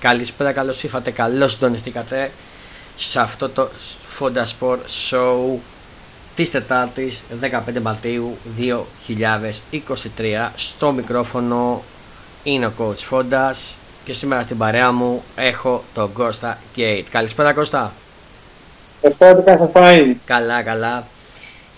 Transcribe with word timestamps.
Καλησπέρα, 0.00 0.52
καλώς 0.52 0.82
ήρθατε, 0.82 1.10
καλώς 1.10 1.52
συντονιστήκατε 1.52 2.30
σε 2.96 3.20
αυτό 3.20 3.48
το 3.48 3.68
Fonda 4.18 4.44
Sport 4.58 4.78
Show 5.10 5.58
της 6.34 6.50
Τετάρτης 6.50 7.22
15 7.40 7.80
Μαρτίου 7.82 8.36
2023 9.70 10.50
στο 10.56 10.92
μικρόφωνο 10.92 11.82
είναι 12.42 12.66
ο 12.66 12.72
Coach 12.78 13.10
Fondas 13.10 13.76
και 14.04 14.12
σήμερα 14.12 14.42
στην 14.42 14.58
παρέα 14.58 14.92
μου 14.92 15.22
έχω 15.36 15.84
τον 15.94 16.12
Κώστα 16.12 16.58
Gate. 16.76 17.04
Καλησπέρα 17.10 17.52
Κώστα. 17.52 17.92
Καλησπέρα, 19.00 19.66
τι 19.66 20.16
Καλά, 20.24 20.62
καλά. 20.62 21.06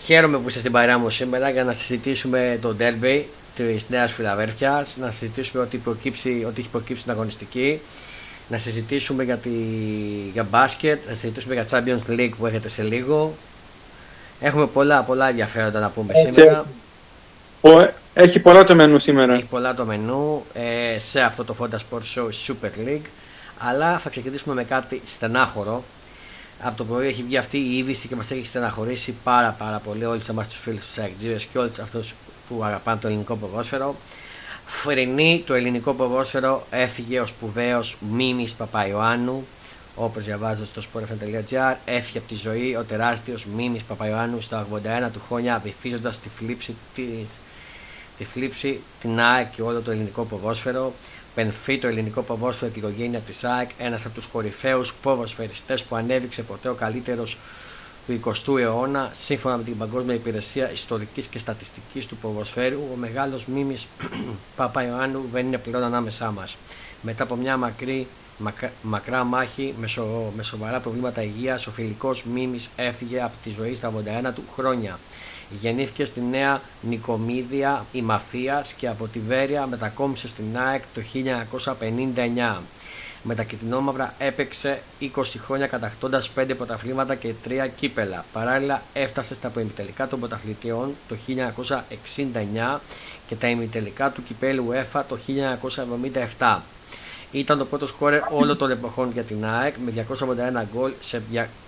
Χαίρομαι 0.04 0.38
που 0.38 0.48
είστε 0.48 0.60
στην 0.60 0.72
παρέα 0.72 0.98
μου 0.98 1.10
σήμερα 1.10 1.50
για 1.50 1.64
να 1.64 1.72
συζητήσουμε 1.72 2.58
το 2.62 2.76
derby 2.78 3.22
της 3.56 3.88
Νέας 3.88 4.12
Φιλαδέρφια, 4.12 4.86
να 5.00 5.10
συζητήσουμε 5.10 5.62
ότι, 5.62 5.76
προκύψει, 5.76 6.44
ότι 6.48 6.60
έχει 6.60 6.68
προκύψει 6.68 7.02
την 7.02 7.12
αγωνιστική, 7.12 7.80
να 8.48 8.58
συζητήσουμε 8.58 9.22
για, 9.24 9.36
τη, 9.36 9.50
για 10.32 10.46
μπάσκετ, 10.50 11.08
να 11.08 11.14
συζητήσουμε 11.14 11.54
για 11.54 11.66
Champions 11.70 12.10
League 12.10 12.30
που 12.38 12.46
έχετε 12.46 12.68
σε 12.68 12.82
λίγο. 12.82 13.34
Έχουμε 14.40 14.66
πολλά, 14.66 15.02
πολλά 15.02 15.28
ενδιαφέροντα 15.28 15.80
να 15.80 15.88
πούμε 15.88 16.12
έτσι, 16.14 16.32
σήμερα. 16.32 16.64
Έτσι. 17.62 17.90
Έχει 18.14 18.40
πολλά 18.40 18.64
το 18.64 18.74
μενού 18.74 18.98
σήμερα. 18.98 19.34
Έχει 19.34 19.44
πολλά 19.44 19.74
το 19.74 19.84
μενού 19.84 20.44
ε, 20.54 20.98
σε 20.98 21.20
αυτό 21.20 21.44
το 21.44 21.56
Fonda 21.60 21.74
Sport 21.74 22.02
Show 22.14 22.28
Super 22.46 22.88
League. 22.88 23.06
Αλλά 23.58 23.98
θα 23.98 24.10
ξεκινήσουμε 24.10 24.54
με 24.54 24.64
κάτι 24.64 25.00
στενάχωρο. 25.04 25.84
Από 26.60 26.76
το 26.76 26.84
πρωί 26.84 27.06
έχει 27.06 27.22
βγει 27.22 27.36
αυτή 27.36 27.58
η 27.58 27.76
είδηση 27.76 28.08
και 28.08 28.16
μας 28.16 28.30
έχει 28.30 28.46
στεναχωρήσει 28.46 29.14
πάρα 29.24 29.50
πάρα 29.58 29.78
πολύ 29.78 30.04
όλους 30.04 30.28
εμάς 30.28 30.48
τους 30.48 30.58
φίλους 30.58 30.86
του 30.86 31.00
Αεκτζήρε 31.00 31.36
και 31.52 31.58
όλους 31.58 31.78
αυτούς 31.78 32.14
που 32.48 32.64
αγαπάνε 32.64 33.00
το 33.00 33.06
ελληνικό 33.06 33.36
ποδόσφαιρο. 33.36 33.96
Φρενή 34.66 35.42
το 35.46 35.54
ελληνικό 35.54 35.94
ποδόσφαιρο 35.94 36.66
έφυγε 36.70 37.20
ο 37.20 37.26
σπουδαίος 37.26 37.96
Μίμης 38.10 38.52
Παπαϊωάννου. 38.52 39.46
Όπως 39.96 40.24
διαβάζω 40.24 40.66
στο 40.66 40.82
sportfm.gr, 40.82 41.74
έφυγε 41.84 42.18
από 42.18 42.28
τη 42.28 42.34
ζωή 42.34 42.76
ο 42.76 42.84
τεράστιος 42.84 43.46
Μίμης 43.46 43.82
Παπαϊωάννου 43.82 44.40
στα 44.40 44.66
81 44.72 45.10
του 45.12 45.20
χρόνια, 45.28 45.60
βυθίζοντας 45.64 46.20
τη 46.20 46.28
φλήψη 46.28 46.74
της 46.94 47.28
τη 48.18 48.24
θλίψη, 48.24 48.80
την 49.00 49.20
ΑΕΚ 49.20 49.50
και 49.50 49.62
όλο 49.62 49.80
το 49.80 49.90
ελληνικό 49.90 50.24
ποδόσφαιρο. 50.24 50.92
Πενθεί 51.34 51.78
το 51.78 51.86
ελληνικό 51.86 52.22
ποδόσφαιρο 52.22 52.70
και 52.70 52.78
η 52.78 52.82
οικογένεια 52.82 53.18
της 53.18 53.44
ΑΕΚ, 53.44 53.70
ένας 53.78 54.04
από 54.04 54.14
τους 54.14 54.26
κορυφαίους 54.26 54.94
ποδοσφαιριστές 54.94 55.84
που 55.84 55.96
ανέβηξε 55.96 56.42
ποτέ 56.42 56.68
ο 56.68 56.74
καλύτερος 56.74 57.38
του 58.06 58.20
20ου 58.24 58.58
αιώνα, 58.58 59.10
σύμφωνα 59.12 59.56
με 59.56 59.62
την 59.62 59.78
Παγκόσμια 59.78 60.14
Υπηρεσία 60.14 60.70
Ιστορικής 60.72 61.26
και 61.26 61.38
Στατιστικής 61.38 62.06
του 62.06 62.16
Ποδοσφαίρου, 62.16 62.80
ο 62.92 62.96
μεγάλος 62.96 63.46
μίμης 63.46 63.88
Παπαϊωάννου 64.56 65.28
δεν 65.32 65.46
είναι 65.46 65.58
πλέον 65.58 65.82
ανάμεσά 65.82 66.30
μας. 66.30 66.56
Μετά 67.02 67.22
από 67.22 67.34
μια 67.34 67.56
μακρύ, 67.56 68.06
μακρά 68.82 69.24
μάχη 69.24 69.74
με, 69.80 69.86
σο, 69.86 70.32
με 70.36 70.42
σοβαρά 70.42 70.80
προβλήματα 70.80 71.22
υγείας, 71.22 71.66
ο 71.66 71.70
φιλικός 71.70 72.24
μίμης 72.24 72.70
έφυγε 72.76 73.22
από 73.22 73.34
τη 73.42 73.50
ζωή 73.50 73.74
στα 73.74 73.92
81 74.28 74.32
του 74.34 74.42
χρόνια. 74.54 74.98
Γεννήθηκε 75.60 76.04
στη 76.04 76.20
Νέα 76.20 76.60
Νικομίδια 76.80 77.84
η 77.92 78.02
Μαφίας 78.02 78.72
και 78.72 78.88
από 78.88 79.06
τη 79.06 79.18
Βέρεια 79.18 79.66
μετακόμισε 79.66 80.28
στην 80.28 80.58
ΑΕΚ 80.58 80.82
το 80.94 81.00
1959. 81.80 82.60
Με 83.26 83.34
τα 83.34 83.42
κοιτινόμαυρα 83.42 84.14
έπαιξε 84.18 84.82
20 85.00 85.06
χρόνια 85.36 85.66
κατακτώντας 85.66 86.30
5 86.38 86.56
πρωταθλήματα 86.56 87.14
και 87.14 87.34
3 87.48 87.68
κύπελα. 87.76 88.24
Παράλληλα 88.32 88.82
έφτασε 88.92 89.34
στα 89.34 89.48
προημιτελικά 89.48 90.08
των 90.08 90.18
πρωταθλητιών 90.18 90.94
το 91.08 91.16
1969 92.76 92.78
και 93.26 93.34
τα 93.34 93.48
ημιτελικά 93.48 94.10
του 94.10 94.22
κυπέλου 94.22 94.72
ΕΦΑ 94.72 95.04
το 95.04 95.18
1977. 96.38 96.58
Ήταν 97.34 97.58
το 97.58 97.64
πρώτο 97.64 97.86
σκόρε 97.86 98.22
όλων 98.30 98.56
των 98.56 98.70
εποχών 98.70 99.10
για 99.12 99.22
την 99.22 99.44
ΑΕΚ 99.44 99.74
με 99.84 100.06
281 100.08 100.64
γκολ 100.72 100.92
σε, 101.00 101.22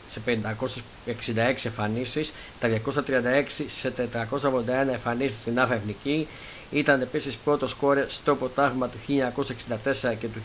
σε 0.08 0.20
566 0.26 0.32
εμφανίσεις, 1.64 2.32
τα 2.60 2.68
236 2.68 3.64
σε 3.66 3.92
481 4.12 4.88
εμφανίσεις 4.92 5.40
στην 5.40 5.60
ΑΦ 5.60 5.70
Εθνική. 5.70 6.28
Ήταν 6.70 7.00
επίσης 7.00 7.36
πρώτο 7.36 7.66
σκόρε 7.66 8.04
στο 8.08 8.34
ποτάγμα 8.34 8.88
του 8.88 8.98
1964 10.02 10.14
και 10.18 10.26
του 10.26 10.40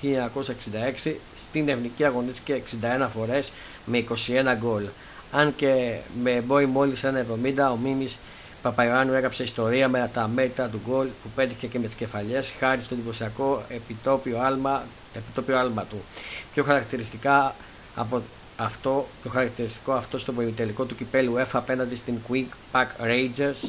1966 1.05 1.13
στην 1.35 1.69
Εθνική 1.69 2.03
αγωνίστηκε 2.05 2.63
61 2.81 3.07
φορές 3.15 3.51
με 3.85 4.05
21 4.09 4.13
γκολ. 4.57 4.83
Αν 5.31 5.55
και 5.55 5.97
με 6.23 6.43
μπόι 6.45 6.65
μόλις 6.65 7.03
1,70 7.03 7.71
ο 7.71 7.75
Μίμης 7.75 8.17
Παπαϊωάννου 8.61 9.13
έγραψε 9.13 9.43
ιστορία 9.43 9.87
με 9.87 10.09
τα 10.13 10.27
μέτρα 10.27 10.67
του 10.67 10.81
γκολ 10.87 11.07
που 11.23 11.29
πέτυχε 11.35 11.67
και 11.67 11.79
με 11.79 11.85
τις 11.85 11.95
κεφαλιές 11.95 12.53
χάρη 12.59 12.81
στο 12.81 12.93
εντυπωσιακό 12.93 13.63
επιτόπιο 13.67 14.39
άλμα, 14.39 14.83
επιτόπιο 15.13 15.57
άλμα 15.57 15.83
του. 15.83 16.01
Πιο 16.53 16.63
χαρακτηριστικά 16.63 17.55
από 17.95 18.21
αυτό, 18.57 19.07
το 19.23 19.29
χαρακτηριστικό 19.29 19.91
αυτό 19.91 20.17
στο 20.17 20.33
τελικό 20.55 20.85
του 20.85 20.95
κυπέλου 20.95 21.35
F 21.37 21.49
απέναντι 21.51 21.95
στην 21.95 22.15
Quick 22.29 22.45
Pack 22.71 23.05
Rangers. 23.05 23.65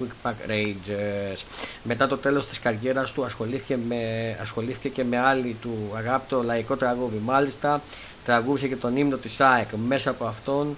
Quick 0.00 0.28
Pack 0.28 0.50
Rangers. 0.50 1.44
Μετά 1.82 2.06
το 2.06 2.16
τέλος 2.16 2.46
της 2.46 2.58
καριέρας 2.58 3.12
του 3.12 3.24
ασχολήθηκε, 3.24 3.78
με, 3.88 4.36
ασχολήθηκε 4.40 4.88
και 4.88 5.04
με 5.04 5.18
άλλη 5.18 5.56
του 5.60 5.92
αγάπητο 5.96 6.42
λαϊκό 6.42 6.76
τραγούδι. 6.76 7.20
Μάλιστα 7.24 7.82
τραγούδισε 8.24 8.68
και 8.68 8.76
τον 8.76 8.96
ύμνο 8.96 9.16
της 9.16 9.40
ΑΕΚ 9.40 9.68
μέσα 9.86 10.10
από 10.10 10.24
αυτόν 10.24 10.76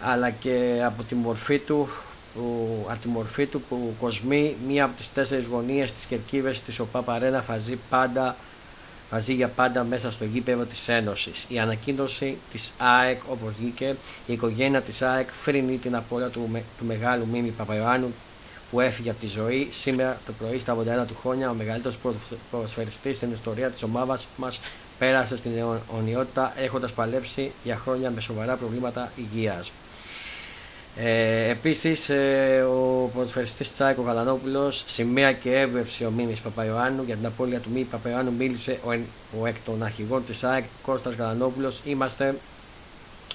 αλλά 0.00 0.30
και 0.30 0.82
από 0.84 1.02
τη 1.02 1.14
μορφή 1.14 1.58
του 1.58 1.88
που, 2.36 2.86
από 2.88 3.00
τη 3.00 3.08
μορφή 3.08 3.46
του 3.46 3.60
που 3.60 3.94
κοσμεί 4.00 4.56
μία 4.66 4.84
από 4.84 4.96
τις 4.96 5.12
τέσσερις 5.12 5.44
γωνίες 5.44 5.92
της 5.92 6.04
κερκίδας 6.04 6.62
της 6.62 6.78
ο 6.80 6.86
Παπαρένα 6.86 7.42
φαζεί 7.42 7.78
πάντα 7.90 8.36
μαζί 9.10 9.34
για 9.34 9.48
πάντα 9.48 9.84
μέσα 9.84 10.10
στο 10.10 10.24
γήπεδο 10.24 10.64
της 10.64 10.88
Ένωσης. 10.88 11.46
Η 11.48 11.58
ανακοίνωση 11.58 12.36
της 12.52 12.74
ΑΕΚ 12.78 13.20
όπως 13.30 13.52
βγήκε, 13.58 13.96
η 14.26 14.32
οικογένεια 14.32 14.80
της 14.80 15.02
ΑΕΚ 15.02 15.28
φρύνει 15.42 15.76
την 15.76 15.96
απώλεια 15.96 16.28
του, 16.28 16.50
του 16.78 16.84
μεγάλου 16.84 17.26
Μίμη 17.32 17.48
Παπαϊωάννου 17.48 18.14
που 18.70 18.80
έφυγε 18.80 19.10
από 19.10 19.20
τη 19.20 19.26
ζωή. 19.26 19.68
Σήμερα 19.70 20.20
το 20.26 20.32
πρωί 20.32 20.58
στα 20.58 20.76
81 21.02 21.06
του 21.06 21.16
χρόνια 21.22 21.50
ο 21.50 21.54
μεγαλύτερος 21.54 21.98
ποδοσφαιριστής 22.50 23.16
στην 23.16 23.32
ιστορία 23.32 23.70
της 23.70 23.82
ομάδας 23.82 24.28
μας 24.36 24.60
πέρασε 24.98 25.36
στην 25.36 25.50
αιωνιότητα 25.56 26.52
έχοντας 26.56 26.92
παλέψει 26.92 27.52
για 27.64 27.76
χρόνια 27.76 28.10
με 28.10 28.20
σοβαρά 28.20 28.54
προβλήματα 28.54 29.12
υγείας. 29.16 29.72
Ε, 30.98 31.50
Επίσης, 31.50 32.08
ε, 32.08 32.66
ο 32.70 33.10
ποδοσφαιριστής 33.14 33.72
Τσάικο 33.72 34.02
Γαλανόπουλος, 34.02 34.82
σημαία 34.86 35.32
και 35.32 35.60
έβρεψε 35.60 36.06
ο 36.06 36.10
Μίμης 36.10 36.40
Παπαϊωάννου 36.40 37.02
για 37.02 37.16
την 37.16 37.26
απώλεια 37.26 37.58
του 37.58 37.70
Μίμη 37.72 37.84
Παπαϊωάννου. 37.84 38.32
Μίλησε 38.38 38.78
ο, 38.84 38.90
ο 39.40 39.46
εκ 39.46 39.56
των 39.64 39.82
αρχηγών 39.82 40.24
της 40.26 40.44
ΑΕΚ 40.44 40.64
Κώστας 40.82 41.14
Γαλανόπουλος. 41.14 41.80
Είμαστε 41.84 42.34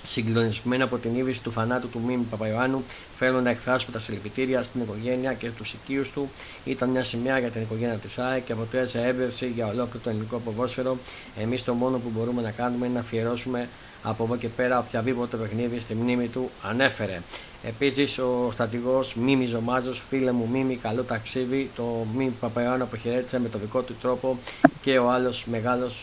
συγκλονισμένοι 0.03 0.81
από 0.81 0.97
την 0.97 1.16
είδηση 1.16 1.44
του 1.44 1.51
φανάτου 1.51 1.89
του 1.89 2.01
Μίμη 2.07 2.23
Παπαϊωάννου. 2.29 2.83
Θέλω 3.17 3.41
να 3.41 3.49
εκφράσουμε 3.49 3.91
τα 3.91 3.99
συλληπιτήρια 3.99 4.63
στην 4.63 4.81
οικογένεια 4.81 5.33
και 5.33 5.49
του 5.49 5.63
οικείους 5.73 6.11
του. 6.11 6.29
Ήταν 6.66 6.89
μια 6.89 7.03
σημαία 7.03 7.39
για 7.39 7.49
την 7.49 7.61
οικογένεια 7.61 7.95
της 7.95 8.19
ΑΕΚ 8.19 8.45
και 8.45 8.51
αποτέλεσε 8.51 9.01
έμπνευση 9.01 9.47
για 9.47 9.66
ολόκληρο 9.67 9.99
το 10.03 10.09
ελληνικό 10.09 10.38
ποδόσφαιρο. 10.38 10.97
Εμείς 11.41 11.63
το 11.63 11.73
μόνο 11.73 11.97
που 11.97 12.11
μπορούμε 12.16 12.41
να 12.41 12.51
κάνουμε 12.51 12.85
είναι 12.85 12.95
να 12.95 12.99
αφιερώσουμε 12.99 13.67
από 14.03 14.23
εδώ 14.23 14.35
και 14.35 14.47
πέρα 14.47 14.79
οποιαδήποτε 14.79 15.38
παιχνίδι 15.38 15.79
στη 15.79 15.93
μνήμη 15.93 16.28
του 16.28 16.49
ανέφερε. 16.61 17.22
Επίσης 17.63 18.17
ο 18.17 18.49
στρατηγός 18.51 19.16
Μίμης 19.16 19.49
Ζωμάζος, 19.49 20.03
φίλε 20.09 20.31
μου 20.31 20.47
Μίμη, 20.51 20.75
καλό 20.75 21.03
ταξίδι. 21.03 21.69
Το 21.75 22.05
Μίμη 22.16 22.33
Παπαϊωάννου 22.39 22.83
αποχαιρέτησε 22.83 23.39
με 23.39 23.49
το 23.49 23.57
δικό 23.57 23.81
του 23.81 23.95
τρόπο 24.01 24.39
και 24.81 24.97
ο 24.97 25.09
άλλος 25.11 25.45
μεγάλος 25.45 25.95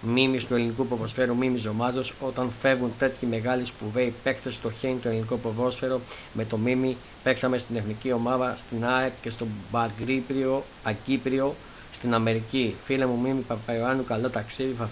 Μίμης 0.00 0.46
του 0.46 0.54
ελληνικού 0.54 0.86
ποδοσφαίρου, 0.86 1.36
Μίμης 1.36 1.62
Ζωμάζος, 1.62 2.14
όταν 2.20 2.52
φεύγουν 2.60 2.92
τέτοιοι 2.98 3.26
μεγάλοι 3.26 3.64
σπουδαίοι 3.64 4.14
παίκτες 4.22 4.54
στο 4.54 4.70
χέρι 4.70 4.94
του 4.94 5.08
ελληνικού 5.08 5.38
ποδόσφαιρο. 5.38 6.00
Με 6.32 6.44
το 6.44 6.56
Μίμη 6.56 6.96
παίξαμε 7.22 7.58
στην 7.58 7.76
εθνική 7.76 8.12
ομάδα, 8.12 8.56
στην 8.56 8.84
ΑΕΚ 8.84 9.12
και 9.22 9.30
στον 9.30 9.48
Μπαγκρίπριο, 9.70 10.64
Αγκύπριο 10.82 11.54
στην 11.92 12.14
Αμερική. 12.14 12.74
Φίλε 12.84 13.06
μου 13.06 13.20
Μίμη 13.20 13.40
Παπαϊωάννου, 13.40 14.04
καλό 14.04 14.30
ταξίδι. 14.30 14.74
Θα 14.78 14.88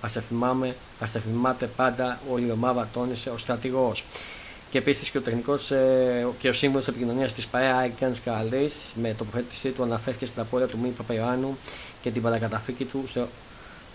θα 0.00 0.08
σε, 0.08 0.20
θυμάμαι, 0.20 0.74
θα 0.98 1.06
σε 1.06 1.20
θυμάται 1.20 1.66
πάντα 1.66 2.20
όλη 2.30 2.46
η 2.46 2.50
ομάδα, 2.50 2.88
τόνισε 2.92 3.30
ο 3.30 3.38
στρατηγός. 3.38 4.04
Και 4.70 4.78
επίσης 4.78 5.10
και 5.10 5.18
ο 5.18 5.20
τεχνικός 5.20 5.70
ε, 5.70 6.26
και 6.38 6.48
ο 6.48 6.52
σύμβουλο 6.52 6.84
επικοινωνίας 6.88 7.32
της 7.32 7.46
ΠαΕ 7.46 7.70
Άγγεν 7.70 8.12
Καλή 8.24 8.70
με 8.94 9.14
τοποθέτησή 9.18 9.70
του 9.70 9.82
αναφέρθηκε 9.82 10.26
στην 10.26 10.40
απώλεια 10.42 10.66
του 10.66 10.78
Μη 10.78 10.88
Παπαϊωάννου 10.88 11.58
και 12.02 12.10
την 12.10 12.22
παρακαταθήκη 12.22 12.84
του 12.84 13.04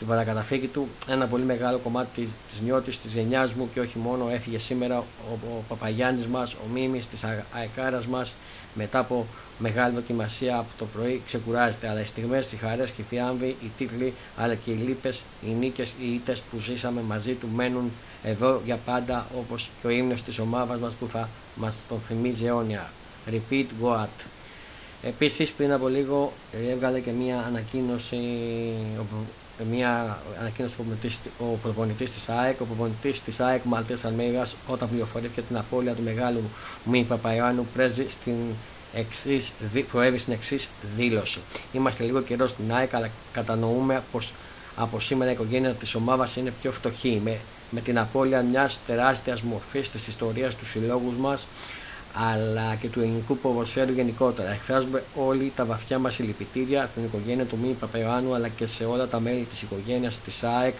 την 0.04 0.12
παρακαταθήκη 0.12 0.68
του. 0.68 0.88
Ένα 1.08 1.28
πολύ 1.28 1.44
μεγάλο 1.44 1.78
κομμάτι 1.78 2.30
της 2.50 2.62
νιώτης 2.62 3.00
της 3.00 3.14
γενιάς 3.14 3.54
μου 3.54 3.70
και 3.74 3.80
όχι 3.80 3.98
μόνο 3.98 4.30
έφυγε 4.30 4.58
σήμερα 4.58 4.98
ο, 4.98 5.04
ο 5.32 5.64
Παπαγιάννης 5.68 6.28
μας, 6.28 6.54
ο 6.54 6.68
Μίμης 6.74 7.08
της 7.08 7.24
Αεκάρας 7.54 8.08
μας 8.08 8.36
μετά 8.74 9.00
από 9.00 9.26
μεγάλη 9.58 9.96
δοκιμασία 9.96 10.58
από 10.58 10.68
το 10.78 10.86
πρωί 10.86 11.22
ξεκουράζεται. 11.26 11.88
Αλλά 11.90 12.02
οι 12.02 12.06
στιγμές, 12.06 12.52
οι 12.52 12.56
χαρές 12.56 12.90
και 12.90 13.02
οι 13.02 13.06
θιάμβοι, 13.10 13.56
οι 13.64 13.72
τίτλοι 13.78 14.14
αλλά 14.38 14.56
και 14.56 14.72
οι 14.72 14.76
λύπες, 14.76 15.24
οι 15.48 15.50
νίκες, 15.60 15.94
οι 16.02 16.14
ήττες 16.14 16.42
που 16.42 16.60
ζήσαμε 16.60 17.02
μαζί 17.02 17.34
του 17.34 17.48
μένουν 17.54 17.92
εδώ 18.24 18.62
για 18.66 18.80
πάντα 18.86 19.28
όπως 19.38 19.70
και 19.82 19.88
ο 19.88 19.90
ύμνος 19.90 20.24
της 20.24 20.40
ομάδας 20.40 20.80
μας 20.80 20.94
που 20.94 21.08
θα 21.08 21.30
μας 21.56 21.76
τον 21.90 22.00
θυμίζει 22.08 22.46
αιώνια. 22.46 22.90
Repeat, 23.32 23.66
go 23.84 24.06
Επίσης 25.04 25.52
πριν 25.52 25.72
από 25.74 25.88
λίγο 25.88 26.34
ε, 26.52 26.72
έβγαλε 26.72 27.00
και 27.00 27.12
μία 27.12 27.44
ανακοίνωση 27.48 28.18
μια 29.72 30.20
ανακοίνωση 30.40 30.76
ο 31.40 31.44
προπονητής 31.44 32.12
της 32.12 32.30
ΑΕΚ, 32.30 32.62
ο 32.62 32.66
προπονητής 32.66 33.22
της 33.22 33.40
ΑΕΚ 33.40 33.64
Μαλτές 33.64 34.06
Αλμέγας 34.06 34.56
όταν 34.68 34.90
πληροφορήθηκε 34.90 35.42
την 35.42 35.58
απώλεια 35.58 35.94
του 35.94 36.04
μεγάλου 36.04 36.42
Μη 36.84 37.04
Παπαϊάνου 37.04 37.68
πρέσβη 37.74 38.06
στην 38.10 38.36
εξής, 38.94 39.52
προέβη 39.92 40.18
στην 40.18 40.34
εξής 40.34 40.70
δήλωση. 40.96 41.40
Είμαστε 41.74 42.04
λίγο 42.04 42.22
καιρός 42.22 42.50
στην 42.50 42.74
ΑΕΚ, 42.74 42.94
αλλά 42.94 43.10
κατανοούμε 43.32 44.04
πως 44.12 44.34
από 44.76 45.00
σήμερα 45.00 45.32
η 45.32 45.34
οικογένεια 45.34 45.74
της 45.74 45.96
ομάδας 45.96 46.36
είναι 46.36 46.54
πιο 46.62 46.72
φτωχή. 46.72 47.22
Με, 47.24 47.40
με 47.70 47.82
την 47.82 48.00
απώλεια 48.00 48.42
μιας 48.42 48.82
τεράστιας 48.86 49.42
μορφής 49.42 49.90
της 49.90 50.08
ιστορίας 50.08 50.56
τους 50.56 50.70
συλλόγους 50.70 51.16
μας, 51.16 51.48
αλλά 52.14 52.76
και 52.76 52.88
του 52.88 53.00
ελληνικού 53.00 53.38
ποδοσφαίρου 53.38 53.92
γενικότερα. 53.92 54.52
Εκφράζουμε 54.52 55.04
όλοι 55.16 55.52
τα 55.56 55.66
βαθιά 55.66 56.00
μας 56.00 56.14
συλληπιτήρια 56.14 56.86
στην 56.86 57.04
οικογένεια 57.04 57.46
του 57.46 57.58
Μίνι 57.62 57.74
Παπαϊωάννου 57.74 58.36
αλλά 58.36 58.48
και 58.48 58.66
σε 58.66 58.86
όλα 58.86 59.08
τα 59.08 59.20
μέλη 59.20 59.44
της 59.44 59.62
οικογένειας 59.62 60.20
της 60.20 60.44
ΑΕΚ 60.44 60.74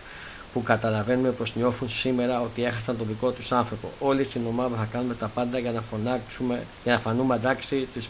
που 0.54 0.64
καταλαβαίνουμε 0.64 1.30
πως 1.30 1.56
νιώθουν 1.56 1.90
σήμερα 1.90 2.42
ότι 2.42 2.64
έχασαν 2.64 2.98
τον 2.98 3.08
δικό 3.08 3.32
τους 3.32 3.52
άνθρωπο. 3.52 3.90
Όλοι 4.00 4.24
στην 4.24 4.42
ομάδα 4.48 4.76
θα 4.76 4.88
κάνουμε 4.92 5.14
τα 5.14 5.28
πάντα 5.28 5.58
για 5.58 5.72
να 5.72 5.82
φωνάξουμε, 5.82 6.64
για 6.84 6.94
να 6.94 7.00
φανούμε 7.00 7.36
εντάξει 7.36 7.88
της 7.94 8.10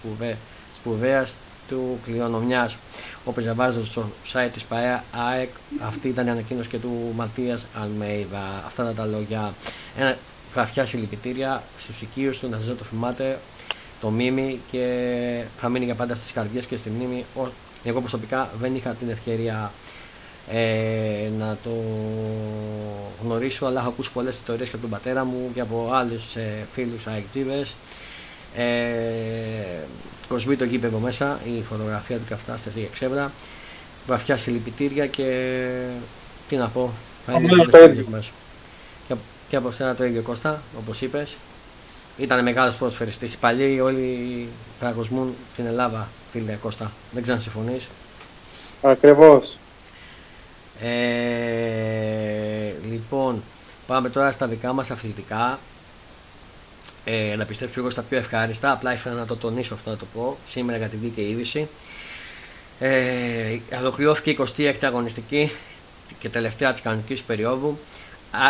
σπουδαίας 0.76 1.36
του 1.68 2.00
κληρονομιάς. 2.06 2.78
Όπως 3.26 3.44
διαβάζω 3.44 3.86
στο 3.86 4.12
site 4.34 4.50
της 4.54 4.64
ΠαΕΑ 4.64 5.04
ΑΕΚ, 5.12 5.50
αυτή 5.88 6.08
ήταν 6.08 6.28
η 6.28 6.30
ανακοίνωση 6.30 6.70
και 6.70 6.78
του 6.78 7.14
Ματίας 7.16 7.66
Αλμέιδα. 7.82 8.64
Αυτά 8.66 8.84
ήταν 8.84 8.96
τα 8.96 9.06
λόγια. 9.06 9.54
Ένα 9.98 10.18
βαθιά 10.54 10.86
συλληπιτήρια 10.86 11.64
στου 11.78 11.94
οικείου 12.02 12.32
του, 12.40 12.50
να 12.50 12.58
σας 12.58 12.78
το 12.78 12.84
θυμάται 12.84 13.40
το 14.02 14.10
μίμη 14.10 14.60
και 14.72 14.86
θα 15.58 15.70
μείνει 15.70 15.86
για 15.86 15.96
πάντα 15.96 16.16
στις 16.16 16.32
καρδιές 16.32 16.66
και 16.66 16.78
στη 16.78 16.90
μνήμη. 16.90 17.26
Εγώ 17.84 18.00
προσωπικά 18.00 18.50
δεν 18.60 18.76
είχα 18.76 18.90
την 18.90 19.10
ευκαιρία 19.10 19.72
ε, 20.52 21.30
να 21.38 21.58
το 21.64 21.70
γνωρίσω, 23.24 23.66
αλλά 23.66 23.80
έχω 23.80 23.90
ακούσει 23.90 24.12
πολλές 24.12 24.34
ιστορίες 24.34 24.70
και 24.70 24.76
από 24.76 24.82
τον 24.82 24.92
πατέρα 24.92 25.24
μου 25.24 25.52
και 25.54 25.62
από 25.62 25.90
άλλους 25.94 26.36
ε, 26.36 26.66
φίλους 26.74 27.08
αεκτζίδες. 27.08 27.76
Ε, 28.56 28.64
Κοσμεί 30.28 30.56
το 30.56 30.66
γήπεδο 30.66 30.98
μέσα, 30.98 31.40
η 31.58 31.64
φωτογραφία 31.70 32.18
του 32.18 32.24
και 32.28 32.34
αυτά 32.34 32.58
στη 32.58 32.88
εξέβρα. 32.92 33.32
Βαθιά 34.08 34.38
συλληπιτήρια 34.38 35.08
και 35.08 35.68
τι 36.50 36.56
να 36.56 36.68
πω, 36.68 36.92
θα 37.26 37.34
είναι 37.34 37.64
το 37.64 37.78
Και, 37.78 38.06
και 39.54 39.60
από 39.60 39.72
σένα 39.72 39.96
το 39.96 40.04
ίδιο 40.04 40.22
Κώστα, 40.22 40.62
όπως 40.80 41.02
είπες. 41.02 41.36
Ήταν 42.18 42.44
μεγάλος 42.44 42.76
προσφερειστής. 42.76 43.34
Οι 43.34 43.38
παλιοί 43.38 43.80
όλοι 43.84 44.48
πραγωσμούν 44.80 45.36
την 45.56 45.66
Ελλάδα, 45.66 46.08
φίλε 46.32 46.54
Κώστα. 46.54 46.92
Δεν 47.12 47.22
ξέρω 47.22 47.38
αν 47.38 47.44
συμφωνείς. 47.44 47.88
Ακριβώς. 48.82 49.58
Ε, 50.82 52.74
λοιπόν, 52.90 53.44
πάμε 53.88 54.10
τώρα 54.10 54.32
στα 54.32 54.48
δικά 54.48 54.74
μας 54.74 54.92
αθλητικά. 54.92 55.60
Ε, 57.04 57.36
να 57.36 57.46
πιστέψω 57.46 57.80
εγώ 57.80 57.90
στα 57.90 58.02
πιο 58.02 58.18
ευχάριστα. 58.18 58.72
Απλά 58.72 58.94
ήθελα 58.94 59.16
να 59.16 59.26
το 59.26 59.36
τονίσω 59.36 59.74
αυτό 59.74 59.90
να 59.90 59.98
το 59.98 60.06
πω 60.14 60.38
σήμερα 60.50 60.78
για 60.78 60.88
τη 60.88 60.96
δίκαιη 60.96 61.26
είδηση. 61.26 61.68
Ε, 62.80 63.58
ολοκληρώθηκε 63.80 64.30
η 64.30 64.38
26η 64.58 64.76
αγωνιστική 64.82 65.52
και 66.20 66.30
τελευταία 66.30 66.72
της 66.72 66.82
κανονικής 66.82 67.22
περίοδου 67.22 67.78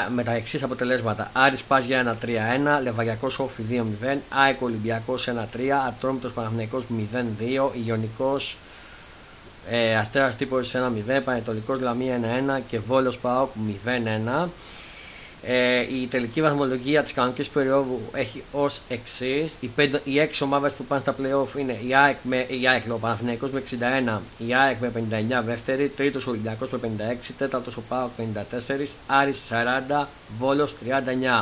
με 0.10 0.24
τα 0.24 0.32
εξής 0.32 0.64
αποτελέσματα. 0.64 1.30
Άρης 1.34 1.64
Πας 1.64 1.86
για 1.86 2.18
1-3-1, 2.22 2.82
Λεβαγιακός 2.84 3.40
Όφη 3.40 3.64
2-0, 3.70 4.18
ΑΕΚ 4.30 4.62
Ολυμπιακός 4.62 5.28
1-3, 5.28 5.86
Ατρόμητος 5.88 6.34
Παναθηναϊκός 6.34 6.86
0-2, 6.90 7.72
Ιωνικός 7.86 8.58
ε, 9.70 9.96
Αστέρας 9.96 10.36
Τύπος 10.36 10.74
1-0, 10.76 11.22
Πανετολικός 11.26 11.80
Λαμία 11.80 12.20
1-1 12.58 12.62
και 12.68 12.80
Βόλος 12.80 13.18
Πάοκ 13.18 13.50
0-1. 13.86 14.50
Ε, 15.46 15.80
η 15.80 16.08
τελική 16.08 16.42
βαθμολογία 16.42 17.04
της 17.04 17.14
κανονικής 17.14 17.48
περίοδου 17.48 18.02
έχει 18.14 18.44
ως 18.52 18.82
εξής. 18.90 19.54
Οι, 19.60 19.70
οι 20.04 20.20
έξι 20.20 20.44
ομάδες 20.44 20.72
που 20.72 20.86
πάνε 20.86 21.02
στα 21.02 21.16
playoff 21.20 21.60
είναι 21.60 21.80
η 21.88 21.96
ΑΕΚ 21.96 22.18
με, 22.24 22.46
η 22.50 22.68
ΑΕΚ, 22.68 22.84
ο 22.92 22.98
Παναθηναϊκός 22.98 23.52
με 23.52 23.64
61, 24.08 24.20
η 24.48 24.54
ΑΕΚ 24.54 24.78
με 24.80 24.92
59 25.40 25.44
δεύτερη, 25.46 25.88
τρίτος 25.90 26.28
ο 26.28 26.30
Ολυμπιακός 26.30 26.70
με 26.70 26.80
56, 27.22 27.34
τέταρτος 27.38 27.78
ο 27.78 27.82
ΠΑΟΚ 27.90 28.12
54, 28.18 28.96
Άρης 29.08 29.42
40, 29.50 30.08
Βόλος 30.40 30.76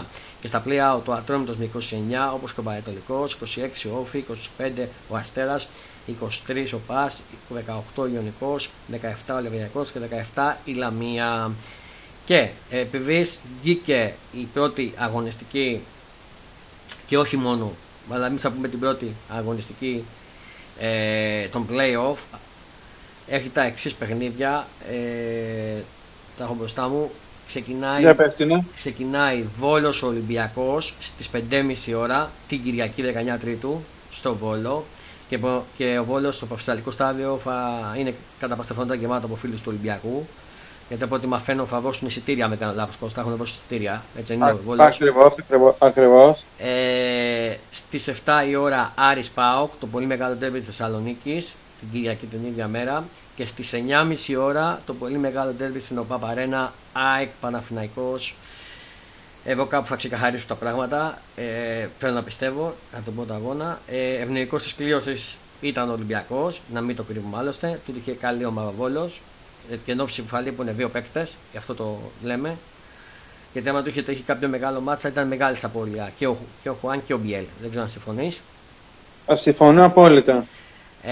39. 0.01 0.06
Και 0.42 0.47
στα 0.47 0.63
play 0.68 0.95
out 0.95 1.04
ο 1.06 1.13
Ατρόμητος 1.13 1.57
με 1.57 1.69
29, 1.74 2.33
όπως 2.33 2.54
και 2.54 2.59
ο 2.59 2.63
Παρετολικό, 2.63 3.24
26 3.24 3.89
ο 3.94 4.00
Όφη, 4.00 4.24
25 4.57 4.88
ο 5.09 5.15
Αστέρας, 5.15 5.68
23 6.07 6.74
ο 6.74 6.77
Πας, 6.88 7.21
18 7.50 8.04
ο 8.04 8.07
Ιωνικός, 8.07 8.69
17 8.92 9.36
ο 9.36 9.42
Λεβιακός 9.42 9.92
και 9.92 10.00
17 10.36 10.57
η 10.65 10.74
Λαμία. 10.74 11.51
Και 12.25 12.50
επειδή 12.69 13.25
βγήκε 13.62 14.13
η 14.31 14.47
πρώτη 14.53 14.94
αγωνιστική 14.95 15.81
και 17.07 17.18
όχι 17.18 17.38
μόνο, 17.38 17.71
αλλά 18.09 18.25
εμείς 18.25 18.41
θα 18.41 18.50
πούμε 18.51 18.68
την 18.68 18.79
πρώτη 18.79 19.15
αγωνιστική 19.29 20.03
ε, 20.79 21.47
των 21.47 21.68
play-off, 21.71 22.38
έχει 23.27 23.50
τα 23.50 23.63
εξής 23.63 23.94
παιχνίδια. 23.94 24.68
Ε, 24.91 25.81
τα 26.38 26.44
έχω 26.44 26.53
μπροστά 26.53 26.88
μου. 26.88 27.12
Ξεκινάει, 27.47 28.15
ξεκινάει 28.75 29.45
Βόλος 29.59 30.03
Ολυμπιακός 30.03 30.94
στις 31.00 31.29
5.30 31.50 31.94
ώρα 31.95 32.31
την 32.47 32.63
Κυριακή 32.63 33.03
19 33.35 33.38
Τρίτου 33.39 33.83
στο 34.09 34.35
Βόλο 34.35 34.85
και, 35.29 35.39
και 35.77 35.97
ο 36.00 36.03
Βόλος 36.03 36.35
στο 36.35 36.45
προφεσσαλικό 36.45 36.91
στάδιο 36.91 37.39
θα 37.44 37.95
είναι 37.97 38.13
κατά 38.39 38.56
παστεφόντα 38.56 38.95
γεμάτο 38.95 39.25
από 39.25 39.35
φίλους 39.35 39.62
του 39.62 39.68
Ολυμπιακού 39.69 40.27
γιατί 40.91 41.05
από 41.05 41.15
ό,τι 41.15 41.27
μαθαίνω 41.27 41.65
θα 41.65 41.79
δώσουν 41.79 42.07
εισιτήρια 42.07 42.47
με 42.47 42.55
κανένα 42.55 42.77
λάθος 42.77 42.95
Κώστα. 42.95 43.21
Έχουν 43.21 43.35
δώσει 43.35 43.53
εισιτήρια. 43.53 44.03
Έτσι 44.17 44.33
είναι 44.33 44.45
ο 44.45 44.47
Ακριβώς. 45.79 46.43
Ε, 46.57 47.55
Στις 47.71 48.07
7 48.07 48.13
η 48.49 48.55
ώρα 48.55 48.91
Άρης 48.95 49.29
Πάοκ, 49.29 49.71
το 49.79 49.88
πολύ 49.88 50.05
μεγάλο 50.05 50.35
τέρμι 50.35 50.57
της 50.57 50.67
Θεσσαλονίκης, 50.67 51.55
την 51.79 51.89
Κυριακή 51.91 52.25
την 52.25 52.45
ίδια 52.45 52.67
μέρα. 52.67 53.03
Και 53.35 53.45
στις 53.45 53.73
9.30 53.73 54.35
ώρα 54.38 54.81
το 54.85 54.93
πολύ 54.93 55.17
μεγάλο 55.17 55.51
τέρμι 55.51 55.79
στην 55.79 55.97
ΟΠΑΠΑΡΕΝΑ 55.97 56.73
ΑΕΚ 56.94 57.29
Παναφυναϊκός. 57.41 58.35
Εγώ 59.45 59.65
κάπου 59.65 59.87
θα 59.87 59.95
ξεκαθαρίσω 59.95 60.45
τα 60.47 60.55
πράγματα. 60.55 61.21
Ε, 61.35 61.87
θέλω 61.99 62.13
να 62.13 62.23
πιστεύω, 62.23 62.73
να 62.94 63.01
τον 63.01 63.15
πω 63.15 63.23
το 63.23 63.33
αγώνα. 63.33 63.79
Ε, 63.87 64.13
Ευνοϊκός 64.13 64.63
της 64.63 64.75
κλήρωσης 64.75 65.37
ήταν 65.61 65.89
ο 65.89 65.94
Ολυμπιακός, 65.94 66.61
να 66.73 66.81
μην 66.81 66.95
το 66.95 67.03
κρύβουμε 67.03 67.37
άλλωστε. 67.37 67.80
Του 67.85 67.94
είχε 67.97 68.11
καλή 68.11 68.45
ο 68.45 68.51
Μαραβόλο. 68.51 69.09
Ε, 69.71 69.75
και 69.85 69.92
ενώ 69.92 70.06
ψηφαλή 70.06 70.51
που 70.51 70.61
είναι 70.61 70.71
δύο 70.71 70.90
παίκτες, 70.90 71.35
γι' 71.51 71.57
αυτό 71.57 71.75
το 71.75 71.99
λέμε. 72.23 72.57
Γιατί 73.54 73.69
άμα 73.69 73.81
του 73.81 73.90
είχε 73.90 74.01
τύχει 74.01 74.21
κάποιο 74.21 74.47
μεγάλο 74.47 74.81
μάτσα 74.81 75.07
ήταν 75.07 75.28
μεγάλη 75.28 75.57
απώλεια 75.61 76.11
και 76.18 76.28
ο, 76.28 76.37
και 76.61 76.69
ο 76.69 76.78
Χουάν 76.81 77.06
και 77.06 77.13
ο 77.13 77.18
Μπιέλ. 77.18 77.44
Δεν 77.61 77.69
ξέρω 77.69 77.83
αν 77.85 77.90
συμφωνείς. 77.90 78.42
Συμφωνώ 79.33 79.85
απόλυτα. 79.85 80.45
Ε, 81.04 81.11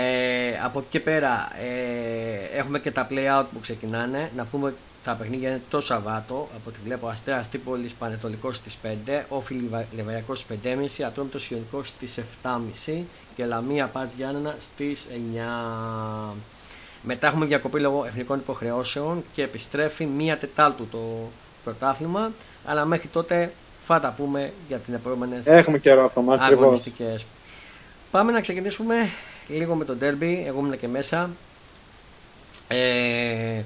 από 0.64 0.80
εκεί 0.80 0.88
και 0.90 1.00
πέρα 1.00 1.50
ε, 1.60 2.58
έχουμε 2.58 2.80
και 2.80 2.92
τα 2.92 3.08
play 3.12 3.40
out 3.40 3.46
που 3.54 3.60
ξεκινάνε. 3.60 4.32
Να 4.36 4.46
πούμε 4.46 4.74
τα 5.04 5.14
παιχνίδια 5.14 5.50
είναι 5.50 5.62
το 5.70 5.82
Σαββάτο. 5.82 6.48
Από 6.56 6.70
ό,τι 6.70 6.78
βλέπω 6.84 7.08
Αστέρας 7.08 7.50
Τύπολη 7.50 7.92
Πανετολικός 8.00 8.56
στις 8.56 8.78
5, 8.84 8.88
Όφιλ 9.30 9.64
Λεβαϊκό 9.96 10.36
στις 10.36 10.58
5.30, 10.64 11.04
Ατρόμητος 11.06 11.50
Ιωνικό 11.50 11.84
στις 11.84 12.20
7.30 12.88 13.02
και 13.36 13.46
Λαμία 13.46 13.88
Πας 13.88 14.10
Γιάννενα 14.18 14.56
στις 14.60 15.08
9. 16.32 16.34
Μετά 17.02 17.28
έχουμε 17.28 17.46
διακοπή 17.46 17.80
λόγω 17.80 18.06
εθνικών 18.06 18.40
υποχρεώσεων 18.40 19.24
και 19.34 19.44
επιστρέφει 19.44 20.06
μία 20.06 20.38
Τετάλτου 20.38 20.88
το 20.92 21.30
πρωτάθλημα. 21.64 22.32
Αλλά 22.66 22.86
μέχρι 22.86 23.08
τότε 23.08 23.52
θα 23.86 24.00
τα 24.00 24.14
πούμε 24.18 24.54
για 24.68 24.78
την 24.78 24.94
επόμενε 24.94 25.44
αγωνιστικές. 26.40 27.26
Πάμε 28.12 28.32
να 28.32 28.42
ξεκινήσουμε 28.42 29.10
λίγο 29.48 29.76
με 29.76 29.86
το 29.86 29.96
derby. 30.02 30.44
Εγώ 30.46 30.60
ήμουν 30.60 30.80
και 30.80 30.88
μέσα. 30.88 31.30
Ε, 32.68 33.62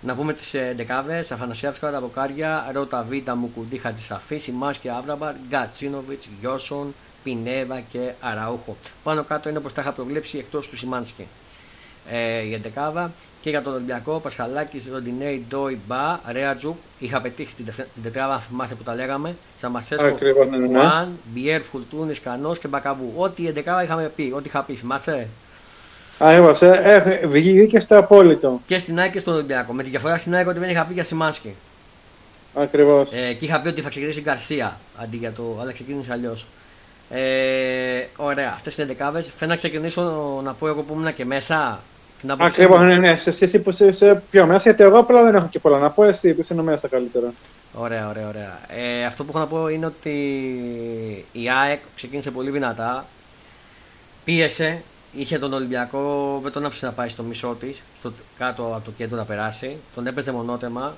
να 0.00 0.14
πούμε 0.14 0.32
τις 0.32 0.54
ε, 0.54 0.72
δεκάδε. 0.76 1.18
Αφανασιάφσκα, 1.18 1.90
Ραβοκάρια, 1.90 2.70
Ρότα 2.72 3.06
Βίτα, 3.08 3.34
Μουκουντή, 3.36 3.78
Χατζησαφή, 3.78 4.38
Σιμάσκια, 4.38 4.96
Άβραμπαρ, 4.96 5.34
Γκατσίνοβιτς, 5.48 6.28
Γιώσον, 6.40 6.94
Πινέβα 7.22 7.80
και 7.80 8.12
Αραούχο. 8.20 8.76
Πάνω 9.02 9.22
κάτω 9.24 9.48
είναι 9.48 9.58
όπως 9.58 9.72
τα 9.72 9.80
είχα 9.80 9.92
προβλέψει 9.92 10.38
εκτός 10.38 10.68
του 10.68 10.76
Σιμάνσκι 10.76 11.26
ε, 12.10 12.42
για 12.42 12.58
δεκάδα 12.62 13.12
και 13.40 13.50
για 13.50 13.62
τον 13.62 13.72
Ολυμπιακό 13.72 14.18
Πασχαλάκης, 14.18 14.88
Ροντινέη, 14.92 15.44
Ντόι, 15.48 15.78
Μπα, 15.86 16.18
Ρέατζουκ. 16.32 16.76
Είχα 16.98 17.20
πετύχει 17.20 17.54
την, 17.54 17.64
την 17.64 18.02
τετράδα, 18.02 18.38
θυμάστε 18.38 18.74
που 18.74 18.82
τα 18.82 18.94
λέγαμε. 18.94 19.34
Σαμασέσκο, 19.56 20.18
Μαν, 20.72 21.08
Μπιέρ, 21.32 21.62
Φουλτούνης, 21.62 22.20
Κανός 22.20 22.58
και 22.58 22.68
Μπακαβού. 22.68 23.12
Ό,τι 23.16 23.42
η 23.42 23.50
δεκάδα 23.50 23.82
είχαμε 23.82 24.12
πει, 24.16 24.32
ό,τι 24.36 24.48
είχα 24.48 24.62
πει, 24.62 24.74
θυμάσαι; 24.74 25.28
Ακριβώ. 26.18 26.52
Ε, 26.60 27.26
βγήκε 27.26 27.80
στο 27.80 27.98
απόλυτο. 27.98 28.60
Και 28.66 28.78
στην 28.78 28.98
ΑΕΚ 28.98 29.12
και 29.12 29.20
στον 29.20 29.34
Ολυμπιακό. 29.34 29.72
Με 29.72 29.82
τη 29.82 29.90
διαφορά 29.90 30.16
στην 30.16 30.34
ΑΕΚ 30.34 30.48
ότι 30.48 30.58
δεν 30.58 30.68
είχα 30.68 30.84
πει 30.84 30.92
για 30.92 31.04
Σιμάνσκι. 31.04 31.54
Ακριβώς. 32.54 33.12
Ε, 33.12 33.32
και 33.32 33.44
είχα 33.44 33.60
πει 33.60 33.68
ότι 33.68 33.80
θα 33.80 33.88
ξεκινήσει 33.88 34.18
η 34.18 34.22
Γκαρσία 34.22 34.80
αντί 34.96 35.16
για 35.16 35.32
το. 35.32 35.58
αλλά 35.60 35.72
ξεκίνησε 35.72 36.12
αλλιώς. 36.12 36.46
Ε, 37.10 37.20
ωραία, 38.16 38.52
αυτές 38.54 38.78
είναι 38.78 38.86
δεκάβε. 38.86 39.24
Θέλω 39.38 39.50
να 39.50 39.56
ξεκινήσω 39.56 40.02
να 40.44 40.52
πω 40.52 40.68
εγώ 40.68 40.82
που 40.82 40.94
ήμουν 40.94 41.14
και 41.14 41.24
μέσα. 41.24 41.80
Την 42.20 42.30
άποψή 42.30 42.50
Ακριβώς, 42.50 42.78
μου. 42.78 42.84
ναι, 42.84 42.96
ναι. 42.96 43.16
Σε 43.16 43.32
σχέση 43.32 43.58
που 43.58 43.70
είσαι 43.70 44.22
πιο 44.30 44.46
μέσα, 44.46 44.62
γιατί 44.62 44.82
εγώ 44.82 44.98
απλά 44.98 45.22
δεν 45.22 45.34
έχω 45.34 45.46
και 45.50 45.58
πολλά 45.58 45.78
να 45.78 45.90
πω. 45.90 46.04
Εσύ 46.04 46.34
που 46.34 46.40
είσαι 46.40 46.54
μέσα 46.54 46.88
καλύτερα. 46.88 47.32
Ωραία, 47.72 48.08
ωραία, 48.08 48.28
ωραία. 48.28 48.58
Ε, 48.68 49.04
αυτό 49.04 49.24
που 49.24 49.30
έχω 49.30 49.38
να 49.38 49.46
πω 49.46 49.68
είναι 49.68 49.86
ότι 49.86 50.10
η 51.32 51.50
ΑΕΚ 51.50 51.80
ξεκίνησε 51.96 52.30
πολύ 52.30 52.50
δυνατά. 52.50 53.06
Πίεσε, 54.24 54.82
είχε 55.12 55.38
τον 55.38 55.52
Ολυμπιακό, 55.52 56.38
δεν 56.42 56.52
τον 56.52 56.64
άφησε 56.64 56.86
να 56.86 56.92
πάει 56.92 57.08
στο 57.08 57.22
μισό 57.22 57.56
της, 57.60 57.82
κάτω 58.38 58.62
από 58.62 58.84
το 58.84 58.90
κέντρο 58.96 59.16
να 59.16 59.24
περάσει. 59.24 59.76
Τον 59.94 60.06
έπαιζε 60.06 60.32
μονότεμα. 60.32 60.96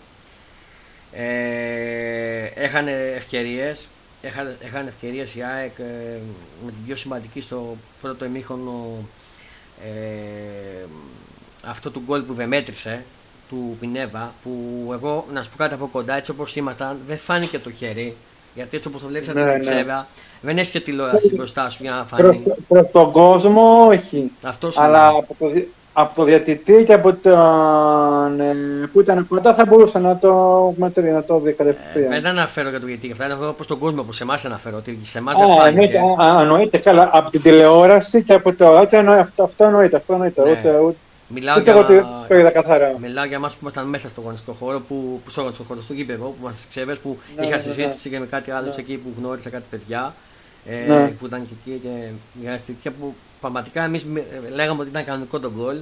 Ε, 1.12 2.44
έχανε 2.54 3.12
ευκαιρίες. 3.16 3.88
Έχανε, 4.22 4.56
έχανε 4.60 4.88
ευκαιρίες 4.88 5.34
η 5.34 5.42
ΑΕΚ 5.42 5.78
ε, 5.78 6.18
με 6.64 6.70
την 6.70 6.84
πιο 6.86 6.96
σημαντική 6.96 7.40
στο 7.40 7.76
πρώτο 8.00 8.24
ημίχρονο 8.24 9.04
ε, 9.84 10.84
αυτό 11.66 11.90
του 11.90 12.02
γκολ 12.06 12.20
που 12.20 12.34
δεν 12.34 12.48
μέτρησε 12.48 13.02
του 13.48 13.76
Πινέβα 13.80 14.32
που 14.42 14.50
εγώ 14.92 15.24
να 15.32 15.42
σου 15.42 15.50
πω 15.50 15.56
κάτι 15.58 15.74
από 15.74 15.88
κοντά 15.92 16.16
έτσι 16.16 16.30
όπως 16.30 16.56
ήμασταν 16.56 16.96
δεν 17.08 17.18
φάνηκε 17.18 17.58
το 17.58 17.70
χέρι 17.70 18.16
γιατί 18.54 18.76
έτσι 18.76 18.88
όπως 18.88 19.00
το 19.00 19.06
βλέπεις 19.08 19.28
από 19.28 19.38
Ναι, 19.38 19.44
την 19.44 19.52
ναι. 19.52 19.58
εξέβα 19.58 20.06
δεν 20.40 20.58
έχεις 20.58 20.70
και 20.70 20.80
τηλεόραση 20.80 21.34
μπροστά 21.34 21.70
σου 21.70 21.82
για 21.82 21.90
να 21.90 21.96
Προς, 22.16 22.20
φανεί 22.36 22.42
προς 22.68 22.90
τον 22.92 23.10
κόσμο, 23.12 23.86
όχι. 23.86 24.30
αυτός 24.42 24.78
Αλλά 24.78 25.08
είναι. 25.08 25.18
από 25.18 25.34
το, 25.38 25.48
δι- 25.48 25.66
από 25.92 26.14
το 26.14 26.24
διατητή 26.24 26.84
και 26.86 26.92
από 26.92 27.12
τον 27.14 28.40
ε, 28.40 28.54
που 28.92 29.00
ήταν 29.00 29.26
κοντά 29.28 29.54
θα 29.54 29.64
μπορούσε 29.66 29.98
να 29.98 30.18
το 30.18 30.34
μετρήσει, 30.76 31.10
να 31.12 31.22
το 31.24 31.38
δει 31.38 31.48
Ε, 31.48 31.52
κατευθείαν. 31.52 32.08
δεν 32.10 32.26
αναφέρω 32.26 32.68
για 32.68 32.80
το 32.80 32.86
γιατί 32.86 33.06
και 33.06 33.12
αυτά 33.12 33.24
είναι 33.24 33.34
όπως 33.46 33.66
τον 33.66 33.78
κόσμο 33.78 34.02
που 34.02 34.12
σε 34.12 34.22
εμάς 34.22 34.44
αναφέρω 34.44 34.76
ότι 34.76 34.98
σε 35.04 35.18
εμάς 35.18 35.34
Α, 35.34 35.38
δεν 35.38 35.48
εννοείται, 35.66 35.98
φάνηκε 35.98 36.22
α, 36.22 36.40
εννοείται, 36.40 36.78
καλά. 36.78 37.10
Από 37.12 37.30
την 37.30 37.42
τηλεόραση 37.42 38.22
και 38.22 38.32
από 38.34 38.52
το 38.54 38.76
έτσι, 38.76 38.96
εννοεί- 38.96 39.18
αυτό, 39.20 39.42
αυτό 39.42 39.64
εννοείται. 39.64 39.96
Αυτό 39.96 40.12
εννοείται. 40.12 40.42
Ναι. 40.42 40.50
Ούτε, 40.50 40.78
ούτε, 40.78 40.96
μιλάω 41.34 41.60
ούτε 41.60 41.70
εγώ 41.70 41.84
το, 41.84 41.92
για, 41.92 42.25
το 42.28 42.38
είδα 42.38 42.50
καθαρά. 42.50 42.94
Μιλάω 43.00 43.25
για 43.25 43.37
εμάς 43.37 43.52
που 43.52 43.58
ήμασταν 43.60 43.87
μέσα 43.87 44.08
στο 44.08 44.20
γονιστικό 44.20 44.52
χώρο, 44.52 44.80
που, 44.80 45.20
που 45.25 45.30
στο 45.30 45.40
γονιστικό 45.40 45.68
χώρο, 45.68 45.82
στο 45.82 45.92
γήπεδο, 45.92 46.25
που 46.25 46.37
είμαστε 46.40 46.66
ξέβες, 46.68 46.99
που 46.99 47.18
Ναι, 47.37 47.46
είχα 47.46 47.56
ναι, 47.56 47.62
ναι. 47.62 47.72
συζήτηση 47.72 48.08
και 48.08 48.18
με 48.18 48.26
κάτι 48.26 48.50
άλλο 48.50 48.66
Ναι. 48.68 48.75
εκεί 48.78 48.96
που 48.96 49.14
γνώρισα 49.18 49.50
κάτι 49.50 49.64
παιδιά 49.70 50.14
ε, 50.66 50.92
Ναι. 50.92 51.06
που 51.08 51.26
ήταν 51.26 51.49
και 51.49 51.54
εκεί 51.70 51.78
και 51.82 51.88
μοιράστηκε 52.40 52.90
που 52.90 53.14
πραγματικά 53.40 53.84
εμείς 53.84 54.06
λέγαμε 54.54 54.80
ότι 54.80 54.88
ήταν 54.90 55.04
κανονικό 55.04 55.40
το 55.40 55.52
γκολ 55.56 55.76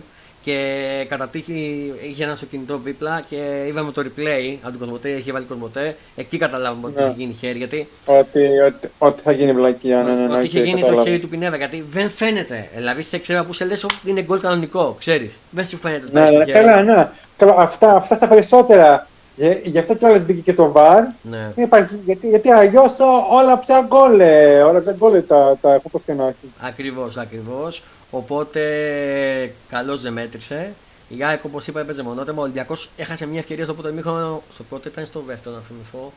και 0.48 1.06
κατά 1.08 1.28
τύχη 1.28 1.92
είχε 2.10 2.24
ένα 2.24 2.34
στο 2.36 2.46
κινητό 2.46 2.80
δίπλα 2.84 3.22
και 3.28 3.64
είδαμε 3.68 3.92
το 3.92 4.02
replay 4.04 4.56
από 4.62 4.70
τον 4.70 4.78
Κοσμοτέ, 4.78 5.08
είχε 5.08 5.32
βάλει 5.32 5.44
Κοσμοτέ. 5.44 5.96
Εκεί 6.16 6.38
καταλάβαμε 6.38 6.86
ότι 6.86 7.00
Ναι. 7.00 7.06
είχε 7.06 7.14
γίνει 7.16 7.32
χέρι. 7.40 7.58
Γιατί 7.58 7.88
Ότι, 8.04 8.40
ότι, 8.66 8.88
ότι 8.98 9.20
θα 9.24 9.32
γίνει 9.32 9.52
βλακία. 9.52 10.02
Ναι, 10.02 10.10
ναι, 10.12 10.26
ναι, 10.26 10.36
ότι 10.36 10.46
είχε 10.46 10.58
οκ, 10.58 10.64
γίνει 10.64 10.80
το 10.80 10.86
κατάλαβα. 10.86 11.08
χέρι 11.08 11.20
του 11.20 11.28
Πινέβα. 11.28 11.56
Γιατί 11.56 11.84
δεν 11.90 12.10
φαίνεται. 12.10 12.68
Δηλαδή 12.76 13.02
σε 13.02 13.18
ξέρα 13.18 13.44
που 13.44 13.52
σε 13.52 13.64
λες 13.64 13.84
ότι 13.84 13.94
είναι 14.04 14.22
γκολ 14.22 14.40
κανονικό, 14.40 14.96
ξέρεις. 14.98 15.30
Δεν 15.50 15.66
σου 15.66 15.76
φαίνεται 15.76 16.04
ότι 16.04 16.14
Ναι, 16.14 16.20
έχει 16.20 16.32
το 16.32 16.38
ναι, 16.38 16.44
χέρι. 16.44 16.64
καλά, 16.64 16.82
ναι. 16.82 17.08
Καλά, 17.36 17.54
αυτά, 17.58 17.94
αυτά 17.94 18.18
τα 18.18 18.26
περισσότερα. 18.26 19.07
Γι- 19.38 19.60
Γι' 19.64 19.78
αυτό 19.78 19.94
κιόλας 19.94 20.24
μπήκε 20.24 20.40
και 20.40 20.54
το 20.54 20.72
VAR. 20.76 21.00
Ναι. 21.22 21.50
Δεν 21.54 21.64
Υπάρχει, 21.64 21.98
γιατί 22.04 22.28
γιατί 22.28 22.50
αλλιώς 22.50 22.92
όλα 23.32 23.58
πια 23.58 23.84
γκολ. 23.88 24.20
ε, 24.20 24.62
Όλα 24.62 24.78
πια 24.80 24.92
γκολ 24.92 25.22
τα, 25.28 25.56
τα 25.60 25.72
έχω 25.74 25.88
πως 25.88 26.02
και 26.06 26.12
να 26.12 26.24
έχει. 26.26 26.52
Ακριβώς, 26.60 27.16
ακριβώς. 27.16 27.82
Οπότε 28.10 28.60
καλώς 29.68 30.02
δεν 30.02 30.12
μέτρησε. 30.12 30.72
Η 31.08 31.24
ΑΕΚ 31.24 31.44
όπως 31.44 31.66
είπα 31.66 31.80
έπαιζε 31.80 32.02
μονότεμα. 32.02 32.38
Ο 32.38 32.42
Ολυμπιακός 32.42 32.90
έχασε 32.96 33.26
μια 33.26 33.38
ευκαιρία 33.38 33.64
στο 33.64 33.74
πρώτο 33.74 33.88
ημίχρονο. 33.88 34.42
Στο 34.54 34.62
πρώτο 34.68 34.88
ήταν 34.88 35.06
στο 35.06 35.22
δεύτερο 35.26 35.54
να 35.54 35.60
θυμηθώ. 35.68 36.12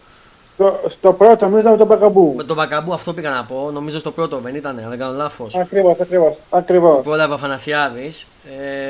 Στο, 0.54 0.80
στο 0.90 1.14
πρώτο 1.14 1.46
νομίζω 1.46 1.70
με 1.70 1.78
τον 1.78 1.88
Μπακαμπού. 1.88 2.34
Με 2.38 2.44
τον 2.44 2.56
Μπακαμπού 2.56 2.94
αυτό 2.94 3.14
πήγα 3.14 3.30
να 3.30 3.44
πω. 3.44 3.70
Νομίζω 3.74 4.00
στο 4.00 4.12
πρώτο 4.12 4.38
δεν 4.38 4.56
ήταν, 4.56 4.80
αν 4.80 4.90
δεν 4.90 5.00
κάνω 5.00 5.14
λάθος. 5.18 5.56
Ακριβώς, 5.56 6.00
ακριβώς. 6.00 6.34
Ακριβώς. 6.50 7.04
Πρόλαβε 7.04 7.32
ο 7.32 7.36
Αφανασιάδης. 7.36 8.26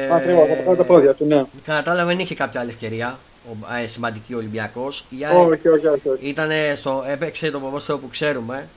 Ε, 0.10 0.14
Ακριβώς, 0.16 0.44
από 0.44 0.64
κάτω 0.64 0.76
τα 0.76 0.84
πόδια 0.84 1.14
του, 1.14 1.26
ναι. 1.26 1.44
Κατά 1.66 1.84
τα 1.84 1.92
άλλα 1.92 2.06
δεν 2.06 2.20
είχε 2.20 2.36
κάποια 2.36 2.60
άλλη 2.60 2.70
ευκαιρία. 2.70 3.18
Ο, 3.50 3.74
ε, 3.84 3.88
σημαντική 3.88 4.34
ο 4.34 4.38
Ολυμπιακός. 4.38 5.06
Η 5.10 5.26
ΑΕΚ 5.26 5.38
Όχι, 5.38 5.68
όχι, 5.68 5.88
όχι. 5.88 6.10
όχι. 6.10 6.28
Ήτανε 6.28 6.74
στο, 6.76 7.04
έπαιξε 7.08 7.52
το 7.52 7.60
ποδόσφαιρο 7.60 7.98
που 7.98 8.10
ξέρουμε. 8.10 8.68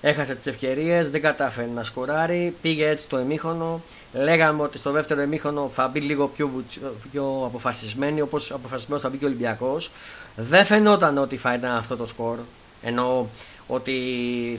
Έχασε 0.00 0.34
τις 0.34 0.46
ευκαιρίες, 0.46 1.10
δεν 1.10 1.20
κατάφερε 1.22 1.68
να 1.74 1.84
σκοράρει. 1.84 2.54
Πήγε 2.62 2.88
έτσι 2.88 3.06
το 3.08 3.16
εμίχονο. 3.16 3.80
Λέγαμε 4.12 4.62
ότι 4.62 4.78
στο 4.78 4.90
δεύτερο 4.90 5.20
εμίχονο 5.20 5.70
θα 5.74 5.88
μπει 5.88 6.00
λίγο 6.00 6.26
πιο, 6.26 6.48
βουτσ- 6.48 6.78
πιο 7.12 7.42
αποφασισμένοι, 7.46 8.20
όπως 8.20 8.50
αποφασισμένος 8.50 9.02
θα 9.02 9.08
μπει 9.08 9.16
και 9.16 9.24
ο 9.24 9.28
Ολυμπιακός. 9.28 9.90
Δεν 10.36 10.64
φαινόταν 10.64 11.18
ότι 11.18 11.36
θα 11.36 11.54
ήταν 11.54 11.70
αυτό 11.76 11.96
το 11.96 12.06
σκορ. 12.06 12.36
Ενώ 12.82 13.28
ότι 13.66 13.92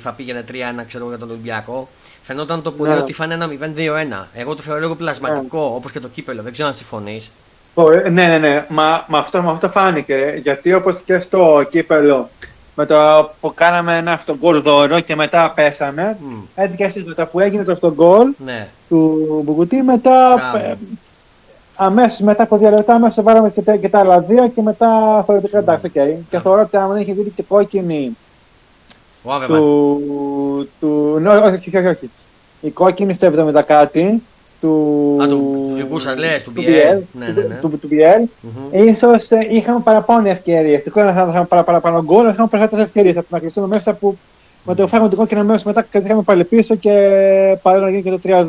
θα 0.04 0.12
πήγαινε 0.12 0.44
3-1 0.48 0.84
ξέρω 0.88 1.00
εγώ, 1.04 1.10
για 1.10 1.20
τον 1.20 1.30
Ολυμπιακό. 1.30 1.90
Φαινόταν 2.24 2.62
το 2.62 2.72
πολύ 2.72 2.92
Ναι. 2.92 2.98
ότι 2.98 3.14
θα 3.14 3.26
είναι 3.26 3.34
ένα 3.34 3.48
0-2-1. 3.48 4.28
Εγώ 4.34 4.56
το 4.56 4.62
θεωρώ 4.62 4.80
λίγο 4.80 4.96
πλασματικό, 4.96 5.72
όπως 5.76 5.92
και 5.92 6.00
το 6.00 6.08
κύπελο. 6.08 6.42
Δεν 6.42 6.52
ξέρω 6.52 6.68
αν 6.68 6.76
συμφωνείς. 6.76 7.32
Ω, 7.74 7.92
ε, 7.92 8.10
Ναι, 8.10 8.28
ναι, 8.28 8.38
ναι. 8.38 8.66
Μα, 8.70 9.04
μα 9.08 9.18
αυτό, 9.18 9.42
μα 9.42 9.52
αυτό 9.52 9.70
φάνηκε. 9.70 10.40
Γιατί 10.44 10.74
όπως 10.74 11.02
και 11.06 11.20
στο 11.20 11.64
κύπελο, 11.70 12.30
με 12.76 12.86
το 12.86 13.30
που 13.42 13.54
κάναμε 13.56 13.98
ένα 13.98 14.12
αυτό 14.12 14.36
γκολ 14.38 14.62
δώρο 14.62 15.00
και 15.00 15.16
μετά 15.16 15.52
πέσαμε, 15.56 16.18
έτσι 16.56 16.76
και 16.76 16.84
εσείς 16.84 17.04
μετά 17.04 17.28
που 17.28 17.40
έγινε 17.40 17.64
το 17.64 17.72
αυτό 17.72 17.94
γκολ 17.94 18.28
Ναι, 18.46 18.68
του 18.90 19.18
Μπουγουτή, 19.46 19.82
μετά 19.82 20.34
Μπράβο. 20.52 20.58
ε, 20.68 20.78
αμέσως 21.76 22.20
μετά 22.20 22.44
από 22.44 22.58
δύο 22.58 22.70
λεπτά 22.70 22.94
αμέσως 22.94 23.24
βάλαμε 23.24 23.50
και, 23.50 23.62
τα- 23.62 23.76
και 23.76 23.90
τα 23.90 24.00
άλλα 24.00 24.20
δύο 24.20 24.48
και 24.48 24.62
μετά 24.62 25.24
θεωρητικά 25.26 25.58
εντάξει, 25.58 25.86
οκ. 25.86 25.92
Και 26.30 26.40
θεωρώ 26.40 26.62
ότι 26.62 26.78
αν 26.78 26.92
δεν 26.92 27.02
είχε 27.02 27.14
βγει 27.14 27.32
και 27.36 27.44
κόκκινη 27.48 28.18
ο 29.24 29.34
Άβεμαν. 29.34 29.60
του, 29.60 30.70
του, 30.80 31.18
ναι, 31.22 31.30
όχι, 31.30 31.56
όχι, 31.56 31.78
όχι, 31.78 31.88
όχι. 31.88 32.10
Η 32.62 32.70
κόκκινη 32.70 33.14
στο 33.14 33.32
70 33.58 33.62
κάτι 33.66 34.24
του... 34.62 35.18
Α, 35.24 35.28
του- 35.28 35.66
του 35.70 35.74
δικού 35.76 36.00
σας 36.00 36.18
λες, 36.18 36.44
του 36.44 36.52
του 36.54 36.62
BL. 36.62 36.66
BL, 36.66 37.00
Ναι, 37.12 37.26
του- 37.26 37.34
ναι, 37.40 37.46
ναι. 37.48 37.56
Του, 37.62 37.80
του 37.80 37.88
BL. 37.92 38.28
Μμμ. 38.42 38.88
Ίσως 38.88 39.28
ε, 39.30 39.48
είχαμε 39.52 39.80
παραπάνω 39.84 40.30
ευκαιρίες. 40.30 40.78
Ευτυχώς 40.78 41.04
δεν 41.04 41.14
θα 41.14 41.28
είχαμε 41.30 41.46
παρα, 41.46 41.64
παραπάνω 41.64 42.04
γκολ, 42.04 42.20
αλλά 42.20 42.32
είχαμε 42.32 42.48
περισσότερες 42.48 42.86
ευκαιρίες 42.86 43.18
από 43.18 43.26
το 43.30 43.36
να 43.36 43.40
κλειστούμε 43.40 43.68
μέσα 43.68 43.94
που 43.94 44.18
με 44.64 44.76
το 44.76 44.88
φάγαμε 44.88 45.10
την 45.10 45.18
κόκκινη 45.18 45.40
αμέσως 45.40 45.64
μετά 45.64 45.82
και 45.92 45.98
είχαμε 45.98 46.22
πάλι 46.22 46.44
πίσω 46.44 46.76
και 46.76 46.92
πάλι 47.62 47.82
να 47.84 47.90
γίνει 47.90 48.02
και 48.02 48.10
το 48.10 48.20
3-2. 48.24 48.48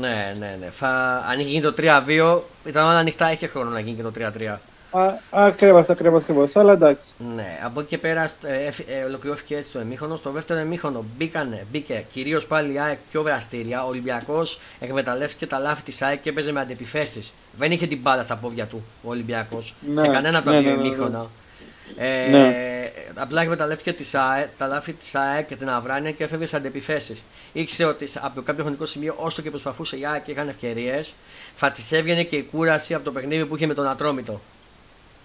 Ναι, 0.00 0.34
ναι, 0.38 0.56
ναι. 0.60 0.66
Θα... 0.70 0.88
Αν 1.32 1.38
είχε 1.38 1.48
γίνει 1.48 1.62
το 1.62 1.74
3-2, 1.78 2.38
ήταν 2.68 2.84
όλα 2.84 2.98
ανοιχτά, 2.98 3.32
είχε 3.32 3.46
χρόνο 3.46 3.70
να 3.70 3.80
γίνει 3.80 3.96
και 3.96 4.02
το 4.02 4.12
3-3. 4.18 4.56
Α, 4.90 5.14
Ακριβώς, 5.30 5.88
ακριβώς, 5.88 6.22
ακριβώς. 6.22 6.56
Αλλά 6.56 6.72
εντάξει. 6.72 7.02
Ναι, 7.34 7.58
από 7.64 7.80
εκεί 7.80 7.88
και 7.88 7.98
πέρα 7.98 8.30
ε, 8.42 8.54
ε, 8.66 8.72
ε, 9.00 9.04
ολοκληρώθηκε 9.04 9.56
έτσι 9.56 9.70
το 9.70 9.78
εμίχονο. 9.78 10.16
Στο 10.16 10.30
δεύτερο 10.30 10.60
εμίχονο 10.60 11.04
μπήκανε, 11.16 11.66
μπήκε 11.70 12.04
κυρίως 12.12 12.46
πάλι 12.46 12.72
η 12.72 12.78
ΑΕΚ 12.80 12.98
πιο 13.10 13.22
δραστήρια. 13.22 13.84
Ο 13.84 13.88
Ολυμπιακός 13.88 14.58
εκμεταλλεύτηκε 14.80 15.46
τα 15.46 15.58
λάθη 15.58 15.82
της 15.82 16.02
ΑΕΚ 16.02 16.22
και 16.22 16.28
έπαιζε 16.28 16.52
με 16.52 16.60
αντεπιθέσει. 16.60 17.30
Δεν 17.58 17.70
είχε 17.72 17.86
την 17.86 17.98
μπάλα 17.98 18.22
στα 18.22 18.36
πόδια 18.36 18.66
του 18.66 18.84
ο 19.02 19.08
Ολυμπιακός 19.10 19.74
Ναι, 19.94 20.00
σε 20.00 20.08
κανένα 20.08 20.38
από 20.38 20.46
τα 20.46 20.52
ναι, 20.52 20.60
δύο 20.60 20.70
ναι, 20.70 20.76
ναι, 20.76 20.82
ναι. 20.82 20.88
εμίχρονα. 20.88 21.26
Ε, 21.96 22.28
Ναι. 22.30 22.54
Απλά 23.14 23.42
εκμεταλλεύτηκε 23.42 23.92
τις 23.92 24.14
ΑΕΚ, 24.14 24.48
τα 24.58 24.66
λάθη 24.66 24.92
της 24.92 25.14
ΑΕΚ 25.14 25.46
και 25.46 25.56
την 25.56 25.68
Αβράνια 25.70 26.10
και 26.12 26.24
έφευγε 26.24 26.46
σε 26.46 26.56
αντεπιθέσει. 26.56 27.22
Ήξερε 27.52 27.88
ότι 27.88 28.06
σε- 28.06 28.20
από 28.22 28.42
κάποιο 28.42 28.62
χρονικό 28.64 28.86
σημείο, 28.86 29.14
όσο 29.18 29.42
και 29.42 29.50
προσπαθούσε 29.50 29.96
η 29.98 30.06
ΑΕΚ 30.06 30.22
και 30.24 30.30
είχαν 30.30 30.48
ευκαιρίες, 30.48 31.14
θα 31.56 31.70
τη 31.70 31.82
έβγαινε 31.96 32.22
και 32.22 32.36
η 32.36 32.42
κούραση 32.42 32.94
από 32.94 33.04
το 33.04 33.12
παιχνίδι 33.12 33.44
που 33.44 33.56
είχε 33.56 33.66
με 33.66 33.74
τον 33.74 33.86
Ατρόμητο 33.88 34.40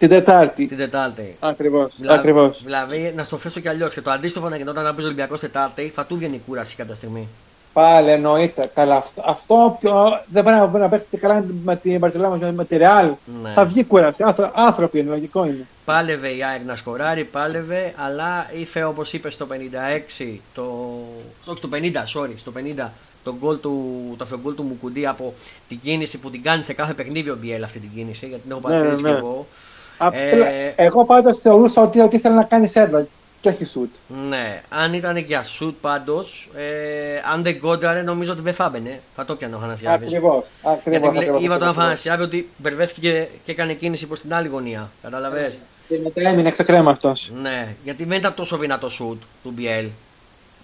Την 0.03 0.12
Τετάρτη. 0.12 0.65
την 0.65 0.77
Τετάρτη. 0.77 1.36
Ακριβώς, 1.39 1.91
Δηλαδή, 1.98 2.19
ακριβώς. 2.19 2.62
δηλαδή, 2.63 3.13
να 3.15 3.24
στο 3.24 3.38
θέσω 3.38 3.60
κι 3.60 3.67
αλλιώς. 3.69 3.93
Και 3.93 4.01
το 4.01 4.12
αντίστοιχο 4.12 4.50
να 4.50 4.57
γινόταν 4.57 4.83
να 4.83 4.89
παίζει 4.89 5.03
ο 5.03 5.05
Ολυμπιακός 5.05 5.39
Τετάρτη, 5.39 5.91
θα 5.95 6.05
του 6.05 6.15
βγαίνει 6.17 6.36
η 6.36 6.41
κούραση 6.48 6.75
κάποια 6.75 6.95
στιγμή. 6.95 7.27
Πάλι 7.74 8.10
εννοείται. 8.10 8.72
Καλά, 8.74 8.95
αυτό, 8.95 9.22
αυτό 9.25 9.77
πιο, 9.79 10.22
δεν 10.27 10.43
πρέπει 10.43 10.60
να, 10.74 10.79
να 10.79 10.89
παίξετε 10.89 11.17
καλά 11.17 11.43
με 11.63 11.75
την 11.75 11.98
Μπαρσελόνα 12.00 12.51
με 12.51 12.65
τη 12.65 12.77
Ρεάλ. 12.77 13.10
Ναι. 13.43 13.51
Θα 13.55 13.65
βγει 13.65 13.83
κούραση. 13.83 14.24
Άνθρω- 14.24 14.51
Άνθρωποι 14.55 15.00
είναι, 15.00 15.10
λογικό 15.10 15.45
είναι. 15.45 15.67
Πάλευε 15.86 16.27
η 16.29 16.43
ΑΕΚ 16.43 16.62
να 16.65 16.75
σκοράρει, 16.75 17.24
πάλευε, 17.24 17.93
αλλά 17.95 18.50
ήρθε 18.57 18.83
όπως 18.83 19.13
είπε 19.13 19.29
στο 19.29 19.45
56, 20.17 20.39
το. 20.53 20.62
Όχι, 21.45 21.57
στο 21.57 21.69
50, 21.72 21.77
sorry, 22.22 22.33
στο 22.38 22.51
50 22.77 22.89
το 23.24 23.36
γκολ 23.39 23.60
του, 23.60 23.89
το 24.17 24.24
αυτογκολ 24.24 24.55
του 24.55 24.63
Μουκουντή 24.63 25.07
από 25.07 25.33
την 25.67 25.79
κίνηση 25.83 26.17
που 26.17 26.29
την 26.29 26.43
κάνει 26.43 26.63
σε 26.63 26.74
κάθε 26.74 26.93
παιχνίδι 26.93 27.29
ο 27.29 27.38
Μπιέλ 27.41 27.63
αυτή 27.63 27.79
την 27.79 27.89
κίνηση, 27.95 28.25
γιατί 28.27 28.41
την 28.41 28.51
έχω 28.51 28.60
Ναι, 28.60 28.65
παρατηρήσει 28.67 29.01
ναι, 29.01 29.07
και 29.10 29.13
ναι. 29.13 29.19
εγώ. 29.19 29.48
Απλά, 29.98 30.20
Ε, 30.48 30.74
εγώ 30.76 31.06
πάντως 31.06 31.40
θεωρούσα 31.40 31.82
ότι, 31.82 32.00
ότι 32.00 32.16
ήθελε 32.16 32.36
να 32.36 32.44
κάνει 32.44 32.68
σέντρα 32.68 33.08
και 33.42 33.50
όχι 33.50 33.66
σουτ. 33.66 33.90
Ναι, 34.30 34.62
αν 34.70 34.94
ήταν 34.94 35.18
για 35.18 35.44
σουτ 35.44 35.76
πάντως, 35.82 36.50
ε, 36.58 36.62
αν 37.34 37.44
δεν 37.44 37.60
κόντραρε, 37.60 38.02
νομίζω 38.02 38.32
ότι 38.32 38.42
δεν 38.42 38.54
θα 38.54 38.64
έμπαινε. 38.66 39.00
Θα 39.16 39.26
το 39.26 39.36
πιανε 39.36 39.56
ο 39.56 39.58
Χανασιάβης. 39.58 40.08
Ακριβώς. 40.08 40.44
Γιατί 40.64 40.78
Ακριβώς. 40.78 41.10
βλέ- 41.10 41.18
ακριβώς, 41.18 41.42
είδα 41.44 41.54
τον 41.58 41.64
ακριβώς. 41.68 41.84
Αφανασιάβη 41.84 42.24
ότι 42.24 42.50
μπερδεύτηκε 42.58 43.10
και, 43.12 43.28
και 43.46 43.52
έκανε 43.52 43.74
κίνηση 43.74 44.08
προς 44.08 44.20
την 44.20 44.34
άλλη 44.34 44.48
γωνία. 44.48 44.90
Καταλαβες; 45.02 45.54
Και 45.88 46.00
μετά 46.04 46.30
έμεινε 46.30 46.52
ξεκρέμα 46.52 46.92
αυτός. 46.92 47.32
Ναι, 47.42 47.68
γιατί 47.84 48.04
δεν 48.04 48.18
ήταν 48.18 48.34
τόσο 48.34 48.58
δυνατό 48.58 48.90
σουτ 48.90 49.22
του 49.44 49.52
Μπιέλ. 49.52 49.86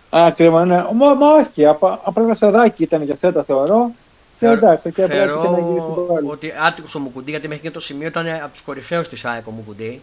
Ακριβώς, 0.09 0.67
ναι. 0.67 0.75
Μα, 0.95 1.13
μα 1.13 1.27
όχι, 1.33 1.65
απ- 1.65 1.83
απλά 2.03 2.23
ένα 2.23 2.35
σεδάκι 2.35 2.83
ήταν 2.83 3.03
για 3.03 3.15
σέντα 3.15 3.43
θεωρώ. 3.43 3.91
Και 4.39 4.45
εντάξει, 4.45 4.91
και 4.91 5.03
απλά 5.03 5.15
Θεωρώ 5.15 5.39
έπρεπε 5.39 5.61
να 5.61 5.67
γυρίσει 5.67 5.85
την 5.93 6.03
μπάλα. 6.07 6.31
ότι 6.31 6.53
άτυχο 6.67 6.87
ο 6.95 6.99
Μουκουντή, 6.99 7.29
γιατί 7.31 7.47
μέχρι 7.47 7.63
και 7.63 7.71
το 7.71 7.79
σημείο 7.79 8.07
ήταν 8.07 8.27
από 8.27 8.51
τους 8.51 8.61
κορυφαίους 8.61 9.07
της 9.07 9.25
ΑΕΚ 9.25 9.47
ο 9.47 9.51
Μουκουντή. 9.51 10.01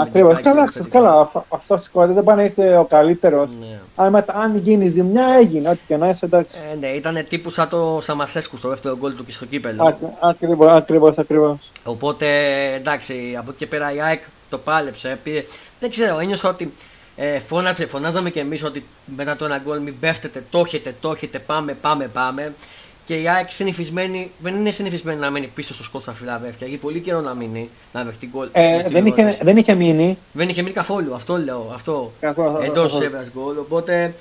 Ακριβώς. 0.00 0.40
Καλά, 0.40 0.72
καλά. 0.88 1.30
Αυτό 1.48 1.78
σηκώνεται. 1.78 2.12
Δεν 2.12 2.24
πάει 2.24 2.36
να 2.36 2.42
είσαι 2.42 2.76
ο 2.76 2.84
καλύτερος. 2.84 3.48
Ναι. 3.60 3.78
Αν, 3.94 4.24
αν 4.26 4.56
γίνει 4.56 4.88
ζημιά, 4.88 5.26
έγινε. 5.40 5.68
Ό,τι 5.68 5.80
και 5.86 5.96
να 5.96 6.08
είσαι 6.08 6.24
εντάξει. 6.24 6.54
Ε, 6.72 6.76
ναι, 6.76 6.86
ήταν 6.86 7.24
τύπου 7.28 7.50
σαν 7.50 7.68
το 7.68 7.98
Σαμασέσκου 8.02 8.56
στο 8.56 8.68
δεύτερο 8.68 8.96
γκολ 8.96 9.14
του 9.16 9.24
και 9.24 9.32
στο 9.32 9.44
κύπελο. 9.44 9.98
Ακριβώς, 10.20 10.74
ακριβώς. 10.74 11.18
Ακριβώς. 11.18 11.56
Οπότε 11.84 12.26
εντάξει, 12.74 13.36
από 13.38 13.50
εκεί 13.50 13.58
και 13.58 13.66
πέρα 13.66 13.94
η 13.94 14.00
ΑΕΚ 14.00 14.20
το 14.50 14.58
πάλεψε. 14.58 15.18
Πήγε... 15.22 15.44
Δεν 15.80 15.90
ξέρω, 15.90 16.18
ένιωσα 16.18 16.48
ότι 16.48 16.72
ε, 17.16 17.38
φώναζε, 17.38 17.86
φωνάζαμε 17.86 18.30
και 18.30 18.40
εμείς 18.40 18.64
ότι 18.64 18.84
μετά 19.16 19.36
το 19.36 19.44
ένα 19.44 19.58
γκολ 19.58 19.80
μην 19.80 19.98
πέφτετε, 20.00 20.44
το 20.50 20.58
έχετε, 20.58 20.94
το 21.00 21.10
έχετε, 21.10 21.38
πάμε, 21.38 21.72
πάμε, 21.80 22.06
πάμε. 22.06 22.52
Και 23.06 23.20
η 23.20 23.28
ΑΕΚ 23.28 23.52
συνηθισμένη, 23.52 24.30
δεν 24.38 24.54
είναι 24.54 24.70
συνηθισμένη 24.70 25.20
να 25.20 25.30
μένει 25.30 25.46
πίσω 25.46 25.74
στο 25.74 25.82
σκότ 25.82 26.02
στα 26.02 26.12
Φιλαδέλφια. 26.12 26.66
Έχει 26.66 26.76
πολύ 26.76 27.00
καιρό 27.00 27.20
να 27.20 27.34
μείνει, 27.34 27.68
να 27.92 28.04
δεχτεί 28.04 28.28
γκολ. 28.32 28.48
Ε, 28.52 28.88
δεν, 28.88 29.06
είχε, 29.06 29.38
δεν 29.42 29.56
είχε 29.56 29.74
μείνει. 29.74 30.18
Δεν 30.32 30.48
είχε 30.48 30.62
μείνει 30.62 30.74
καθόλου, 30.74 31.14
αυτό 31.14 31.38
λέω. 31.38 31.70
Αυτό. 31.74 32.12
Εντός 32.62 33.00
έδρα 33.00 33.24
γκολ. 33.34 33.58
Οπότε 33.58 34.14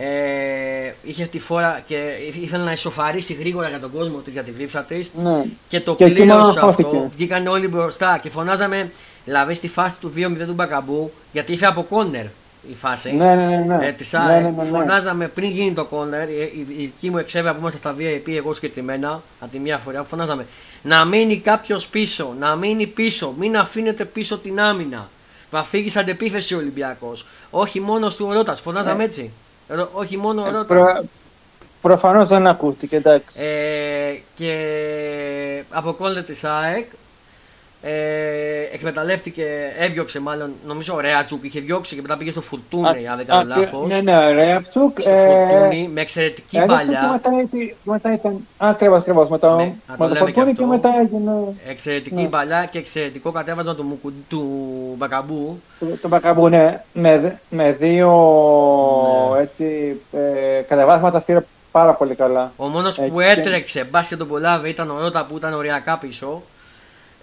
ε, 0.00 0.92
είχε 1.02 1.22
αυτή 1.22 1.38
τη 1.38 1.44
φορά 1.44 1.82
και 1.86 2.12
ήθελε 2.42 2.64
να 2.64 2.72
ισοφαρίσει 2.72 3.32
γρήγορα 3.32 3.68
για 3.68 3.80
τον 3.80 3.90
κόσμο 3.92 4.18
της 4.18 4.32
για 4.32 4.42
τη 4.42 4.50
δίψα 4.50 4.82
της. 4.82 5.10
Ναι. 5.22 5.44
Και 5.68 5.80
το 5.80 5.94
πλήρωσε 5.94 6.60
αυτό. 6.62 7.10
Βγήκαν 7.16 7.46
όλοι 7.46 7.68
μπροστά 7.68 8.18
και 8.22 8.30
φωνάζαμε 8.30 8.90
δηλαδή 9.24 9.54
στη 9.54 9.68
φάση 9.68 9.98
του 10.00 10.12
2-0 10.16 10.20
του 10.46 10.52
Μπακαμπού 10.52 11.12
γιατί 11.32 11.52
ήρθε 11.52 11.66
από 11.66 11.82
κόνερ 11.82 12.24
η 12.70 12.74
φάση. 12.74 13.12
Ναι, 13.12 13.34
ναι, 13.34 13.46
ναι. 13.46 13.76
ναι. 13.76 13.86
Ε, 13.86 13.92
της 13.92 14.12
ναι, 14.12 14.40
ναι, 14.40 14.50
ναι, 14.50 14.64
Φωνάζαμε 14.64 15.28
πριν 15.28 15.50
γίνει 15.50 15.72
το 15.72 15.84
κόνερ, 15.84 16.28
η, 16.28 16.34
η, 16.34 16.66
η 16.68 16.84
δική 16.84 17.10
μου 17.10 17.18
εξέβαια 17.18 17.52
που 17.52 17.58
είμαστε 17.60 17.78
στα 17.78 17.94
VIP, 17.98 18.30
εγώ 18.36 18.52
συγκεκριμένα, 18.52 19.22
από 19.40 19.52
τη 19.52 19.58
μία 19.58 19.78
φορά, 19.78 20.04
φωνάζαμε 20.04 20.46
να 20.82 21.04
μείνει 21.04 21.38
κάποιος 21.38 21.88
πίσω, 21.88 22.34
να 22.38 22.56
μείνει 22.56 22.86
πίσω, 22.86 23.34
μην 23.38 23.56
αφήνετε 23.56 24.04
πίσω 24.04 24.38
την 24.38 24.60
άμυνα. 24.60 25.08
Θα 25.50 25.62
φύγει 25.62 25.90
σαν 25.90 26.02
αντεπίθεση 26.02 26.54
ο 26.54 26.58
Ολυμπιακός. 26.58 27.26
Όχι 27.50 27.80
μόνος 27.80 28.16
του 28.16 28.32
Ρότα, 28.32 28.54
φωνάζαμε 28.54 29.02
ε. 29.02 29.06
έτσι. 29.06 29.30
Ρο, 29.68 29.90
όχι 29.92 30.16
μόνο 30.16 30.42
ο 30.42 30.46
ε, 30.46 30.50
Ρότα. 30.50 30.64
Προ, 30.64 31.04
Προφανώς 31.80 32.28
δεν 32.28 32.46
ακούστηκε, 32.46 32.96
εντάξει. 32.96 33.40
Ε, 33.42 34.20
και 34.34 35.62
από 35.70 35.92
κόλλε 35.92 36.22
της 36.22 36.44
ΑΕΚ 36.44 36.90
ε, 37.82 37.92
εκμεταλλεύτηκε, 38.72 39.44
έδιωξε 39.78 40.20
μάλλον, 40.20 40.52
νομίζω 40.66 40.94
ο 40.94 41.00
Ρέατσουκ 41.00 41.44
είχε 41.44 41.60
διώξει 41.60 41.94
και 41.94 42.00
μετά 42.00 42.16
πήγε 42.16 42.30
στο 42.30 42.40
Φουρτούνι, 42.40 43.08
αν 43.08 43.16
δεν 43.16 43.26
κάνω 43.26 43.54
λάθος. 43.56 43.88
Ναι, 43.88 44.00
ναι, 44.00 44.16
ο 44.16 44.32
Ρέατσουκ. 44.34 45.00
Στο 45.00 45.10
ε, 45.10 45.46
Φουρτούνι, 45.48 45.90
με 45.92 46.00
εξαιρετική 46.00 46.64
παλιά. 46.66 47.20
Και 47.22 47.30
μετά, 47.30 47.66
μετά 47.82 48.12
ήταν. 48.12 48.46
Ακριβώς, 48.56 48.98
ακριβώς. 48.98 49.28
Με 49.28 49.38
το, 49.38 49.56
ναι, 49.56 49.74
με 49.96 50.08
το 50.08 50.14
Φουρτούνι 50.14 50.52
και, 50.52 50.62
και, 50.62 50.64
μετά 50.64 50.90
έγινε. 51.00 51.32
Εξαιρετική 51.68 52.22
ναι. 52.22 52.28
παλιά 52.28 52.68
και 52.70 52.78
εξαιρετικό 52.78 53.30
κατέβασμα 53.30 53.74
του, 53.74 54.00
του 54.28 54.44
Μπακαμπού. 54.96 55.60
Του, 55.78 55.98
του 56.02 56.08
Μπακαμπού, 56.08 56.48
ναι. 56.48 56.82
Με, 56.92 57.40
με 57.48 57.72
δύο 57.72 58.10
ναι. 59.34 59.42
έτσι, 59.42 60.00
ε, 60.12 60.60
κατεβάσματα 60.68 61.20
πήρε 61.20 61.44
πάρα 61.70 61.92
πολύ 61.94 62.14
καλά. 62.14 62.52
Ο 62.56 62.66
μόνος 62.66 63.00
που 63.00 63.20
έτρεξε 63.20 63.84
μπάσκετ 63.84 64.18
τον 64.18 64.28
Πολάβε 64.28 64.68
ήταν 64.68 64.90
ο 64.90 64.98
Ρότα 65.00 65.24
που 65.24 65.36
ήταν 65.36 65.52
οριακά 65.54 65.98
πίσω. 65.98 66.42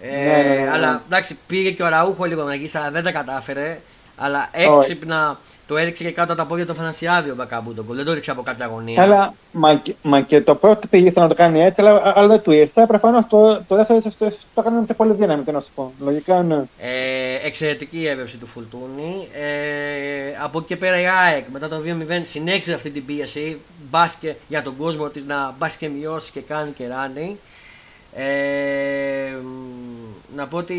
Ε, 0.00 0.08
ναι, 0.08 0.48
ναι, 0.48 0.62
ναι, 0.62 0.70
αλλά 0.70 1.02
εντάξει, 1.06 1.38
πήγε 1.46 1.70
και 1.70 1.82
ο 1.82 1.88
Ραούχο 1.88 2.24
λίγο 2.24 2.42
να 2.42 2.54
γύσει, 2.54 2.78
αλλά 2.78 2.90
δεν 2.90 3.04
τα 3.04 3.12
κατάφερε. 3.12 3.80
Αλλά 4.16 4.48
έξυπνα 4.52 5.38
το 5.66 5.76
έριξε 5.76 6.04
και 6.04 6.10
κάτω 6.10 6.32
από 6.32 6.42
τα 6.42 6.48
πόδια 6.48 6.66
του 6.66 6.74
Φανασιάδη 6.74 7.30
ο 7.30 7.34
Μπακαμπού 7.34 7.74
τον 7.74 7.86
Δεν 7.88 8.04
το 8.04 8.10
έριξε 8.10 8.30
από 8.30 8.42
κάποια 8.42 8.64
αγωνία. 8.64 9.02
Αλλά 9.02 9.34
μα, 9.52 9.82
μα 10.02 10.20
και 10.20 10.40
το 10.40 10.54
πρώτο 10.54 10.86
πήγε 10.86 11.12
να 11.14 11.28
το 11.28 11.34
κάνει 11.34 11.62
έτσι, 11.62 11.80
αλλά, 11.80 12.12
αλλά 12.14 12.26
δεν 12.26 12.40
του 12.40 12.50
ήρθε. 12.50 12.86
Προφανώς 12.86 13.26
το, 13.28 13.62
το 13.68 13.76
δεύτερο 13.76 14.00
το, 14.00 14.10
το, 14.18 14.30
το 14.54 14.60
έκανε 14.60 14.84
με 14.88 14.94
πολύ 14.96 15.12
δύναμη, 15.12 15.42
τι 15.42 15.52
να 15.52 15.60
σου 15.60 15.70
πω. 15.74 15.92
Λογικά 16.00 16.42
ναι. 16.42 16.64
Ε, 16.78 17.46
εξαιρετική 17.46 17.98
η 17.98 18.08
έμπνευση 18.08 18.36
του 18.36 18.46
Φουλτούνη. 18.46 19.28
Ε, 19.34 20.36
από 20.42 20.58
εκεί 20.58 20.66
και 20.66 20.76
πέρα 20.76 21.00
η 21.00 21.04
ΑΕΚ 21.26 21.44
μετά 21.52 21.68
το 21.68 21.76
2-0 21.86 22.20
συνέχισε 22.22 22.72
αυτή 22.72 22.90
την 22.90 23.04
πίεση. 23.04 23.60
Μπάσκε 23.90 24.36
για 24.48 24.62
τον 24.62 24.76
κόσμο 24.76 25.08
της 25.08 25.24
να 25.24 25.54
μπάσκε 25.58 25.88
μειώσει 25.88 26.32
και 26.32 26.40
κάνει 26.40 26.70
και 26.70 26.88
ράνει. 26.88 27.38
Ε, 28.18 29.36
να 30.36 30.46
πω 30.46 30.56
ότι 30.56 30.74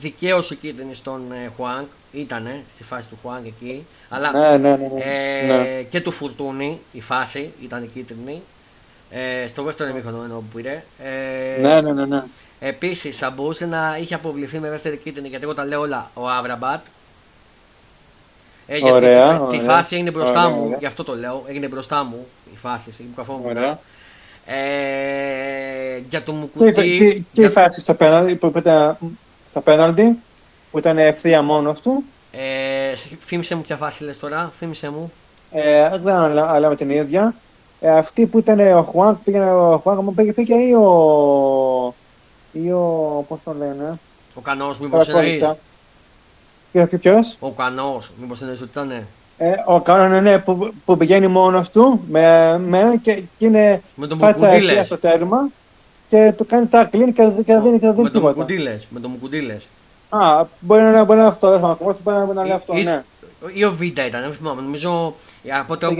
δικαίως 0.00 0.50
ο 0.50 0.54
κίτρινης 0.54 0.96
στον 0.96 1.32
ε, 1.32 1.50
Χουάνκ 1.56 1.88
ήταν 2.12 2.48
στη 2.74 2.84
φάση 2.84 3.08
του 3.08 3.18
Χουάνκ 3.22 3.46
εκεί. 3.46 3.86
Αλλά 4.08 4.32
ναι, 4.32 4.56
ναι, 4.58 4.76
ναι, 4.76 4.88
ναι. 4.94 5.02
ε, 5.02 5.46
ναι. 5.46 5.82
και 5.82 6.00
του 6.00 6.10
Φουρτούνη 6.10 6.80
η 6.92 7.00
φάση 7.00 7.52
ήταν 7.62 7.82
η 7.82 7.86
κίτρινη. 7.86 8.42
Ε, 9.10 9.46
στο 9.46 9.62
δεύτερο 9.62 9.90
ημίχρονο 9.90 10.22
εννοώ 10.22 10.38
που 10.38 10.56
πήρε. 10.56 10.84
Ε, 10.98 11.60
ναι, 11.60 11.80
ναι, 11.80 11.92
ναι. 11.92 12.04
ναι. 12.04 12.22
Επίσης 12.60 13.16
θα 13.16 13.30
μπορούσε 13.30 13.66
να 13.66 13.96
είχε 14.00 14.14
αποβληθεί 14.14 14.58
με 14.58 14.70
δεύτερη 14.70 14.96
κίτρινη 14.96 15.28
γιατί 15.28 15.44
εγώ 15.44 15.54
τα 15.54 15.64
λέω 15.64 15.80
όλα 15.80 16.10
ο 16.14 16.28
Άβραμπατ. 16.28 16.84
Ε, 18.66 18.76
γιατί 18.76 18.92
ωραία, 18.92 19.36
τη, 19.36 19.42
ωραία, 19.42 19.60
φάση 19.60 19.94
έγινε 19.94 20.10
μπροστά 20.10 20.44
ωραία, 20.44 20.56
μου, 20.56 20.64
ωραία. 20.64 20.78
γι' 20.78 20.86
αυτό 20.86 21.04
το 21.04 21.16
λέω. 21.16 21.44
Έγινε 21.46 21.66
μπροστά 21.68 22.04
μου 22.04 22.26
η 22.54 22.56
φάση, 22.56 22.88
εκεί 22.88 23.02
που 23.02 23.16
καθόμουν. 23.16 23.78
Ε, 24.52 26.02
για 26.10 26.22
το 26.22 26.32
Μουκουτί. 26.32 26.72
Και, 26.72 27.22
και, 27.32 27.42
η 27.42 27.48
φάση 27.48 27.80
στο 27.80 27.94
πέναλτι 27.94 28.34
που, 28.34 28.52
ήταν, 28.56 28.96
στο 29.50 29.60
πέναλτι, 29.60 30.18
που 30.70 30.78
ήταν 30.78 30.98
ευθεία 30.98 31.42
μόνο 31.42 31.74
του. 31.82 32.04
Ε, 32.32 32.94
θύμισε 33.26 33.54
μου 33.54 33.62
ποια 33.62 33.76
φάση 33.76 34.04
λες 34.04 34.18
τώρα, 34.18 34.52
θύμισε 34.58 34.90
μου. 34.90 35.12
Ε, 35.50 35.88
δεν 35.88 36.00
ξέρω 36.00 36.16
αν 36.48 36.60
λέμε 36.60 36.76
την 36.76 36.90
ίδια. 36.90 37.34
Ε, 37.80 37.90
αυτή 37.90 38.26
που 38.26 38.38
ήταν 38.38 38.60
ο 38.60 38.82
Χουάνκ, 38.82 39.18
πήγαινε 39.24 39.52
ο 39.52 39.78
Χουάνκ, 39.78 40.00
μου 40.00 40.14
πήγε, 40.14 40.32
πήγε 40.32 40.54
ή 40.54 40.72
ο... 40.72 41.94
ή 42.52 42.70
ο... 42.70 43.24
πώς 43.28 43.38
το 43.44 43.54
λένε; 43.58 43.98
Ο 44.34 44.40
Κανός, 44.40 44.80
μήπως 44.80 45.08
εννοείς; 45.08 45.42
Ποιος; 47.00 47.36
Ο 47.40 47.50
Κανός, 47.50 48.12
μήπως 48.20 48.40
εννοείς 48.40 48.60
ότι 48.60 48.70
ήταν. 48.70 49.06
Ε, 49.42 49.54
ο 49.64 49.80
Κάνον 49.80 50.22
ναι, 50.22 50.38
που, 50.38 50.72
που 50.84 50.96
πηγαίνει 50.96 51.26
μόνος 51.26 51.70
του 51.70 52.04
με, 52.08 52.58
με 52.58 52.98
και, 53.02 53.22
και 53.38 53.44
είναι 53.46 53.82
με 53.94 54.06
τον 54.06 54.18
φάτσα 54.18 54.50
στο 54.84 54.98
τέρμα 54.98 55.48
και 56.08 56.32
του 56.36 56.46
κάνει 56.46 56.66
τα 56.66 56.84
κλείνει 56.84 57.12
και, 57.12 57.22
και 57.22 57.52
δεν 57.52 57.62
δίνει 57.62 57.78
τίποτα. 57.78 58.02
Με 58.02 58.10
τον 58.10 58.22
Μουκουντήλες, 58.22 58.86
με 58.90 59.00
τον 59.00 59.10
Μουκουντήλες. 59.10 59.68
Α, 60.08 60.44
μπορεί 60.60 60.82
να, 60.82 61.04
μπορεί 61.04 61.18
να 61.18 61.24
είναι 61.24 61.32
αυτό, 61.32 61.50
δεν 61.50 61.60
θα 61.60 61.76
μπορεί 62.02 62.34
να 62.34 62.44
είναι 62.44 62.54
αυτό, 62.54 62.74
ναι. 62.74 63.02
Ή 63.52 63.64
ο 63.64 63.72
Β 63.72 63.82
ήταν, 63.82 64.10
δεν 64.10 64.32
θυμάμαι. 64.32 64.62
Νομίζω 64.62 65.14
από 65.60 65.76
το 65.76 65.94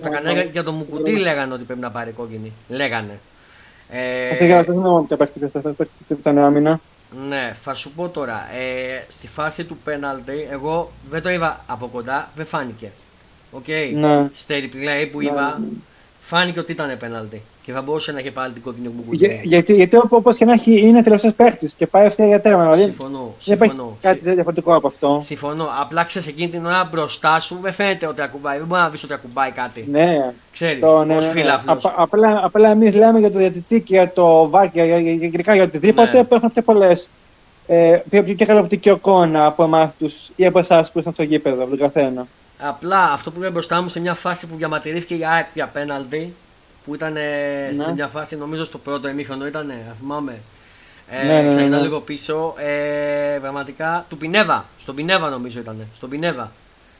τα 0.00 0.08
κανάλια 0.08 0.42
για 0.42 0.62
τον 0.62 0.74
Μουκουντί 0.74 1.16
λέγανε 1.16 1.54
ότι 1.54 1.64
πρέπει 1.64 1.80
να 1.80 1.90
πάρει 1.90 2.10
κόκκινη. 2.10 2.52
Λέγανε. 2.68 3.20
Ε, 3.90 4.44
για 4.44 4.56
να 4.56 4.62
δεν 4.62 4.74
θυμάμαι 4.74 5.06
ποια 5.06 5.16
παίχτηκε 5.16 5.50
ήταν 6.08 6.38
άμυνα. 6.38 6.80
Ναι, 7.28 7.56
θα 7.62 7.74
σου 7.74 7.90
πω 7.90 8.08
τώρα. 8.08 8.52
Ε, 8.52 9.04
στη 9.08 9.26
φάση 9.26 9.64
του 9.64 9.76
πέναλτι, 9.84 10.48
εγώ 10.50 10.92
δεν 11.10 11.22
το 11.22 11.30
είδα 11.30 11.64
από 11.66 11.86
κοντά, 11.86 12.30
δεν 12.36 12.46
φάνηκε. 12.46 12.90
Ok. 13.50 13.64
Okay. 13.66 13.92
Ναι. 13.94 14.28
Στα 14.32 14.54
replay 14.54 15.08
που 15.12 15.18
ναι. 15.18 15.24
είδα, 15.24 15.60
φάνηκε 16.26 16.58
ότι 16.58 16.72
ήταν 16.72 16.96
πέναλτι. 16.98 17.42
Και 17.62 17.72
θα 17.72 17.82
μπορούσε 17.82 18.12
να 18.12 18.18
έχει 18.18 18.30
πάλι 18.30 18.52
την 18.52 18.62
κόκκινη 18.62 18.88
που 18.88 19.14
Για, 19.14 19.40
γιατί, 19.42 19.74
γιατί 19.74 19.98
όπως 20.08 20.36
και 20.36 20.44
να 20.44 20.52
έχει 20.52 20.80
είναι 20.80 21.02
τελευταίος 21.02 21.34
παίχτης 21.34 21.72
και 21.72 21.86
πάει 21.86 22.06
ευθεία 22.06 22.26
για 22.26 22.40
τέρμα. 22.40 22.62
Δηλαδή, 22.62 22.82
συμφωνώ. 22.82 23.34
Δεν 23.44 23.58
συμφωνώ. 23.58 23.96
κάτι 24.00 24.18
διαφορετικό 24.22 24.74
από 24.74 24.86
αυτό. 24.86 25.22
Συμφωνώ. 25.24 25.68
Απλά 25.80 26.04
ξέρεις 26.04 26.28
εκείνη 26.28 26.48
την 26.48 26.66
ώρα 26.66 26.88
μπροστά 26.92 27.40
σου 27.40 27.58
δεν 27.62 27.72
φαίνεται 27.72 28.06
ότι 28.06 28.22
ακουμπάει. 28.22 28.58
Δεν 28.58 28.66
μπορεί 28.66 28.80
να 28.80 28.90
δεις 28.90 29.02
ότι 29.02 29.12
ακουμπάει 29.12 29.50
κάτι. 29.50 29.86
Ναι. 29.90 30.32
Ξέρεις. 30.52 30.80
Το, 30.80 31.04
ναι, 31.04 31.14
ναι, 31.14 31.32
ναι. 31.32 31.58
Απλά, 31.96 32.40
απλά 32.44 32.70
εμείς 32.70 32.94
λέμε 32.94 33.18
για 33.18 33.30
το 33.30 33.38
διατητή 33.38 33.80
και 33.80 33.94
για 33.94 34.12
το 34.12 34.48
βάρ 34.48 34.70
και 34.70 34.82
για, 34.82 34.98
για, 34.98 35.12
για, 35.12 35.54
για 35.54 35.62
οτιδήποτε 35.62 36.16
ναι. 36.16 36.24
που 36.24 36.34
έχουν 36.34 36.52
πιο 36.52 36.62
πολλές 36.62 37.08
ε, 37.66 38.02
πιο, 38.10 38.22
πιο 38.22 38.46
καλή 38.46 38.58
οπτική 38.58 38.90
εικόνα 38.90 39.46
από 39.46 39.64
εμάς 39.64 39.90
τους 39.98 40.30
ή 40.36 40.46
από 40.46 40.58
εσάς 40.58 40.92
που 40.92 40.98
ήσταν 40.98 41.12
στο 41.12 41.22
γήπεδο, 41.22 41.62
από 41.62 41.70
τον 41.70 41.78
καθένα. 41.78 42.26
Απλά 42.58 43.12
αυτό 43.12 43.30
που 43.30 43.40
είδα 43.40 43.50
μπροστά 43.50 43.82
μου 43.82 43.88
σε 43.88 44.00
μια 44.00 44.14
φάση 44.14 44.46
που 44.46 44.56
διαμαρτυρήθηκε 44.56 45.14
η 45.14 45.24
ΑΕΚ 45.24 45.46
για 45.54 45.66
πέναλτι, 45.66 46.34
που 46.84 46.94
ήταν 46.94 47.12
ναι. 47.12 47.84
σε 47.84 47.92
μια 47.92 48.06
φάση, 48.06 48.36
νομίζω 48.36 48.64
στο 48.64 48.78
πρώτο 48.78 49.08
ημίχρονο 49.08 49.46
ήταν, 49.46 49.72
θυμάμαι. 49.98 50.40
Ε, 51.10 51.26
ναι, 51.26 51.40
ναι, 51.40 51.54
ναι, 51.54 51.62
ναι. 51.62 51.78
λίγο 51.78 52.00
πίσω. 52.00 52.54
Ε, 52.58 53.38
πραγματικά 53.40 54.06
του 54.08 54.16
Πινέβα. 54.16 54.64
Στον 54.78 54.94
Πινέβα 54.94 55.30
νομίζω 55.30 55.60
ήταν. 55.60 55.86
Στον 55.94 56.08
Πινέβα. 56.08 56.52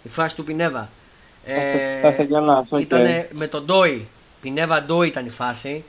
Η 0.03 0.09
φάση 0.09 0.37
του 0.37 0.45
Πινέβα. 0.45 0.89
Ε, 1.45 2.79
ήταν 2.79 3.07
με 3.31 3.47
τον 3.47 3.65
Ντόι. 3.65 4.07
Πινέβα 4.41 4.83
Ντόι 4.83 5.09
ήταν 5.09 5.27
η 5.27 5.31
φάση. 5.31 5.85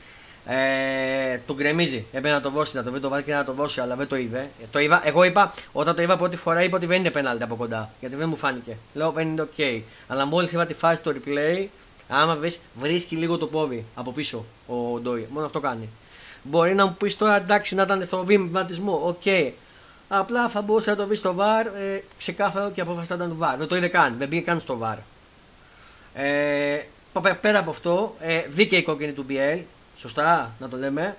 Ε, 0.50 1.40
τον 1.46 1.56
γκρεμίζει. 1.56 2.06
Έπρεπε 2.12 2.30
να 2.30 2.42
το 2.42 2.50
δώσει, 2.50 2.76
να 2.76 2.84
το 2.84 2.92
βρει 2.92 3.00
το 3.00 3.10
βάλει 3.10 3.24
και 3.24 3.34
να 3.34 3.46
το 3.46 3.54
δώσει, 3.54 3.82
αλλά 3.82 3.96
δεν 3.96 4.08
το 4.08 4.16
είδε. 4.16 4.40
Ε, 4.40 4.66
το 4.72 4.80
είδα, 4.80 5.02
εγώ 5.06 5.24
είπα, 5.24 5.54
όταν 5.72 5.96
το 5.96 6.02
είδα 6.02 6.18
πρώτη 6.18 6.36
φορά, 6.36 6.64
είπα 6.64 6.78
ότι 6.78 6.86
δεν 6.86 7.00
είναι 7.00 7.12
πέναλτι 7.12 7.44
από 7.44 7.56
κοντά. 7.56 7.90
Γιατί 8.00 8.16
δεν 8.16 8.30
μου 8.30 8.36
φάνηκε. 8.36 8.78
Λέω 8.94 9.12
δεν 9.12 9.28
είναι 9.28 9.48
ok. 9.58 9.82
Αλλά 10.08 10.26
μόλις 10.26 10.52
είδα 10.52 10.66
τη 10.66 10.74
φάση 10.74 11.02
το 11.02 11.16
replay, 11.16 11.66
άμα 12.08 12.36
βρεις, 12.36 12.60
βρίσκει 12.80 13.16
λίγο 13.16 13.38
το 13.38 13.48
πόδι 13.48 13.86
από 13.96 14.12
πίσω 14.12 14.46
ο 14.68 15.00
Ντόι. 15.00 15.28
Μόνο 15.30 15.46
αυτό 15.46 15.60
κάνει. 15.60 15.90
Μπορεί 16.44 16.76
να 16.76 16.86
μου 16.86 16.96
πεις 17.00 17.18
τώρα 17.18 17.36
εντάξει 17.36 17.76
να 17.76 17.84
ήταν 17.84 18.06
στο 18.06 18.26
βηματισμό, 18.26 19.02
ok. 19.04 19.22
Okay. 19.26 19.52
Απλά 20.08 20.50
θα 20.50 20.62
μπορούσε 20.62 20.90
να 20.90 20.96
το 20.96 21.08
βρεις 21.08 21.20
στο 21.20 21.34
VAR, 21.34 21.66
ε, 21.66 22.04
ξεκάθαρο 22.18 22.72
και 22.72 22.82
αποφασιστά 22.82 23.16
ήταν 23.16 23.30
το 23.30 23.36
VAR. 23.36 23.58
Δεν 23.58 23.68
το 23.68 23.76
είδε 23.76 23.88
καν, 23.88 24.16
δεν 24.18 24.30
πήγε 24.30 24.42
καν 24.42 24.60
στο 24.60 24.78
VAR. 24.78 24.98
Ε, 26.14 26.82
πέρα 27.42 27.60
από 27.60 27.70
αυτό, 27.70 28.16
ε, 28.20 28.42
δίκαιη 28.50 28.80
η 28.80 28.84
κόκκινη 28.84 29.12
του 29.12 29.26
Μπιέλ, 29.30 29.60
Σωστά, 29.98 30.52
να 30.60 30.68
το 30.70 30.78
λέμε. 30.78 31.16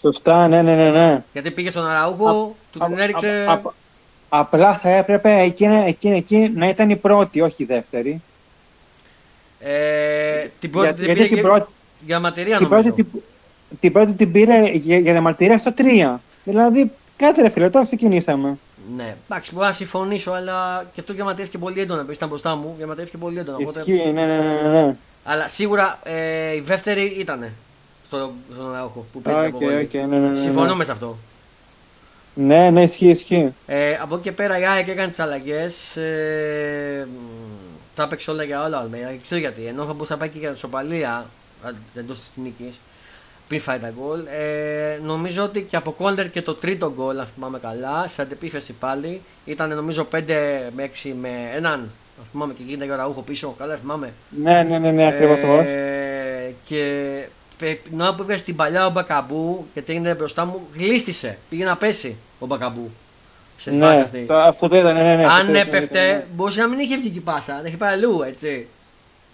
Σωστά, 0.00 0.48
ναι, 0.48 0.62
ναι, 0.62 0.74
ναι. 0.74 0.90
ναι. 0.90 1.22
Γιατί 1.32 1.50
πήγε 1.50 1.70
στον 1.70 1.86
Αραούχο, 1.86 2.56
του 2.72 2.78
την 2.78 2.98
έριξε. 2.98 3.60
Απλά 4.28 4.78
θα 4.78 4.88
έπρεπε 4.88 5.38
εκείνη, 5.40 5.84
εκείνη, 5.86 6.16
εκείνη 6.16 6.48
να 6.48 6.68
ήταν 6.68 6.90
η 6.90 6.96
πρώτη, 6.96 7.40
όχι 7.40 7.62
η 7.62 7.66
δεύτερη. 7.66 8.22
Ε, 9.60 10.46
την 10.60 10.70
πρώτη 10.70 10.86
Για- 10.86 10.94
την 10.94 11.04
γιατί 11.04 11.18
πήρε 11.18 11.28
την 11.28 11.34
για, 11.38 11.48
πρώτη- 11.48 11.68
για 12.06 12.20
διαμαρτυρία 12.20 12.56
Την 12.56 12.66
νομίζω. 12.68 12.88
πρώτη, 12.92 13.02
την, 13.04 13.20
την 13.80 13.92
πρώτη 13.92 14.12
την 14.12 14.32
πήρε 14.32 14.70
για, 14.70 14.98
για 14.98 15.12
διαμαρτυρία 15.12 15.58
στο 15.58 15.72
3. 15.78 16.16
Δηλαδή, 16.44 16.90
κάτσε 17.16 17.42
ρε 17.42 17.48
φίλε, 17.48 17.70
τώρα 17.70 17.84
ξεκινήσαμε. 17.84 18.58
Ναι, 18.96 19.14
εντάξει, 19.28 19.54
μπορώ 19.54 19.66
να 19.66 19.72
συμφωνήσω, 19.72 20.30
αλλά 20.30 20.84
και 20.94 21.00
αυτό 21.00 21.12
διαμαρτυρήθηκε 21.12 21.58
πολύ 21.58 21.80
έντονα. 21.80 22.00
Επειδή 22.00 22.16
ήταν 22.16 22.28
μπροστά 22.28 22.54
μου, 22.54 22.74
διαμαρτυρήθηκε 22.76 23.16
πολύ 23.16 23.38
έντονα. 23.38 23.58
Οπότε... 23.60 23.80
Ισχύει, 23.80 24.10
ναι, 24.12 24.24
ναι, 24.24 24.36
ναι, 24.36 24.60
ναι, 24.62 24.68
ναι. 24.82 24.96
Αλλά 25.24 25.48
σίγουρα 25.48 25.98
ε, 26.02 26.54
η 26.54 26.60
δεύτερη 26.60 27.02
ήταν 27.18 27.38
στο, 27.40 27.48
στον 28.52 28.74
Αραούχο 28.74 29.06
που 29.12 29.22
πήρε 29.22 29.34
την 29.34 29.44
Οκ, 29.44 29.48
αποβολή. 29.48 29.76
οκ, 29.82 29.92
ναι, 29.94 30.18
ναι, 30.18 30.28
ναι. 30.28 30.38
Συμφωνώ 30.38 30.74
με 30.76 30.84
σε 30.84 30.92
αυτό. 30.92 31.18
Ναι, 32.34 32.70
ναι, 32.70 32.82
ισχύει, 32.82 33.08
ισχύει. 33.08 33.54
Ε, 33.66 33.94
από 34.02 34.14
εκεί 34.14 34.22
και 34.22 34.32
πέρα 34.32 34.58
η 34.58 34.64
ΑΕΚ 34.66 34.88
έκανε 34.88 35.08
τις 35.08 35.18
αλλαγές. 35.20 35.96
Ε, 35.96 37.06
μ, 37.10 37.16
τα 37.94 38.02
έπαιξε 38.02 38.30
όλα 38.30 38.42
για 38.42 38.64
όλα. 38.64 38.78
ο 38.78 38.80
Αλμέιδα. 38.80 39.06
Δεν 39.08 39.20
ξέρω 39.22 39.40
γιατί. 39.40 39.66
Ενώ 39.66 39.84
θα 39.84 39.92
μπορούσε 39.92 40.12
να 40.12 40.18
πάει 40.18 40.28
και 40.28 40.38
για 40.38 40.54
σοπαλία 40.54 41.26
εντός 41.94 42.18
της 42.18 42.30
νίκης 42.34 42.80
πριν 43.48 43.60
φάει 43.60 43.78
τα 43.78 43.92
γκολ. 43.98 44.20
Ε, 44.26 44.98
νομίζω 45.04 45.42
ότι 45.44 45.62
και 45.62 45.76
από 45.76 45.90
κόντερ 45.90 46.30
και 46.30 46.42
το 46.42 46.54
τρίτο 46.54 46.92
γκολ, 46.96 47.18
αν 47.18 47.28
θυμάμαι 47.34 47.58
καλά, 47.58 48.08
σε 48.08 48.22
αντεπίθεση 48.22 48.72
πάλι, 48.72 49.20
ήταν 49.44 49.74
νομίζω 49.74 50.08
5 50.12 50.22
με 50.76 50.90
6 51.02 51.12
με 51.20 51.28
έναν. 51.54 51.72
Αν 52.18 52.26
θυμάμαι 52.30 52.52
και 52.52 52.62
γίνεται 52.66 52.84
για 52.84 52.96
Ραούχο 52.96 53.20
πίσω. 53.20 53.54
Καλά, 53.58 53.76
θυμάμαι. 53.76 54.12
Ναι, 54.42 54.62
ναι, 54.62 54.78
ναι, 54.78 54.90
ναι, 54.90 55.06
ακριβώς, 55.06 55.36
ακριβώς. 55.36 55.64
Ε, 55.66 56.54
και 56.64 57.22
πε- 57.60 57.82
την 57.88 58.00
ώρα 58.00 58.14
που 58.14 58.22
έβγαζε 58.22 58.44
την 58.44 58.56
παλιά 58.56 58.86
ο 58.86 58.90
Μπακαμπού, 58.90 59.66
γιατί 59.72 59.92
έγινε 59.92 60.14
μπροστά 60.14 60.44
μου, 60.44 60.60
γλίστησε. 60.78 61.38
Πήγε 61.48 61.64
να 61.64 61.76
πέσει 61.76 62.16
ο 62.38 62.46
Μπακαμπού. 62.46 62.90
Σε 63.56 63.70
φάση 63.70 63.82
Ναι, 63.94 64.00
αυτή. 64.00 64.18
το, 64.20 64.36
αυτό 64.36 64.68
το 64.68 64.76
είδα, 64.76 64.92
ναι, 64.92 65.02
ναι, 65.02 65.14
ναι. 65.16 65.24
αυτό 65.24 65.38
Αν 65.40 65.46
το 65.46 65.52
είδα, 65.52 65.64
ναι, 65.64 65.68
έπεφτε, 65.76 66.00
ναι. 66.12 66.24
μπορούσε 66.34 66.60
να 66.60 66.68
μην 66.68 66.78
είχε 66.78 66.96
βγει 66.96 67.08
εκεί 67.08 67.20
πάσα, 67.20 67.58
να 67.62 67.68
είχε 67.68 67.76
πάει 67.76 67.92
αλλού, 67.92 68.22
έτσι. 68.26 68.66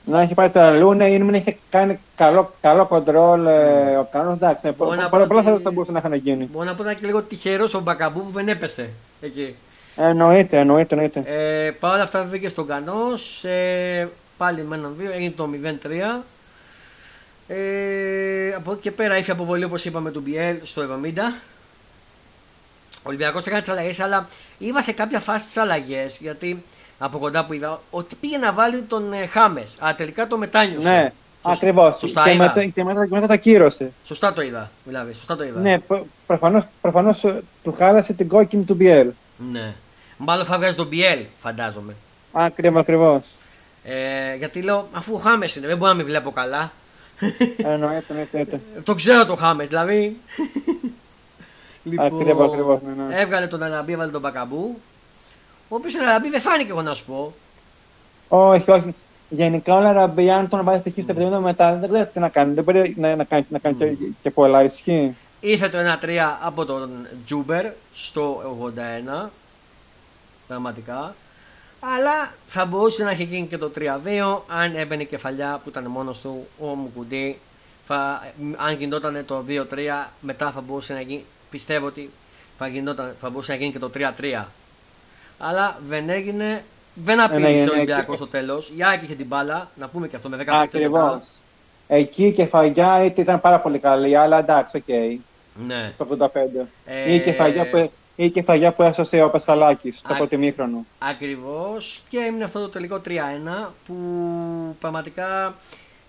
Να 0.05 0.21
έχει 0.21 0.35
πάρει 0.35 0.51
το 0.51 0.61
αλλού, 0.61 0.93
ναι, 0.95 1.07
ή 1.09 1.19
να 1.19 1.25
μην 1.25 1.35
είχε 1.35 1.57
κάνει 1.71 1.99
καλό, 2.17 2.55
καλό 2.61 2.87
κοντρόλ 2.87 3.47
ε, 3.47 3.97
ο 3.97 4.09
κανόνας, 4.12 4.37
εντάξει, 4.37 4.67
ναι, 4.67 4.73
Μπορώ 4.73 4.91
να 4.91 4.97
πο- 4.97 5.03
πω 5.03 5.11
πολλά, 5.11 5.27
πολλά 5.27 5.43
θα, 5.43 5.53
ότι- 5.53 5.62
θα 5.62 5.71
μπορούσαν 5.71 5.95
να 5.95 5.99
είχαν 5.99 6.15
γίνει. 6.15 6.49
Μπορώ 6.53 6.65
να 6.65 6.75
πω 6.75 6.81
ότι 6.83 6.91
ήταν 6.91 7.01
και 7.01 7.07
λίγο 7.07 7.23
τυχερός 7.23 7.75
ο 7.75 7.81
Μπακαμπού 7.81 8.21
που 8.21 8.31
δεν 8.33 8.49
έπεσε 8.49 8.89
εκεί. 9.21 9.55
Εννοείται, 9.97 10.59
εννοείται, 10.59 10.95
εννοείται. 10.95 11.23
Ε, 11.27 11.71
Παρ' 11.71 11.93
όλα 11.95 12.03
αυτά 12.03 12.23
βγήκε 12.31 12.49
στον 12.49 12.67
Κανός. 12.67 13.45
Ε, 13.45 14.09
πάλι 14.37 14.62
με 14.62 14.77
έναν 14.77 14.95
δύο, 14.99 15.11
έγινε 15.15 15.33
το 15.37 15.49
0-3. 15.83 16.23
Ε, 17.49 18.53
από 18.57 18.73
εκεί 18.73 18.81
και 18.81 18.93
πέρα 18.93 19.19
είχε 19.19 19.31
αποβολή 19.31 19.65
όπως 19.65 19.85
είπαμε 19.85 20.11
του 20.11 20.21
Μπιέλ 20.21 20.57
στο 20.63 20.83
70. 20.83 21.19
Ο 22.97 23.09
Ολυμπιακός 23.09 23.47
έκανε 23.47 23.61
τις 23.61 23.71
αλλαγές, 23.71 24.01
αλλά 24.01 24.29
είδα 24.59 24.83
σε 24.83 24.93
κάποια 24.93 25.21
φάση 25.21 25.45
τις 25.47 25.57
αλλαγές 25.57 26.17
γιατί 26.21 26.63
από 26.99 27.19
κοντά 27.19 27.45
που 27.47 27.53
είδα 27.53 27.81
ότι 27.91 28.15
πήγε 28.15 28.39
να 28.39 28.53
βάλει 28.53 28.83
τον 28.83 29.13
ε, 29.13 29.27
Χάμες. 29.27 29.77
Αλλά 29.79 29.95
τελικά 29.95 30.27
το 30.27 30.39
μετάνιωσε. 30.39 30.89
Ναι, 30.89 31.13
Σωσ- 31.43 31.57
ακριβώς. 31.57 31.97
Σωστά 31.99 32.23
Και 32.25 32.31
είδα. 32.33 32.45
μετά, 32.45 32.65
και 32.65 32.85
μετά, 32.85 33.07
και 33.07 33.15
μετά 33.15 33.27
τα 33.27 33.37
κύρωσε. 33.37 33.93
Σωστά 34.05 34.33
το 34.33 34.43
είδα. 34.43 34.71
Δηλαδή, 34.85 35.13
σωστά 35.13 35.37
το 35.37 35.45
είδα. 35.45 35.61
Ναι, 35.61 35.79
προ- 35.79 36.07
προφανώς, 36.27 36.65
προφανώς 36.81 37.25
ε, 37.25 37.43
του 37.63 37.73
χάλασε 37.79 38.13
την 38.13 38.29
κόκκινη 38.29 38.63
του 38.65 38.75
Μπιέλ. 38.75 39.09
ναι. 39.53 39.75
Μάλλον 40.19 40.45
θα 40.47 40.57
βγάζει 40.57 40.75
τον 40.75 40.87
Μπιέλ, 40.87 41.19
φαντάζομαι. 41.39 41.95
Ακριβώς, 42.33 42.81
ακριβώς. 42.81 43.23
Ε, 43.85 44.35
γιατί 44.39 44.63
λέω, 44.63 44.89
αφού 44.93 45.15
ο 45.15 45.19
Χάμες 45.19 45.57
είναι, 45.57 45.67
δεν 45.67 45.77
μπορώ 45.77 45.91
να 45.91 45.97
μην 45.97 46.07
βλέπω 46.07 46.31
καλά. 46.31 46.73
Εννοείται, 47.57 48.05
εννοείται, 48.09 48.27
εννοείται. 48.31 48.61
Το 48.85 48.95
ξέρω 48.95 49.27
το 49.27 49.35
Χάμε, 49.35 49.67
δηλαδή. 49.67 50.17
Ακριβώς, 51.99 52.49
ακριβώς, 52.49 52.81
ναι, 52.83 53.03
ναι. 53.03 53.21
Έβγαλε 53.21 53.47
τον 53.47 53.63
Αραμπί, 53.63 53.93
έβαλε 53.93 54.11
τον 54.11 54.21
Μπακαμπού. 54.21 54.81
Ο 55.69 55.75
οποίος 55.75 55.95
Αραμπί 55.95 56.31
δεν 56.31 56.41
φάνηκε, 56.41 56.71
εγώ 56.71 56.83
να 56.83 56.95
σου 56.95 57.05
πω. 57.05 57.35
Όχι, 58.29 58.71
όχι. 58.71 58.95
Γενικά 59.29 59.75
ο 59.75 59.81
Λαραμπή, 59.81 60.31
αν 60.31 60.49
τον 60.49 60.65
βάλει 60.65 60.81
στοιχείο 60.81 61.03
στο 61.03 61.39
70 61.39 61.41
μετά, 61.41 61.75
δεν 61.75 61.89
ξέρω 61.89 62.09
τι 62.13 62.19
να 62.19 62.29
κάνει. 62.29 62.55
Δεν 62.55 62.65
μπορεί 62.65 62.95
να, 62.99 63.17
να 63.17 63.25
κάνει, 63.25 63.47
να 63.49 63.59
κάνει 63.59 63.77
και, 63.77 63.97
και 64.23 64.31
πολλά. 64.31 64.63
Ισχύει. 64.63 65.17
Ήρθε 65.41 65.69
το 65.69 65.79
1-3 66.03 66.09
από 66.43 66.65
τον 66.65 66.91
Τζούμπερ 67.27 67.67
στο 67.93 68.43
81. 69.25 69.29
Πραγματικά. 70.47 71.15
Αλλά 71.94 72.33
θα 72.46 72.66
μπορούσε 72.66 73.05
να 73.05 73.11
έχει 73.11 73.25
γίνει 73.25 73.46
και 73.46 73.59
το 73.59 73.70
3-2 73.79 73.83
αν 74.49 74.75
έμπαινε 74.77 75.03
η 75.03 75.07
κεφαλιά 75.07 75.61
που 75.62 75.68
ήταν 75.68 75.85
μόνος 75.87 76.18
του 76.20 76.46
ο 76.61 76.66
Μουκουντή. 76.66 77.38
Θα, 77.87 78.22
αν 78.57 78.75
γινόταν 78.79 79.25
το 79.27 79.44
2-3, 79.49 79.64
μετά 80.20 80.51
θα 80.51 80.61
μπορούσε 80.61 80.92
να 80.94 81.01
γίνει. 81.01 81.25
Πιστεύω 81.51 81.87
ότι 81.87 82.11
θα, 82.59 82.66
γινόταν, 82.66 83.14
θα 83.20 83.31
μπορούσε 83.31 83.53
να 83.53 83.59
γίνει 83.59 83.72
και 83.72 83.79
το 83.79 83.90
3-3. 83.94 84.44
Αλλά 85.38 85.79
δεν 85.88 86.09
έγινε. 86.09 86.64
Δεν 86.94 87.20
απείλησε 87.21 87.51
ναι, 87.53 87.61
ο 87.61 87.64
ναι, 87.64 87.70
Ολυμπιακός 87.70 88.07
και- 88.07 88.14
στο 88.22 88.27
τέλος. 88.27 88.72
Η 88.77 88.85
ΑΕΚ 88.85 89.05
είχε 89.05 89.14
την 89.14 89.27
μπάλα, 89.27 89.70
να 89.75 89.88
πούμε 89.88 90.09
και 90.09 90.16
αυτό 90.16 90.29
με 90.29 90.37
10 90.37 90.38
παίκτες 90.38 90.61
Ακριβώς. 90.62 91.01
μετά. 91.03 91.22
Εκεί 91.88 92.25
η 92.27 92.33
κεφαλιά 92.33 93.05
είτε 93.05 93.20
ήταν 93.20 93.40
πάρα 93.40 93.61
πολύ 93.61 93.79
καλή, 93.79 94.16
αλλά 94.16 94.38
εντάξει, 94.38 94.77
οκ. 94.77 94.88
Ναι. 95.66 95.92
Το 95.96 96.05
85. 96.05 96.66
Ε, 96.87 97.12
Ή 97.12 97.14
η 97.14 97.20
κεφαλιά 97.20 97.70
που, 97.70 97.77
ή 97.77 97.90
η 98.17 98.31
κεφαλιά 98.31 98.73
που 98.73 98.83
έσωσε 98.83 99.23
ο 99.23 99.31
Πασχαλάκης 99.31 99.99
στο 99.99 100.13
Α- 100.13 100.17
πρώτο 100.17 100.35
ημίχρονο. 100.35 100.85
Ακριβώς 100.99 102.03
και 102.09 102.19
έμεινε 102.19 102.45
αυτό 102.45 102.61
το 102.61 102.69
τελικό 102.69 103.01
3-1 103.09 103.73
που 103.87 103.95
πραγματικά 104.81 105.55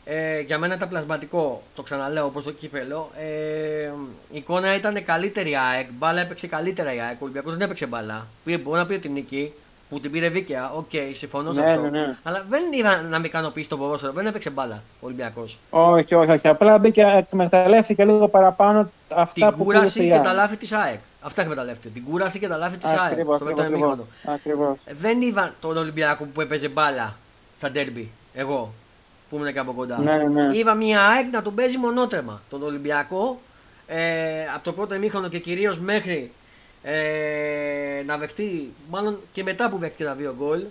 ε, 0.06 0.39
για 0.39 0.58
μένα 0.58 0.76
ήταν 0.76 0.89
πλασματικό. 0.89 1.62
Το 1.76 1.82
ξαναλέω 1.82 2.26
όπως 2.26 2.43
το 2.43 2.52
κύπελλο. 2.51 3.10
Ε, 3.17 3.91
η 4.32 4.38
εικόνα 4.38 4.76
ήταν 4.76 5.04
καλύτερη 5.06 5.50
η 5.50 5.56
ΑΕΚ. 5.74 5.88
Μπάλα 5.98 6.22
έπαιξε 6.22 6.48
καλύτερα 6.48 6.93
η 6.93 7.00
ΑΕΚ. 7.00 7.13
Ο 7.13 7.17
Ολυμπιακός 7.20 7.52
δεν 7.54 7.62
έπαιξε 7.62 7.86
μπάλα. 7.86 8.28
Πήρε, 8.43 8.58
μπορεί 8.58 8.78
να 8.80 8.86
πήρε 8.86 9.00
την 9.00 9.12
νίκη 9.12 9.54
που 9.89 10.00
την 10.00 10.12
πήρε 10.12 10.30
δίκαια. 10.30 10.72
Οκ, 10.76 10.89
συμφωνώ 11.13 11.54
σε 11.54 11.62
Ναι, 11.62 11.70
αυτό. 11.72 11.82
ναι, 11.82 11.89
ναι. 11.89 12.15
Αλλά 12.24 12.46
δεν 12.50 12.62
είδα 12.80 13.02
να 13.02 13.20
με 13.20 13.28
ικανοποιήσει 13.28 13.70
το 13.70 13.78
ποδόσφαιρο. 13.78 14.12
Δεν 14.12 14.26
έπαιξε 14.26 14.50
μπάλα 14.50 14.76
ο 14.76 15.06
Ολυμπιακός. 15.06 15.60
Όχι, 15.70 16.15
όχι, 16.15 16.32
όχι. 16.32 16.48
Απλά 16.48 16.78
μπήκε, 16.78 17.02
εκμεταλλεύτηκε 17.17 18.06
λίγο 18.06 18.28
παραπάνω 18.28 18.89
αυτά 19.15 19.48
Την 19.48 19.58
που 19.58 19.63
κούραση 19.63 19.93
πήρε 19.93 20.06
η 20.06 20.08
και 20.10 20.15
ΑΕΚ. 20.15 20.24
τα 20.24 20.34
λάθη 20.34 20.58
της 20.58 20.72
ΑΕΚ. 20.72 21.00
Αυτά 21.21 21.41
εκμεταλλεύτηκε. 21.41 21.93
Την 21.93 22.03
κούραση 22.03 22.39
και 22.39 22.47
τα 22.47 22.58
λάθη 22.58 22.77
της 22.77 22.89
ΑΕΚ. 22.91 23.12
Ακριβώς, 23.12 23.36
Στο 23.36 23.45
δεύτερο 23.45 23.67
ακριβώς, 23.67 23.89
ημίχρονο. 23.89 24.08
ακριβώς. 24.36 24.77
Ε, 24.86 24.93
Δεν 24.93 25.21
είδα 25.21 25.53
τον 25.62 25.77
Ολυμπιακό 25.77 26.25
που 26.25 26.41
έπαιζε 26.41 26.67
μπάλα 26.69 27.15
στα 27.58 27.71
ντέρμπι. 27.71 28.10
Εγώ 28.34 28.73
που 29.30 29.36
ήμουν 29.36 29.53
και 29.53 29.60
από 29.60 29.71
κοντά. 29.73 29.97
Ναι, 29.99 30.17
ναι, 30.17 30.41
ναι. 30.41 30.58
Είδα 30.58 30.73
μια 30.73 31.08
ΑΕΚ 31.08 31.25
να 31.32 31.41
τον 31.41 31.56
παίζει 31.56 31.77
μονότρεμα. 31.77 32.41
Τον 32.49 32.63
Ολυμπιακό 32.63 33.41
ε, 33.88 34.43
από 34.56 34.63
το 34.63 34.73
πρώτο 34.73 34.95
ημίχρονο 34.95 35.27
και 35.27 35.39
κυρίως 35.39 35.80
μέχρι 35.80 36.32
ε, 36.84 38.03
να 38.06 38.17
δεχτεί, 38.17 38.73
μάλλον 38.89 39.19
και 39.34 39.43
μετά 39.43 39.69
που 39.69 39.77
δέχτηκε 39.77 40.03
τα 40.03 40.13
δύο 40.13 40.36
γκολ. 40.38 40.63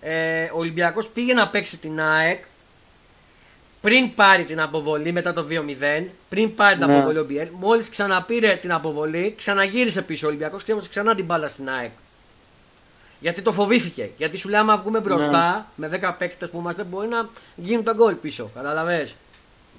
Ε, 0.00 0.44
ο 0.44 0.58
Ολυμπιακός 0.58 1.08
πήγε 1.08 1.32
να 1.34 1.48
παίξει 1.48 1.78
την 1.78 2.00
ΑΕΚ 2.00 2.44
πριν 3.84 4.14
πάρει 4.14 4.44
την 4.44 4.60
αποβολή 4.60 5.12
μετά 5.12 5.32
το 5.32 5.46
2-0, 5.50 6.04
πριν 6.28 6.54
πάρει 6.54 6.78
την 6.78 6.86
Ναι. 6.86 6.96
αποβολή 6.96 7.18
ο 7.18 7.24
Μπιέλ, 7.24 7.48
μόλις 7.58 7.88
ξαναπήρε 7.88 8.54
την 8.60 8.72
αποβολή, 8.72 9.34
ξαναγύρισε 9.36 10.02
πίσω 10.02 10.26
ο 10.26 10.28
Ολυμπιακός 10.28 10.62
και 10.62 10.72
έδωσε 10.72 10.88
ξανά 10.88 11.14
την 11.14 11.24
μπάλα 11.24 11.48
στην 11.48 11.68
ΑΕΚ. 11.68 11.90
Γιατί 13.20 13.42
το 13.42 13.52
φοβήθηκε. 13.52 14.10
Γιατί 14.16 14.36
σου 14.36 14.48
λέει, 14.48 14.60
άμα 14.60 14.76
βγούμε 14.76 15.00
μπροστά 15.00 15.66
με 15.74 15.88
10 16.02 16.14
παίκτες 16.18 16.50
που 16.50 16.58
είμαστε, 16.58 16.84
μπορεί 16.84 17.08
να 17.08 17.28
γίνουν 17.56 17.84
τα 17.84 17.92
γκολ 17.92 18.14
πίσω. 18.14 18.50
Καταλαβέ. 18.54 19.08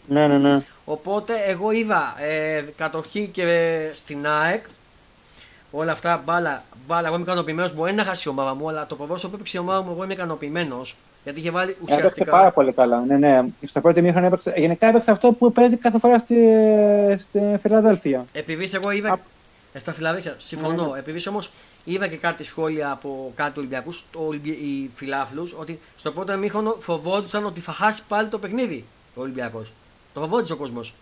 Ναι, 0.08 0.28
ναι, 0.28 0.38
ναι. 0.38 0.64
Οπότε 0.86 1.34
εγώ 1.48 1.72
είδα 1.72 2.16
ε, 2.20 2.64
κατοχή 2.78 3.30
και 3.34 3.78
στην 3.94 4.28
ΑΕΚ. 4.28 4.66
Όλα 5.72 5.92
αυτά 5.92 6.22
μπάλα, 6.26 6.64
μπάλα. 6.88 7.08
Εγώ 7.08 7.16
είμαι 7.16 7.24
ικανοποιημένος. 7.24 7.74
Μπορεί 7.74 7.94
να 7.94 8.04
χάσει 8.04 8.28
η 8.28 8.32
ομάδα 8.32 8.54
μου, 8.54 8.70
αλλά 8.70 8.86
το 8.86 8.96
ποδόσφαιρο 8.96 9.30
που 9.30 9.36
έπαιξε 9.36 9.58
η 9.58 9.60
ομάδα 9.60 9.82
μου, 9.82 9.92
εγώ 9.92 10.04
είμαι 10.04 10.14
ικανοποιημένος. 10.14 10.96
Γιατί 11.26 11.40
είχε 11.40 11.52
βάλει 11.52 11.70
Έπαιξε 11.72 11.94
ουσιαστικά. 11.96 12.32
πάρα 12.32 12.52
πολύ 12.52 12.72
καλά. 12.72 13.04
Ναι, 13.08 13.18
ναι. 13.18 13.44
Στο 13.66 13.82
πρώτο 13.82 14.00
ημίχρονο 14.00 14.26
έπαιξε. 14.26 14.54
Γενικά 14.58 14.88
έπαιξε 14.88 15.12
αυτό 15.12 15.32
που 15.32 15.52
παίζει 15.52 15.78
κάθε 15.78 16.00
φορά 16.00 16.20
στη, 16.20 16.36
στη 17.20 17.40
Φιλαδέλφια. 17.62 18.26
Επειδή 18.34 18.70
εγώ 18.74 18.92
είδα. 18.92 19.12
Απ- 19.12 19.22
Ε, 19.74 19.80
στα 19.80 19.94
φιλαδέλφια, 19.94 20.36
συμφωνώ. 20.38 20.86
Ναι, 20.86 20.92
ναι. 20.92 21.00
Επειδή 21.00 21.30
όμως 21.30 21.52
είδα 21.84 22.08
και 22.08 22.16
κάτι 22.18 22.44
σχόλια 22.44 22.92
από 22.92 23.32
κάτι 23.36 23.60
Ολυμπιακούς, 23.60 24.06
οι 24.42 24.90
φιλάφλου, 24.96 25.50
ότι 25.60 25.80
στο 25.96 26.12
πρώτο 26.12 26.34
ημίχρονο 26.34 26.76
φοβόντουσαν 26.80 27.46
ότι 27.46 27.60
θα 27.60 27.72
χάσει 27.72 28.02
πάλι 28.08 28.28
το 28.28 28.40
παιχνίδι 28.40 28.86
ο 29.16 29.22
Ολυμπιακός. 29.22 29.74
Το 30.14 30.20
φοβόντουσε 30.20 30.54
ο 30.54 30.56
κόσμος. 30.56 30.94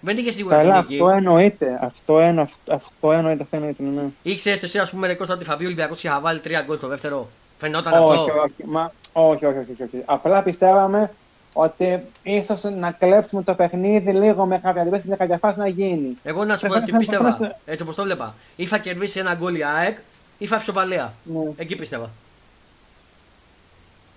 Δεν 0.00 0.16
είχε 0.16 0.30
σίγουρα 0.32 0.56
Καλά, 0.56 0.72
την 0.80 0.82
νίκη. 0.88 0.94
αυτό 1.02 1.16
εννοείται. 1.16 1.78
Αυτό, 1.82 2.18
εννο, 2.18 2.42
αυτό, 2.42 2.74
αυτό 2.74 3.12
εννοείται. 3.12 3.42
Αυτό 3.42 3.56
εννοείται 3.56 3.82
ναι, 3.82 4.00
ναι. 4.00 4.08
Ήξερες 4.22 4.62
εσύ, 4.62 4.78
ας 4.78 4.90
πούμε, 4.90 5.06
Ρεκώστα, 5.06 5.34
ότι 5.34 5.44
θα 5.44 5.56
μπει 5.56 5.62
ο 5.62 5.66
Ολυμπιακός 5.66 6.00
και 6.00 6.08
θα 6.08 6.20
βάλει 6.20 6.38
τρία 6.38 6.60
γκολ 6.66 6.78
το 6.78 6.88
δεύτερο; 6.88 7.28
Φαινόταν 7.58 7.92
Όχι, 7.92 8.18
αυτό; 8.18 8.40
όχι, 8.42 8.64
μα, 8.66 8.92
όχι, 9.18 9.44
όχι, 9.46 9.58
όχι, 9.58 9.70
όχι, 9.72 9.82
όχι. 9.82 10.02
Απλά 10.04 10.42
πιστεύαμε 10.42 11.10
ότι 11.52 12.00
ίσως 12.22 12.62
να 12.62 12.90
κλέψουμε 12.90 13.42
το 13.42 13.54
παιχνίδι 13.54 14.12
λίγο 14.12 14.44
με 14.46 14.58
κάποια 14.58 14.80
αντιπέση, 14.82 15.08
με 15.08 15.16
κάποια 15.16 15.38
φάση 15.38 15.58
να 15.58 15.68
γίνει. 15.68 16.16
Εγώ 16.24 16.44
να 16.44 16.56
σου 16.56 16.66
πω 16.66 16.68
Προφανώς 16.68 16.84
τι 16.86 16.92
θα 16.92 16.98
πίστευα. 16.98 17.22
προφανώς- 17.24 17.56
Έτσι 17.66 17.82
όπως 17.82 17.94
το 17.94 18.02
βλέπα. 18.02 18.34
Ή 18.56 18.66
θα 18.66 18.78
κερδίσει 18.78 19.18
ένα 19.18 19.34
γκολ 19.34 19.54
η 19.54 19.64
ΑΕΚ 19.64 19.98
ή 20.38 20.46
θα 20.46 20.58
ψοπαλία. 20.58 21.12
Ναι. 21.24 21.40
Εκεί 21.56 21.76
πίστευα. 21.76 22.10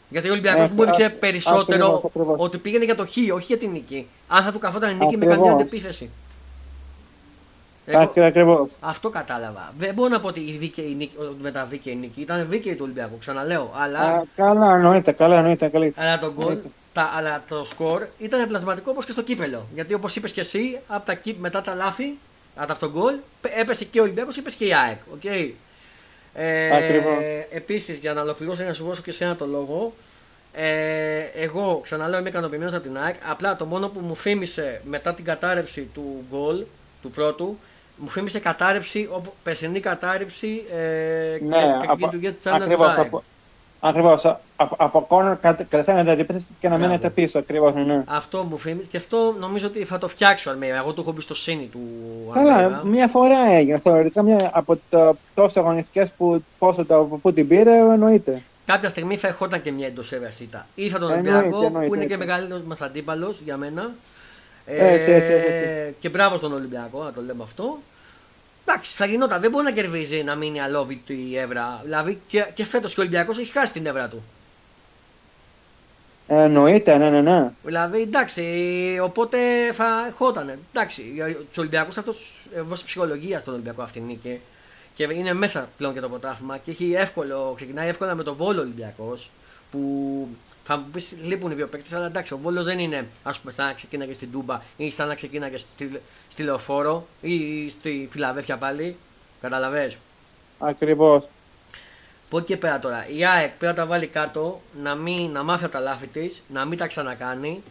Γιατί 0.09 0.27
ο 0.29 0.31
Ολυμπιακός 0.31 0.69
Ε, 0.69 0.73
μου 0.75 0.81
έδειξε 0.81 1.05
α- 1.05 1.11
περισσότερο 1.11 1.85
ακριβώς, 1.85 2.03
ακριβώς. 2.05 2.35
ότι 2.39 2.57
πήγαινε 2.57 2.85
για 2.85 2.95
το 2.95 3.05
χ, 3.05 3.09
όχι 3.33 3.45
για 3.45 3.57
την 3.57 3.69
νίκη. 3.71 4.07
Αν 4.27 4.43
θα 4.43 4.51
του 4.51 4.59
καθόταν 4.59 4.89
η 4.89 4.93
νίκη 4.93 5.05
με 5.05 5.25
Ακριβώς. 5.25 5.35
καμία 5.35 5.51
αντεπίθεση. 5.51 6.09
Εγώ, 7.91 8.11
Ακριβώς. 8.25 8.67
αυτό 8.79 9.09
κατάλαβα. 9.09 9.73
Δεν 9.77 9.93
μπορώ 9.93 10.09
να 10.09 10.19
πω 10.19 10.27
ότι 10.27 10.39
η 10.39 10.51
δίκαιη 10.59 10.95
νίκη, 10.97 11.15
ότι 11.17 11.35
μετά 11.41 11.65
δίκαιη 11.65 11.95
νίκη. 11.95 12.21
Ήταν 12.21 12.47
δίκαιη 12.49 12.73
του 12.73 12.81
Ολυμπιακού, 12.83 13.17
ξαναλέω. 13.17 13.71
Αλλά, 13.75 13.99
Α, 13.99 14.23
καλά, 14.35 14.75
εννοείται, 14.75 15.11
καλά, 15.11 15.37
εννοείται. 15.37 15.67
Καλή. 15.67 15.93
αλλά, 15.97 16.19
το 16.19 16.31
γκολ, 16.35 16.45
Εννοείται. 16.47 16.67
τα, 16.93 17.11
αλλά 17.15 17.43
το 17.47 17.65
σκορ 17.65 18.05
ήταν 18.17 18.47
πλασματικό 18.47 18.91
όπως 18.91 19.05
και 19.05 19.11
στο 19.11 19.21
κύπελο. 19.21 19.65
Γιατί 19.73 19.93
όπως 19.93 20.15
είπες 20.15 20.31
και 20.31 20.41
εσύ, 20.41 20.79
από 20.87 21.05
τα, 21.05 21.13
κύπ- 21.13 21.39
μετά 21.39 21.61
τα 21.61 21.73
λάθη, 21.75 22.17
από 22.55 22.71
αυτό 22.71 22.89
γκολ, 22.91 23.13
πέ- 23.41 23.53
έπεσε 23.59 23.85
και 23.85 23.99
ο 23.99 24.03
Ολυμπιακός, 24.03 24.37
έπεσε 24.37 24.57
και 24.57 24.65
η 24.65 24.73
ΑΕΚ. 24.73 24.97
Okay. 25.21 25.51
Ε, 26.33 26.75
Ακριβώς. 26.75 27.17
Επίσης, 27.51 27.97
για 27.97 28.13
να 28.13 28.21
ολοκληρώσω 28.21 28.63
να 28.63 28.73
σου 28.73 28.85
δώσω 28.85 29.01
και 29.01 29.09
εσένα 29.09 29.35
το 29.35 29.45
λόγο, 29.45 29.93
ε, 30.53 31.19
εγώ 31.33 31.79
ξαναλέω 31.83 32.19
είμαι 32.19 32.29
ικανοποιημένος 32.29 32.73
από 32.73 32.83
την 32.83 32.97
ΑΕΚ. 32.97 33.15
Απλά 33.29 33.55
το 33.55 33.65
μόνο 33.65 33.87
που 33.89 33.99
μου 33.99 34.15
θύμισε 34.15 34.81
μετά 34.85 35.13
την 35.13 35.25
κατάρρευση 35.25 35.89
του 35.93 36.23
γκολ 36.31 36.63
του 37.01 37.09
πρώτου, 37.11 37.57
μου 37.99 38.09
θύμισε 38.09 38.39
κατάρρευση, 38.39 39.07
όπου, 39.11 39.33
περσινή 39.43 39.79
κατάρρευση 39.79 40.63
ε, 40.73 41.37
Ναι, 41.45 41.57
και 41.57 41.87
από, 41.87 42.05
λειτουργία 42.05 42.31
της 42.33 42.45
Άννας 42.45 42.61
ακριβώς, 42.61 42.97
από, 42.97 43.23
ακριβώς, 43.79 44.25
από, 44.55 44.75
από 44.79 45.01
κόρνερ 45.01 45.37
κατε- 45.37 45.67
κατευθείαν 45.69 46.09
αντίπεθε 46.09 46.41
και 46.59 46.67
να 46.69 46.75
Μπράβο. 46.75 46.89
μένετε 46.91 47.09
πίσω, 47.09 47.39
ακριβώς, 47.39 47.73
ναι. 47.75 48.03
Αυτό 48.07 48.43
μου 48.43 48.57
θύμισε 48.59 48.87
και 48.91 48.97
αυτό 48.97 49.35
νομίζω 49.39 49.67
ότι 49.67 49.83
θα 49.83 49.97
το 49.97 50.07
φτιάξω. 50.07 50.49
Αλμέιδα. 50.49 50.77
Εγώ 50.77 50.93
του 50.93 51.01
έχω 51.01 51.09
εμπιστοσύνη 51.09 51.65
του 51.71 51.79
Καλά, 52.33 52.55
Αλμέιδα. 52.55 52.85
μια 52.85 53.07
φορά 53.07 53.51
έγινε. 53.51 53.79
Θεωρητικά 53.83 54.21
μια 54.23 54.49
από 54.53 54.79
το 54.89 55.17
τόσες 55.35 55.57
αγωνιστικές 55.57 56.11
που, 56.17 56.43
πόσο 56.57 56.85
το, 56.85 57.19
που 57.21 57.33
την 57.33 57.47
πήρε, 57.47 57.77
εννοείται. 57.77 58.41
Κάποια 58.65 58.89
στιγμή 58.89 59.17
θα 59.17 59.27
ερχόταν 59.27 59.61
και 59.61 59.71
μια 59.71 59.87
εντός 59.87 60.11
έδρα 60.11 60.31
ήττα. 60.41 60.67
Ή 60.75 60.89
θα 60.89 60.99
τον 60.99 61.11
Εννοείται, 61.11 61.37
Ολυμπιακό, 61.37 61.65
εννοείται, 61.65 61.87
που 61.87 61.95
είναι 61.95 62.05
και 62.05 62.13
εννοείται. 62.13 62.33
μεγαλύτερος 62.33 62.61
μας 62.63 62.81
αντίπαλος 62.81 63.39
για 63.45 63.57
μένα. 63.57 63.91
Έτσι, 64.71 65.11
έτσι, 65.11 65.31
έτσι. 65.31 65.95
Και 65.99 66.09
μπράβο 66.09 66.37
στον 66.37 66.53
Ολυμπιακό, 66.53 67.03
να 67.03 67.13
το 67.13 67.21
λέμε 67.21 67.43
αυτό. 67.43 67.79
Εντάξει, 68.65 68.95
θα 68.95 69.05
γινόταν. 69.05 69.41
Δεν 69.41 69.51
μπορεί 69.51 69.63
να 69.63 69.71
κερδίζει 69.71 70.23
να 70.23 70.35
μείνει 70.35 70.61
αλόβητη 70.61 71.27
η 71.29 71.37
Εύρα. 71.37 71.81
Δηλαδή 71.83 72.21
και, 72.27 72.45
και 72.53 72.65
φέτος 72.65 72.93
και 72.93 72.99
ο 72.99 73.03
Ολυμπιακός 73.03 73.37
έχει 73.37 73.51
χάσει 73.51 73.73
την 73.73 73.85
Εύρα 73.85 74.07
του. 74.07 74.23
Εννοείται, 76.27 76.97
ναι, 76.97 77.09
ναι, 77.09 77.21
ναι. 77.21 77.51
Δηλαδή 77.63 78.01
εντάξει, 78.01 78.43
οπότε 79.01 79.37
θα 79.73 80.05
ερχόταν. 80.07 80.59
Εντάξει, 80.73 81.03
τους 81.49 81.57
Ολυμπιακούς 81.57 81.97
αυτός 81.97 82.33
δώσει 82.67 82.85
ψυχολογία 82.85 83.39
στον 83.39 83.53
Ολυμπιακό 83.53 83.81
αυτή 83.81 83.99
η 83.99 84.01
νίκη. 84.01 84.39
Και 84.95 85.03
είναι 85.13 85.33
μέσα 85.33 85.69
πλέον 85.77 85.93
και 85.93 85.99
το 85.99 86.09
πρωτάθλημα 86.09 86.57
και 86.57 86.71
έχει 86.71 86.93
εύκολο, 86.93 87.53
ξεκινάει 87.55 87.89
εύκολα 87.89 88.15
με 88.15 88.23
τον 88.23 88.35
Βόλο 88.35 88.61
Ολυμπιακός. 88.61 89.31
Που 89.71 90.27
θα 90.71 90.77
μου 90.77 90.85
πεις 90.91 91.15
λείπουν 91.23 91.51
οι 91.51 91.53
δύο 91.53 91.67
παίκτες, 91.67 91.93
αλλά 91.93 92.05
εντάξει, 92.05 92.33
ο 92.33 92.37
Βόλος 92.37 92.63
δεν 92.65 92.79
είναι 92.79 93.07
ας 93.23 93.39
πούμε 93.39 93.51
σαν 93.51 93.65
να 93.65 93.73
ξεκίναγε 93.73 94.13
στην 94.13 94.31
Τούμπα 94.31 94.61
ή 94.77 94.91
σαν 94.91 95.07
να 95.07 95.15
ξεκίναγε 95.15 95.57
στη, 95.57 96.01
στη 96.29 96.43
Λεωφόρο 96.43 97.07
ή 97.21 97.69
στη 97.69 98.07
Φιλαδέλφια 98.11 98.57
πάλι. 98.57 98.95
Καταλαβες. 99.41 99.97
Ακριβώς. 100.59 101.27
Από 102.27 102.37
εκεί 102.37 102.45
και 102.47 102.57
πέρα 102.57 102.79
τώρα, 102.79 103.07
η 103.09 103.25
ΑΕΚ 103.25 103.47
πρέπει 103.57 103.65
να 103.65 103.73
τα 103.73 103.85
βάλει 103.85 104.07
κάτω, 104.07 104.61
να, 104.83 104.95
μην, 104.95 105.31
να 105.31 105.43
μάθει 105.43 105.63
από 105.63 105.73
τα 105.73 105.79
λάθη 105.79 106.07
της, 106.07 106.43
να 106.47 106.65
μην 106.65 106.77
τα 106.77 106.87
ξανακάνει. 106.87 107.63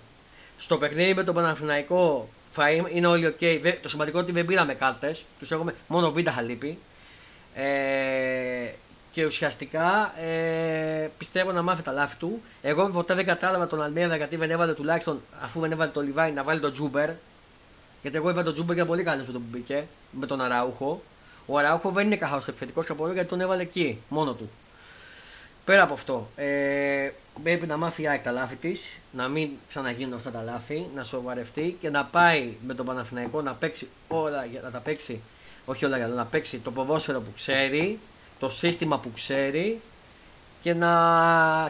Στο 0.56 0.78
παιχνίδι 0.78 1.14
με 1.14 1.24
τον 1.24 1.34
Παναθηναϊκό 1.34 2.28
θα 2.52 2.70
είμαι- 2.70 2.90
είναι 2.92 3.06
όλοι 3.06 3.26
οκ. 3.26 3.38
Δεν- 3.38 3.78
Το 3.82 3.88
σημαντικό 3.88 4.18
είναι 4.18 4.26
ότι 4.26 4.36
δεν 4.36 4.46
πήραμε 4.46 4.74
κάρτες, 4.74 5.24
τους 5.38 5.50
έχουμε 5.50 5.74
μόνο 5.86 6.12
β' 6.12 6.18
θα 6.34 6.42
λείπει. 6.42 6.78
Ε, 7.54 8.72
και 9.18 9.26
ουσιαστικά 9.26 10.12
ε, 10.20 11.10
πιστεύω 11.18 11.52
να 11.52 11.62
μάθει 11.62 11.82
τα 11.82 11.92
λάθη 11.92 12.16
του. 12.16 12.42
Εγώ 12.62 12.88
ποτέ 12.88 13.14
δεν 13.14 13.24
κατάλαβα 13.26 13.66
τον 13.66 13.82
Αλμέιδα 13.82 14.16
γιατί 14.16 14.36
δεν 14.36 14.50
έβαλε 14.50 14.72
τουλάχιστον 14.74 15.22
αφού 15.40 15.60
δεν 15.60 15.72
έβαλε 15.72 15.90
το 15.90 16.00
Λιβάι 16.00 16.32
να 16.32 16.42
βάλει 16.42 16.60
τον 16.60 16.72
Τσούμπερ. 16.72 17.10
Γιατί 18.02 18.16
εγώ 18.16 18.30
είπα 18.30 18.42
τον 18.42 18.52
Τσούμπερ 18.52 18.76
και 18.76 18.84
πολύ 18.84 19.02
καλός 19.02 19.26
που 19.26 19.32
τον 19.32 19.42
μπήκε 19.50 19.86
με 20.10 20.26
τον 20.26 20.40
Αράουχο. 20.40 21.02
Ο 21.46 21.58
Αράουχο 21.58 21.90
δεν 21.90 22.06
είναι 22.06 22.16
καθόλου 22.16 22.42
επιθετικός 22.48 22.90
από 22.90 23.04
εδώ 23.04 23.12
γιατί 23.12 23.28
τον 23.28 23.40
έβαλε 23.40 23.62
εκεί 23.62 23.98
μόνο 24.08 24.32
του. 24.32 24.50
Πέρα 25.64 25.82
από 25.82 25.94
αυτό, 25.94 26.28
ε, 26.36 27.10
πρέπει 27.42 27.66
να 27.66 27.76
μάθει 27.76 28.02
η 28.02 28.08
ΑΕΚ 28.08 28.22
τα 28.22 28.30
λάθη 28.30 28.56
της, 28.56 28.86
να 29.12 29.28
μην 29.28 29.50
ξαναγίνουν 29.68 30.14
αυτά 30.14 30.30
τα 30.30 30.42
λάθη, 30.42 30.86
να 30.94 31.04
σοβαρευτεί 31.04 31.76
και 31.80 31.90
να 31.90 32.04
πάει 32.04 32.52
με 32.66 32.74
τον 32.74 32.86
Παναθηναϊκό 32.86 33.42
να 33.42 33.54
παίξει 33.54 33.88
όλα, 34.08 34.44
για- 34.44 34.60
να 34.60 34.70
τα 34.70 34.78
παίξει, 34.78 35.20
όχι 35.64 35.84
όλα, 35.84 35.96
για 35.96 36.06
να 36.06 36.24
παίξει 36.26 36.58
το 36.58 36.70
ποδόσφαιρο 36.70 37.20
που 37.20 37.32
ξέρει, 37.34 37.98
το 38.38 38.48
σύστημα 38.48 38.98
που 38.98 39.10
ξέρει 39.14 39.80
και 40.62 40.74
να 40.74 40.92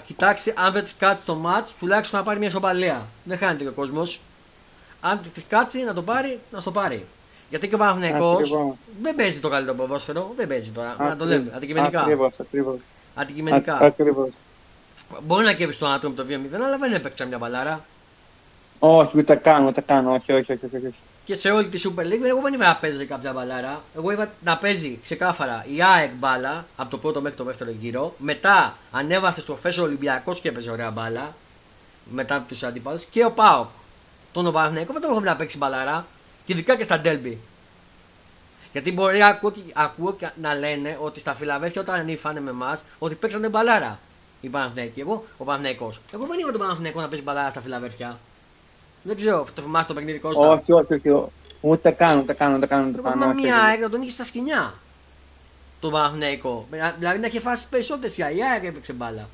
κοιτάξει 0.06 0.52
αν 0.56 0.72
δεν 0.72 0.82
της 0.84 0.96
κάτσει 0.96 1.24
το 1.24 1.34
μάτς, 1.34 1.74
τουλάχιστον 1.78 2.18
να 2.18 2.24
πάρει 2.24 2.38
μια 2.38 2.48
ισοπαλία. 2.48 3.06
Δεν 3.24 3.38
χάνεται 3.38 3.62
και 3.62 3.68
ο 3.68 3.72
κόσμος. 3.72 4.20
Αν 5.00 5.20
της 5.34 5.44
κάτσει 5.48 5.82
να 5.82 5.94
το 5.94 6.02
πάρει, 6.02 6.38
να 6.52 6.62
το 6.62 6.70
πάρει. 6.70 7.04
Γιατί 7.50 7.68
και 7.68 7.74
ο 7.74 7.78
Παναθηναϊκός 7.78 8.38
Ακριβώς. 8.40 8.74
δεν 9.02 9.14
παίζει 9.14 9.40
το 9.40 9.48
καλύτερο 9.48 9.76
ποδόσφαιρο, 9.76 10.32
δεν 10.36 10.48
παίζει 10.48 10.70
τώρα. 10.70 10.96
Να 10.98 11.16
το 11.16 11.24
λέμε 11.24 11.52
αντικειμενικά. 11.56 12.00
Ακριβώς, 12.00 12.32
ακριβώς. 12.40 12.76
Αντικειμενικά. 13.14 13.74
Α- 13.74 13.84
Ακριβώς. 13.86 14.28
Μπορεί 15.22 15.44
να 15.44 15.52
κέβει 15.52 15.74
τον 15.76 15.90
άτομο 15.90 16.14
το 16.14 16.24
2-0, 16.24 16.54
αλλά 16.64 16.78
δεν 16.78 16.92
έπαιξε 16.92 17.26
μια 17.26 17.38
μπαλάρα. 17.38 17.84
Όχι, 18.78 19.18
ούτε 19.18 19.34
καν, 19.34 19.66
ούτε 19.66 19.80
καν, 19.80 20.06
όχι, 20.08 20.32
όχι, 20.32 20.52
όχι. 20.52 20.64
όχι, 20.64 20.76
όχι. 20.76 20.94
Και 21.28 21.36
σε 21.36 21.50
όλη 21.50 21.68
τη 21.68 21.82
Super 21.84 22.00
League, 22.02 22.24
εγώ 22.26 22.40
δεν 22.40 22.52
είπα 22.52 22.66
να 22.66 22.76
παίζει 22.76 23.04
κάποια 23.06 23.32
μπαλάρα. 23.32 23.82
Εγώ 23.96 24.10
είπα 24.10 24.30
να 24.44 24.58
παίζει 24.58 24.98
ξεκάθαρα 25.02 25.64
η 25.68 25.82
ΑΕΚ 25.82 26.10
μπάλα 26.14 26.66
από 26.76 26.90
το 26.90 26.98
πρώτο 26.98 27.20
μέχρι 27.20 27.36
το 27.36 27.44
δεύτερο 27.44 27.70
γύρο. 27.70 28.14
Μετά 28.18 28.76
ανέβασε 28.90 29.40
στο 29.40 29.56
φέσο 29.56 29.82
Ολυμπιακός 29.82 30.40
και 30.40 30.48
έπαιζε 30.48 30.70
ωραία 30.70 30.90
μπάλα. 30.90 31.34
Μετά 32.10 32.34
από 32.36 32.48
τους 32.48 32.62
αντιπάλους. 32.62 33.04
Και 33.04 33.24
ο 33.24 33.30
Πάοκ. 33.30 33.68
Τον 34.32 34.52
Παναθηναϊκός 34.52 34.92
δεν 34.92 35.02
τον 35.02 35.10
έχω 35.10 35.20
να 35.20 35.36
παίξει 35.36 35.56
μπαλάρα. 35.56 36.06
Και 36.44 36.52
ειδικά 36.52 36.76
και 36.76 36.84
στα 36.84 37.00
Ντέλμπι. 37.00 37.38
Γιατί 38.72 38.92
μπορεί 38.92 39.22
ακούω, 39.22 39.50
και- 39.50 39.60
ακούω 39.72 40.14
και 40.14 40.30
να 40.40 40.54
λένε 40.54 40.98
ότι 41.00 41.20
στα 41.20 41.34
Φιλαβέρφια 41.34 41.80
όταν 41.80 42.00
ανήφανε 42.00 42.40
με 42.40 42.50
εμάς 42.50 42.84
ότι 42.98 43.14
παίξανε 43.14 43.48
μπαλάρα. 43.48 43.98
Οι 44.40 44.48
Παναθηναϊκοί. 44.48 45.00
Εγώ, 45.00 45.24
ο 45.36 45.44
Παναθηναϊκός. 45.44 46.00
Εγώ 46.12 46.26
δεν 46.26 46.38
είπα 46.38 46.50
τον 46.50 46.60
Παναθηναϊκό 46.60 47.00
να 47.00 47.08
παίζει 47.08 47.24
μπαλάρα 47.24 47.50
στα 47.50 47.60
Φιλαβέρφια. 47.60 48.18
Δεν 49.08 49.16
ξέρω, 49.16 49.46
το 49.54 49.62
θυμάσαι 49.62 49.86
το 49.86 49.94
παιχνίδι 49.94 50.18
Κώστα. 50.18 50.48
Όχι, 50.48 50.72
όχι, 50.72 50.94
όχι. 50.94 51.24
Ούτε 51.60 51.90
καν, 51.90 52.18
ούτε 52.18 52.32
καν, 52.32 52.54
ούτε 52.54 52.66
καν. 52.66 52.88
Ούτε 52.88 52.98
Εγώ 52.98 53.02
καν, 53.02 53.12
θυμάμαι 53.12 53.32
όχι, 53.32 53.44
μια 53.44 53.56
όχι. 53.56 53.64
ΑΕΚ 53.64 53.80
να 53.80 53.90
τον 53.90 54.00
είχε 54.00 54.10
στα 54.10 54.24
σκηνιά. 54.24 54.74
Το 55.80 55.90
Παναθηναϊκό. 55.90 56.66
Δηλαδή 56.98 57.18
να 57.18 57.26
είχε 57.26 57.40
φάσει 57.40 57.68
περισσότερες 57.68 58.18
η 58.18 58.22
ΑΕΚ 58.22 58.64
έπαιξε 58.64 58.92
μπάλα. 58.92 59.28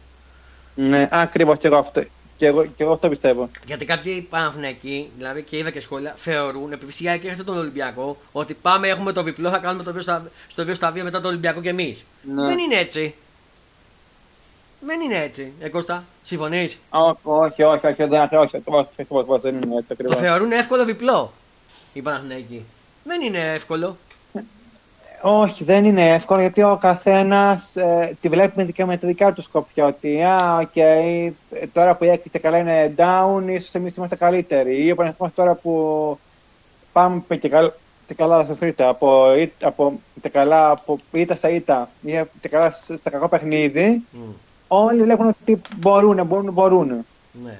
Ναι, 0.74 1.08
ακριβώς 1.10 1.58
και 1.58 1.66
εγώ 1.66 1.76
αυτό. 1.76 2.04
Και 2.37 2.46
εγώ, 2.46 2.64
και 2.64 2.82
εγώ 2.82 2.92
αυτό 2.92 3.08
πιστεύω. 3.08 3.50
Γιατί 3.66 3.84
κάποιοι 3.84 4.26
Παναθηναϊκοί, 4.30 5.10
δηλαδή 5.16 5.42
και 5.42 5.56
είδα 5.56 5.70
και 5.70 5.80
σχόλια, 5.80 6.14
θεωρούν, 6.16 6.72
επειδή 6.72 7.04
η 7.04 7.08
ΑΕΚ 7.08 7.24
έρχεται 7.24 7.42
τον 7.42 7.58
Ολυμπιακό, 7.58 8.16
ότι 8.32 8.54
πάμε, 8.54 8.88
έχουμε 8.88 9.12
το 9.12 9.22
διπλό, 9.22 9.50
θα 9.50 9.58
κάνουμε 9.58 9.82
το 9.84 9.92
2 9.96 10.00
στα, 10.00 10.30
στο 10.48 10.62
2 10.62 10.74
στα 10.74 10.90
2 10.90 11.02
μετά 11.02 11.20
τον 11.20 11.30
Ολυμπιακό 11.30 11.60
κι 11.60 11.68
εμείς. 11.68 12.04
Ναι. 12.34 12.46
Δεν 12.46 12.58
είναι 12.58 12.74
έτσι. 12.74 13.14
Δεν 14.87 15.01
είναι 15.01 15.18
έτσι. 15.23 15.53
Ε, 15.61 15.68
Κώστα, 15.68 16.05
συμφωνείς; 16.23 16.79
Όχι, 16.90 17.18
όχι, 17.23 17.62
όχι, 17.62 17.87
όχι, 17.87 18.05
δεν 18.05 18.23
όχι, 18.23 18.37
όχι, 18.37 18.62
όχι, 18.64 18.87
όχι, 19.09 19.31
όχι, 19.31 19.40
δεν 19.42 19.55
είναι 19.55 19.75
έτσι 19.77 19.87
Το 19.88 19.94
ακριβώς. 19.99 20.16
θεωρούν 20.16 20.53
εύκολο 20.53 20.85
διπλό 20.85 21.33
οι 21.92 22.03
Παναθηναϊκοί. 22.03 22.64
Δεν 23.05 23.20
είναι 23.20 23.38
εύκολο. 23.55 23.97
Όχι, 25.27 25.64
δεν 25.64 25.85
είναι 25.85 26.11
εύκολο 26.12 26.40
γιατί 26.40 26.62
ο 26.62 26.79
καθένας 26.81 27.73
τη 28.20 28.29
βλέπει 28.29 28.53
με, 28.57 28.64
δικιά- 28.64 28.87
με 28.87 28.97
τη 28.97 29.07
δικιά 29.07 29.33
του 29.33 29.42
σκοπιά. 29.42 29.87
Ότι 29.87 30.23
α, 30.23 30.57
οκ, 30.62 30.77
ε, 30.77 31.33
τώρα 31.73 31.97
που 31.97 32.05
η 32.05 32.09
έκρητε 32.09 32.38
καλά 32.38 32.59
είναι 32.59 32.94
down, 32.97 33.42
ίσως 33.49 33.75
εμείς 33.75 33.97
είμαστε 33.97 34.16
καλύτεροι. 34.16 34.85
Ή 34.85 34.90
ο 34.90 34.94
Παναθηναϊκός 34.94 35.35
τώρα 35.37 35.55
που 35.55 36.18
πάμε 36.92 37.23
και 37.40 37.49
καλά, 37.49 37.75
και 38.07 38.14
καλά 38.14 38.44
στο 38.44 38.55
φρίτα, 38.55 38.88
από, 38.88 39.35
ήτ- 39.35 39.64
από, 39.64 40.01
και 40.23 40.29
καλά 40.29 40.70
από 40.70 40.97
ήττα 41.12 41.35
στα 41.35 41.49
ήττα 41.49 41.90
ή 42.03 42.20
και 42.40 42.49
καλά 42.49 42.70
σε- 42.70 42.97
στα 42.97 43.11
κακό 43.11 43.29
παιχνίδι, 43.29 44.03
Μμ. 44.11 44.20
Όλοι 44.68 45.03
βλέπουν 45.03 45.27
ότι 45.27 45.61
μπορούν, 45.77 46.27
μπορούν, 46.27 46.53
μπορούν. 46.53 47.07
Ναι. 47.44 47.59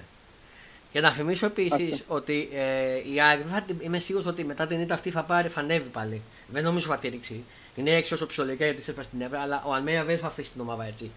Και 0.93 1.01
να 1.01 1.11
θυμίσω 1.11 1.47
επίσης 1.47 1.93
Αυτό. 2.01 2.14
ότι 2.14 2.49
ε, 2.55 3.14
η 3.14 3.21
ΑΕΚ 3.21 3.38
δεν 3.38 3.53
θα 3.55 3.61
την- 3.61 3.77
είμαι 3.81 3.99
σίγουρος 3.99 4.27
ότι 4.27 4.45
μετά 4.45 4.67
την 4.67 4.81
ήττα 4.81 4.95
αυτή 4.95 5.11
θα 5.11 5.23
πάρει, 5.23 5.49
θα 5.49 5.61
ανέβει 5.61 5.88
πάλι. 5.93 6.23
Δεν 6.49 6.62
νομίζω 6.64 6.87
θα 6.88 6.97
τη 6.97 7.09
ρίξει. 7.09 7.45
Είναι 7.75 7.90
έξω 7.90 8.14
όσο 8.14 8.27
ψωλικά 8.27 8.64
γιατί 8.64 8.83
σε 8.83 8.95
στην 9.03 9.21
Εύρα, 9.21 9.40
αλλά 9.40 9.62
ο 9.67 9.73
Αλμέας 9.73 10.05
δεν 10.05 10.19
θα 10.19 10.27
αφήσει 10.27 10.51
την 10.53 10.61
ομάδα 10.61 10.85
έτσι. 10.85 11.11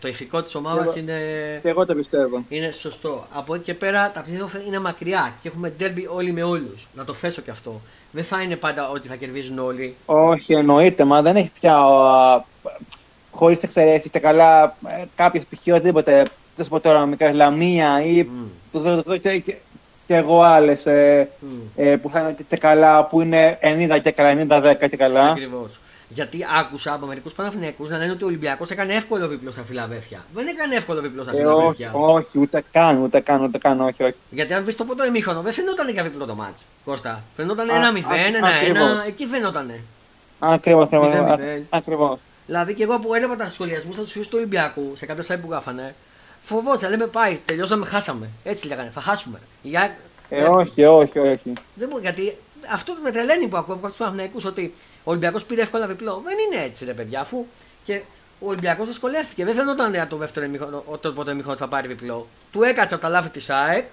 Το 0.00 0.08
ηθικό 0.08 0.42
της 0.42 0.54
ομάδας 0.54 0.84
Εγώ- 0.84 0.96
είναι, 0.98 1.12
Και 1.62 1.68
εγώ 1.68 1.86
το 1.86 1.94
πιστεύω. 1.94 2.44
είναι 2.48 2.70
σωστό. 2.70 3.26
Από 3.32 3.54
εκεί 3.54 3.64
και 3.64 3.74
πέρα 3.74 4.10
τα 4.10 4.24
playoff 4.26 4.66
είναι 4.66 4.78
μακριά 4.80 5.34
και 5.42 5.48
έχουμε 5.48 5.72
derby 5.80 6.04
όλοι 6.14 6.32
με 6.32 6.42
όλους. 6.42 6.88
Να 6.94 7.04
το 7.04 7.12
θέσω 7.12 7.40
και 7.42 7.50
αυτό. 7.50 7.80
Δεν 8.12 8.24
θα 8.24 8.42
είναι 8.42 8.56
πάντα 8.56 8.88
ότι 8.90 9.08
θα 9.08 9.14
κερδίζουν 9.16 9.58
όλοι. 9.58 9.94
Όχι, 10.06 10.52
εννοείται, 10.52 11.04
μα 11.04 11.22
δεν 11.22 11.36
έχει 11.36 11.50
πια 11.60 11.78
χωρίς 13.30 13.62
εξαιρέσεις 13.62 14.10
και 14.10 14.18
καλά 14.18 14.76
κάποιος 15.16 15.44
π.χ. 15.44 15.72
οτιδήποτε. 15.74 16.22
Δεν 16.56 16.64
σου 16.64 16.70
πω 16.70 16.80
τώρα 16.80 17.06
μικρά 17.06 17.32
λαμία 17.34 18.04
ή 18.04 18.22
Μμ. 18.22 18.44
το 18.72 18.78
δω 18.80 19.02
το- 19.02 19.16
και, 19.16 19.38
και, 19.38 19.56
και 20.06 20.14
εγώ 20.16 20.42
άλλες 20.42 20.86
ε, 20.86 21.28
Μμ. 21.40 21.46
ε, 21.76 21.96
που 21.96 22.10
θα 22.10 22.20
είναι 22.20 22.36
και 22.48 22.56
καλά, 22.56 23.04
που 23.04 23.20
είναι 23.20 23.58
90 23.62 23.98
και 24.02 24.10
καλά, 24.10 24.46
90-10 24.50 24.88
και 24.90 24.96
καλά. 24.96 25.30
Ακριβώς. 25.30 25.80
Γιατί 26.12 26.46
άκουσα 26.60 26.92
από 26.92 27.06
μερικούς 27.06 27.32
Παναθηναϊκούς 27.32 27.90
να 27.90 27.98
λένε 27.98 28.12
ότι 28.12 28.24
ο 28.24 28.26
Ολυμπιακός 28.26 28.70
έκανε 28.70 28.92
εύκολο 28.94 29.28
βίπλο 29.28 29.50
στα 29.50 29.62
Φιλαδέφια. 29.62 30.24
Δεν 30.34 30.46
έκανε 30.46 30.74
εύκολο 30.74 31.00
βίπλο 31.00 31.22
στα 31.22 31.30
Ε, 31.30 31.34
Φιλαδέφια. 31.36 31.90
όχι, 31.92 32.12
όχι, 32.16 32.38
ούτε 32.38 32.64
καν, 32.72 33.02
ούτε 33.02 33.20
καν, 33.20 33.42
ούτε 33.42 33.58
καν, 33.58 33.80
όχι, 33.80 34.02
όχι. 34.02 34.14
Γιατί 34.30 34.54
αν 34.54 34.64
δεις 34.64 34.76
το 34.76 34.84
πρώτο 34.84 35.06
ημίχρονο, 35.06 35.40
δεν 35.40 35.52
φαινόταν 35.52 35.88
για 35.88 36.02
βίπλο 36.02 36.26
το 36.26 36.34
μάτς. 36.34 36.64
Κώστα. 36.84 37.22
Φαινόταν 37.36 37.70
Α, 37.70 37.74
ένα 37.74 37.88
α, 37.88 37.92
0, 37.92 37.96
ένα 38.26 38.48
ακριβώς. 38.48 38.82
1, 39.04 39.06
εκεί 39.06 39.26
φαινότανε. 39.26 39.80
Ακριβώς, 40.38 40.88
Μηδέν, 40.90 41.06
ακριβώς. 41.08 41.38
μηδέν. 41.38 41.66
ακριβώς. 41.70 42.18
Δηλαδή 42.50 42.74
και 42.74 42.82
εγώ 42.82 42.98
που 42.98 43.14
έλεγα 43.14 43.36
τα 43.36 43.48
σχολιασμούς 43.48 43.94
στα 43.94 44.04
τους 44.04 44.28
του 44.28 44.34
Ολυμπιακού, 44.34 44.92
σε 44.96 45.06
κάποια 45.06 45.24
site 45.28 45.40
που 45.42 45.50
γράφανε, 45.50 45.94
φοβόσα, 46.40 46.88
λέμε 46.88 47.06
πάει, 47.06 47.40
τελειώσαμε, 47.44 47.86
χάσαμε. 47.86 48.28
Έτσι 48.44 48.66
λέγανε, 48.66 48.90
θα 48.94 49.00
χάσουμε. 49.00 49.40
Για... 49.62 49.96
Ε, 50.28 50.42
όχι, 50.42 50.84
όχι, 50.84 51.18
όχι. 51.18 51.52
Δεν 51.74 51.88
μπορεί, 51.88 52.02
γιατί 52.02 52.36
αυτό 52.72 52.94
το 52.94 53.00
με 53.02 53.10
τρελαίνει 53.10 53.46
που 53.46 53.56
ακούω 53.56 53.74
από 53.74 53.88
του 53.88 53.94
Παναθηναϊκούς 53.98 54.44
ότι 54.44 54.74
ο 55.04 55.10
Ολυμπιακός 55.10 55.44
πήρε 55.44 55.62
εύκολα 55.62 55.86
διπλό. 55.86 56.22
Δεν 56.24 56.36
είναι 56.38 56.64
έτσι, 56.64 56.84
ρε 56.84 56.92
παιδιά, 56.92 57.20
αφού 57.20 57.46
και 57.84 58.00
ο 58.40 58.48
Ολυμπιακός 58.48 58.86
δυσκολεύτηκε. 58.86 59.44
Δεν 59.44 59.54
φαινόταν 59.54 60.00
από 60.00 60.10
το 60.10 60.16
δεύτερο 60.16 60.46
ημίχρονο, 60.46 60.82
ότι 60.86 61.02
το 61.02 61.12
πρώτο 61.12 61.30
ημίχρονο 61.30 61.56
θα 61.56 61.68
πάρει 61.68 61.88
διπλό. 61.88 62.26
Του 62.52 62.62
έκατσε 62.62 62.94
από 62.94 63.02
τα 63.02 63.08
λάθη 63.08 63.28
της 63.28 63.50
ΑΕΚ, 63.50 63.86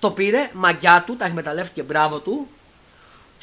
το 0.00 0.10
πήρε, 0.10 0.50
μαγιά 0.52 1.02
του, 1.06 1.16
τα 1.16 1.24
εκμεταλλεύτηκε, 1.24 1.82
μπράβο 1.82 2.18
του. 2.18 2.48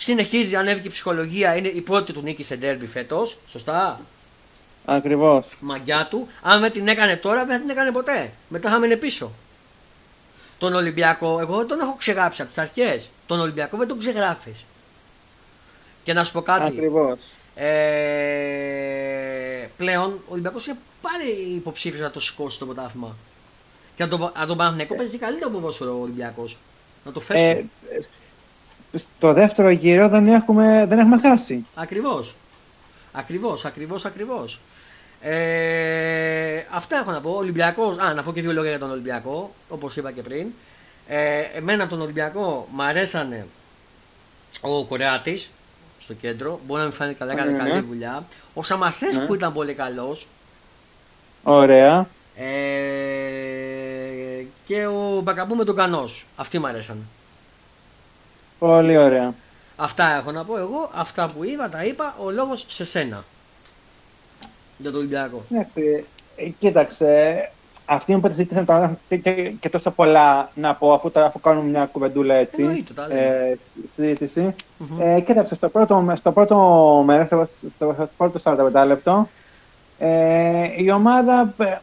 Συνεχίζει, 0.01 0.55
ανέβηκε 0.55 0.87
η 0.87 0.91
ψυχολογία, 0.91 1.55
είναι 1.55 1.67
η 1.67 1.81
πρώτη 1.81 2.13
του 2.13 2.21
νίκη 2.21 2.43
σε 2.43 2.55
ντέρμπι 2.55 2.85
φέτος. 2.85 3.37
Σωστά; 3.49 3.99
Ακριβώς. 4.85 5.45
Μαγιά 5.59 6.07
του. 6.09 6.27
Αν 6.41 6.59
δεν 6.59 6.71
την 6.71 6.87
έκανε 6.87 7.15
τώρα, 7.15 7.45
δεν 7.45 7.55
θα 7.55 7.61
την 7.61 7.69
έκανε 7.69 7.91
ποτέ. 7.91 8.31
Μετά 8.47 8.69
θα 8.69 8.79
μείνει 8.79 8.97
πίσω. 8.97 9.31
Τον 10.57 10.73
Ολυμπιακό, 10.73 11.39
εγώ 11.39 11.57
δεν 11.57 11.67
τον 11.67 11.79
έχω 11.79 11.95
ξεγράψει 11.97 12.41
από 12.41 12.49
τις 12.49 12.59
αρχές. 12.59 13.09
Τον 13.27 13.39
Ολυμπιακό 13.39 13.77
δεν 13.77 13.87
τον 13.87 13.99
ξεγράφεις. 13.99 14.65
Και 16.03 16.13
να 16.13 16.23
σου 16.23 16.31
πω 16.31 16.41
κάτι. 16.41 16.63
Ακριβώς. 16.63 17.17
Ε, 17.55 17.67
πλέον 19.77 20.11
ο 20.11 20.31
Ολυμπιακός 20.31 20.67
είναι 20.67 20.77
πάλι 21.01 21.55
υποψήφιος 21.55 22.01
να 22.01 22.11
το 22.11 22.19
σηκώσει 22.19 22.59
το 22.59 22.65
πρωτάθλημα. 22.65 23.15
Και 23.95 24.03
αν 24.03 24.09
τον, 24.09 24.31
αν 24.35 24.47
τον 24.47 24.57
Παναθηναϊκό 24.57 24.95
παίζει 24.95 25.17
καλύτερο 25.17 25.51
ποδόσφαιρο 25.51 25.97
ο 25.97 26.01
Ολυμπιακός. 26.01 26.57
Να 27.05 27.11
το 27.11 27.19
θέσει. 27.19 27.43
Ε, 27.43 27.63
στο 28.93 29.33
δεύτερο 29.33 29.69
γύρο 29.69 30.09
δεν 30.09 30.27
έχουμε, 30.27 30.85
δεν 30.89 30.99
έχουμε 30.99 31.19
χάσει. 31.19 31.65
Ακριβώς. 31.75 32.35
Ακριβώς, 33.11 33.65
ακριβώς, 33.65 34.05
ακριβώς. 34.05 34.59
Ε, 35.21 36.63
αυτά 36.71 36.97
έχω 36.97 37.11
να 37.11 37.21
πω. 37.21 37.31
Ολυμπιακός, 37.31 37.97
α, 37.97 38.13
να 38.13 38.23
πω 38.23 38.33
και 38.33 38.41
δύο 38.41 38.53
λόγια 38.53 38.69
για 38.69 38.79
τον 38.79 38.91
Ολυμπιακό, 38.91 39.53
όπως 39.69 39.97
είπα 39.97 40.11
και 40.11 40.21
πριν. 40.21 40.47
Ε, 41.07 41.39
εμένα 41.55 41.81
από 41.83 41.91
τον 41.91 42.01
Ολυμπιακό 42.01 42.67
μ' 42.71 42.81
αρέσανε 42.81 43.47
ο 44.61 44.83
Κορεάτης 44.85 45.51
στο 45.99 46.13
κέντρο. 46.13 46.59
Μπορεί 46.67 46.79
να 46.79 46.85
μην 46.87 46.95
φάνηκε 46.95 47.17
καλά, 47.19 47.31
έκανε 47.31 47.51
Ναι, 47.51 47.63
ναι. 47.63 47.69
καλή 47.69 47.81
δουλειά. 47.81 48.25
Ο 48.53 48.63
Σαμασέσκου 48.63 49.19
Ναι. 49.29 49.35
ήταν 49.35 49.53
πολύ 49.53 49.73
καλός. 49.73 50.27
Ωραία. 51.43 52.07
Ε, 52.35 52.45
και 54.65 54.85
ο 54.87 55.21
Μπακαμπού 55.23 55.55
με 55.55 55.63
τον 55.63 55.75
Κανός. 55.75 56.25
Αυτοί 56.35 56.59
μ' 56.59 56.65
αρέσανε. 56.65 57.01
Πολύ 58.59 58.97
ωραία. 58.97 59.33
Αυτά 59.75 60.15
έχω 60.17 60.31
να 60.31 60.43
πω 60.45 60.57
εγώ. 60.57 60.89
Αυτά 60.95 61.29
που 61.37 61.45
είπα, 61.45 61.69
τα 61.69 61.83
είπα. 61.85 62.15
Ο 62.23 62.29
λόγος 62.29 62.65
σε 62.67 62.85
σένα. 62.85 63.23
Για 64.77 64.89
τον 64.91 64.99
Ολυμπιακό. 64.99 65.43
Εντάξει, 65.51 66.05
ε, 66.35 66.45
κοίταξε. 66.59 67.51
Αυτή 67.85 68.15
μου 68.15 68.31
ζήτησαν 68.31 68.65
τώρα 68.65 68.97
και, 69.09 69.17
και, 69.17 69.31
και 69.59 69.69
τόσο 69.69 69.91
πολλά 69.91 70.49
να 70.55 70.75
πω 70.75 70.93
αφού, 70.93 71.11
τώρα- 71.11 71.25
αφού 71.25 71.39
κάνουμε 71.39 71.69
μια 71.69 71.85
κουβεντούλα 71.85 72.33
έτσι. 72.35 72.61
Εννοείται, 72.61 72.93
τα 72.93 73.07
λέμε. 73.07 73.19
ε, 73.21 73.57
συζήτηση. 73.95 74.55
Μμμ. 74.77 75.01
Ε, 75.01 75.19
κοίταξε, 75.19 75.55
στο 75.55 75.69
πρώτο, 75.69 76.13
στο 76.17 76.31
πρώτο 76.31 76.57
μέρος, 77.05 77.27
στο, 77.27 77.47
στο, 77.75 77.93
στο 77.93 78.09
πρώτο 78.17 78.39
45 78.43 78.83
λεπτό, 78.87 79.29
ε, 79.99 80.67
η 80.83 80.91
ομάδα 80.91 81.53
ε, 81.57 81.77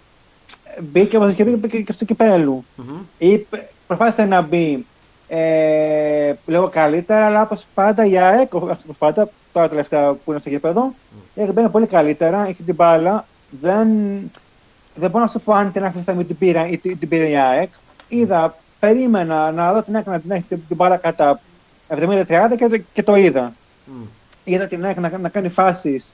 μπήκε 0.80 1.16
όπως 1.16 1.30
είχε 1.30 1.44
μπει 1.44 1.68
και, 1.68 1.80
και 1.80 1.92
στο 1.92 2.04
κυπέλου. 2.04 2.64
Μμμ. 2.76 2.96
Είπε, 3.18 3.68
προσπάθησε 3.86 4.24
να 4.24 4.40
μπει 4.40 4.86
ε, 5.28 6.34
λίγο 6.46 6.68
καλύτερα, 6.68 7.26
αλλά 7.26 7.42
όπως 7.42 7.66
πάντα 7.74 8.04
η 8.04 8.18
ΑΕΚ, 8.18 8.54
όπως 8.54 8.76
πάντα, 8.98 9.28
τώρα 9.52 9.68
τελευταία 9.68 10.12
που 10.12 10.30
είναι 10.30 10.40
στο 10.40 10.48
γήπεδο, 10.48 10.94
η 11.34 11.40
ΑΕΚ 11.40 11.52
μπαίνει 11.52 11.68
πολύ 11.68 11.86
καλύτερα, 11.86 12.46
έχει 12.46 12.62
την 12.62 12.74
μπάλα, 12.74 13.26
δεν, 13.60 13.88
δεν 14.94 15.10
μπορώ 15.10 15.24
να 15.24 15.30
σου 15.30 15.40
πω 15.40 15.52
αν 15.52 15.72
την 15.72 15.84
άκρη 15.84 16.00
στιγμή 16.02 16.24
την 16.24 16.38
πήρα 16.38 16.68
ή 16.68 16.78
την, 16.78 16.98
την 16.98 17.08
πήρε 17.08 17.28
η 17.28 17.36
ΑΕΚ. 17.36 17.70
Είδα, 18.08 18.56
περίμενα 18.78 19.50
να 19.52 19.72
δω 19.72 19.82
την 19.82 19.96
ΑΕΚ 19.96 20.06
να 20.06 20.20
την 20.20 20.30
έχει 20.30 20.42
την, 20.48 20.60
την 20.66 20.76
μπάλα 20.76 20.96
κατά 20.96 21.40
70-30 21.88 22.24
και, 22.56 22.68
το- 22.68 22.82
και 22.92 23.02
το 23.02 23.14
είδα. 23.16 23.52
Μμ. 23.84 24.02
Είδα 24.44 24.66
την 24.66 24.84
ΑΕΚ 24.84 24.98
να, 24.98 25.18
να 25.18 25.28
κάνει 25.28 25.48
φάσεις 25.48 26.06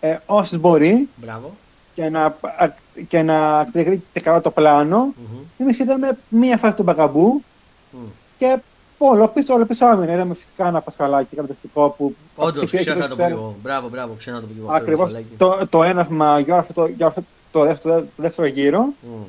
ε, 0.00 0.16
όσες 0.26 0.58
μπορεί 0.58 1.08
Μπράβο. 1.16 1.54
και 1.94 2.08
να, 2.08 2.24
α- 2.24 2.72
και 3.08 3.22
να 3.22 3.60
εκτελεί 3.60 4.02
και 4.12 4.20
καλά 4.20 4.40
το 4.40 4.50
πλάνο. 4.50 4.98
Μμμ. 4.98 5.38
Εμείς 5.58 5.78
είδαμε 5.78 6.18
μία 6.28 6.56
φάση 6.56 6.74
του 6.74 6.82
Μπαγκαμπού 6.82 7.42
Μμ. 7.90 7.98
Και 8.38 8.58
όλο 8.98 9.28
πίσω, 9.28 9.54
όλο 9.54 9.64
πίσω 9.64 9.86
άμυνα. 9.86 10.12
Είδαμε 10.12 10.34
φυσικά 10.34 10.66
ένα 10.66 10.80
πασχαλάκι 10.80 11.34
καταπληκτικό 11.36 11.88
που. 11.98 12.14
Όντως, 12.36 12.54
ψηφιακή 12.64 12.84
ξέχασα 12.84 13.02
να 13.02 13.08
το 13.08 13.16
πω 13.16 13.22
δευτέρα. 13.22 13.40
εγώ. 13.40 13.54
Μπράβο, 13.62 13.88
μπράβο, 13.88 14.14
ξέχασα 14.18 14.42
να 14.42 14.48
το 14.48 14.54
πω 14.54 14.62
εγώ. 14.66 14.72
Ακριβώς 14.76 15.00
Πασχαλάκη. 15.00 15.34
το, 15.36 15.66
το 15.70 15.82
ένασμα 15.82 16.38
για 16.38 16.56
αυτό, 16.56 16.72
το- 16.72 16.86
για 16.86 17.06
αυτό 17.06 17.22
το 17.52 17.64
δεύτερο, 17.64 18.00
το 18.00 18.06
δεύτερο 18.16 18.46
γύρο. 18.48 18.80
Μμ. 19.00 19.22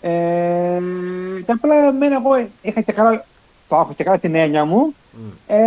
Ε, 0.00 0.80
και 1.46 1.52
απλά 1.52 1.74
εμένα 1.74 2.14
εγώ 2.16 2.48
είχα 2.62 2.80
και 2.80 2.92
καλά, 2.92 3.24
το 3.68 3.76
έχω 3.76 3.92
και 3.96 4.04
καλά 4.04 4.18
την 4.18 4.34
έννοια 4.34 4.64
μου. 4.64 4.94
Μμ. 5.12 5.28
Ε, 5.46 5.58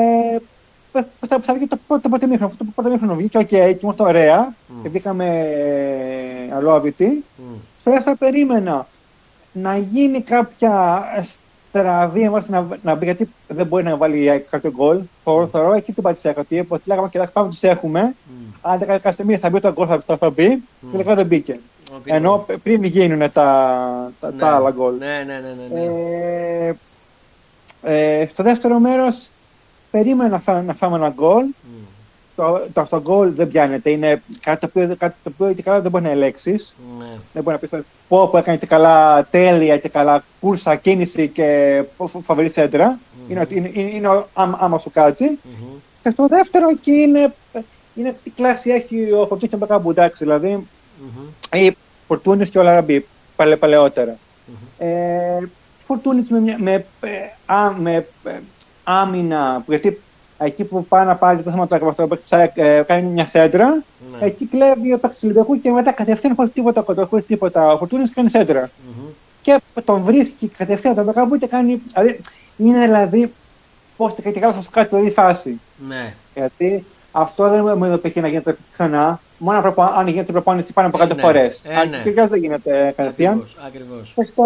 θα, 0.91 1.07
θα, 1.27 1.39
θα 1.43 1.53
βγει 1.53 1.67
το 1.67 1.77
πρώτο, 1.87 2.01
το 2.01 2.09
πρώτο 2.09 2.27
μήχρονο. 2.27 2.51
Αυτό 2.51 2.63
το 2.65 2.71
πρώτο 2.75 2.89
μήχρονο 2.89 3.15
βγήκε, 3.15 3.37
οκ, 3.37 3.45
και 3.47 3.77
ήμουν 3.81 3.95
ωραία. 3.97 4.53
Μμ. 4.67 4.81
Και 4.81 4.89
βγήκαμε 4.89 5.25
ε, 6.49 6.55
αλόβητοι. 6.55 7.23
Μμ. 7.37 7.55
Στο 7.81 7.91
δεύτερο 7.91 8.15
περίμενα 8.15 8.87
να 9.51 9.77
γίνει 9.77 10.21
κάποια 10.21 11.03
στραβή 11.73 12.21
εμάς 12.21 12.49
να, 12.49 12.67
να 12.83 12.95
μπει, 12.95 13.05
γιατί 13.05 13.29
δεν 13.47 13.65
μπορεί 13.65 13.83
να 13.83 13.95
βάλει 13.97 14.45
κάποιο 14.49 14.71
γκολ. 14.71 14.99
Θεωρώ, 15.23 15.47
θεωρώ 15.47 15.73
εκεί 15.73 15.91
την 15.91 16.03
πατησέκα, 16.03 16.41
ότι 16.41 16.65
ότι 16.67 16.83
λέγαμε 16.85 17.09
και 17.09 17.27
πάμε 17.33 17.49
τους 17.49 17.63
έχουμε. 17.63 18.01
Μμ. 18.01 18.51
Αν 18.61 18.77
δεν 18.79 18.87
κάποια 18.87 19.11
στιγμή 19.11 19.37
θα 19.37 19.49
μπει 19.49 19.59
το 19.59 19.71
γκολ, 19.73 19.85
θα, 19.89 20.03
θα, 20.05 20.17
θα 20.17 20.29
μπει. 20.29 20.63
Τελικά 20.91 21.15
δεν 21.15 21.25
μπήκε. 21.25 21.59
Ο 21.91 21.95
Ενώ 22.03 22.37
Πίτρος. 22.37 22.61
πριν 22.63 22.83
γίνουν 22.83 23.19
τα, 23.19 24.11
τα, 24.19 24.31
Ναι. 24.31 24.37
τα 24.39 24.47
άλλα 24.55 24.71
γκολ. 24.71 24.93
Ναι, 24.97 25.23
ναι, 25.25 25.33
ναι. 25.33 25.79
ναι, 25.79 25.81
ναι. 25.81 26.75
Ε, 27.81 28.21
ε, 28.21 28.27
στο 28.27 28.43
δεύτερο 28.43 28.79
μέρος 28.79 29.29
περίμενα 29.91 30.29
να, 30.29 30.39
φά, 30.39 30.61
να 30.61 30.73
φάμε 30.73 30.95
ένα 30.95 31.09
γκολ. 31.09 31.43
Μμ. 32.35 32.43
Το, 32.43 32.61
το 32.73 32.81
αυτό 32.81 33.01
γκολ 33.01 33.33
δεν 33.33 33.47
πιάνεται. 33.47 33.89
Είναι 33.89 34.21
κάτι 34.39 34.59
το 34.59 34.67
οποίο, 34.69 34.95
κάτι 34.97 35.15
το 35.23 35.31
οποίο 35.33 35.53
και 35.53 35.61
καλά 35.61 35.81
δεν 35.81 35.91
μπορεί 35.91 36.03
να 36.03 36.09
ελέγξεις. 36.09 36.73
Ναι. 36.99 37.05
Δεν 37.33 37.43
μπορεί 37.43 37.57
να 37.61 37.67
πεις 37.67 37.85
πω 38.07 38.27
που 38.27 38.37
έκανε 38.37 38.57
και 38.57 38.65
καλά 38.65 39.27
τέλεια 39.31 39.77
και 39.77 39.89
καλά 39.89 40.23
κούρσα, 40.39 40.75
κίνηση 40.75 41.27
και 41.27 41.81
φο- 41.97 42.07
φο- 42.07 42.19
φοβερή 42.19 42.49
σέντρα. 42.49 42.99
Είναι, 43.29 43.39
ότι 43.39 43.55
είναι, 43.55 43.69
είναι, 43.73 43.89
είναι 43.89 44.07
ο- 44.07 44.27
άμα, 44.33 44.57
άμα 44.61 44.77
σου 44.79 44.91
κάτσει. 44.91 45.23
Μμμ. 45.23 45.67
Και 46.03 46.09
στο 46.09 46.27
δεύτερο 46.27 46.69
εκεί 46.69 46.91
είναι, 46.91 47.33
είναι 47.95 48.15
τι 48.23 48.29
κλάση 48.29 48.69
έχει 48.69 49.11
ο 49.11 49.17
Φορτούνης 49.17 49.49
και 49.49 49.55
ο 49.55 49.57
Μπακάμπου, 49.57 49.89
εντάξει, 49.89 50.23
δηλαδή. 50.23 50.49
Μμμ. 50.49 51.59
Ή 51.61 51.75
Φορτούνης 52.07 52.49
και 52.49 52.59
ο 52.59 52.63
Λαραμπή, 52.63 53.05
παλαι, 53.35 53.55
παλαιότερα. 53.55 54.17
Μμμ. 54.45 54.87
Ε, 54.87 55.49
Φορτούνης 55.85 56.29
με, 56.29 56.39
μια- 56.39 56.57
με, 56.59 56.71
ε, 57.01 57.09
α, 57.45 57.71
με 57.79 58.07
ε, 58.23 58.31
άμυνα, 58.83 59.63
γιατί 59.67 60.01
εκεί 60.37 60.63
που 60.63 60.85
πάει 60.85 61.05
να 61.05 61.15
πάρει 61.15 61.41
το 61.41 61.51
θέμα 61.51 61.67
του 61.67 61.87
αυτό, 61.87 62.07
που 62.07 62.17
ε, 62.55 62.81
κάνει 62.87 63.07
μια 63.07 63.27
σέντρα, 63.27 63.83
Ναι. 64.19 64.25
εκεί 64.25 64.45
κλέβει 64.45 64.93
ο 64.93 64.97
παίκτης 64.97 65.19
του 65.19 65.25
Ολυμπιακού 65.25 65.61
και 65.61 65.71
μετά 65.71 65.91
κατευθείαν 65.91 66.35
χωρίς 66.35 66.51
τίποτα 66.51 66.81
κοντά, 66.81 67.05
χωρίς 67.05 67.25
τίποτα. 67.25 67.73
Ο 67.73 67.77
Φορτούνης 67.77 68.13
κάνει 68.13 68.29
σέντρα. 68.29 68.69
Μμμ. 68.87 69.05
και 69.41 69.59
τον 69.85 70.01
βρίσκει 70.01 70.47
κατευθείαν 70.47 70.95
τον 70.95 71.03
Μπακαμπού 71.05 71.37
και 71.37 71.47
κάνει. 71.47 71.81
Δηλαδή, 71.93 72.19
είναι 72.57 72.79
δηλαδή 72.85 73.33
πώς 73.97 74.13
και 74.23 74.31
καλά 74.39 74.53
θα 74.53 74.61
σου 74.61 74.69
κάτσει 74.69 74.89
δηλαδή 74.89 75.07
η 75.09 75.13
φάση. 75.13 75.59
Ναι. 75.87 76.13
Γιατί 76.35 76.85
αυτό 77.11 77.49
δεν 77.49 77.77
μου 77.77 77.85
έδωσε 77.85 78.11
να 78.19 78.27
γίνεται 78.27 78.57
ξανά. 78.73 79.19
Μόνο 79.37 79.57
αν 79.57 79.63
προπο- 79.63 79.93
αν 79.97 80.07
γίνεται 80.07 80.31
προπόνηση 80.31 80.73
πάνω 80.73 80.87
από 80.87 80.97
Ε, 80.97 81.05
100 81.05 81.15
ναι. 81.15 81.21
φορές. 81.21 81.61
Ε, 81.63 81.85
ναι. 81.85 81.97
Και 82.03 82.09
αλλιώς 82.09 82.27
δεν 82.27 82.39
γίνεται 82.39 82.93
κατευθείαν. 82.95 83.31
Ακριβώς, 83.33 83.57
ακριβώς. 83.67 84.11
Και 84.15 84.25
στο, 84.25 84.43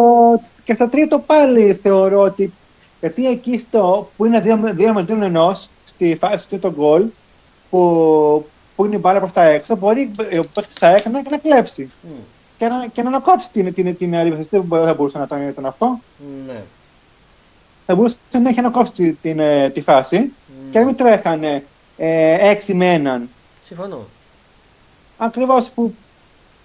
και 0.64 0.74
στο 0.74 0.88
τρίτο 0.90 1.20
πάλι 1.20 1.80
θεωρώ 1.84 2.22
ότι. 2.22 2.54
Γιατί 3.00 3.28
εκεί 3.30 3.60
στο, 3.60 4.10
που 4.18 4.26
είναι 4.26 4.42
2 4.46 4.56
με 4.58 5.04
2 5.08 5.22
ενός, 5.22 5.70
στη 5.98 6.16
φάση 6.16 6.48
του 6.48 6.60
τρίτου 6.60 6.76
γκολ, 6.80 7.06
που, 7.70 8.48
που 8.76 8.86
είναι 8.86 8.96
η 8.96 9.00
μπάλα 9.02 9.20
προς 9.20 9.32
τα 9.32 9.44
έξω, 9.44 9.76
μπορεί 9.76 10.12
ο 10.20 10.44
παίκτης 10.54 10.74
τα 10.74 10.88
έκανα 10.88 11.22
και 11.24 11.30
να 11.30 11.38
κλέψει. 11.38 11.92
Μμ. 12.02 12.10
Και 12.58 12.68
να, 12.68 12.88
και 12.94 13.02
να 13.02 13.08
ανακόψει 13.08 13.52
την, 13.52 13.74
την, 13.74 13.98
την, 13.98 14.16
αντίθεση. 14.16 14.48
Δεν 14.52 14.62
μπο- 14.62 14.84
δεν 14.84 14.96
μπορούσε 14.96 15.18
να 15.18 15.24
ήταν, 15.24 15.48
ήταν 15.48 15.66
αυτό. 15.66 16.00
Ναι. 16.48 16.62
θα 17.86 17.96
μπορούσε 17.96 18.16
να 18.42 18.50
έχει 18.50 18.60
ανακόψει 18.60 18.92
τη, 18.92 19.14
την, 19.14 19.40
ε, 19.40 19.70
τη 19.70 19.82
φάση 19.82 20.18
Μμ. 20.20 20.72
και 20.72 20.80
να 20.80 20.86
μην 20.86 20.96
τρέχανε 20.96 21.64
ε, 21.98 22.50
έξι 22.50 22.74
με 22.74 22.94
έναν. 22.94 23.30
Συμφωνώ. 23.66 24.06
Ακριβώς 25.18 25.70
που 25.70 25.94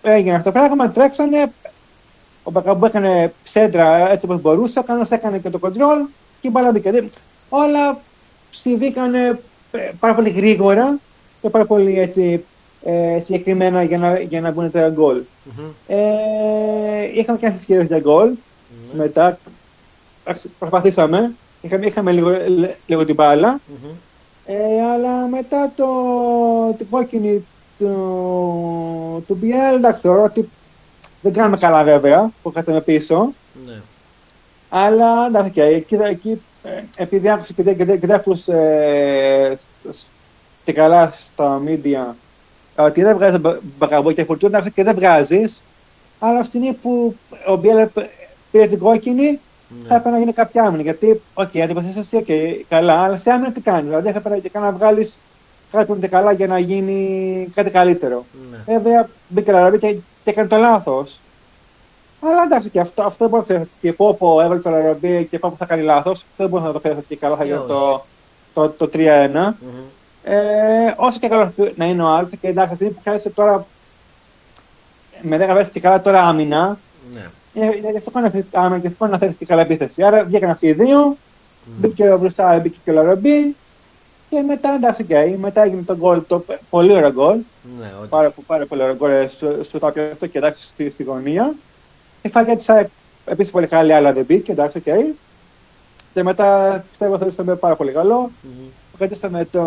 έγινε 0.03 0.37
αυτό 0.37 0.53
το 0.53 0.59
πράγμα, 0.59 0.91
τρέξανε, 0.91 1.53
ο 2.43 2.51
Μπακαμπού 2.51 2.85
έκανε 2.85 3.33
ψέντρα 3.45 4.11
έτσι 4.11 4.27
όπως 4.27 4.41
μπορούσε, 4.41 4.79
ο 4.79 4.83
Κανός 4.83 5.11
έκανε 5.11 5.39
και 5.39 5.51
το 5.51 5.59
κοντρόλ 5.59 5.99
και 6.41 6.49
η 6.49 6.51
μπάλα 6.53 6.71
μπήκε. 6.73 6.91
Δηλαδή, 6.91 7.11
όλα 7.49 8.01
συμβήκανε 8.55 9.41
ε, 9.73 9.91
πάρα 10.01 10.15
πολύ 10.15 10.31
γρήγορα 10.31 10.99
και 11.41 11.51
πάρα 11.51 11.65
πολύ 11.65 11.99
έτσι, 11.99 12.45
ε, 12.85 13.21
συγκεκριμένα 13.25 13.83
για 13.83 13.99
να, 13.99 14.21
για 14.21 14.41
να 14.41 14.51
μπουν 14.51 14.71
τα 14.71 14.89
γκολ. 14.89 15.23
Mm-hmm. 15.23 15.71
Ε, 15.87 15.99
είχαμε 17.15 17.39
και 17.39 17.47
ευκαιρίε 17.47 17.85
για 17.85 17.99
γκολ. 17.99 18.31
Mm-hmm. 18.31 18.97
Μετά 18.97 19.39
προσπαθήσαμε. 20.59 21.35
Είχαμε, 21.61 21.87
είχαμε 21.87 22.13
λίγο, 22.13 22.31
λίγο 22.87 23.05
την 23.05 23.15
μπάλα. 23.15 23.59
Mm-hmm. 23.59 23.95
Ε, 24.47 24.83
αλλά 24.93 25.27
μετά 25.27 25.73
το, 25.77 25.87
την 26.79 26.89
κόκκινη 26.91 27.45
του, 27.79 29.25
του 29.27 29.39
BL, 29.43 29.75
εντάξει, 29.75 30.01
θεωρώ 30.01 30.23
ότι 30.23 30.49
δεν 31.23 31.33
κάναμε 31.33 31.57
καλά 31.57 31.85
βέβαια 31.85 32.31
που 32.43 32.51
είχατε 32.51 32.81
πίσω. 32.81 33.33
Ναι. 33.67 33.81
Αλλά 34.69 35.27
εντάξει, 35.27 35.51
και 35.51 35.63
εκεί, 35.63 35.95
εκεί 35.95 36.31
ε, 36.31 36.39
επειδή 36.97 37.31
άκουσα 37.31 37.53
και, 37.53 37.63
και, 37.63 37.85
και 37.85 38.07
διάφορους 38.07 38.49
ε, 38.49 39.59
και 40.65 40.73
καλά 40.73 41.13
στα 41.13 41.63
media 41.67 42.15
ότι 42.77 43.03
δεν 43.03 43.17
βγάζει 43.17 43.39
Μπακαμπού 43.79 44.13
και 44.13 44.25
Φορτούνη, 44.25 44.57
εντάξει 44.57 44.75
και 44.75 44.83
δεν 44.83 44.95
βγάζεις. 44.95 45.63
Αλλά 46.19 46.39
αυτή 46.39 46.51
τη 46.51 46.65
στιγμή 46.65 46.79
που 46.83 47.17
ο 47.47 47.57
Μπιέλ 47.57 47.89
πήρε 48.51 48.67
την 48.67 48.79
κόκκινη, 48.79 49.23
ναι. 49.23 49.89
θα 49.89 49.95
έπρεπε 49.95 50.11
να 50.11 50.19
γίνει 50.19 50.33
κάποια 50.33 50.63
άμυνα. 50.63 50.83
Γιατί, 50.83 51.21
ok, 51.35 51.51
okay, 51.53 51.61
αντεπίθεση 51.61 52.23
και 52.23 52.65
καλά, 52.69 53.03
αλλά 53.03 53.19
σε 53.19 53.31
άμυνα 53.31 53.53
τι 53.53 53.61
κάνεις. 53.61 53.85
Δηλαδή, 53.85 54.11
θα 54.11 54.19
έπρεπε 54.19 54.59
να 54.59 54.73
βγάλεις 54.73 55.21
κάποιον 55.73 56.01
και 56.01 56.09
καλά 56.09 56.33
για 56.33 56.47
να 56.47 56.59
γίνει 56.59 57.49
κάτι 57.55 57.71
καλύτερο. 57.71 58.25
Ναι. 58.51 58.75
Βέβαια, 58.75 59.09
μπήκε 59.29 59.53
Ελ 59.53 59.59
Αραμπί 59.59 59.79
και, 59.79 59.93
και 59.93 60.31
έκανε 60.31 60.49
το 60.49 60.57
λάθος. 60.57 61.21
Αλλά 62.25 62.43
εντάξει, 62.43 62.69
και 62.69 62.81
αυτό, 62.81 63.03
αυτό 63.03 63.29
μπορεί 63.29 63.45
να 63.49 63.67
και 63.81 63.93
πω 63.93 64.15
πω 64.15 64.41
έβαλε 64.41 64.61
το 64.61 64.71
Λαραμπή 64.71 65.25
και 65.25 65.39
πω 65.39 65.51
που 65.51 65.57
θα 65.57 65.65
κάνει 65.65 65.83
λάθος. 65.83 66.25
Δεν 66.37 66.49
μπορεί 66.49 66.65
να 66.65 66.73
το 66.73 66.81
πει 66.81 66.97
και 67.09 67.17
καλά 67.17 67.37
θα 67.37 67.45
γίνει 67.45 67.61
το, 67.69 68.05
το, 68.55 68.69
το 68.69 68.91
3-1. 68.93 68.99
Mm-hmm. 68.99 69.53
Ε, 70.25 70.95
όσο 70.97 71.19
και 71.19 71.29
καλό 71.29 71.53
να 71.75 71.85
είναι 71.85 72.03
ο 72.03 72.07
άλλος, 72.07 72.31
και 72.41 72.49
εντάξει, 72.49 72.89
που 72.89 73.01
χρειάζεται 73.03 73.31
τώρα 73.31 73.67
με 75.23 75.47
10 75.51 75.55
βέσει 75.55 75.71
και 75.71 75.81
καλά 75.81 76.01
τώρα 76.01 76.23
άμυνα. 76.23 76.79
Ναι. 77.15 77.31
Ε, 77.55 77.91
γι' 77.91 77.97
αυτό 77.97 78.11
κάνω 78.11 78.31
άμυνα 78.53 78.79
και 78.79 78.87
αυτό 78.87 79.07
να 79.07 79.19
θέλεις 79.19 79.35
και 79.39 79.47
καλά 79.47 79.63
επίθεση. 79.63 80.03
Άρα 80.03 80.25
βγήκαν 80.25 80.51
αυτοί 80.51 80.67
οι 80.67 80.73
δύο, 80.73 81.17
mm. 81.17 81.69
μπήκε 81.79 82.17
μπροστά, 82.21 82.59
μπήκε 82.59 82.79
και 82.85 82.91
ο 82.91 82.95
Λαραμπή. 82.95 83.57
Και 84.31 84.43
μετά 84.47 84.75
εντάξει, 84.75 85.07
okay, 85.09 85.35
μετά 85.39 85.63
έγινε 85.63 85.83
το 85.83 85.97
γκολ, 85.97 86.23
το 86.27 86.45
πολύ 86.71 86.93
ωραίο 86.93 87.13
γκολ. 87.13 87.39
Ναι, 87.79 87.93
πάρα, 88.09 88.35
πάρα 88.47 88.67
πολύ 88.67 88.83
ωραίο 88.83 88.95
γκολ, 88.95 89.11
ε, 89.11 89.29
σου, 89.29 89.65
σου 89.65 89.79
το 89.79 89.87
αυτό 89.87 90.27
και 90.27 90.39
εντάξει 90.39 90.67
στη, 90.67 90.91
στη 90.91 91.03
γωνία. 91.03 91.55
Η 92.23 92.29
φάγια 92.29 92.57
της 92.57 92.67
επίσης 93.25 93.53
πολύ 93.53 93.67
καλή, 93.67 93.93
αλλά 93.93 94.13
δεν 94.13 94.25
μπήκε, 94.25 94.53
εντάξει, 94.53 94.83
okay. 94.85 95.15
Και 96.15 96.23
μετά 96.23 96.85
πιστεύω 96.91 97.15
ότι 97.15 97.25
θα 97.25 97.43
ήταν 97.43 97.59
πάρα 97.59 97.77
πολύ 97.77 97.93
καλό. 97.93 98.31
Mm-hmm. 99.01 99.29
με 99.31 99.45
το. 99.45 99.65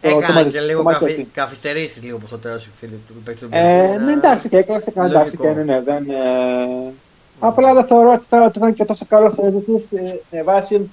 Έκανε 0.00 0.50
και 0.50 0.60
λίγο 0.60 0.82
καθυστερήσει 0.82 1.28
καθυστερήσει 1.32 2.00
λίγο 2.00 2.18
προς 2.18 2.30
το 2.30 2.38
τέλος 2.38 2.68
φίλοι 2.78 3.00
του 3.06 3.14
παίκτου. 3.24 3.46
Ε, 3.50 3.96
ναι, 4.04 4.12
εντάξει, 4.12 4.48
και 4.48 4.56
έκανε 4.56 4.80
και 4.80 5.00
εντάξει, 5.00 5.36
και 5.36 5.48
ναι, 5.48 5.62
ναι, 5.62 5.80
δεν. 5.80 6.10
Ε... 6.10 6.92
Απλά 7.38 7.74
δεν 7.74 7.86
θεωρώ 7.86 8.12
ότι 8.12 8.24
τώρα 8.28 8.52
ήταν 8.56 8.74
και 8.74 8.84
τόσο 8.84 9.04
καλό 9.08 9.30
θεωρητής 9.30 9.88
με 10.30 10.42
βάση 10.42 10.88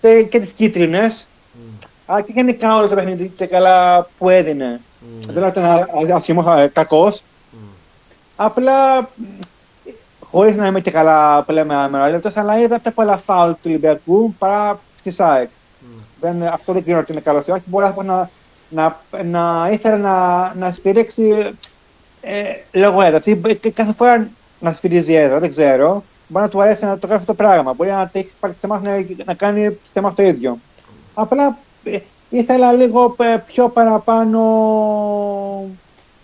και, 0.00 0.22
και 0.22 0.40
τις 0.40 0.52
κίτρινες. 0.52 1.26
Mm. 1.54 1.86
Αλλά 2.06 2.20
και 2.20 2.32
γενικά 2.34 2.76
όλο 2.76 2.88
το 2.88 2.94
παιχνίδι 2.94 3.28
και 3.28 3.46
καλά 3.46 4.08
που 4.18 4.28
έδινε. 4.28 4.80
Mm. 5.02 5.28
Δεν 5.28 5.48
ήταν 5.48 5.86
άσχημο, 6.14 6.70
κακός. 6.72 7.20
Mm. 7.20 7.56
Απλά 8.36 9.08
χωρίς 10.30 10.56
να 10.56 10.66
είμαι 10.66 10.80
και 10.80 10.90
καλά 10.90 11.42
πλέον 11.42 11.66
με 11.66 11.74
αμερόλεπτο, 11.74 12.30
αλλά 12.34 12.58
είδα 12.60 12.78
πιο 12.78 12.90
πολλά 12.90 13.16
φάουλ 13.16 13.50
του 13.50 13.58
Ολυμπιακού 13.66 14.34
παρά 14.38 14.80
της 15.02 15.14
ΣΑΕΚ. 15.14 15.48
Mm. 16.22 16.26
αυτό 16.52 16.72
δεν 16.72 16.84
κρίνω 16.84 16.98
ότι 16.98 17.12
είναι 17.12 17.20
καλός 17.20 17.46
ή 17.46 17.50
όχι. 17.50 17.62
Μπορεί 17.64 17.94
να, 18.04 18.30
να, 18.68 19.00
να 19.24 19.68
ήθελε 19.72 19.96
να, 19.96 20.52
να 20.54 20.72
σφυρίξει 20.72 21.54
ε, 22.20 22.42
λόγω 22.72 23.02
έδρα. 23.02 23.20
Κάθε 23.74 23.92
φορά 23.92 24.28
να 24.60 24.72
σφυρίζει 24.72 25.14
έδρα, 25.14 25.38
δεν 25.38 25.50
ξέρω. 25.50 26.04
Μπορεί 26.28 26.44
να 26.44 26.50
του 26.50 26.62
αρέσει 26.62 26.84
να 26.84 26.98
το 26.98 27.06
γράφει 27.06 27.24
το 27.24 27.34
πράγμα. 27.34 27.72
Μπορεί 27.72 27.90
να 27.90 28.10
έχει 28.12 28.30
πάρει 28.40 28.54
να, 28.68 29.04
να 29.24 29.34
κάνει 29.34 29.78
θέμα 29.92 30.14
το 30.14 30.22
ίδιο. 30.22 30.58
Απλά 31.14 31.58
ε, 31.84 31.98
ήθελα 32.32 32.72
λίγο 32.72 33.16
ε, 33.18 33.36
πιο 33.46 33.68
παραπάνω 33.68 34.40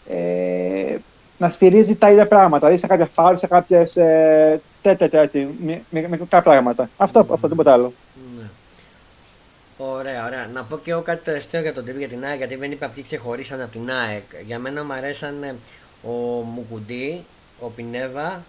ε, 0.09 0.97
να 1.39 1.49
στηρίζει 1.49 1.95
τα 1.95 2.11
ίδια 2.11 2.27
πράγματα. 2.27 2.59
Δηλαδή 2.59 2.79
σε 2.79 2.87
κάποια 2.87 3.09
φάουλ, 3.15 3.37
σε 3.37 3.47
κάποιες 3.47 3.97
ε, 3.97 4.61
τέτοια 4.83 5.09
τέτοια, 5.09 5.49
με, 5.65 5.83
με, 5.91 6.09
με 6.09 6.41
πράγματα. 6.41 6.91
Αυτό, 6.97 7.21
mm. 7.21 7.33
αυτό 7.33 7.49
τίποτα 7.49 7.73
άλλο. 7.73 7.93
Ναι. 8.39 8.45
Ωραία, 9.77 10.27
ωραία. 10.27 10.47
Να 10.53 10.63
πω 10.63 10.79
και 10.79 10.91
εγώ 10.91 11.01
κάτι 11.01 11.25
τελευταίο 11.25 11.61
για 11.61 11.75
τον 11.75 11.85
τύπο 11.85 11.99
για 11.99 12.09
την 12.09 12.25
ΑΕΚ, 12.25 12.37
γιατί 12.37 12.57
δεν 12.57 12.73
είπα 12.73 12.87
ποιοι 12.89 13.03
ξεχωρίσαν 13.03 13.61
από 13.61 13.73
την 13.73 13.91
ΑΕΚ. 13.91 14.25
Για 14.47 14.59
μένα 14.59 14.85
μου 14.85 14.93
αρέσαν 14.93 15.59
ο 16.03 16.11
Μουκουντή, 16.55 17.25
ο 17.61 17.69
Πινέβα 17.69 18.43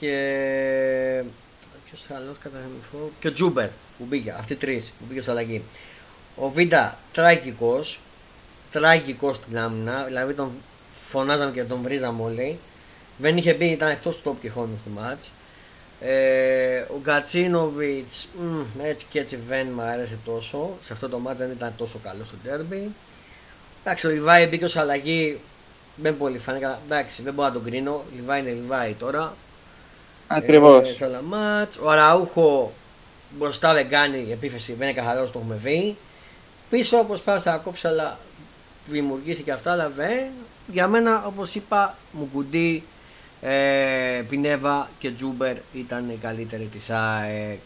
και. 0.00 1.22
Ποιος 1.84 2.06
άλλος 2.16 2.38
κατά 2.38 2.58
και 3.18 3.28
ο 3.28 3.32
Ζούμπερ 3.32 3.68
που 3.98 4.04
μπήκε. 4.04 4.34
Αυτοί 4.38 4.54
τρεις 4.54 4.84
που 4.98 5.04
μπήκε 5.08 5.20
στο 5.20 5.30
αλλαγή. 5.30 5.62
Ο 6.36 6.48
Βίντα 6.48 6.98
τραγικό, 7.12 7.84
τραγικό 8.70 9.32
στην 9.32 9.58
άμυνα, 9.58 10.04
δηλαδή 10.04 10.34
τον 10.34 10.50
φωνάζαμε 11.08 11.52
και 11.52 11.64
τον 11.64 11.82
βρίζαμε 11.82 12.22
όλοι. 12.22 12.58
Δεν 13.16 13.36
είχε 13.36 13.54
μπει, 13.54 13.66
ήταν 13.66 13.88
εκτός 13.88 14.16
τόπου 14.16 14.38
και 14.40 14.50
χρόνου 14.50 14.80
του 14.84 14.90
ματς. 14.90 15.22
Ε, 16.00 16.78
ο 16.78 17.00
Γκατσίνοβιτς 17.02 18.28
έτσι 18.82 19.06
και 19.10 19.18
έτσι 19.18 19.38
δεν 19.48 19.68
μου 19.74 19.82
άρεσε 19.82 20.18
τόσο. 20.24 20.78
Σε 20.84 20.92
αυτό 20.92 21.08
το 21.08 21.18
ματς 21.18 21.38
δεν 21.38 21.50
ήταν 21.50 21.72
τόσο 21.76 21.98
καλό 22.02 22.24
στο 22.24 22.36
ντέρμπι. 22.44 22.90
Εντάξει, 23.84 24.06
ο 24.06 24.10
Λιβάι 24.10 24.46
μπήκε 24.46 24.64
ως 24.64 24.76
αλλαγή. 24.76 25.40
Δεν 25.96 26.16
πολύ 26.18 26.38
φάνηκε. 26.38 26.80
Εντάξει, 26.84 27.22
δεν 27.22 27.34
μπορώ 27.34 27.48
να 27.48 27.54
τον 27.54 27.64
κρίνω. 27.64 28.04
Λιβάι 28.14 28.40
είναι 28.40 28.50
Λιβάι 28.50 28.92
τώρα. 28.92 29.34
Ακριβώς. 30.26 31.00
Ε, 31.00 31.10
ο 31.80 31.90
Αραούχο 31.90 32.72
μπροστά 33.30 33.72
δεν 33.72 33.88
κάνει 33.88 34.26
επίθεση, 34.30 34.74
δεν 34.74 34.88
είναι 34.88 35.00
καθαρός, 35.00 35.30
το 35.30 35.38
έχουμε 35.38 35.58
δει. 35.62 35.96
Πίσω 36.74 36.98
όπως 36.98 37.20
πάω 37.20 37.38
στα 37.38 37.60
κόψαλα 37.64 38.18
δημιουργήθηκε 38.86 39.50
αυτά, 39.50 39.72
αλλά 39.72 39.90
δεν. 39.96 40.30
Για 40.66 40.88
μένα, 40.88 41.24
όπως 41.26 41.54
είπα, 41.54 41.94
Μουκουντή, 42.12 42.82
ε, 43.40 44.22
Πινέβα 44.28 44.88
και 44.98 45.10
Τζούμπερ 45.10 45.56
ήταν 45.72 46.08
οι 46.10 46.18
καλύτεροι 46.22 46.68
της 46.72 46.90
ΑΕΚ. 46.90 47.60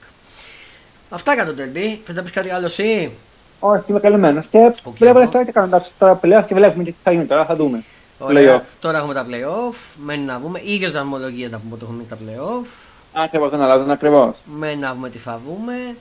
Αυτά 1.09 1.34
για 1.34 1.44
το 1.44 1.54
τερμπί. 1.54 2.00
Θες 2.04 2.14
να 2.14 2.22
πεις 2.22 2.30
κάτι 2.30 2.50
άλλο 2.50 2.66
εσύ; 2.66 3.11
Όχι, 3.59 3.82
είμαι 3.86 4.00
καλυμμένος. 4.00 4.46
Και 4.50 4.70
okay, 4.84 4.92
βλέπω 4.98 5.28
τώρα 5.28 5.44
και 5.44 5.52
κάνω 5.52 5.82
τώρα 5.98 6.14
πλέον 6.14 6.44
και 6.44 6.54
βλέπουμε 6.54 6.84
τι 6.84 6.94
θα 7.02 7.12
γίνει 7.12 7.24
τώρα, 7.24 7.44
θα 7.44 7.56
δούμε. 7.56 7.84
Ωραία. 8.18 8.66
Τώρα 8.80 8.98
έχουμε 8.98 9.14
τα 9.14 9.26
playoff. 9.30 9.74
Μένει 9.96 10.24
να 10.24 10.38
βγούμε. 10.38 10.61
ίδιες 10.64 10.92
δρομολογίε 10.92 11.48
να 11.48 11.59
πούμε 11.59 11.74
ότι 11.74 11.84
έχουμε 11.84 12.04
τα 12.09 12.16
playoff. 12.16 12.66
Ακριβώς, 13.12 13.50
δεν 13.50 13.61
αλλάζουν 13.61 13.90
ακριβώς. 13.90 14.36
Μένει 14.44 14.80
να 14.80 14.92
βγούμε 14.92 15.11
τι 15.11 15.18
θα 15.18 15.40
βγούμε. 15.44 15.96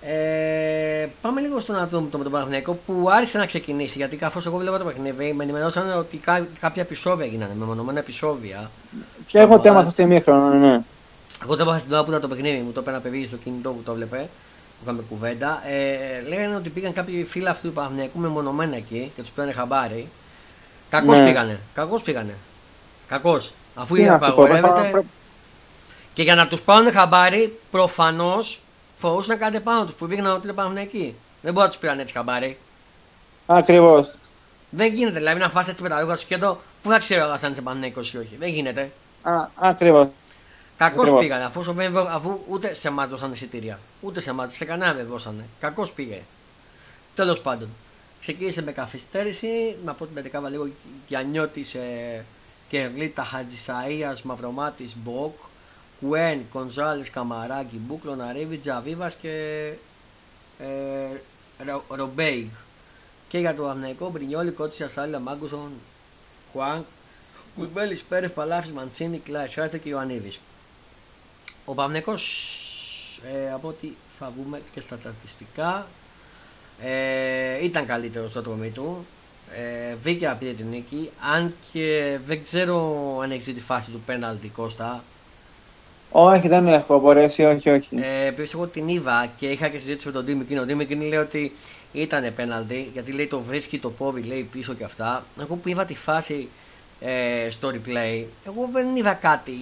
Ε, 0.00 1.08
πάμε 1.20 1.40
λίγο 1.40 1.60
στο 1.60 1.72
να 1.72 1.86
δούμε 1.86 2.08
το 2.10 2.18
με 2.18 2.24
τον 2.24 2.32
Παναγενικό 2.32 2.78
που 2.86 3.08
άρχισε 3.10 3.38
να 3.38 3.46
ξεκινήσει. 3.46 3.98
Γιατί 3.98 4.16
καθώ 4.16 4.40
εγώ 4.46 4.56
βλέπω 4.56 4.78
το 4.78 4.84
παιχνίδι, 4.84 5.32
με 5.32 5.42
ενημερώσαν 5.42 5.98
ότι 5.98 6.16
κά, 6.16 6.46
κάποια 6.60 6.82
επεισόδια 6.82 7.24
έγιναν, 7.24 7.50
μεμονωμένα 7.54 7.98
επεισόδια. 7.98 8.70
Και 9.26 9.38
έχω 9.38 9.60
θέμα 9.60 9.90
στο 9.92 10.02
ημίχρονο, 10.02 10.48
ναι, 10.48 10.66
ναι. 10.66 10.80
Εγώ 11.42 11.56
το 11.56 11.62
είπα 11.62 11.78
στην 11.78 11.92
ώρα 11.92 12.02
που 12.02 12.08
ήταν 12.08 12.20
το 12.20 12.28
παιχνίδι, 12.28 12.60
μου 12.60 12.72
το 12.72 12.80
έπαιρνα 12.80 13.00
παιδί 13.00 13.26
στο 13.26 13.36
κινητό 13.36 13.70
που 13.70 13.82
το 13.82 13.94
βλέπε, 13.94 14.16
που 14.18 14.82
είχαμε 14.82 15.02
κουβέντα. 15.08 15.62
Ε, 15.66 16.28
λέγανε 16.28 16.54
ότι 16.54 16.68
πήγαν 16.68 16.92
κάποιοι 16.92 17.24
φίλοι 17.24 17.48
αυτού 17.48 17.66
του 17.68 17.72
Παναγενικού 17.72 18.18
μεμονωμένα 18.18 18.76
εκεί 18.76 19.12
και 19.16 19.22
τους 19.22 19.30
πήραν 19.30 19.52
χαμπάρι. 19.52 20.08
Κακώς 20.90 21.18
ναι. 21.18 21.24
πήγανε. 21.24 21.60
Κακώς 21.74 22.02
πήγανε. 22.02 22.34
Κακώς. 23.08 23.52
Αφού 23.74 23.96
είναι 23.96 24.10
απαγορεύεται. 24.10 25.04
Και 26.14 26.22
για 26.22 26.34
να 26.34 26.46
τους 26.46 26.60
πάρουν 26.60 26.92
χαμπάρι, 26.92 27.58
προφανώς 27.70 28.60
φορούσαν 28.98 29.38
κάτι 29.38 29.60
πάνω 29.60 29.84
τους 29.84 29.94
που 29.94 30.06
πήγαιναν 30.06 30.34
ότι 30.34 30.48
ήταν 30.48 30.76
εκεί. 30.76 31.14
Δεν 31.42 31.52
μπορεί 31.52 31.64
να 31.66 31.72
τους 31.72 31.78
πήραν 31.80 31.98
έτσι 31.98 32.14
χαμπάρι. 32.14 32.58
Ακριβώς. 33.46 34.10
Δεν 34.70 34.92
γίνεται 34.92 35.18
δηλαδή 35.18 35.40
να 35.40 35.48
φάσει 35.48 35.70
έτσι 35.70 35.82
με 35.82 35.88
τα 35.88 36.00
λόγια 36.00 36.16
σου 36.16 36.26
και 36.26 36.34
εδώ 36.34 36.60
πού 36.82 36.90
θα 36.90 36.98
ξέρω 36.98 37.30
αν 37.30 37.38
θα 37.38 37.46
είναι 37.46 37.60
πανέκο 37.60 38.00
ή 38.00 38.16
όχι. 38.16 38.36
Δεν 38.38 38.48
γίνεται. 38.48 38.92
Ακριβώς. 39.54 40.08
Κακώς 40.76 41.18
πήγανε 41.18 41.44
αφού, 41.44 41.64
αφού 42.08 42.40
ούτε 42.48 42.74
σε 42.74 42.88
εμάς 42.88 43.08
δώσανε 43.08 43.32
εισιτήρια. 43.32 43.78
Ούτε 44.00 44.20
σε 44.20 44.30
εμάς, 44.30 44.54
σε 44.54 44.64
κανένα 44.64 44.92
δεν 44.94 45.06
δώσανε. 45.06 45.44
Κακώς 45.60 45.90
πήγε. 45.90 46.22
Τέλος 47.14 47.40
πάντων. 47.40 47.68
Ξεκίνησε 48.20 48.62
με 48.62 48.72
καθυστέρηση, 48.72 49.76
να 49.84 49.94
πω 49.94 50.04
την 50.04 50.14
πεντεκάβα 50.14 50.48
λίγο 50.48 50.68
Γιαννιώτης 51.08 51.74
ε, 51.74 52.24
και 52.68 52.90
Γλίτα 52.94 53.24
Χατζησαία, 53.24 54.16
Μαυρομάτης 54.22 54.96
Μποκ, 54.96 55.34
Κουέν, 56.00 56.48
Κονζάλης, 56.52 57.10
Καμαράκη, 57.10 57.80
Μπούκλο, 57.86 58.14
Ναρίβι, 58.14 58.56
Τζαβίβα 58.56 59.10
και 59.20 59.72
ε, 60.58 60.64
Ρομπέιγ. 61.88 62.46
Και 63.28 63.38
για 63.38 63.54
το 63.54 63.68
Αμναϊκό 63.68 64.10
Μπρινιόλι, 64.10 64.50
Κότσι, 64.50 64.82
Ασάλια, 64.82 65.18
Μάγκουσον, 65.18 65.70
Χουάνκ, 66.52 66.84
Κουμπέλης, 67.56 68.02
Πέρες, 68.02 68.30
Παλάφης, 68.30 68.70
Μαντσίνη, 68.70 69.18
Κλάις, 69.18 69.52
Σάρτσα 69.52 69.76
και 69.76 69.88
Ιωαννίδης. 69.88 70.40
Ο 71.64 71.74
Παμνέκο, 71.74 72.14
ε, 73.32 73.52
από 73.52 73.68
ό,τι 73.68 73.92
θα 74.18 74.32
βγούμε 74.36 74.62
και 74.74 74.80
στα 74.80 74.96
στατιστικά, 74.96 75.86
Ε, 76.82 77.64
ήταν 77.64 77.86
καλύτερος 77.86 78.30
στο 78.30 78.42
τρομή 78.42 78.70
του. 78.70 79.06
Ε, 79.56 79.94
βρήκε 79.94 80.26
να 80.26 80.36
την 80.36 80.66
νίκη. 80.70 81.10
Αν 81.34 81.54
και 81.72 82.18
δεν 82.26 82.42
ξέρω 82.42 83.18
αν 83.22 83.30
έχει 83.30 83.52
τη 83.52 83.60
φάση 83.60 83.90
του 83.90 84.02
πέναλτι 84.06 84.48
Κώστα. 84.48 85.04
Όχι, 86.18 86.48
δεν 86.48 86.68
έχω 86.68 87.00
μπορέσει, 87.00 87.44
όχι, 87.44 87.70
όχι. 87.70 87.88
Ε, 88.00 88.26
Επίσης, 88.26 88.54
εγώ 88.54 88.66
την 88.66 88.88
είδα 88.88 89.28
και 89.38 89.46
είχα 89.46 89.68
και 89.68 89.78
συζήτηση 89.78 90.06
με 90.06 90.12
τον 90.12 90.24
Ντίμη 90.24 90.58
Ο 90.58 90.64
Ντίμη 90.64 90.84
λέει 90.84 91.18
ότι 91.18 91.52
ήταν 91.92 92.32
πέναλτι 92.36 92.90
γιατί 92.92 93.12
λέει 93.12 93.26
το 93.26 93.40
βρίσκει 93.40 93.78
το 93.78 93.90
πόδι 93.90 94.20
λέει 94.20 94.48
πίσω 94.52 94.74
και 94.74 94.84
αυτά. 94.84 95.24
Εγώ 95.40 95.56
που 95.56 95.68
είδα 95.68 95.84
τη 95.84 95.94
φάση 95.94 96.48
ε, 97.00 97.50
στο 97.50 97.68
replay, 97.68 98.24
εγώ 98.46 98.68
δεν 98.72 98.96
είδα 98.96 99.14
κάτι 99.14 99.52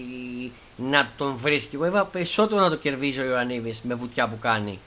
να 0.77 1.09
τον 1.17 1.37
βρίσκει. 1.43 1.75
Εγώ 1.75 1.87
είδα 1.87 2.05
περισσότερο 2.05 2.61
να 2.61 2.71
το 2.71 2.77
κερδίζει 2.77 3.21
ο 3.21 3.25
Ιωαννίδης 3.25 3.83
με 3.83 3.95
βουτιά 3.95 4.29
που 4.29 4.39
κάνει. 4.41 4.79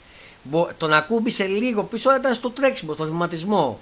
Τον 0.78 0.94
ακούμπησε 0.94 1.46
λίγο 1.46 1.84
πίσω, 1.84 2.16
ήταν 2.16 2.34
στο 2.34 2.50
τρέξιμο, 2.50 2.94
στο 2.94 3.04
βηματισμό. 3.04 3.80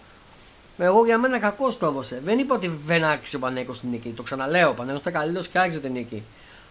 Εγώ 0.78 1.06
για 1.06 1.18
μένα 1.18 1.40
κακό 1.40 1.74
το 1.80 1.86
έδωσε. 1.86 2.22
Δεν 2.26 2.40
είπα 2.40 2.56
ότι 2.56 2.72
δεν 2.86 3.04
άξιζε 3.04 3.36
ο 3.36 3.40
Πανέκο 3.40 3.72
την 3.72 3.90
νίκη. 3.90 4.10
Το 4.10 4.24
ξαναλέω. 4.24 4.70
Ο 4.70 4.74
Πανέκο 4.74 4.98
ήταν 4.98 5.14
καλύτερος 5.14 5.48
και 5.48 5.60
άξιζε 5.60 5.80
την 5.80 5.92
νίκη. 5.92 6.24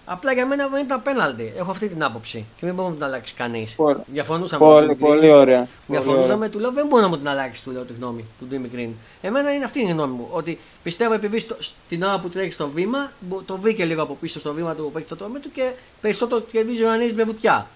Απλά 0.07 0.33
για 0.33 0.47
μένα 0.47 0.69
δεν 0.69 0.85
ήταν 0.85 1.03
πέναλτι. 1.03 1.53
Έχω 1.57 1.71
αυτή 1.71 1.89
την 1.89 2.03
άποψη 2.03 2.45
και 2.57 2.67
δεν 2.67 2.75
μπορούμε 2.75 2.95
να 2.95 3.01
την 3.01 3.07
αλλάξει 3.07 3.35
κανείς. 3.35 3.77
Διαφωνούσαμε. 4.07 4.65
Πολύ, 4.65 4.95
πολύ 4.95 5.31
ωραία. 5.31 5.69
Διαφωνούσαμε, 5.87 6.49
του 6.49 6.59
λέω 6.59 6.73
δεν 6.73 6.87
μπορεί 6.87 7.03
να 7.03 7.09
μου 7.09 7.17
την 7.17 7.29
αλλάξει 7.29 7.65
του 7.65 7.71
λέω 7.71 7.83
τη 7.83 7.93
γνώμη 7.93 8.25
του 8.39 8.47
Ντίμι 8.47 8.69
Γκριν. 8.69 8.91
Εμένα 9.23 9.53
είναι 9.53 9.65
αυτή 9.65 9.81
η 9.81 9.85
γνώμη 9.85 10.15
μου. 10.15 10.29
Ότι 10.31 10.59
πιστεύω 10.83 11.15
επειδή 11.15 11.39
στο, 11.39 11.57
στην 11.59 12.03
ώρα 12.03 12.21
που 12.21 12.29
τρέχει 12.29 12.53
στο 12.53 12.69
βήμα, 12.69 13.13
το 13.47 13.57
βρήκε 13.57 13.85
λίγο 13.85 14.03
από 14.03 14.17
πίσω 14.21 14.39
στο 14.39 14.53
βήμα 14.53 14.75
του 14.75 14.91
που 14.93 14.99
έχει 14.99 15.07
το 15.07 15.17
τόμι 15.17 15.39
του 15.39 15.51
και 15.51 15.71
περισσότερο 16.01 16.41
κερδίζει 16.41 16.83
ο 16.83 16.87
Ιωαννή 16.87 17.13
με 17.13 17.25
βουτιά. 17.25 17.67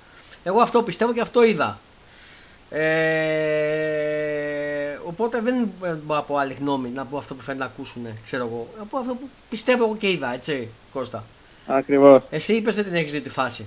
Εγώ 0.43 0.61
αυτό 0.61 0.83
πιστεύω 0.83 1.13
και 1.13 1.21
αυτό 1.21 1.45
είδα. 1.45 1.79
Ε, 2.71 2.89
οπότε 5.05 5.41
δεν 5.41 5.71
μπορώ 5.81 6.19
να 6.21 6.23
πω 6.23 6.37
άλλη 6.37 6.57
γνώμη 6.61 6.89
να 6.89 7.05
πω 7.05 7.19
αυτό 7.19 7.35
που 7.35 7.43
φαίνεται 7.43 7.65
να 7.65 7.71
ακούσουν, 7.71 8.07
ξέρω 8.25 8.45
εγώ. 8.45 8.69
Να 8.79 8.85
πω 8.85 8.99
αυτό 8.99 9.15
που 9.15 9.29
πιστεύω 9.51 9.85
εγώ 9.85 9.97
και 9.97 10.11
είδα, 10.11 10.35
έτσι, 10.35 10.69
Κώστα. 10.93 11.25
Ακριβώς. 11.69 12.23
Εσύ 12.31 12.53
είπες 12.53 12.75
δεν 12.75 12.85
την 12.85 12.95
έχεις 12.95 13.13
δει 13.13 13.21
τη 13.21 13.31
φάση. 13.31 13.67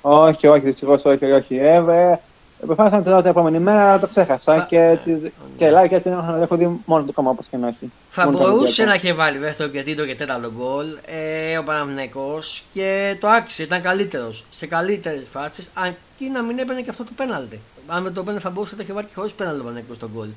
Όχι, 0.00 0.46
όχι, 0.46 0.60
δυστυχώς 0.60 1.04
όχι, 1.04 1.24
όχι. 1.24 1.56
Ε, 1.56 1.74
ε, 1.74 2.18
Προσπάθησα 2.66 2.96
να 2.96 3.02
το 3.02 3.10
δω 3.10 3.20
την 3.20 3.30
επόμενη 3.30 3.58
μέρα, 3.58 3.88
αλλά 3.88 4.00
το 4.00 4.06
ξέχασα. 4.06 4.66
και 4.68 4.80
έτσι, 4.80 5.10
ναι. 5.10 5.28
και 5.56 5.72
like 5.76 5.92
έτσι 5.92 6.08
να 6.08 6.38
έχω 6.42 6.56
δει 6.56 6.80
μόνο 6.84 7.04
το 7.04 7.12
κόμμα 7.12 7.30
όπως 7.30 7.46
και 7.46 7.56
να 7.56 7.68
έχει. 7.68 7.92
Θα 8.08 8.26
μπορούσε 8.26 8.84
να 8.84 8.94
είχε 8.94 9.12
βάλει 9.12 9.38
δεύτερο 9.38 9.68
και 9.68 9.82
τρίτο 9.82 10.06
και 10.06 10.14
τέταρτο 10.14 10.52
γκολ 10.56 10.86
ε, 11.04 11.58
ο 11.58 11.62
Παναμνέκο 11.62 12.38
και 12.72 13.16
το 13.20 13.28
άξιζε, 13.28 13.62
ήταν 13.62 13.82
καλύτερος 13.82 14.44
σε 14.50 14.66
καλύτερες 14.66 15.22
φάσεις. 15.30 15.70
Αρκεί 15.74 16.30
να 16.32 16.42
μην 16.42 16.58
έπαιρνε 16.58 16.82
και 16.82 16.90
αυτό 16.90 17.04
το 17.04 17.10
πέναλτι. 17.16 17.60
Αν 17.86 18.02
δεν 18.02 18.12
το 18.12 18.20
έπαιρνε, 18.20 18.40
θα 18.40 18.50
μπορούσε 18.50 18.72
να 18.72 18.78
το 18.78 18.82
είχε 18.84 18.92
βάλει 18.92 19.06
και 19.06 19.14
χωρίς 19.14 19.32
πέναλτι 19.32 19.60
ο 19.60 19.62
Παναμνέκο 19.62 19.94
στον 19.94 20.10
γκολ. 20.14 20.28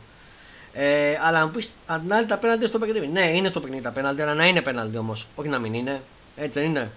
Ε, 0.74 1.18
αλλά 1.28 1.40
αν 1.40 1.52
πεις 1.52 1.76
αν 1.86 2.02
την 2.02 2.14
άλλη 2.14 2.26
τα 2.26 2.38
πέναλτι 2.38 2.68
στο 2.68 2.80
παιχνίδι. 2.80 3.08
Ναι, 3.08 3.32
είναι 3.36 3.50
στο 3.50 3.60
παιχνίδι 3.60 3.84
τα 3.84 3.92
πέναλτι, 3.92 4.22
αλλά 4.22 4.34
να 4.34 4.48
είναι 4.48 4.62
πέναλτι 4.62 4.98
όμως. 4.98 5.28
Όχι 5.36 5.50
να 5.50 5.60
μην 5.60 5.74
είναι. 5.74 6.02
Έτσι 6.36 6.60
δεν 6.60 6.70
είναι; 6.70 6.92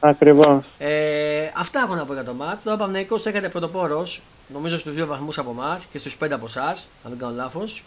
Ακριβώς. 0.00 0.64
Ε, 0.78 1.50
αυτά 1.54 1.80
έχω 1.80 1.94
να 1.94 2.04
πω 2.04 2.12
για 2.12 2.24
το 2.24 2.34
μάτς. 2.34 2.62
Τώρα 2.64 2.76
ο 2.76 2.78
Παναμνέκο 2.78 3.14
έρχεται 3.14 3.48
πρωτοπόρος 3.48 4.22
νομίζω 4.52 4.78
στους 4.78 4.94
δύο 4.94 5.06
βαθμούς 5.06 5.38
από 5.38 5.50
εμάς 5.50 5.86
και 5.92 5.98
στους 5.98 6.16
πέντε 6.16 6.34
από 6.34 6.46
εσάς, 6.46 6.88
αν 7.04 7.10
δεν 7.10 7.18
κάνω 7.18 7.34
λάθος. 7.34 7.84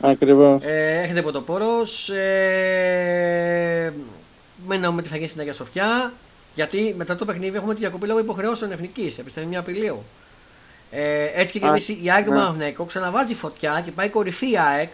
Ακριβώς. 0.00 0.62
Ε, 0.62 1.00
έχετε 1.02 1.22
πρωτοπόρος. 1.22 2.08
Ε, 2.08 3.92
μένουμε 4.66 5.02
τι 5.02 5.08
θα 5.08 5.16
γίνει 5.16 5.28
στην 5.28 5.40
Αγία 5.40 5.52
Σοφιά. 5.52 6.12
Γιατί 6.54 6.94
μετά 6.96 7.16
το 7.16 7.24
παιχνίδι 7.24 7.56
έχουμε 7.56 7.74
τη 7.74 7.80
διακοπή 7.80 8.06
λόγω 8.06 8.18
υποχρεώσεων 8.18 8.72
εθνικής. 8.72 9.18
Επιστρέφει 9.18 9.48
μια 9.48 9.58
απειλίου. 9.58 10.02
Ε, 10.90 11.24
έτσι 11.34 11.58
και 11.58 11.66
εμείς 11.66 11.88
η 11.88 12.10
ΑΕΚ 12.10 12.26
του 12.26 12.54
ναι. 12.56 12.74
ξαναβάζει 12.86 13.34
φωτιά 13.34 13.82
και 13.84 13.90
πάει 13.90 14.08
κορυφή 14.08 14.50
η 14.50 14.58
ΑΕΚ. 14.58 14.92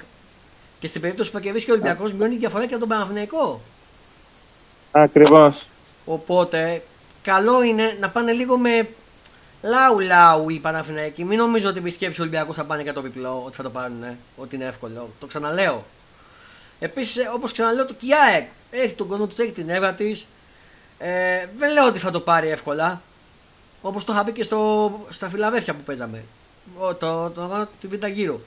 Και 0.81 0.87
στην 0.87 1.01
περίπτωση 1.01 1.31
που 1.31 1.39
κερδίσει 1.39 1.65
και 1.65 1.71
ο 1.71 1.75
Ολυμπιακός, 1.75 2.13
μειώνει 2.13 2.35
η 2.35 2.39
διαφορά 2.39 2.67
και 2.67 2.75
από 2.75 2.87
τον 2.87 2.89
Παναθηναϊκό. 2.89 3.61
Ακριβώς. 4.91 5.67
Οπότε, 6.05 6.83
καλό 7.23 7.63
είναι 7.63 7.97
να 8.01 8.11
πάνε 8.11 8.33
λίγο 8.33 8.59
με 8.59 8.89
Λάου 9.63 9.99
λάου 9.99 10.51
οι 10.51 10.59
Παναθηναϊκοί. 10.59 11.25
Μην 11.25 11.39
νομίζω 11.39 11.69
ότι 11.69 11.79
επισκέψεις 11.79 12.19
ο 12.19 12.23
Ολυμπιακό 12.23 12.53
θα 12.53 12.65
πάνε 12.65 12.83
για 12.83 12.93
το 12.93 13.01
διπλό, 13.01 13.43
ότι 13.47 13.57
θα 13.57 13.63
το 13.63 13.71
πάρουν, 13.71 14.03
ε, 14.03 14.19
ότι 14.37 14.55
είναι 14.55 14.65
εύκολο. 14.65 15.11
Το 15.21 15.27
ξαναλέω. 15.27 15.85
Επίσης, 16.79 17.17
ε, 17.17 17.31
όπως 17.35 17.53
ξαναλέω, 17.53 17.87
το 17.87 17.95
Κιάεκ 17.95 18.49
έχει 18.71 18.95
τον 18.95 19.07
κονό 19.07 19.27
τους, 19.27 19.39
έχει 19.39 19.53
την 19.53 19.69
έργα 19.69 19.95
της. 19.95 20.27
Ε, 20.99 21.47
δεν 21.59 21.73
λέω 21.73 21.87
ότι 21.87 21.99
θα 21.99 22.11
το 22.11 22.21
πάρει 22.21 22.49
εύκολα. 22.49 23.03
Όπως 23.83 24.05
το 24.05 24.13
είχα 24.13 24.25
πει 24.25 24.33
και 24.33 24.43
στο, 24.43 24.93
στα 25.09 25.29
φιλαδέρφια 25.29 25.75
που 25.75 25.83
παίζαμε. 25.83 26.25
Το, 26.79 26.95
το, 26.95 27.31
το, 27.31 27.69
το, 27.81 27.89
β' 27.89 28.07
γύρω. 28.07 28.41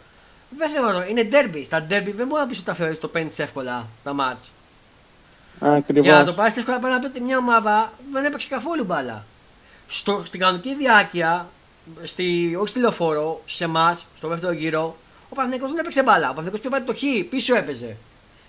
Δεν 0.58 0.70
θεωρώ, 0.70 1.06
είναι 1.10 1.28
derby. 1.32 1.64
Στα 1.66 1.80
derby 1.80 2.14
δεν 2.16 2.28
μπορεί 2.28 2.42
να 2.42 2.48
πεις 2.48 2.58
ότι 2.58 2.66
τα 2.66 2.74
θεωρείς 2.74 3.00
το 3.00 3.08
παίρνει 3.08 3.30
εύκολα 3.38 3.88
τα 4.04 4.14
μάτ. 5.60 5.92
Για 5.92 6.14
να 6.14 6.24
το 6.26 6.34
πάρεις 6.34 6.58
εύκολα 6.58 6.80
πρέπει 6.80 6.94
να 6.94 7.00
πει 7.00 7.06
ότι 7.06 7.22
μια 7.22 7.38
ομάδα 7.38 7.94
δεν 8.12 8.26
έπαιξε 8.26 8.48
καθόλου 8.48 8.84
μπάλα 8.84 9.26
στο, 9.92 10.22
στην 10.26 10.40
κανονική 10.40 10.76
διάρκεια, 10.76 11.50
στη, 12.04 12.56
όχι 12.60 12.68
στη 12.68 12.80
λεωφόρο, 12.80 13.42
σε 13.46 13.64
εμάς, 13.64 14.06
στο 14.18 14.28
δεύτερο 14.28 14.52
γύρο, 14.52 14.98
ο 15.30 15.36
Παναγενικό 15.36 15.68
δεν 15.68 15.78
έπαιξε 15.78 16.04
μπάλα. 16.04 16.30
Ο 16.30 16.34
Παναγενικό 16.34 16.70
πήρε 16.70 16.84
το 16.84 16.94
χ, 16.94 17.30
πίσω 17.30 17.56
έπαιζε. 17.56 17.98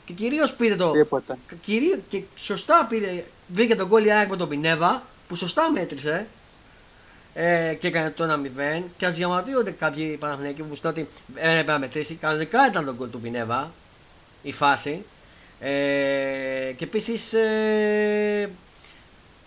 Και 0.04 0.12
κυρίως 0.12 0.52
πήρε 0.52 0.76
το. 0.76 0.92
Κυρίως, 1.60 1.98
και 2.08 2.22
σωστά 2.36 2.86
πήρε, 2.88 3.24
βρήκε 3.46 3.76
τον 3.76 3.88
κόλλι 3.88 4.08
με 4.28 4.36
τον 4.36 4.48
Πινέβα, 4.48 5.02
που 5.28 5.34
σωστά 5.34 5.70
μέτρησε 5.70 6.26
ε, 7.34 7.74
και 7.80 7.86
έκανε 7.86 8.10
το 8.10 8.40
1-0. 8.78 8.82
Και 8.96 9.06
ας 9.06 9.14
διαμαρτύρονται 9.14 9.70
κάποιοι 9.70 10.16
Παναθηναϊκοί 10.16 10.62
που 10.62 10.78
ότι 10.84 11.08
δεν 11.34 11.50
έπρεπε 11.50 11.72
να 11.72 11.78
μετρήσει. 11.78 12.14
Κανονικά 12.14 12.66
ήταν 12.66 12.84
τον 12.84 12.96
κόλλι 12.96 13.10
του 13.10 13.20
Πινέβα 13.20 13.70
η 14.42 14.52
φάση. 14.52 15.04
Ε, 15.64 16.72
και 16.76 16.84
επίσης 16.84 17.32
ε, 17.32 18.50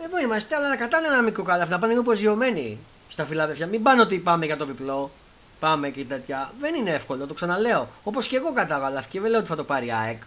εδώ 0.03 0.19
είμαστε, 0.23 0.55
αλλά 0.55 0.69
να 0.69 0.75
κατάνε 0.75 1.07
ένα 1.07 1.21
μικρό 1.21 1.43
κάλαφι, 1.43 1.71
να 1.71 1.79
πάνε 1.79 1.91
λίγο 1.91 2.05
προσγειωμένοι 2.05 2.79
στα 3.07 3.25
φιλάδεφια. 3.25 3.67
Μην 3.67 3.83
πάνε 3.83 4.01
ότι 4.01 4.17
πάμε 4.17 4.45
για 4.45 4.57
το 4.57 4.65
διπλό, 4.65 5.11
πάμε 5.59 5.89
και 5.89 6.03
τέτοια. 6.03 6.53
Δεν 6.59 6.75
είναι 6.75 6.89
εύκολο, 6.89 7.25
το 7.27 7.33
ξαναλέω. 7.33 7.87
Όπως 8.03 8.27
και 8.27 8.35
εγώ 8.35 8.53
κατάλαβα 8.53 9.03
και 9.09 9.19
δεν 9.19 9.29
λέω 9.29 9.39
ότι 9.39 9.47
θα 9.47 9.55
το 9.55 9.63
πάρει 9.63 9.85
η 9.85 9.91
ΑΕΚ. 9.91 10.21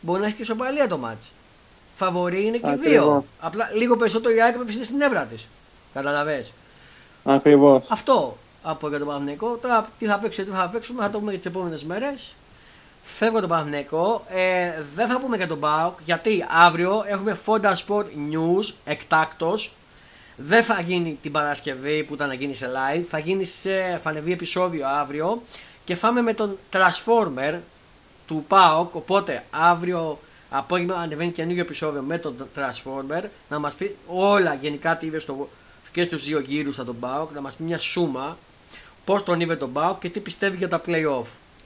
Μπορεί 0.00 0.20
να 0.20 0.26
έχει 0.26 0.36
και 0.36 0.44
σοπαλία 0.44 0.88
το 0.88 0.98
μάτς. 0.98 1.32
Φαβορή 1.94 2.46
είναι 2.46 2.58
και 2.58 2.76
δύο. 2.80 3.24
Απλά 3.40 3.70
λίγο 3.74 3.96
περισσότερο 3.96 4.34
η 4.34 4.42
ΑΕΚ 4.42 4.56
με 4.56 4.72
στην 4.72 5.00
έβρα 5.00 5.24
της. 5.24 5.46
Καταλαβέ. 5.94 6.46
Ακριβώς. 7.24 7.84
Αυτό 7.88 8.36
από 8.62 8.88
για 8.88 8.98
τον 8.98 9.06
Παναγενικό. 9.06 9.56
Τώρα 9.56 9.88
τι 9.98 10.06
θα 10.06 10.18
παίξει, 10.18 10.44
τι 10.44 10.50
θα 10.50 10.68
παίξουμε, 10.72 11.02
θα 11.02 11.10
το 11.10 11.18
πούμε 11.18 11.30
για 11.30 11.40
τις 11.40 11.48
επόμενες 11.50 11.84
μέρες. 11.84 12.34
Φεύγω 13.04 13.40
τον 13.40 13.48
Παναθηναϊκό. 13.48 14.24
Ε, 14.28 14.82
δεν 14.94 15.08
θα 15.08 15.20
πούμε 15.20 15.36
για 15.36 15.46
τον 15.46 15.58
Μπάουκ 15.58 15.98
γιατί 16.04 16.44
αύριο 16.48 17.04
έχουμε 17.06 17.38
Fonda 17.46 17.74
Sport 17.86 18.04
News 18.04 18.74
εκτάκτος. 18.84 19.72
Δεν 20.36 20.64
θα 20.64 20.80
γίνει 20.80 21.18
την 21.22 21.32
Παρασκευή 21.32 22.04
που 22.04 22.14
ήταν 22.14 22.28
να 22.28 22.34
γίνει 22.34 22.54
σε 22.54 22.70
live. 22.74 23.04
Θα 23.10 23.18
γίνει 23.18 23.44
σε 23.44 23.98
φανεβή 24.02 24.32
επεισόδιο 24.32 24.86
αύριο. 24.88 25.42
Και 25.84 25.94
φάμε 25.96 26.22
με 26.22 26.32
τον 26.32 26.58
Transformer 26.72 27.54
του 28.26 28.44
ΠΑΟΚ. 28.48 28.94
Οπότε 28.94 29.44
αύριο 29.50 30.18
απόγευμα 30.50 30.94
ανεβαίνει 30.94 31.30
και 31.30 31.36
καινούργιο 31.36 31.62
επεισόδιο 31.62 32.02
με 32.02 32.18
τον 32.18 32.48
Transformer. 32.56 33.22
Να 33.48 33.58
μας 33.58 33.74
πει 33.74 33.96
όλα 34.06 34.54
γενικά 34.54 34.96
τι 34.96 35.06
είδες 35.06 35.22
στο, 35.22 35.48
και 35.92 36.02
στους 36.02 36.24
δύο 36.24 36.40
γύρους 36.40 36.78
από 36.78 36.86
τον 36.86 36.98
ΠΑΟΚ. 36.98 37.32
Να 37.34 37.40
μας 37.40 37.54
πει 37.54 37.62
μια 37.62 37.78
σούμα 37.78 38.38
πώς 39.04 39.22
τον 39.22 39.40
είδε 39.40 39.56
τον 39.56 39.72
ΠΑΟΚ 39.72 39.98
και 39.98 40.08
τι 40.08 40.20
πιστεύει 40.20 40.56
για 40.56 40.68
τα 40.68 40.82
playoff. 40.86 41.24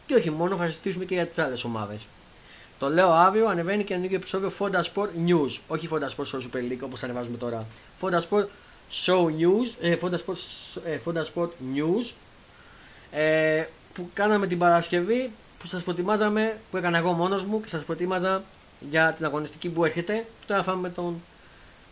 Και 0.08 0.14
όχι 0.14 0.30
μόνο, 0.30 0.56
θα 0.56 0.64
συζητήσουμε 0.64 1.04
και 1.04 1.14
για 1.14 1.26
τις 1.26 1.38
άλλες 1.38 1.64
ομάδες. 1.64 2.06
Το 2.78 2.88
λέω 2.88 3.12
αύριο, 3.12 3.48
ανεβαίνει 3.48 3.84
και 3.84 3.94
ένα 3.94 4.04
επεισόδιο 4.04 4.52
Fonda 4.58 4.82
Sport 4.82 5.08
News. 5.26 5.58
Όχι 5.68 5.88
Fonda 5.92 6.08
Sport 6.16 6.24
Show 6.24 6.36
Super 6.36 6.72
League 6.72 6.80
όπως 6.84 7.02
ανεβάζουμε 7.02 7.36
τώρα. 7.36 7.66
Fonda 8.00 8.20
Sport 8.28 8.46
Show 9.04 9.24
News. 9.24 9.74
Ε, 9.80 9.96
Fonda, 10.02 10.14
Sport, 10.14 10.36
ε, 10.84 10.98
Fonda 11.04 11.22
Sport 11.34 11.48
News. 11.74 12.12
Ε, 13.10 13.64
που 13.94 14.10
κάναμε 14.14 14.46
την 14.46 14.58
Παρασκευή 14.58 15.32
που 15.58 15.66
σας 15.66 15.82
προτιμάζαμε, 15.82 16.58
που 16.70 16.76
έκανα 16.76 16.98
εγώ 16.98 17.12
μόνος 17.12 17.44
μου 17.44 17.60
και 17.60 17.68
σας 17.68 17.82
προτιμάζα 17.82 18.42
για 18.90 19.12
την 19.12 19.24
αγωνιστική 19.24 19.68
που 19.68 19.84
έρχεται. 19.84 20.26
Τώρα 20.46 20.62
φάμε 20.62 20.88
τον 20.88 21.22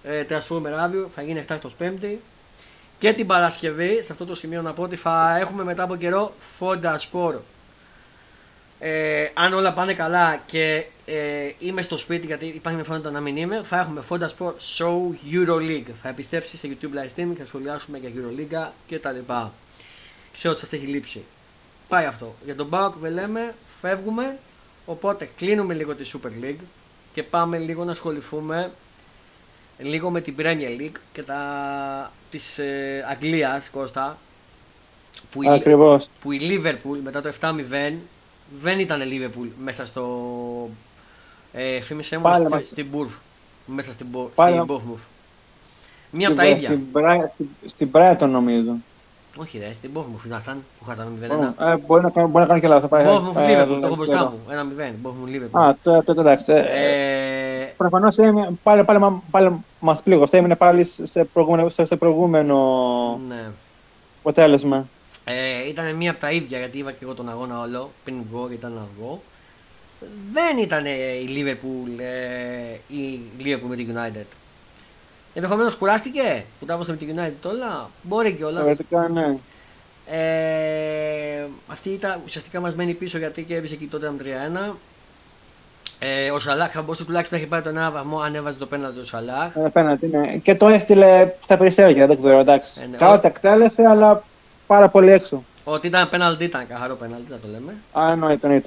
ε, 0.03 0.25
Transformer 0.29 0.73
αύριο, 0.79 1.11
θα 1.15 1.23
γίνει 1.23 1.39
εκτάκτος 1.39 1.73
Πέμπτη. 1.73 2.21
Και 2.99 3.13
την 3.13 3.27
Παρασκευή, 3.27 4.01
σε 4.05 4.13
αυτό 4.13 4.25
το 4.25 4.35
σημείο 4.35 4.63
να 4.63 4.73
πω 4.73 4.83
ότι 4.83 4.97
θα 4.97 5.37
έχουμε 5.41 5.65
μετά 5.65 5.83
από 5.83 5.97
καιρό 5.97 6.35
Fonda 6.59 6.97
Sport 7.11 7.39
ε, 8.79 9.29
αν 9.35 9.53
όλα 9.53 9.73
πάνε 9.73 9.95
καλά 9.95 10.43
και 10.47 10.85
ε, 11.07 11.51
είμαι 11.59 11.83
στο 11.83 11.97
σπίτι 11.97 12.27
γιατί 12.27 12.47
υπάρχει 12.47 12.79
πιθανότητα 12.79 13.11
να 13.11 13.21
μην 13.21 13.37
είμαι, 13.37 13.63
θα 13.65 13.79
έχουμε 13.79 14.03
Fonda 14.09 14.29
Sport 14.39 14.55
Show 14.77 15.33
EuroLeague. 15.33 15.93
Θα 16.03 16.09
επιστρέψεις 16.09 16.61
σε 16.61 16.69
YouTube 16.69 16.97
live 16.99 17.21
streaming, 17.21 17.37
θα 17.39 17.47
σχολιάσουμε 17.47 17.99
για 17.99 18.11
EuroLeague 18.15 18.71
και 18.87 18.99
τα 18.99 19.11
λοιπά. 19.11 19.53
Ξέρω 20.33 20.53
ότι 20.53 20.63
σας 20.63 20.73
έχει 20.73 20.87
λείψει. 20.87 21.25
Πάει 21.89 22.05
αυτό. 22.05 22.35
Για 22.45 22.55
τον 22.55 22.69
Bauk 22.71 22.93
δεν 23.01 23.13
λέμε, 23.13 23.55
φεύγουμε. 23.81 24.39
Οπότε 24.87 25.29
κλείνουμε 25.37 25.75
λίγο 25.75 25.95
τη 25.95 26.11
Super 26.13 26.45
League 26.45 26.65
και 27.13 27.23
πάμε 27.23 27.59
λίγο 27.59 27.85
να 27.85 27.91
ασχοληθούμε 27.93 28.71
λίγο 29.79 30.11
με 30.11 30.21
την 30.21 30.35
Premier 30.39 30.81
League 30.81 30.97
και 31.13 31.23
τα 31.23 32.13
της 32.31 32.59
ε, 32.59 33.05
Αγγλίας 33.11 33.71
Κώστα 33.71 34.19
Που 35.31 35.43
η, 35.43 35.49
Ακριβώς. 35.49 36.09
που 36.21 36.33
η 36.33 36.41
Liverpool 36.43 36.99
μετά 37.03 37.21
το 37.21 37.33
7-0 37.41 37.93
δεν 38.63 38.79
ήταν 38.79 39.01
Liverpool 39.03 39.49
μέσα 39.63 39.87
στο. 39.87 40.05
Ε, 41.53 41.81
φήμισε 41.81 42.17
μου 42.17 42.23
Πάλι 42.23 42.45
στη, 42.45 42.55
μας- 42.55 42.67
στην 42.69 42.87
Bournemouth. 42.95 43.19
Μέσα 43.67 43.93
στην, 43.93 44.07
Bo- 44.15 44.27
Πάλι- 44.35 44.57
στην 44.63 44.75
Bournemouth. 44.77 45.01
Μία 46.11 46.27
από 46.29 46.37
τα 46.37 46.43
Στην- 46.43 46.57
ίδια. 46.57 46.69
Στην, 46.69 46.81
Μπρα- 46.93 47.31
στην, 47.35 47.49
στην 47.67 47.89
Brighton 47.93 48.29
νομίζω. 48.29 48.73
Όχι, 49.39 49.59
ρε, 49.59 49.73
στην 49.75 49.91
Bournemouth 49.95 50.27
ήμασταν 50.27 50.65
που 50.79 50.85
χάσαμε 50.85 51.11
0-1. 51.21 51.55
Ε, 51.73 51.77
μπορεί, 51.77 52.03
να, 52.03 52.11
κάνω- 52.11 52.29
μπορεί 52.29 52.41
να 52.43 52.47
κάνω 52.47 52.61
και 52.61 52.67
λάθος. 52.69 52.83
θα 52.83 52.97
πάει- 52.97 53.05
Bournemouth 53.07 53.37
ε, 53.37 53.63
Liverpool, 53.63 53.79
το 53.81 53.87
έχω 53.87 53.93
ε, 53.93 53.97
μπροστά 53.97 54.15
ξέρω. 54.15 54.31
μου. 54.31 54.41
1-0. 54.49 54.95
Bournemouth 55.03 55.35
Liverpool. 55.37 55.61
Α, 55.69 55.75
τότε 55.83 56.03
τότε 56.03 56.21
εντάξει. 56.21 56.53
Ε, 56.53 56.59
Ε, 57.63 57.73
Προφανώς 57.77 58.15
πάλι, 58.17 58.57
πάλι, 58.63 58.85
πάλι, 58.85 59.21
πάλι 59.31 59.51
μας 59.81 60.03
πλήγωσε. 60.03 60.37
Έμεινε 60.37 60.57
πάλι 60.57 60.85
σε 60.85 61.25
προηγούμενο, 61.33 61.69
σε, 61.69 61.87
σε 61.87 61.97
προηγούμενο 61.97 62.57
ναι. 63.29 63.45
αποτέλεσμα. 64.19 64.87
Ε, 65.29 65.69
ήταν 65.69 65.95
μία 65.95 66.11
από 66.11 66.21
τα 66.21 66.31
ίδια 66.31 66.59
γιατί 66.59 66.79
είδα 66.79 66.91
και 66.91 66.99
εγώ 67.03 67.15
τον 67.15 67.29
αγώνα 67.29 67.61
όλο 67.61 67.91
πριν 68.05 68.17
βγω 68.31 68.39
γιατί 68.39 68.55
ήταν 68.55 68.79
αυγό. 68.79 69.23
Δεν 70.33 70.59
ήταν 70.59 70.85
ε, 70.85 70.91
η 70.91 71.29
Liverpool, 71.29 72.01
ε, 72.01 72.95
η 72.97 73.21
Liverpool 73.41 73.69
με 73.69 73.77
την 73.77 73.97
United. 73.97 74.27
Ενδεχομένως 75.35 75.75
κουράστηκε 75.75 76.45
που 76.59 76.67
τα 76.67 76.73
έβασε 76.73 76.91
με 76.91 76.97
την 76.97 77.17
United 77.17 77.51
όλα. 77.51 77.91
Μπορεί 78.03 78.33
κιόλα. 78.33 78.61
Θεωρητικά 78.61 79.09
ναι. 79.09 79.37
Ε, 80.11 81.47
αυτή 81.67 81.89
ήταν 81.89 82.21
ουσιαστικά 82.25 82.61
μας 82.61 82.75
μένει 82.75 82.95
πίσω 82.95 83.19
γιατί 83.19 83.43
και 83.43 83.55
έβησε 83.55 83.75
εκεί 83.75 83.87
τότε 83.87 84.13
3-1. 84.69 84.75
Ε, 85.99 86.31
ο 86.31 86.39
Σαλάχ 86.39 86.73
θα 86.73 86.83
μπορούσε 86.83 87.05
τουλάχιστον 87.05 87.39
να 87.39 87.43
έχει 87.43 87.53
πάρει 87.53 87.65
τον 87.65 87.77
ένα 87.77 87.91
βαθμό 87.91 88.21
αν 88.21 88.35
έβαζε 88.35 88.59
το 88.59 88.67
πέναλτι 88.67 88.99
του 88.99 89.07
Σαλάχ. 89.07 89.57
Ε, 89.57 89.65
Απέναντι, 89.65 90.07
ναι. 90.07 90.37
Και 90.37 90.55
το 90.55 90.69
έστειλε 90.69 91.35
στα 91.43 91.57
περιστέρια, 91.57 92.07
δεν 92.07 92.21
ξέρω, 92.21 92.39
εντάξει. 92.39 92.81
Ε, 92.83 92.87
ναι. 92.87 92.97
Καλά 92.97 93.21
τα 93.21 93.29
εκτέλεσε, 93.29 93.87
αλλά 93.87 94.23
πάρα 94.67 94.89
πολύ 94.89 95.11
έξω. 95.11 95.43
Ότι 95.65 95.87
ήταν 95.87 96.09
πέναλτι, 96.09 96.45
ήταν 96.45 96.67
καθαρό 96.67 96.95
πέναλτι, 96.95 97.31
θα 97.31 97.39
το 97.39 97.49
λέμε. 97.49 97.75
Α, 97.93 98.13
εννοείται, 98.13 98.63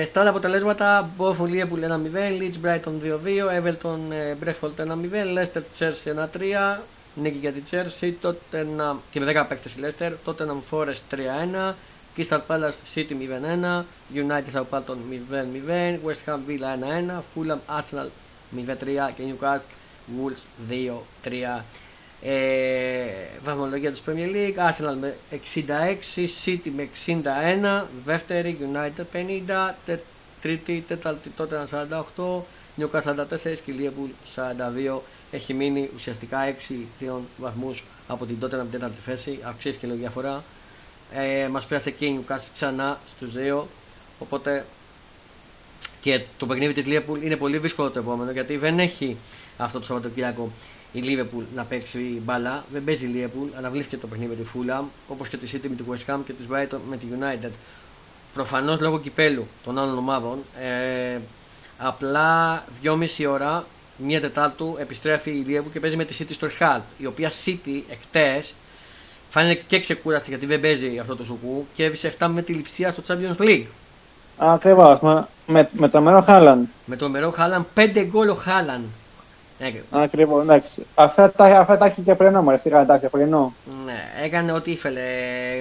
ε, 0.00 0.04
στα 0.04 0.20
άλλα 0.20 0.30
αποτελέσματα, 0.30 1.10
Μπόφου 1.16 1.46
Λίεπουλ 1.46 1.80
1-0, 1.82 2.30
Λίτς 2.40 2.58
Μπράιτον 2.58 3.00
2-2, 3.00 3.48
Εβελτον 3.50 4.00
Μπρέχφολτ 4.40 4.80
1-0, 4.80 5.32
Λέστερ 5.32 5.62
Τσέρς 5.72 6.06
1-3, 6.06 6.80
νίκη 7.14 7.38
για 7.38 7.52
την 7.52 7.64
Τσέρση, 7.64 8.12
τότε 8.20 8.66
και 9.10 9.20
με 9.20 9.26
10 9.26 9.46
η 9.76 9.80
Λέστερ, 9.80 10.12
τότε 10.24 10.44
να 10.44 10.54
Φόρεστ 10.68 11.02
3-1, 11.10 11.74
Κίσταρ 12.14 12.40
Πάλας 12.40 12.78
City 12.94 13.12
0-1, 13.12 13.84
United 14.14 14.50
θα 14.50 14.62
πάλτον 14.62 14.98
0-0, 15.10 15.98
West 16.06 16.32
Ham 16.32 16.38
Villa 16.48 16.70
1-1, 17.10 17.22
Fulham 17.34 17.78
Arsenal 17.78 18.08
0-3 18.56 19.10
και 19.16 19.22
Newcastle 19.28 19.60
Wolves 20.16 20.70
2-3. 21.24 21.62
Ε, 22.22 23.06
βαθμολογία 23.44 23.90
της 23.90 24.02
Premier 24.06 24.34
League, 24.34 24.70
Arsenal 24.70 24.96
με 25.00 25.16
66, 25.30 26.26
City 26.44 26.70
με 26.76 26.88
61, 27.06 27.86
δεύτερη, 28.04 28.58
United 28.72 29.04
50, 29.12 29.74
τε, 29.86 29.98
τρίτη, 30.42 30.84
τέταρτη, 30.88 31.28
τότε 31.28 31.66
48, 32.16 32.42
Newcastle 32.80 33.14
44 33.14 33.26
και 33.64 33.72
Liverpool 33.78 34.10
42. 34.34 35.00
Έχει 35.30 35.54
μείνει 35.54 35.90
ουσιαστικά 35.94 36.54
6 36.68 36.74
τριών 36.98 37.22
βαθμούς 37.36 37.84
από 38.06 38.26
την 38.26 38.38
τότε 38.38 38.56
την 38.58 38.70
τέταρτη 38.70 39.00
θέση, 39.04 39.38
αυξήθηκε 39.42 39.86
λίγο 39.86 39.98
διαφορά. 39.98 40.44
Ε, 41.12 41.48
μας 41.48 41.64
πέρασε 41.64 41.90
και 41.90 42.06
η 42.06 42.20
Newcastle 42.20 42.50
ξανά 42.54 43.00
στους 43.16 43.32
2, 43.36 43.62
οπότε 44.18 44.64
και 46.00 46.22
το 46.38 46.46
παιχνίδι 46.46 46.72
της 46.72 46.84
Liverpool 46.86 47.22
είναι 47.22 47.36
πολύ 47.36 47.58
δύσκολο 47.58 47.90
το 47.90 47.98
επόμενο 47.98 48.30
γιατί 48.30 48.56
δεν 48.56 48.78
έχει 48.78 49.16
αυτό 49.56 49.78
το 49.78 49.84
Σαββατοκύριακο 49.84 50.52
η 50.92 51.02
Liverpool 51.04 51.42
να 51.54 51.64
παίξει 51.64 52.22
μπάλα. 52.24 52.64
Δεν 52.72 52.84
παίζει 52.84 53.04
η 53.04 53.10
Liverpool, 53.14 53.48
αναβλήθηκε 53.58 53.96
το 53.96 54.06
παιχνίδι 54.06 54.34
με 54.36 54.42
τη 54.42 54.50
Fulham 54.54 54.84
όπως 55.08 55.28
και 55.28 55.36
τη 55.36 55.50
City 55.52 55.68
με 55.68 55.74
τη 55.74 55.82
West 55.90 56.14
Ham 56.14 56.18
και 56.26 56.32
της 56.32 56.46
Brighton 56.50 56.78
με 56.88 56.96
τη 56.96 57.06
United. 57.18 57.50
Προφανώς 58.34 58.80
λόγω 58.80 58.98
κυπέλου 58.98 59.46
των 59.64 59.78
άλλων 59.78 59.98
ομάδων. 59.98 60.38
Ε, 60.60 61.18
απλά 61.78 62.64
2,5 62.82 63.26
ώρα, 63.28 63.64
μία 63.96 64.20
Τετάρτου 64.20 64.76
επιστρέφει 64.78 65.30
η 65.30 65.46
Liverpool 65.48 65.72
και 65.72 65.80
παίζει 65.80 65.96
με 65.96 66.04
τη 66.04 66.16
City 66.20 66.32
στο 66.32 66.48
Etihad. 66.58 66.80
Η 66.98 67.06
οποία 67.06 67.30
City 67.44 67.82
εκτέ 67.90 68.42
φάνηκε 69.30 69.62
και 69.66 69.80
ξεκούραστη 69.80 70.30
γιατί 70.30 70.46
δεν 70.46 70.60
παίζει 70.60 70.98
αυτό 70.98 71.16
το 71.16 71.24
σουκού 71.24 71.66
και 71.74 71.84
έβησε 71.84 72.14
7 72.18 72.28
με 72.32 72.42
τη 72.42 72.52
λειψία 72.52 72.90
στο 72.92 73.02
Champions 73.06 73.42
League. 73.42 73.66
Ακριβώς. 74.38 74.98
Με, 75.46 75.68
με 75.72 75.88
τρομερό 75.88 76.20
Χάλαν. 76.20 76.68
Με 76.84 76.96
το 76.96 77.08
μερό 77.08 77.30
Χάλαν, 77.30 77.66
5 77.74 78.04
γκολ 78.10 78.28
ο 78.28 78.34
Χάλαν. 78.34 78.84
Έκανε. 79.58 79.82
Ακριβώς, 79.90 80.42
εντάξει. 80.42 80.86
Αυτά 80.94 81.30
τα, 81.30 81.44
αυτά 81.44 81.78
τα 81.78 81.86
έχει 81.86 82.00
και 82.00 82.14
πριν 82.14 82.36
όμω. 82.36 82.58
Σιγά, 82.58 82.80
εντάξει, 82.80 83.06
πρωινό. 83.08 83.54
Ναι, 83.84 84.24
έκανε 84.24 84.52
ό,τι 84.52 84.70
ήθελε. 84.70 85.00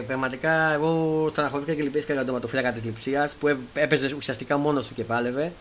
Πραγματικά 0.08 0.74
εγώ 0.74 1.28
στεναχωρήθηκα 1.32 1.76
και 1.76 1.84
λυπήθηκα 1.84 2.14
για 2.14 2.26
τον 2.26 2.34
ματοφύλακα 2.34 2.72
της 2.72 2.84
Λιψία 2.84 3.30
που 3.40 3.48
έ- 3.48 3.58
έπαιζε 3.74 4.14
ουσιαστικά 4.18 4.58
μόνος 4.58 4.88
του 4.88 4.94
και 4.94 5.04
πάλευε. 5.04 5.52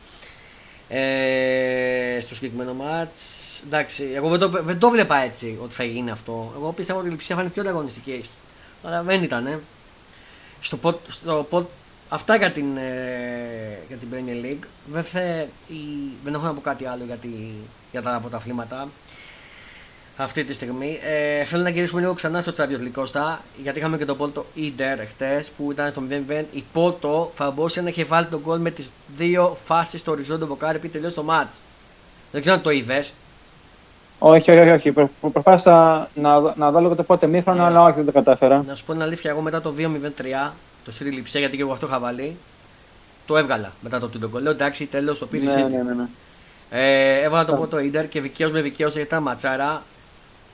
Ε, 0.89 2.19
στο 2.21 2.35
συγκεκριμένο 2.35 2.75
μάτς. 2.75 3.23
Εντάξει, 3.67 4.09
εγώ 4.15 4.29
δεν 4.29 4.39
το, 4.39 4.49
δεν 4.49 4.79
το 4.79 4.91
βλέπα 4.91 5.17
έτσι 5.17 5.59
ότι 5.63 5.75
θα 5.75 5.85
γίνει 5.85 6.11
αυτό. 6.11 6.53
Εγώ 6.57 6.73
πίστευα 6.73 6.99
ότι 6.99 7.09
η 7.09 7.11
Λιψία 7.11 7.35
θα 7.37 7.41
είναι 7.43 7.51
πιο 7.51 7.63
ανταγωνιστική. 7.63 8.25
Αλλά 8.85 9.03
δεν 9.03 9.23
ήταν. 9.23 9.47
Ε. 9.47 9.59
Στο, 10.61 10.79
pot- 10.83 11.09
στο, 11.09 11.47
pot- 11.51 11.65
αυτά 12.09 12.37
για 12.37 12.51
την, 12.51 12.77
ε, 12.77 13.79
για 13.89 13.97
την 13.97 14.09
Premier 14.13 14.45
League. 14.45 14.67
Δεν, 14.93 15.05
θε, 15.05 15.41
η- 15.69 16.13
δεν 16.25 16.35
έχω 16.35 16.45
να 16.45 16.53
πω 16.55 16.61
κάτι 16.61 16.87
άλλο 16.87 17.03
για, 17.07 17.17
τη, 17.17 17.29
για 17.91 18.03
τα 18.03 18.19
πρωταθλήματα 18.21 18.89
αυτή 20.17 20.45
τη 20.45 20.53
στιγμή. 20.53 20.99
Ε, 21.41 21.45
θέλω 21.45 21.63
να 21.63 21.69
γυρίσουμε 21.69 22.01
λίγο 22.01 22.13
ξανά 22.13 22.41
στο 22.41 22.53
Champions 22.57 22.83
League 22.87 22.91
Κώστα, 22.95 23.41
γιατί 23.63 23.79
είχαμε 23.79 23.97
και 23.97 24.05
τον 24.05 24.17
Πόρτο 24.17 24.47
Ιντερ 24.55 24.99
χτες 25.07 25.49
που 25.57 25.73
ήταν 25.73 25.91
στο 25.91 26.03
0-0. 26.11 26.45
Η 26.53 26.65
Πόρτο 26.73 27.33
θα 27.37 27.51
μπορούσε 27.51 27.81
να 27.83 27.89
είχε 27.89 28.05
βάλει 28.05 28.27
τον 28.27 28.41
γκολ 28.45 28.61
με 28.61 28.71
τις 28.71 28.91
δύο 29.17 29.57
φάσεις 29.65 30.01
στο 30.01 30.11
οριζόντιο 30.11 30.47
βοκάρι 30.47 30.77
επειδή 30.77 30.93
τελείωσε 30.93 31.15
το 31.15 31.25
match. 31.31 31.57
Δεν 32.33 32.41
ξέρω 32.41 32.57
αν 32.57 32.63
το 32.63 32.71
είδες. 32.71 33.13
Όχι, 34.19 34.51
όχι, 34.51 34.61
όχι. 34.61 34.71
όχι. 34.71 34.93
Προ, 34.93 35.11
προ, 35.21 35.31
προσπάθησα 35.31 36.09
να, 36.15 36.41
δω- 36.41 36.55
να 36.57 36.71
δω 36.71 36.81
λίγο 36.81 36.95
το 36.95 37.03
πότε 37.03 37.27
μήχρονο, 37.27 37.63
Ε. 37.63 37.67
αλλά 37.67 37.83
όχι, 37.83 37.95
δεν 37.95 38.05
το 38.05 38.13
κατάφερα. 38.13 38.65
Να 38.69 38.75
σου 38.75 38.85
πω 38.85 38.93
την 38.93 39.03
αλήθεια, 39.03 39.31
εγώ 39.31 39.41
μετά 39.41 39.61
το 39.61 39.75
2-0-3, 39.79 40.53
το 40.87 40.93
City 40.99 41.11
λειψία 41.13 41.41
γιατί 41.41 41.57
και 41.57 41.63
εγώ 41.63 41.73
αυτό 41.73 41.87
είχα 41.87 41.99
βάλει, 41.99 42.37
το 43.27 43.37
έβγαλα 43.37 43.73
μετά 43.81 43.99
το 44.01 44.09
τρίτο 44.09 44.29
γκολ. 44.29 44.43
Λέω 44.43 44.53
εντάξει, 44.53 44.87
τέλος 44.87 45.19
το 45.19 45.27
πήρε 45.27 45.45
η 45.45 45.47
Ναι, 45.47 45.55
City. 45.55 45.71
ναι, 45.71 45.83
ναι, 45.83 45.93
ναι. 45.95 46.05
Ε, 46.71 47.23
έβαλα 47.23 47.45
τον 47.45 47.55
Α. 47.55 47.59
πρώτο 47.59 47.79
Ιντερ 47.79 48.09
και 48.09 48.21
δικαίως 48.21 48.51
με 48.51 48.61
δικαίως 48.61 48.93
γιατί 48.93 49.09
ήταν 49.09 49.23
ματσάρα. 49.23 49.83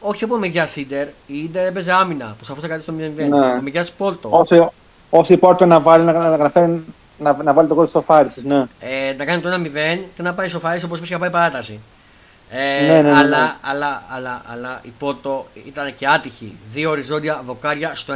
Όχι 0.01 0.25
από 0.25 0.37
μεριά 0.37 0.69
Ιντερ, 0.75 1.07
η 1.07 1.39
Ιντερ 1.39 1.67
έπαιζε 1.67 1.93
άμυνα, 1.93 2.35
προσπαθούσε 2.37 2.69
κάτι 2.69 2.83
στο 2.83 2.93
0-0. 2.99 3.29
Ναι. 3.29 3.47
Από 3.53 3.61
μεριά 3.63 3.87
Πόρτο. 3.99 4.29
Όσο, 4.33 4.73
όσο 5.11 5.33
η 5.33 5.37
Πόρτο 5.37 5.67
να 5.67 5.81
βάλει, 5.81 6.05
να, 6.05 6.13
να, 6.13 6.37
καταφέρει 6.37 6.85
να, 7.19 7.37
να 7.43 7.53
βάλει 7.53 7.69
τον 7.69 7.77
κόλ 7.77 7.87
στο 7.87 8.01
φάρις 8.01 8.33
της, 8.35 8.45
ναι. 8.45 8.67
ε, 8.81 9.15
να 9.17 9.25
κάνει 9.25 9.41
το 9.43 9.49
1-0 9.53 9.99
και 10.17 10.23
να 10.23 10.35
πάει 10.35 10.49
σοφάρι 10.49 10.85
όπως 10.85 10.99
είχε 11.01 11.19
πάει 11.19 11.31
παράταση. 11.31 11.81
Ε, 12.51 12.87
Ναι, 12.87 12.93
ναι, 12.93 13.03
ναι, 13.03 13.17
αλλά, 13.17 13.41
ναι. 13.43 13.53
αλλά, 13.61 14.03
αλλά, 14.09 14.43
αλλά 14.53 14.81
η 14.83 14.93
Πόρτο 14.99 15.47
ήταν 15.67 15.97
και 15.97 16.07
άτυχη. 16.07 16.57
Δύο 16.73 16.91
οριζόντια 16.91 17.43
βοκάρια 17.47 17.95
στο 17.95 18.15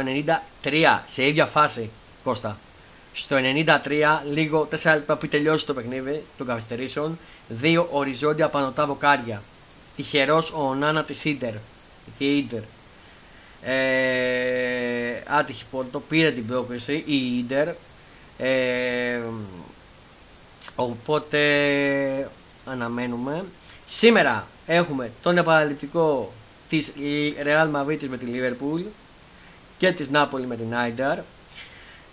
93 0.63 0.99
σε 1.05 1.27
ίδια 1.27 1.45
φάση 1.45 1.89
Κώστα. 2.27 2.57
Στο 3.13 3.35
93, 3.85 4.21
λίγο 4.33 4.67
4 4.71 4.83
λεπτά 4.83 5.15
πριν 5.15 5.31
τελειώσει 5.31 5.65
το 5.65 5.73
παιχνίδι 5.73 6.23
των 6.37 6.47
καθυστερήσεων, 6.47 7.19
δύο 7.47 7.87
οριζόντια 7.91 8.49
πανωτά 8.49 8.85
βοκάρια. 8.85 9.41
Τυχερός 9.95 10.51
ο 10.51 10.75
Νάνα 10.75 11.03
της 11.03 11.25
Ίντερ 11.25 11.53
και 12.17 12.25
η 12.25 12.37
Ίντερ. 12.37 12.61
Ε, 13.61 15.23
άτυχη 15.27 15.65
Πόρτο, 15.71 15.99
πήρε 15.99 16.31
την 16.31 16.47
πρόκριση 16.47 17.03
η 17.05 17.37
Ίντερ. 17.37 17.67
Ε, 18.37 19.21
οπότε 20.75 21.39
αναμένουμε. 22.65 23.45
Σήμερα 23.89 24.47
έχουμε 24.65 25.11
τον 25.21 25.37
επαναληπτικό 25.37 26.33
της 26.69 26.91
Real 27.43 27.71
Madrid 27.75 28.07
με 28.09 28.17
τη 28.17 28.25
Liverpool 28.33 28.83
και 29.77 29.91
της 29.91 30.09
Napoli 30.13 30.45
με 30.47 30.55
την 30.55 30.75
Άινταρ. 30.75 31.19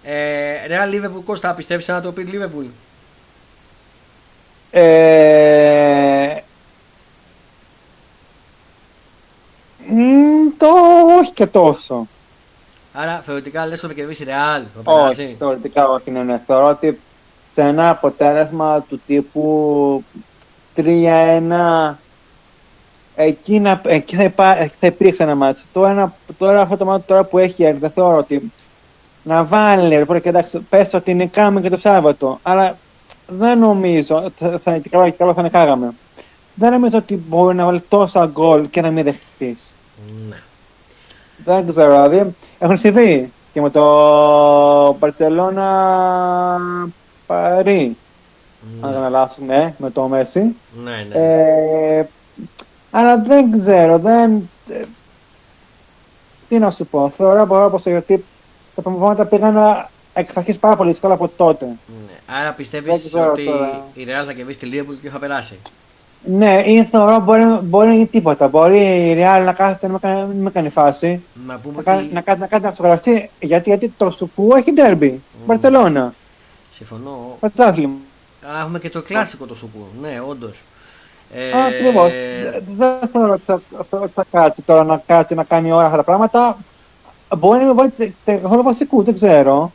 Ε, 0.04 0.54
Real 0.68 0.94
Liverpool 0.94 1.22
Κώστα, 1.24 1.54
πιστεύεις 1.54 1.88
να 1.88 2.00
το 2.00 2.12
πει 2.12 2.22
η 2.22 2.28
Liverpool; 2.32 2.66
Ε, 4.70 6.36
μ, 9.88 10.56
το 10.56 10.66
όχι 11.18 11.32
και 11.32 11.46
τόσο. 11.46 12.08
Άρα 12.92 13.22
θεωρητικά 13.26 13.66
λες 13.66 13.82
ότι 13.82 13.92
θα 13.94 14.00
κερδίσει 14.00 14.22
η 14.22 14.26
Real. 14.28 14.62
Θα 14.74 14.92
Όχι, 14.92 15.00
περάσει. 15.14 15.36
θεωρητικά 15.38 15.88
όχι, 15.88 16.10
ναι, 16.10 16.22
ναι. 16.22 16.40
Θεωρώ 16.46 16.66
ότι 16.68 17.00
σε 17.54 17.62
ένα 17.62 17.90
αποτέλεσμα 17.90 18.80
του 18.82 19.00
τύπου 19.06 20.04
3-1 20.76 21.94
εκεί, 23.14 23.60
να, 23.60 23.80
εκεί 23.84 24.16
θα, 24.16 24.22
υπά, 24.24 24.54
θα 24.80 24.86
υπήρξε 24.86 25.22
ένα 25.22 25.34
μάτσο. 25.34 25.64
Τώρα, 25.72 26.14
τώρα 26.38 26.60
αυτό 26.60 26.76
το 26.76 26.84
μάτσο 26.84 27.06
τώρα 27.06 27.24
που 27.24 27.38
έχει 27.38 27.64
έρθει, 27.64 27.78
δεν 27.80 27.90
θεωρώ 27.90 28.16
ότι 28.16 28.52
να 29.24 29.44
βάλει, 29.44 29.96
λοιπόν, 29.96 30.20
και 30.20 30.28
εντάξει, 30.28 30.58
πες 30.58 30.94
ότι 30.94 31.14
νικάμε 31.14 31.60
και 31.60 31.70
το 31.70 31.76
Σάββατο, 31.76 32.38
αλλά 32.42 32.76
δεν 33.26 33.58
νομίζω, 33.58 34.30
θα, 34.36 34.58
θα, 34.62 34.78
και 34.78 34.88
καλά, 34.88 35.04
και 35.04 35.16
καλά 35.16 35.34
θα 35.34 35.42
νικάγαμε. 35.42 35.94
Δεν 36.54 36.72
νομίζω 36.72 36.98
ότι 36.98 37.22
μπορεί 37.28 37.56
να 37.56 37.64
βάλει 37.64 37.80
τόσα 37.80 38.26
γκολ 38.26 38.70
και 38.70 38.80
να 38.80 38.90
μην 38.90 39.04
δεχτείς. 39.04 39.62
Ναι. 40.28 40.36
Δεν 41.44 41.66
ξέρω, 41.68 42.08
δηλαδή 42.08 42.34
έχουν 42.58 42.76
συμβεί. 42.76 43.32
και 43.52 43.60
με 43.60 43.70
το 43.70 44.88
Barcelona 44.88 45.66
Παρί. 47.26 47.96
Ναι. 48.80 48.86
Αν 48.86 48.92
δεν 48.92 49.10
λάθος, 49.10 49.38
ναι, 49.46 49.74
με 49.78 49.90
το 49.90 50.02
Μέση. 50.02 50.56
Ναι, 50.82 51.06
ναι. 51.08 51.14
Ε, 51.98 52.08
αλλά 52.90 53.18
δεν 53.18 53.60
ξέρω, 53.60 53.98
δεν... 53.98 54.50
ε, 54.68 54.82
Τι 56.48 56.58
να 56.58 56.70
σου 56.70 56.86
πω, 56.86 57.12
θεωρώ 57.16 57.46
μπορώ 57.46 57.70
πως 57.70 57.82
γιατί 57.82 58.24
τα 58.74 58.82
πράγματα 58.82 59.24
πήγαν 59.24 59.86
εξ 60.14 60.36
αρχής 60.36 60.58
πάρα 60.58 60.76
πολύ 60.76 60.90
δύσκολα 60.90 61.14
από 61.14 61.30
τότε. 61.36 61.64
Ναι. 61.64 62.34
Άρα 62.36 62.44
Δεν 62.44 62.54
πιστεύει 62.56 62.90
ξέρω 62.90 63.30
ότι 63.30 63.44
τώρα. 63.44 63.82
η 63.94 64.04
Real 64.08 64.24
θα 64.26 64.32
κερδίσει 64.32 64.58
τη 64.58 64.68
Liverpool 64.72 64.96
και 65.02 65.08
θα 65.10 65.18
περάσει; 65.18 65.58
Ναι, 66.24 66.62
ή 66.66 66.84
θεωρώ 66.84 67.18
μπορεί, 67.20 67.42
μπορεί 67.62 67.86
να 67.86 67.92
γίνει 67.92 68.06
τίποτα. 68.06 68.48
Μπορεί 68.48 68.78
η 68.78 69.14
Real 69.18 69.42
να 69.44 69.52
κάθεται 69.52 69.86
να 69.86 69.92
με 69.92 69.98
κάνει, 69.98 70.18
να 70.34 70.42
με 70.42 70.50
κάνει 70.50 70.68
φάση, 70.68 71.22
Να 71.46 71.56
πούμε 71.58 71.76
να 71.76 71.82
κάνει 71.82 72.02
ότι. 72.04 72.14
να, 72.14 72.20
κάνει- 72.20 72.40
να, 72.40 72.46
κάνει 72.46 72.62
να 72.62 72.68
αυτογραφτεί, 72.68 73.30
γιατί, 73.40 73.68
γιατί 73.68 73.92
το 73.96 74.10
Σουκού 74.10 74.48
έχει 74.56 74.72
ντέρμπι. 74.72 75.22
Μπαρτσελώνα, 75.46 76.14
Συμφωνώ. 76.74 77.36
πρωτάθλημα. 77.40 77.94
Α, 78.56 78.60
έχουμε 78.60 78.78
και 78.78 78.90
το 78.90 79.02
κλασικό 79.02 79.46
το 79.46 79.54
Σουκού. 79.54 79.86
Ναι, 80.00 80.20
όντως. 80.28 80.60
Ε, 81.34 81.52
Α, 81.58 81.64
Ακριβώς. 81.64 82.10
Δε- 82.12 82.60
Δεν 82.76 83.08
θεωρώ 83.12 83.32
ότι 83.32 83.42
θα, 83.46 83.60
θα- 83.90 83.98
ότι 83.98 84.12
θα 84.14 84.24
κάτσει 84.30 84.62
τώρα 84.62 84.84
να 84.84 85.02
κάτσει 85.06 85.34
να 85.34 85.44
κάνει 85.44 85.72
ώρα 85.72 85.84
αυτά 85.84 85.96
τα 85.96 86.02
πράγματα. 86.02 86.56
Μπορεί 87.36 87.58
να 87.60 87.66
μην 87.66 87.74
βάλει 87.74 87.90
τε- 87.90 88.12
τε- 88.24 88.42
καθόλου 88.42 88.62
βασικού, 88.62 89.02
δεν 89.02 89.14
ξέρω. 89.14 89.72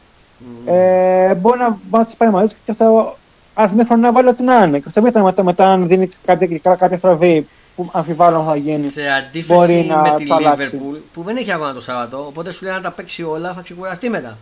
Ε, 0.66 1.34
μπορεί 1.34 1.60
να, 1.60 1.68
μπορεί 1.70 1.80
να 1.89 2.05
τις 2.05 2.16
πάρει 2.16 2.32
μαζί 2.32 2.47
του 2.47 2.55
και 2.66 2.72
αυτό 2.72 3.18
αριθμίχρονα 3.53 4.01
να 4.01 4.12
βάλει 4.12 4.28
ό,τι 4.28 4.43
να 4.43 4.64
είναι. 4.64 4.78
Και 4.80 4.86
αυτό 4.88 5.01
μετά, 5.01 5.24
μετά, 5.24 5.43
μετά 5.43 5.72
αν 5.72 5.88
δίνει 5.88 6.10
κάποια, 6.26 6.76
κάποια 6.76 6.97
στραβή 6.97 7.47
που 7.76 7.89
αμφιβάλλω 7.91 8.38
αν 8.38 8.45
θα 8.45 8.55
γίνει. 8.55 8.89
Σε 8.89 9.01
αντίθεση 9.10 9.53
μπορεί 9.53 9.86
να 9.89 10.01
με 10.01 10.14
τη 10.18 10.26
το 10.28 10.36
αλλάξει. 10.36 10.70
Liverpool 10.74 10.97
που 11.14 11.24
δεν 11.24 11.38
έχει 11.38 11.51
αγώνα 11.51 11.74
το 11.74 11.82
Σάββατο, 11.82 12.26
οπότε 12.28 12.51
σου 12.51 12.66
λέει 12.66 12.74
να 12.74 12.82
τα 12.82 12.91
παίξει 12.91 13.24
όλα, 13.24 13.53
θα 13.53 13.62
ξεκουραστεί 13.62 14.10
μετά. 14.10 14.38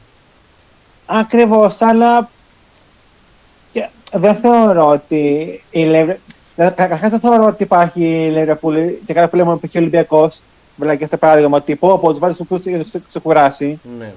Ακριβώς, 1.05 1.81
αλλά 1.81 2.29
και 3.71 3.87
δεν 4.13 4.35
θεωρώ 4.35 4.87
ότι 4.87 5.17
η 5.69 5.85
Liverpool. 5.91 6.15
Καταρχάς 6.55 7.09
δεν 7.09 7.19
θεωρώ 7.19 7.45
ότι 7.45 7.63
υπάρχει 7.63 8.01
η 8.03 8.33
Liverpool 8.35 8.93
και 9.05 9.13
κάτι 9.13 9.29
που 9.29 9.35
λέμε 9.35 9.51
ότι 9.51 9.61
έχει 9.63 9.77
ο 9.77 9.81
Ολυμπιακός. 9.81 10.41
Βλέπει 10.77 10.97
και 10.97 11.03
αυτό 11.03 11.15
το 11.17 11.25
παράδειγμα 11.25 11.57
ότι 11.57 11.75
πω 11.75 11.93
από 11.93 12.13
του 12.13 12.19
βάλει 12.19 12.33
του 12.35 12.47
για 12.63 12.77
να 12.77 12.83
ξε- 12.83 13.01
ξεκουράσει. 13.07 13.79
Ναι. 13.99 14.13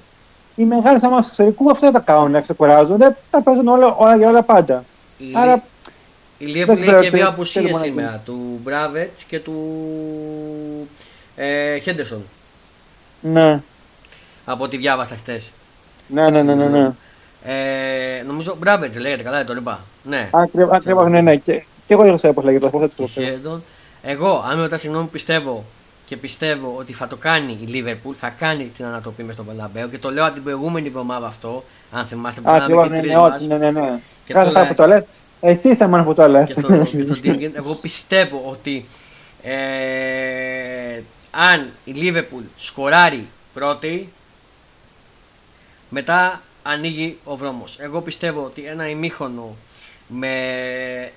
Οι 0.56 0.64
μεγάλε 0.64 0.98
ομάδε 1.02 1.20
του 1.22 1.26
εξωτερικού 1.28 1.70
αυτό 1.70 1.90
δεν 1.90 1.92
τα 1.92 2.12
κάνουν 2.12 2.30
να 2.30 2.40
ξεκουράζονται. 2.40 3.16
Τα 3.30 3.42
παίζουν 3.42 3.68
όλα, 3.68 3.94
όλα 3.94 4.16
για 4.16 4.28
όλα 4.28 4.42
πάντα. 4.42 4.84
Η, 5.18 5.24
Άρα 5.34 5.62
η 6.38 6.44
Liverpool 6.46 6.66
δεν 6.66 6.76
έχει 6.76 6.80
ξέρω 6.80 7.02
και 7.02 7.10
τι 7.10 7.16
δύο 7.16 7.24
θέλουμε 7.24 7.28
απουσίες 7.28 7.70
να 7.70 7.78
σήμερα, 7.78 8.22
του 8.24 8.60
Μπράβετ 8.62 9.10
και 9.28 9.38
του 9.40 9.54
ε, 11.36 11.78
Χέντερσον. 11.78 12.22
ναι, 13.20 13.60
Από 14.44 14.64
ό,τι 14.64 14.76
διάβασα 14.76 15.16
χτε. 15.16 15.40
ναι, 16.06 16.30
ναι, 16.30 16.42
ναι. 16.42 16.54
ναι, 16.54 16.66
ναι. 16.68 16.90
Ε, 17.44 18.22
νομίζω 18.26 18.56
Μπράβετ 18.58 18.96
λέγεται, 18.96 19.22
καλά 19.22 19.36
δεν 19.36 19.46
το 19.46 19.52
είπα. 19.58 19.80
Ναι. 20.02 20.28
Ακριβώ, 20.70 21.08
ναι, 21.08 21.20
ναι. 21.20 21.36
Και, 21.36 21.52
και 21.86 21.94
εγώ 21.94 22.02
δεν 22.02 22.16
ξέρω 22.16 22.32
πώ 22.32 22.42
λέγεται. 22.42 22.68
Πώς 22.68 22.80
θα 22.80 22.88
το 22.88 22.94
Και 22.96 23.02
πω. 23.02 23.20
Χέντον. 23.22 23.62
Εγώ, 24.02 24.44
αν 24.50 24.56
με 24.56 24.62
ρωτάς 24.62 24.80
συγγνώμη, 24.80 25.06
πιστεύω 25.06 25.64
και 26.10 26.16
πιστεύω 26.16 26.74
ότι 26.78 26.92
θα 26.92 27.06
το 27.06 27.16
κάνει 27.16 27.52
η 27.66 27.68
Liverpool, 27.72 28.14
θα 28.18 28.28
κάνει 28.28 28.64
την 28.76 28.84
ανατροπή 28.84 29.22
μες 29.22 29.34
στον 29.34 29.46
Παλαμπέο 29.46 29.88
και 29.88 29.98
το 29.98 30.10
λέω 30.10 30.24
από 30.24 30.34
την 30.34 30.42
προηγούμενη 30.42 30.86
εβδομάδα 30.86 31.26
αυτό. 31.26 31.64
Αν 31.92 32.04
θυμάστε 32.06 32.40
που 32.40 32.50
Ακριβώ, 32.50 32.80
κάναμε 32.80 32.96
ναι, 32.96 33.00
και 33.02 33.06
ναι, 33.06 33.12
τρεις 33.12 33.24
όχι, 33.24 33.48
μας. 33.48 33.58
ναι, 33.60 33.70
ναι, 33.70 33.80
ναι. 33.80 34.00
Και 34.26 34.32
Κάθε 34.32 34.44
το 34.46 34.50
φορά 34.52 34.60
λέει- 34.62 34.68
που 34.68 34.74
το 34.74 34.86
λες, 34.86 35.04
εσύ 35.40 35.68
είσαι 35.68 35.86
μόνο 35.86 36.04
που 36.04 36.14
το 36.14 36.28
λες. 36.28 36.46
και 36.52 36.60
στο, 36.60 36.84
και 36.84 37.02
στο 37.02 37.14
Dingin, 37.24 37.50
εγώ 37.52 37.74
πιστεύω 37.74 38.42
ότι 38.46 38.84
ε, 39.42 41.02
αν 41.30 41.70
η 41.84 41.92
Liverpool 41.96 42.42
σκοράρει 42.56 43.26
πρώτη, 43.54 44.08
μετά 45.88 46.42
ανοίγει 46.62 47.18
ο 47.24 47.34
δρόμος. 47.34 47.76
Εγώ 47.80 48.00
πιστεύω 48.00 48.44
ότι 48.44 48.64
ένα 48.64 48.88
ημίχρονο 48.88 49.56
με... 50.08 50.32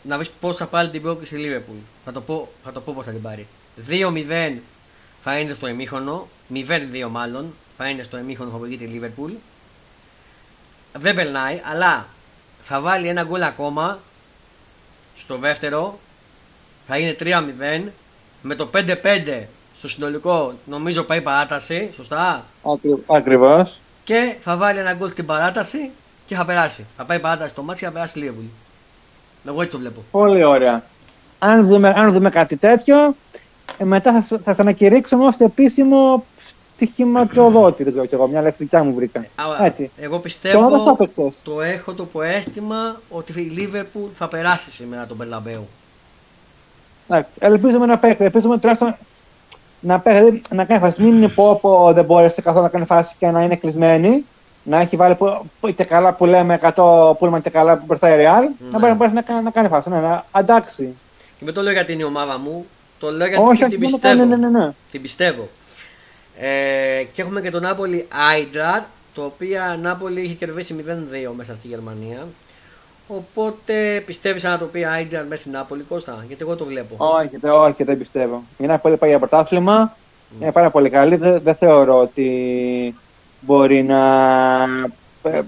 να 0.02 0.16
βρεις 0.18 0.30
πώς 0.40 0.58
θα 0.58 0.66
πάρει 0.66 0.90
την 0.90 1.02
πρόκληση 1.02 1.36
η 1.36 1.46
Liverpool. 1.46 1.82
Θα 2.06 2.12
το 2.12 2.22
πω, 2.22 2.50
θα 2.64 2.72
το 2.72 2.80
πω 2.82 2.94
πώς 2.96 3.06
θα 3.06 3.12
την 3.12 3.22
πάρει. 3.22 3.48
2-0 3.90 4.58
θα 5.24 5.40
είναι 5.40 5.54
στο 5.54 5.68
ημίχρονο, 5.68 6.28
0-2 6.54 6.58
μάλλον, 7.10 7.54
θα 7.78 7.90
είναι 7.90 8.04
στο 8.04 8.18
ημίχρονο 8.18 8.52
που 8.52 8.58
προηγείται 8.58 8.84
η 8.84 9.02
Liverpool. 9.02 9.32
Δεν 11.00 11.16
περνάει, 11.16 11.62
αλλά 11.72 12.08
θα 12.64 12.80
βάλει 12.82 13.08
ένα 13.08 13.24
γκολ 13.24 13.42
ακόμα 13.44 14.00
στο 15.18 15.38
δεύτερο 15.38 16.00
θα 16.88 16.98
είναι 16.98 17.16
3-0 17.20 17.90
με 18.42 18.56
το 18.56 18.70
5-5 18.74 19.44
στο 19.78 19.88
συνολικό 19.88 20.54
νομίζω 20.66 21.04
πάει 21.04 21.22
παράταση 21.22 21.90
σωστά; 21.96 22.46
Ακριβώς. 23.06 23.80
και 24.04 24.36
θα 24.44 24.58
βάλει 24.58 24.80
ένα 24.80 24.94
γκολ 24.94 25.10
στην 25.10 25.26
παράταση 25.26 25.92
και 26.28 26.36
θα 26.36 26.46
περάσει 26.46 26.86
θα 26.98 27.04
πάει 27.04 27.20
παράταση 27.20 27.50
στο 27.50 27.62
μάτι 27.62 27.80
και 27.80 27.86
θα 27.86 27.92
περάσει 27.92 28.20
η 28.20 28.24
Liverpool 28.26 28.50
εγώ 29.48 29.60
έτσι 29.62 29.72
το 29.72 29.78
βλέπω 29.80 30.04
Πολύ 30.12 30.44
ωραία. 30.44 30.84
Αν 31.40 31.68
δούμε, 31.68 31.90
αν 31.90 32.12
δούμε 32.12 32.30
κάτι 32.30 32.56
τέτοιο, 32.56 33.16
ε, 33.78 33.84
μετά 33.84 34.12
θα, 34.14 34.22
σου- 34.22 34.42
θα 34.44 34.54
σα 34.54 34.62
ανακηρύξουμε 34.62 35.26
ω 35.26 35.32
επίσημο 35.38 36.26
στοιχηματιοδότη. 36.76 37.84
Δεν 37.84 37.92
ξέρω 37.92 38.06
κι 38.06 38.14
εγώ, 38.14 38.28
μια 38.28 38.42
λέξη 38.42 38.64
δικιά 38.64 38.84
μου 38.84 38.94
βρήκα. 38.94 39.20
Α, 39.20 39.66
Έτσι. 39.66 39.92
εγώ 39.96 40.22
Και 40.42 40.56
όμως 40.58 40.72
δεν 40.72 40.84
θα 40.84 40.96
πιστεύω 40.96 40.96
παίξω. 40.96 41.34
το 41.44 41.62
έχω 41.62 41.94
το 41.94 42.06
προαίσθημα 42.06 43.00
ότι 43.10 43.42
η 43.42 43.54
Liverpool 43.58 44.08
θα 44.18 44.28
περάσει 44.28 44.72
σήμερα 44.72 45.06
τον 45.06 45.18
Μπερλαμπέου 45.18 45.68
Εντάξει, 47.08 47.32
ελπίζουμε 47.40 47.86
να 47.86 47.98
παίξει. 47.98 48.24
Ελπίζουμε 48.24 48.58
τουλάχιστον 48.58 48.96
να 49.80 50.00
παίξει, 50.00 50.42
να 50.50 50.64
κάνει 50.66 50.80
φάση. 50.80 51.02
Μην 51.02 51.16
είναι 51.16 51.28
πω, 51.28 51.56
πω 51.62 51.94
δεν 51.94 52.06
μπόρεσε 52.06 52.42
καθόλου 52.42 52.64
να 52.64 52.70
κάνει 52.70 52.86
φάση 52.86 53.16
και 53.20 53.28
να 53.28 53.42
είναι 53.44 53.56
κλεισμένη. 53.56 54.26
Να 54.64 54.80
έχει 54.80 54.96
βάλει 54.96 55.16
που, 55.16 55.46
που, 55.60 55.68
είτε 55.68 55.84
καλά 55.84 56.14
που 56.14 56.26
λέμε 56.26 56.60
100 56.76 57.14
πούλμα 57.20 57.38
είτε 57.38 57.50
καλά 57.50 57.78
που 57.78 57.84
μπροστά 57.86 58.10
η 58.10 58.18
Real. 58.18 58.42
Ναι. 58.42 58.70
Να 58.72 58.78
μπορεί 58.80 58.92
να, 58.92 58.94
μπορέσει 58.96 59.16
να, 59.16 59.22
κάνει- 59.22 59.44
να 59.44 59.50
κάνει 59.52 59.68
φάση. 59.68 59.90
Ναι, 59.90 60.00
να 60.00 60.24
εντάξει. 60.38 60.96
και 61.40 61.46
δεν 61.46 61.54
το 61.54 61.62
λέω 61.62 61.74
γιατί 61.74 61.94
είναι 61.94 62.02
η 62.02 62.06
ομάδα 62.06 62.38
μου 62.40 62.66
το 63.04 63.12
λέω 63.12 63.28
γιατί 63.28 63.44
Όχι, 63.44 63.64
όχι, 63.64 63.72
την 63.72 63.82
μόνο 63.82 63.92
πιστεύω 63.92 64.26
ναι, 64.26 64.36
ναι, 64.36 64.50
ναι, 64.50 64.60
ναι. 64.60 64.72
Την 64.92 65.02
πιστεύω. 65.02 65.50
Ε, 66.40 67.04
και 67.14 67.22
έχουμε 67.22 67.42
και 67.42 67.52
τον 67.52 67.62
Νάπολη 67.62 68.08
Άιντραρ, 68.32 68.82
το 69.14 69.24
οποίο 69.24 69.60
Νάπολη 69.82 70.22
είχε 70.22 70.34
κερδίσει 70.34 70.76
0-2 70.88 71.32
μέσα 71.36 71.56
στη 71.56 71.68
Γερμανία. 71.68 72.28
Οπότε 73.08 74.04
πιστεύεις 74.06 74.44
να 74.44 74.58
το 74.58 74.66
πει 74.66 74.86
Άιντραρ 74.86 75.26
μέσα 75.26 75.42
στην 75.42 75.52
Νάπολη, 75.52 75.84
Κώστα, 75.84 76.24
γιατί 76.28 76.42
εγώ 76.42 76.56
το 76.56 76.66
βλέπω. 76.66 76.96
Όχι, 76.98 77.38
δεν, 77.38 77.52
όχι, 77.52 77.84
δεν 77.84 77.98
πιστεύω. 77.98 78.44
Είναι 78.58 78.78
πολύ 78.78 78.98
πάει 78.98 79.10
για 79.10 79.20
πρωτάθλημα. 79.20 79.96
Είναι 80.42 80.52
πάρα 80.52 80.70
πολύ 80.70 80.90
καλή. 80.90 81.16
Δεν, 81.16 81.42
δεν 81.44 81.56
θεωρώ 81.56 82.00
ότι 82.00 82.96
μπορεί 83.40 83.84
να, 83.84 84.04
ε, 85.24 85.42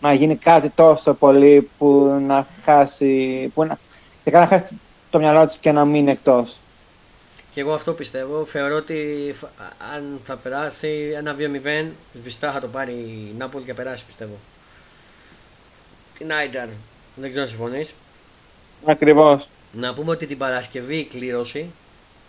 να 0.00 0.12
γίνει 0.12 0.36
κάτι 0.36 0.68
τόσο 0.68 1.14
πολύ 1.14 1.70
που 1.78 2.20
να 2.26 2.46
χάσει. 2.64 3.50
Που 3.54 3.64
να, 3.64 3.78
και 4.24 4.30
να 4.30 4.46
χάσει 4.46 4.78
το 5.10 5.18
μυαλό 5.18 5.46
της 5.46 5.56
και 5.56 5.72
να 5.72 5.84
μείνει 5.84 6.10
εκτός. 6.10 6.59
Και 7.52 7.60
εγώ 7.60 7.72
αυτό 7.72 7.92
πιστεύω. 7.94 8.44
Θεωρώ 8.44 8.76
ότι 8.76 9.34
φ- 9.38 9.44
α- 9.44 9.94
αν 9.94 10.20
θα 10.24 10.36
περάσει 10.36 11.12
ένα 11.16 11.36
2-0, 11.38 11.86
σβηστά 12.14 12.52
θα 12.52 12.60
το 12.60 12.68
πάρει 12.68 12.92
η 12.92 13.34
Νάπολη 13.38 13.64
και 13.64 13.70
θα 13.70 13.82
περάσει 13.82 14.04
πιστεύω. 14.06 14.38
Την 16.18 16.32
Άιντραρ. 16.32 16.68
Δεν 17.14 17.28
ξέρω 17.30 17.42
αν 17.42 17.48
συμφωνείς. 17.48 17.94
Ακριβώς. 18.84 19.48
Να 19.72 19.94
πούμε 19.94 20.10
ότι 20.10 20.26
την 20.26 20.38
Παρασκευή 20.38 20.96
η 20.96 21.04
κλήρωση 21.04 21.70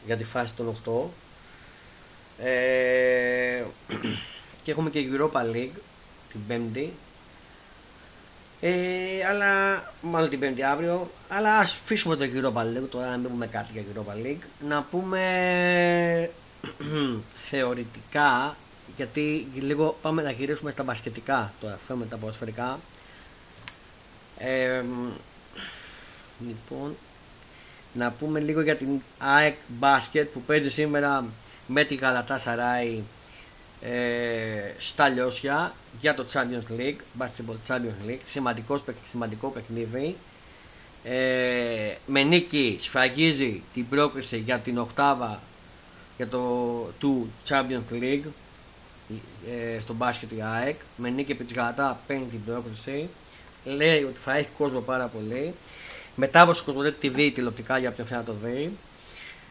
για 0.05 0.17
τη 0.17 0.23
φάση 0.23 0.53
των 0.55 0.77
8 0.85 2.45
ε, 2.45 3.63
και 4.63 4.71
έχουμε 4.71 4.89
και 4.89 5.05
Europa 5.11 5.41
League 5.55 5.79
την 6.31 6.39
Πέμπτη 6.47 6.93
ε, 8.61 8.71
αλλά 9.29 9.83
μάλλον 10.01 10.29
την 10.29 10.39
Πέμπτη 10.39 10.63
αύριο 10.63 11.11
αλλά 11.29 11.57
ας 11.57 11.73
αφήσουμε 11.73 12.15
το 12.15 12.25
Europa 12.25 12.61
League 12.61 12.89
τώρα 12.89 13.09
να 13.09 13.17
μην 13.17 13.29
πούμε 13.29 13.47
κάτι 13.47 13.71
για 13.71 13.83
Europa 13.93 14.25
League. 14.25 14.43
Να 14.67 14.83
πούμε 14.83 15.19
θεωρητικά 17.49 18.55
γιατί 18.95 19.47
λίγο 19.55 19.97
πάμε 20.01 20.21
να 20.21 20.31
γυρίσουμε 20.31 20.71
στα 20.71 20.83
μπασκετικά 20.83 21.53
τώρα 21.61 21.79
φέρουμε 21.87 22.05
τα 22.05 22.17
ποδοσφαιρικά. 22.17 22.79
Ε, 24.37 24.83
Λοιπόν, 26.47 26.95
να 27.93 28.11
πούμε 28.11 28.39
λίγο 28.39 28.61
για 28.61 28.75
την 28.75 29.01
ΑΕΚ 29.17 29.55
Basket 29.79 30.25
που 30.33 30.41
παίζει 30.41 30.71
σήμερα 30.71 31.25
με 31.67 31.83
τη 31.83 31.95
Γαλατά 31.95 32.37
Σαράι 32.37 33.03
ε, 33.81 34.73
στα 34.77 35.09
Λιώσια 35.09 35.73
για 36.01 36.13
το 36.13 36.25
Champions 36.33 36.79
League, 36.79 37.21
Basketball 37.21 37.55
Champions 37.71 38.09
League, 38.09 38.19
σημαντικός, 38.25 38.81
παικ- 38.81 38.95
σημαντικό 39.09 39.47
παιχνίδι. 39.49 40.15
Ε, 41.03 41.95
με 42.05 42.23
νίκη 42.23 42.77
σφραγίζει 42.81 43.61
την 43.73 43.89
πρόκριση 43.89 44.37
για 44.37 44.57
την 44.59 44.77
οκτάβα 44.77 45.39
για 46.17 46.27
το, 46.27 46.39
του 46.99 47.31
Champions 47.49 47.93
League 47.93 48.23
ε, 49.49 49.79
στο 49.79 49.93
μπάσκετ 49.93 50.31
η 50.31 50.41
ΑΕΚ. 50.41 50.79
Με 50.95 51.09
νίκη 51.09 51.31
επί 51.31 51.43
της 51.43 51.53
Γαλατά 51.53 51.99
παίρνει 52.07 52.25
την 52.25 52.43
πρόκριση. 52.45 53.09
Λέει 53.65 54.03
ότι 54.03 54.17
θα 54.23 54.35
έχει 54.37 54.47
κόσμο 54.57 54.79
πάρα 54.79 55.05
πολύ. 55.07 55.53
Μετάδοση 56.15 56.63
Κοσμοτέ 56.63 56.95
TV 57.01 57.31
τηλεοπτικά 57.35 57.77
για 57.77 57.89
όποιον 57.89 58.07
θέλει 58.07 58.19
να 58.19 58.25
το 58.25 58.35
δει. 58.43 58.71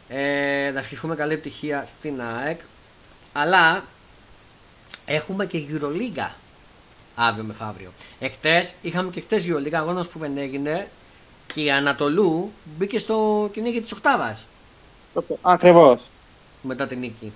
Ε, 0.08 0.70
να 0.74 0.78
ευχηθούμε 0.78 1.14
καλή 1.14 1.32
επιτυχία 1.32 1.86
στην 1.98 2.20
ΑΕΚ. 2.22 2.60
Αλλά 3.32 3.84
Έχουμε 5.12 5.46
και 5.46 5.62
Euroliga 5.68 6.30
αύριο 7.14 7.44
μεθαύριο. 7.44 7.90
Εχθές 8.20 8.74
είχαμε 8.82 9.10
και 9.10 9.20
χτε 9.20 9.42
Euroliga 9.46 9.72
αγώνας 9.72 10.06
που 10.06 10.18
δεν 10.18 10.38
έγινε 10.38 10.88
και 11.54 11.62
η 11.62 11.70
Ανατολού 11.70 12.50
μπήκε 12.64 12.98
στο 12.98 13.48
κυνήγι 13.52 13.80
της 13.80 13.92
Οκτάβας. 13.92 14.46
Ακριβώς. 15.42 16.00
Μετά 16.62 16.86
την 16.86 16.98
νίκη. 16.98 17.32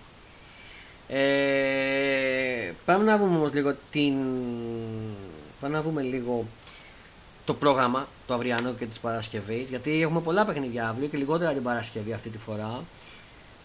Ε, 1.08 2.72
πάμε 2.84 3.04
να 3.04 3.18
δούμε 3.18 3.36
όμως 3.36 3.52
λίγο 3.52 3.74
την... 3.90 4.14
Πάμε 5.60 5.74
να 5.74 5.82
δούμε 5.82 6.02
λίγο 6.02 6.44
το 7.44 7.54
πρόγραμμα 7.54 8.06
το 8.26 8.34
αυριανό 8.34 8.72
και 8.72 8.86
της 8.86 8.98
Παρασκευής 8.98 9.68
γιατί 9.68 10.02
έχουμε 10.02 10.20
πολλά 10.20 10.44
παιχνίδια 10.44 10.88
αύριο 10.88 11.08
και 11.08 11.16
λιγότερα 11.16 11.52
την 11.52 11.62
Παρασκευή 11.62 12.12
αυτή 12.12 12.28
τη 12.28 12.38
φορά 12.38 12.84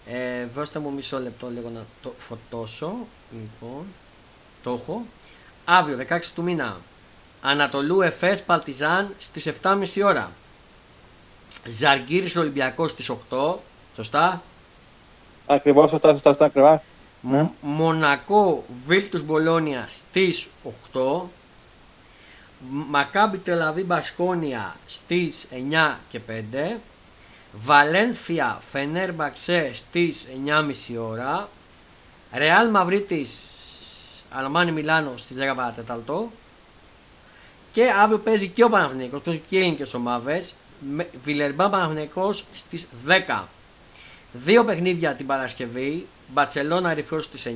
ε, 0.05 0.45
δώστε 0.55 0.79
μου 0.79 0.93
μισό 0.93 1.19
λεπτό 1.19 1.49
λίγο 1.49 1.69
να 1.69 1.81
το 2.01 2.13
φωτώσω 2.19 2.95
λοιπόν 3.31 3.85
το 4.63 4.79
έχω. 4.81 5.05
Αύριο 5.65 5.97
16 6.09 6.19
του 6.35 6.43
μήνα 6.43 6.77
Ανατολού 7.41 8.01
Εφές 8.01 8.41
Παλτιζάν 8.41 9.15
στις 9.19 9.51
7.30 9.63 9.85
ώρα. 10.03 10.31
Ζαργκύρης 11.65 12.35
Ολυμπιακός 12.35 12.91
στις 12.91 13.11
8 13.29 13.55
σωστά; 13.95 14.41
Ακριβώς, 15.45 15.89
σωστά, 15.89 16.11
σωστά, 16.11 16.29
σωστά, 16.29 16.45
ακριβώς. 16.45 16.79
Ναι. 17.21 17.49
Μονακό 17.61 18.65
Βίλτους 18.87 19.23
Μπολόνια 19.23 19.87
στις 19.89 20.47
8 20.93 21.21
Μακάμπι 22.69 23.37
Τελαβή 23.37 23.83
Μπασκόνια 23.83 24.75
στις 24.85 25.47
9 25.51 25.97
και 26.09 26.19
5 26.19 26.77
Βαλένθια 27.51 28.61
Φενέρμπαξε 28.71 29.71
στις 29.73 30.27
9.30 30.45 30.73
ώρα 30.99 31.49
Ρεάλ 32.33 32.69
Μαυρίτης 32.69 33.39
Αλμάνι 34.29 34.71
Μιλάνο 34.71 35.13
στις 35.15 35.37
10 35.37 35.53
παρατέταλτο 35.55 36.31
και 37.71 37.89
αύριο 38.01 38.19
παίζει 38.19 38.47
και 38.47 38.63
ο 38.63 38.69
Παναθηναϊκός, 38.69 39.21
παίζει 39.21 39.41
και 39.49 39.57
οι 39.57 39.59
ελληνικές 39.59 39.93
ομάδες 39.93 40.53
Βιλερμπάν 41.23 41.71
Παναθηναϊκός 41.71 42.43
στις 42.51 42.87
10 43.07 43.43
Δύο 44.33 44.63
παιχνίδια 44.65 45.13
την 45.13 45.25
Παρασκευή, 45.25 46.07
Μπαρσελόνα 46.33 46.91
Ερυθρό 46.91 47.21
στις 47.21 47.47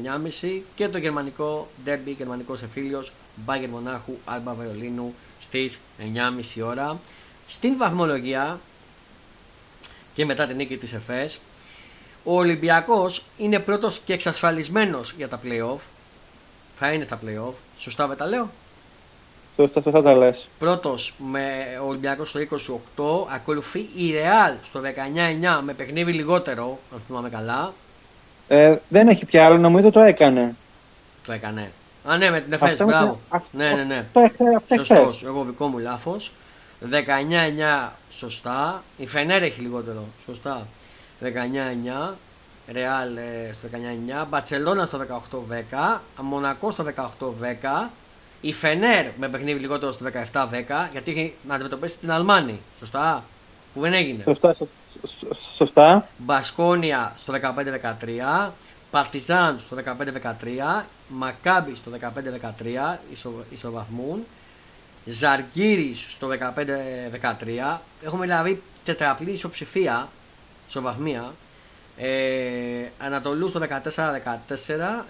9.30 0.42 0.62
και 0.76 0.88
το 0.88 0.98
γερμανικό 0.98 1.68
ντέρμπι, 1.84 2.12
γερμανικός 2.12 2.62
εφήλιος, 2.62 3.12
Μπάγκερ 3.36 3.70
Μονάχου, 3.70 4.18
Άλμπα 4.26 4.54
Βερολίνου 4.54 5.14
στις 5.40 5.80
9.30 6.00 6.64
ώρα. 6.64 7.00
Στην 7.48 7.78
βαθμολογία 7.78 8.60
και 10.14 10.26
μετά 10.26 10.48
την 10.48 10.56
νίκη 10.56 10.78
της 10.78 10.94
ΕΦΕΣ, 10.94 11.40
ο 12.24 12.38
Ολυμπιακός 12.38 13.24
είναι 13.38 13.60
πρώτος 13.60 14.00
και 14.06 14.14
εξασφαλισμένος 14.14 15.14
για 15.18 15.28
τα 15.28 15.40
playoff. 15.44 15.80
Θα 16.80 16.92
είναι 16.92 17.04
στα 17.04 17.20
playoff. 17.26 17.54
Σωστά 17.78 18.08
με 18.08 18.16
τα 18.16 18.26
λέω; 18.26 18.50
Σωστά, 19.56 19.82
σωστά 19.82 20.02
τα 20.02 20.14
λες. 20.14 20.48
Πρώτος 20.60 21.14
με 21.18 21.44
ο 21.84 21.88
Ολυμπιακός 21.88 22.30
στο 22.30 22.40
28, 22.40 23.26
ακολουθεί 23.30 23.86
η 23.96 24.12
Ρεάλ 24.12 24.54
στο 24.64 24.82
19-9 24.82 25.62
με 25.64 25.74
παιχνίδι 25.74 26.12
λιγότερο, 26.12 26.80
αν 26.94 27.02
θυμάμαι 27.08 27.30
καλά. 27.30 27.74
Ε, 28.48 28.76
δεν 28.90 29.08
έχει 29.08 29.26
πια 29.26 29.46
άλλο, 29.46 29.58
νομίζω 29.58 29.92
το 29.92 30.00
έκανε. 30.00 30.56
Το 31.26 31.32
έκανε. 31.32 31.72
Α, 32.06 32.18
ναι, 32.18 32.30
με 32.30 32.40
την 32.40 32.54
Εφές, 32.54 32.84
μπράβο. 32.84 33.20
Ναι, 33.52 33.74
ναι, 33.74 33.84
ναι. 33.84 34.06
Το 34.14 34.20
έκανε 34.20 34.62
Σωστός, 34.76 35.24
εγώ 35.24 35.44
δικό 35.44 35.68
μου 35.68 35.78
λάθος. 35.78 36.32
19-9 36.92 37.92
σωστά. 38.12 38.84
Η 38.98 39.08
Φενέρ 39.08 39.44
έχει 39.44 39.62
λιγότερο, 39.62 40.06
σωστά. 40.26 40.68
19-9. 41.24 42.14
Ρεάλ 42.72 43.18
ε, 43.18 43.56
στο 43.60 43.68
19-9. 44.24 44.26
Μπατσελώνα 44.30 44.86
στο 44.86 45.00
18-10. 45.72 46.00
Μονακό 46.22 46.72
στο 46.72 46.86
18-10. 47.20 47.90
Η 48.42 48.54
Φενέρ 48.54 49.06
με 49.18 49.30
παιχνίδι 49.30 49.60
λιγότερο 49.60 49.92
στο 49.92 50.06
17-10 50.34 50.46
γιατί 50.92 51.12
έχει 51.12 51.34
να 51.48 51.54
αντιμετωπίσει 51.54 51.98
την 51.98 52.12
Αλμάνη. 52.12 52.60
Σωστά. 52.80 53.24
Που 53.74 53.82
δεν 53.82 53.94
έγινε. 53.94 54.24
Σωστά. 54.24 54.56
σωστά. 55.56 56.08
Μπασκόνια 56.18 57.16
στο 57.18 57.34
15-13. 58.48 58.50
Παρτιζάν 58.92 59.60
στο 59.60 59.78
15-13. 60.82 60.84
Μακάμπι 61.08 61.76
στο 61.76 61.92
15-13. 62.02 62.98
Ισο, 63.12 63.34
ισοβαθμούν. 63.54 64.26
Ζαργκύρης 65.06 66.06
στο 66.10 66.28
15-13. 66.28 67.80
Έχουμε 68.04 68.26
δηλαδή 68.26 68.62
τετραπλή 68.86 69.32
ισοψηφία 69.32 70.10
ισοβαθμία 70.74 71.34
ε, 71.98 72.90
Ανατολούς 72.98 73.50
στο 73.50 73.60
14-14, 73.60 73.68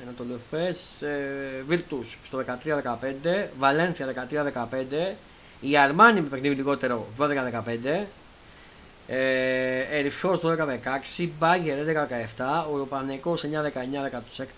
Ανατολού 0.04 0.40
Εφές, 0.52 1.02
ε, 1.02 1.64
Βίρτους 1.68 2.18
στο 2.26 2.38
13-15, 2.38 3.48
Βαλένθια 3.58 4.06
13-15, 4.06 5.16
η 5.62 5.78
Αρμάνι 5.78 6.22
με 6.22 6.28
παιχνίδι 6.28 6.56
λιγότερο 6.56 7.08
12-15, 7.18 8.08
ε, 9.08 9.80
Ερυφός 9.98 10.40
12-16, 10.40 11.30
Μπάγκερ 11.40 11.78
11-17, 11.78 12.66
ο 12.74 12.86
Πανεκός 12.86 13.44
9-19 13.44 14.10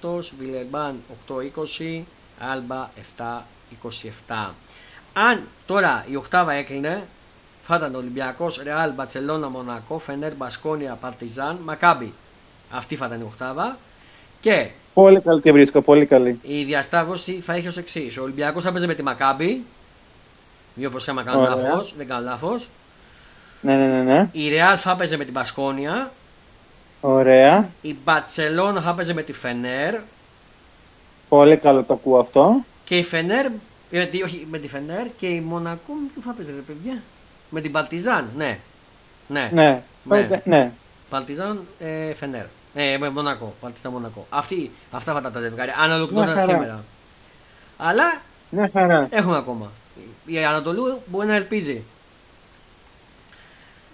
16, 0.02 0.34
Βιλερμπάν 0.40 1.04
8-20, 1.28 2.04
Άλμπα 2.40 2.90
7-27. 4.28 4.54
Αν 5.14 5.48
τώρα 5.66 6.06
η 6.10 6.16
οκτάβα 6.16 6.54
έκλεινε, 6.54 7.04
θα 7.68 7.76
ήταν 7.76 7.96
Ολυμπιακός, 7.96 8.62
Ρεάλ, 8.64 8.92
Μπαρσελόνα, 8.92 9.50
Μονακό, 9.50 10.00
Φενέρ, 10.00 10.34
Μπασκόνια, 10.36 10.98
Παρτιζάν, 11.02 11.58
Μακάμπι. 11.64 12.14
Αυτή 12.72 12.96
θα 12.96 13.06
ήταν 13.06 13.20
η 13.20 13.24
οκτάβα. 13.24 13.78
Και 14.42 14.68
Πολύ 14.94 15.22
καλή 15.22 15.42
τη 15.42 15.52
βρίσκω, 15.52 15.82
πολύ 15.82 16.06
καλή. 16.06 16.40
η 16.44 16.64
διασταύρωση 16.64 17.32
θα 17.46 17.54
έχει 17.54 17.68
ως 17.68 17.78
εξής. 17.78 18.18
Ο 18.18 18.22
Ολυμπιακός 18.24 18.64
θα 18.64 18.72
παίζει 18.72 18.88
με 18.88 18.94
τη 18.94 19.04
Μακάμπι. 19.04 19.64
Δύο 20.76 20.90
φορές 20.90 21.10
άμα 21.10 21.24
κάνω 21.24 21.40
Ωραία. 21.42 21.56
λάθος. 21.56 21.94
Δεν 21.98 22.08
κάνω 22.08 22.24
λάθος. 22.26 22.70
Ναι, 23.62 23.76
ναι, 23.76 23.86
ναι, 23.88 24.02
ναι. 24.02 24.30
Η 24.32 24.50
Ρεάλ 24.50 24.78
θα 24.82 24.96
παίζει 24.96 25.18
με 25.18 25.24
την 25.24 25.34
Μπασκόνια. 25.34 26.12
Ωραία. 27.02 27.70
Η 27.82 27.96
Μπαρσελόνα 28.04 28.82
θα 28.82 28.94
παίζει 28.94 29.14
με 29.14 29.22
τη 29.22 29.34
Φενέρ. 29.34 29.96
Πολύ 31.30 31.58
καλό 31.58 31.84
το 31.84 31.94
ακούω 31.94 32.20
αυτό. 32.20 32.64
Και 32.84 32.98
η 32.98 33.04
Φενέρ. 33.04 33.46
ε, 33.92 34.06
τι- 34.06 34.24
όχι, 34.24 34.48
με 34.52 34.58
τη 34.58 34.68
Φενέρ 34.68 35.08
και 35.18 35.28
η 35.28 35.40
Μονακό. 35.40 35.94
Με 35.94 36.08
τι 36.16 36.22
θα 36.22 36.32
παίζει, 36.38 36.52
ρε 36.52 36.62
παιδιά; 36.74 37.02
Με 37.50 37.62
την 37.62 37.72
Παρτιζάν, 37.72 38.30
ναι. 38.38 38.60
Ναι. 39.28 39.50
Ναι. 39.54 39.82
Ναι. 40.04 40.20
Ναι. 40.22 40.42
ναι. 40.46 40.72
Παρτιζάν 41.10 41.66
ε, 41.80 42.14
Φενέρ. 42.14 42.46
Ε, 42.76 42.98
με 42.98 43.10
Μονακό. 43.10 43.54
Παρτιζάν 43.62 43.92
Μονακό. 43.92 44.26
Αυτή, 44.30 44.72
αυτά 44.92 45.14
θα 45.14 45.20
ήταν 45.20 45.32
τα 45.32 45.40
ζευγάρια. 45.40 45.74
Αν 45.78 45.88
Μια 45.88 45.96
ολοκληρώνονταν 45.96 46.36
χαρά. 46.36 46.52
σήμερα. 46.52 46.84
Αλλά 47.78 48.04
Μια 48.50 48.70
χαρά. 48.74 49.08
έχουμε 49.10 49.38
ακόμα. 49.38 49.72
Η 50.26 50.46
Ανατολού 50.46 51.02
μπορεί 51.06 51.28
να 51.28 51.36
ελπίζει. 51.36 51.84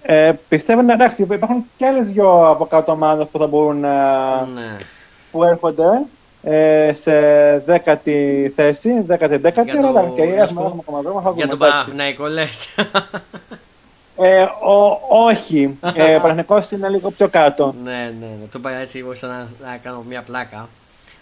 Ε, 0.02 0.34
πιστεύω 0.50 0.82
να 0.82 0.94
εντάξει, 0.94 1.22
υπάρχουν 1.22 1.66
και 1.78 1.86
άλλες 1.86 2.06
δύο 2.06 2.50
από 2.50 2.66
κάτω 2.68 2.92
ομάδες 2.92 3.28
που 3.32 3.38
θα 3.40 3.48
μπορούν 3.48 3.80
να. 3.80 4.46
Ναι. 4.46 4.78
που 5.32 5.44
έρχονται 5.44 6.02
ε, 6.44 6.94
σε 6.94 7.12
δέκατη 7.66 8.52
θέση, 8.56 9.02
δέκατη 9.02 9.38
δέκατη, 9.38 9.72
Για 9.72 9.82
το- 9.82 9.88
αλλά 9.88 10.10
και 10.16 10.24
να 10.24 10.48
σου 10.48 10.54
έχουμε 10.54 10.54
πω, 10.54 10.66
έχουμε 10.66 10.82
ακόμα 10.88 11.02
δρόμο, 11.02 11.22
θα 11.22 11.32
Για 11.36 11.46
δούμε, 11.46 11.58
τον 11.58 11.68
εντάξει. 11.68 11.78
Παναθηναϊκό 11.92 12.28
λες. 12.28 12.76
Ε, 14.18 14.42
ο, 14.44 15.00
όχι, 15.26 15.78
ε, 15.96 16.16
ο 16.16 16.20
Παναθηναϊκός 16.20 16.72
είναι 16.72 16.90
λίγο 16.90 17.12
πιο 17.12 17.28
κάτω. 17.28 17.76
ναι, 17.84 17.92
ναι, 17.92 18.26
ναι. 18.26 18.46
Το 18.52 18.60
είπα 18.60 18.72
έτσι 18.72 19.00
εγώ 19.00 19.16
σαν 19.16 19.30
να, 19.30 19.68
να 19.70 19.78
κάνω 19.78 20.04
μια 20.10 20.22
πλάκα. 20.22 20.70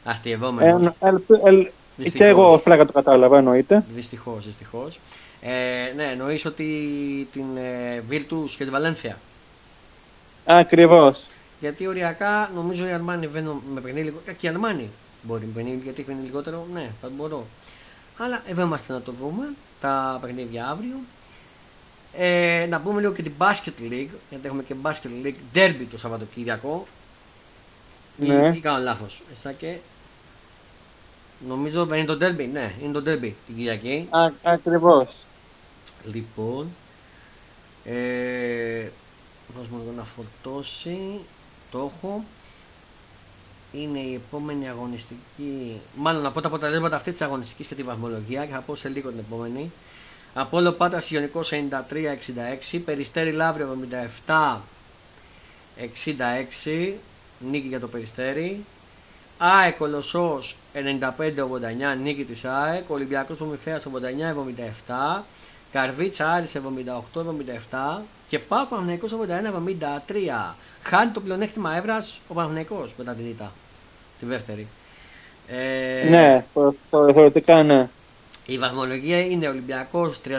Ε, 0.06 0.10
Αστειευόμενος. 0.10 0.92
ελ, 1.00 1.20
ελ, 1.44 1.64
και 1.64 1.72
Δυστυχώς. 2.04 2.28
εγώ 2.28 2.58
φλάκα 2.64 2.86
το 2.86 2.92
κατάλαβα, 2.92 3.38
εννοείται. 3.38 3.84
Δυστυχώς, 3.96 4.46
δυστυχώς. 4.46 5.00
Ε, 5.42 5.50
ναι, 5.96 6.04
εννοείς 6.12 6.46
ότι 6.46 6.66
την 7.34 7.44
ε, 7.58 8.04
Virtus 8.12 8.50
και 8.58 8.64
τη 8.64 8.70
Βαλένθια. 8.70 9.18
Ακριβώς. 10.46 11.26
Γιατί 11.60 11.88
οριακά 11.88 12.50
νομίζω 12.56 12.88
η 12.88 12.92
Αρμάνι 12.92 13.28
βαίνω 13.28 13.62
με 13.74 13.82
παιχνίδι 13.82 14.06
λίγο. 14.06 14.18
Και 14.38 14.46
η 14.46 14.50
Αρμάνι 14.50 14.90
μπορεί 15.22 15.46
με 15.46 15.52
παιχνίδι 15.52 15.80
γιατί 15.84 16.00
έχει 16.00 16.08
παιχνίδι 16.08 16.28
λιγότερο. 16.28 16.68
Ναι, 16.74 16.92
θα 17.02 17.10
μπορώ. 17.10 17.46
Αλλά 18.18 18.44
εδώ 18.48 18.62
είμαστε 18.62 18.94
να 18.94 19.02
το 19.02 19.12
δούμε. 19.12 19.50
Τα 19.82 20.18
παιχνίδια 20.22 20.68
αύριο. 20.68 20.96
Ε, 22.14 22.66
να 22.70 22.82
πούμε 22.82 23.00
λίγο 23.00 23.14
και 23.14 23.24
την 23.24 23.34
Basket 23.38 23.82
League. 23.82 24.10
Γιατί 24.30 24.46
έχουμε 24.46 24.64
και 24.64 24.76
Basket 24.84 25.26
League 25.26 25.58
Derby 25.58 25.86
το 25.92 25.98
Σαββατοκύριακο. 25.98 26.86
Ναι. 28.18 28.52
Ή, 28.54 28.58
ή 28.58 28.60
κάνω 28.60 28.84
λάθος. 28.84 29.22
Εσά 29.32 29.52
και. 29.52 29.78
Νομίζω 31.48 31.96
είναι 31.96 32.06
το 32.06 32.18
Derby. 32.22 32.50
Ναι, 32.52 32.74
είναι 32.82 33.00
το 33.00 33.12
Derby 33.12 33.32
την 33.46 33.56
Κυριακή. 33.56 34.08
Α, 34.10 34.32
ακριβώς. 34.44 35.16
Λοιπόν, 36.06 36.70
ε, 37.84 38.90
δώσ' 39.56 39.68
μου 39.68 39.78
λίγο 39.78 39.94
να 39.98 40.04
φορτώσει, 40.04 41.20
το 41.72 41.92
έχω. 41.96 42.24
Είναι 43.74 44.00
η 44.00 44.14
επόμενη 44.14 44.70
αγωνιστική, 44.70 45.82
μάλλον 45.96 46.22
να 46.22 46.32
πω 46.32 46.42
τα 46.42 46.48
αποτελέσματα 46.48 46.96
αυτή 46.96 47.12
της 47.12 47.22
αγωνιστικής 47.22 47.68
και 47.68 47.76
τη 47.76 47.84
βαθμολογία 47.84 48.46
και 48.46 48.52
θα 48.52 48.60
πω 48.60 48.76
σε 48.76 48.90
λίγο 48.90 49.10
την 49.10 49.20
επόμενη. 49.20 49.72
Απόλο 50.34 50.72
Πάτρας 50.72 51.12
Ιωνικός 51.12 51.52
93-66, 52.72 52.80
Περιστέρι 52.86 53.32
Λαύριο 53.32 53.78
77-66, 54.28 56.94
νίκη 57.40 57.68
για 57.68 57.80
το 57.80 57.88
Περιστέρι. 57.88 58.66
ΑΕΚ 59.38 59.78
Κολοσσός 59.78 60.56
95-89 60.74 61.98
νίκη 62.02 62.26
της 62.26 62.46
ΑΕΚ. 62.46 62.90
Ολυμπιακός 62.90 63.38
Προμηθέας 63.38 63.86
89-77. 63.86 65.24
Καρβίτσα 65.72 66.32
Άρης 66.32 66.56
78-77. 66.56 68.02
Και 68.28 68.40
πάω 68.40 68.66
Παναθηναϊκός 68.66 69.12
81-73. 69.12 70.56
Χάνει 70.84 71.12
το 71.12 71.20
πλεονέκτημα 71.20 71.76
έδρας 71.76 72.20
ο 72.28 72.34
Παναθηναϊκός 72.34 72.94
μετά 72.98 73.14
την 73.14 73.26
ήττα. 73.26 73.52
Τη 74.20 74.26
δεύτερη. 74.26 74.68
Ε, 75.48 76.10
ναι, 76.10 76.46
θεωρητικά 76.90 77.64
ναι. 77.64 77.90
Η 78.46 78.58
βαθμολογία 78.58 79.20
είναι 79.20 79.48
Ολυμπιακός 79.48 80.22
34, 80.22 80.32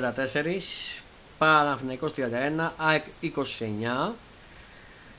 Παναθηναϊκός 1.39 2.13
31, 2.17 2.71
ΑΕΚ 2.77 3.05
29, 3.21 4.15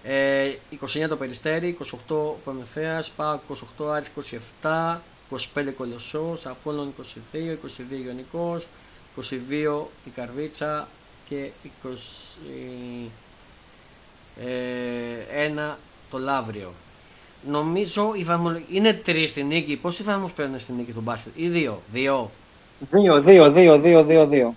ε, 0.03 0.51
29 1.03 1.07
το 1.09 1.16
Περιστέρι, 1.16 1.78
28 2.07 2.36
Προμηθέας, 2.43 3.09
ΠΑΟΚ 3.12 3.41
28, 3.80 3.91
Άρης 3.91 4.07
27, 4.62 5.01
25 5.30 5.72
Κολοσσός, 5.78 6.45
Απόλλων 6.45 6.93
22, 7.34 7.51
22 7.51 8.05
Ιωνικός, 8.05 8.68
22 9.16 9.86
η 10.05 10.09
Καρβίτσα 10.16 10.88
και 11.30 11.49
21 15.57 15.76
το 16.09 16.18
Λαύριο. 16.18 16.74
Νομίζω 17.47 18.14
η 18.16 18.24
βαθμολογία 18.24 18.66
είναι 18.70 18.93
τρεις 18.93 19.30
στην 19.30 19.47
νίκη. 19.47 19.76
Πόσοι 19.76 20.03
βαθμού 20.03 20.30
παίρνουν 20.36 20.59
στην 20.59 20.76
νίκη 20.76 20.91
του 20.91 21.01
μπάσκετ, 21.01 21.32
ή 21.36 21.47
δύο; 21.47 21.82
Δύο. 21.91 22.32
Δύο, 22.91 23.22
δύο, 23.22 23.51
δύο, 23.51 23.80
δύο, 23.80 24.03
δύο, 24.03 24.28
δύο. 24.28 24.55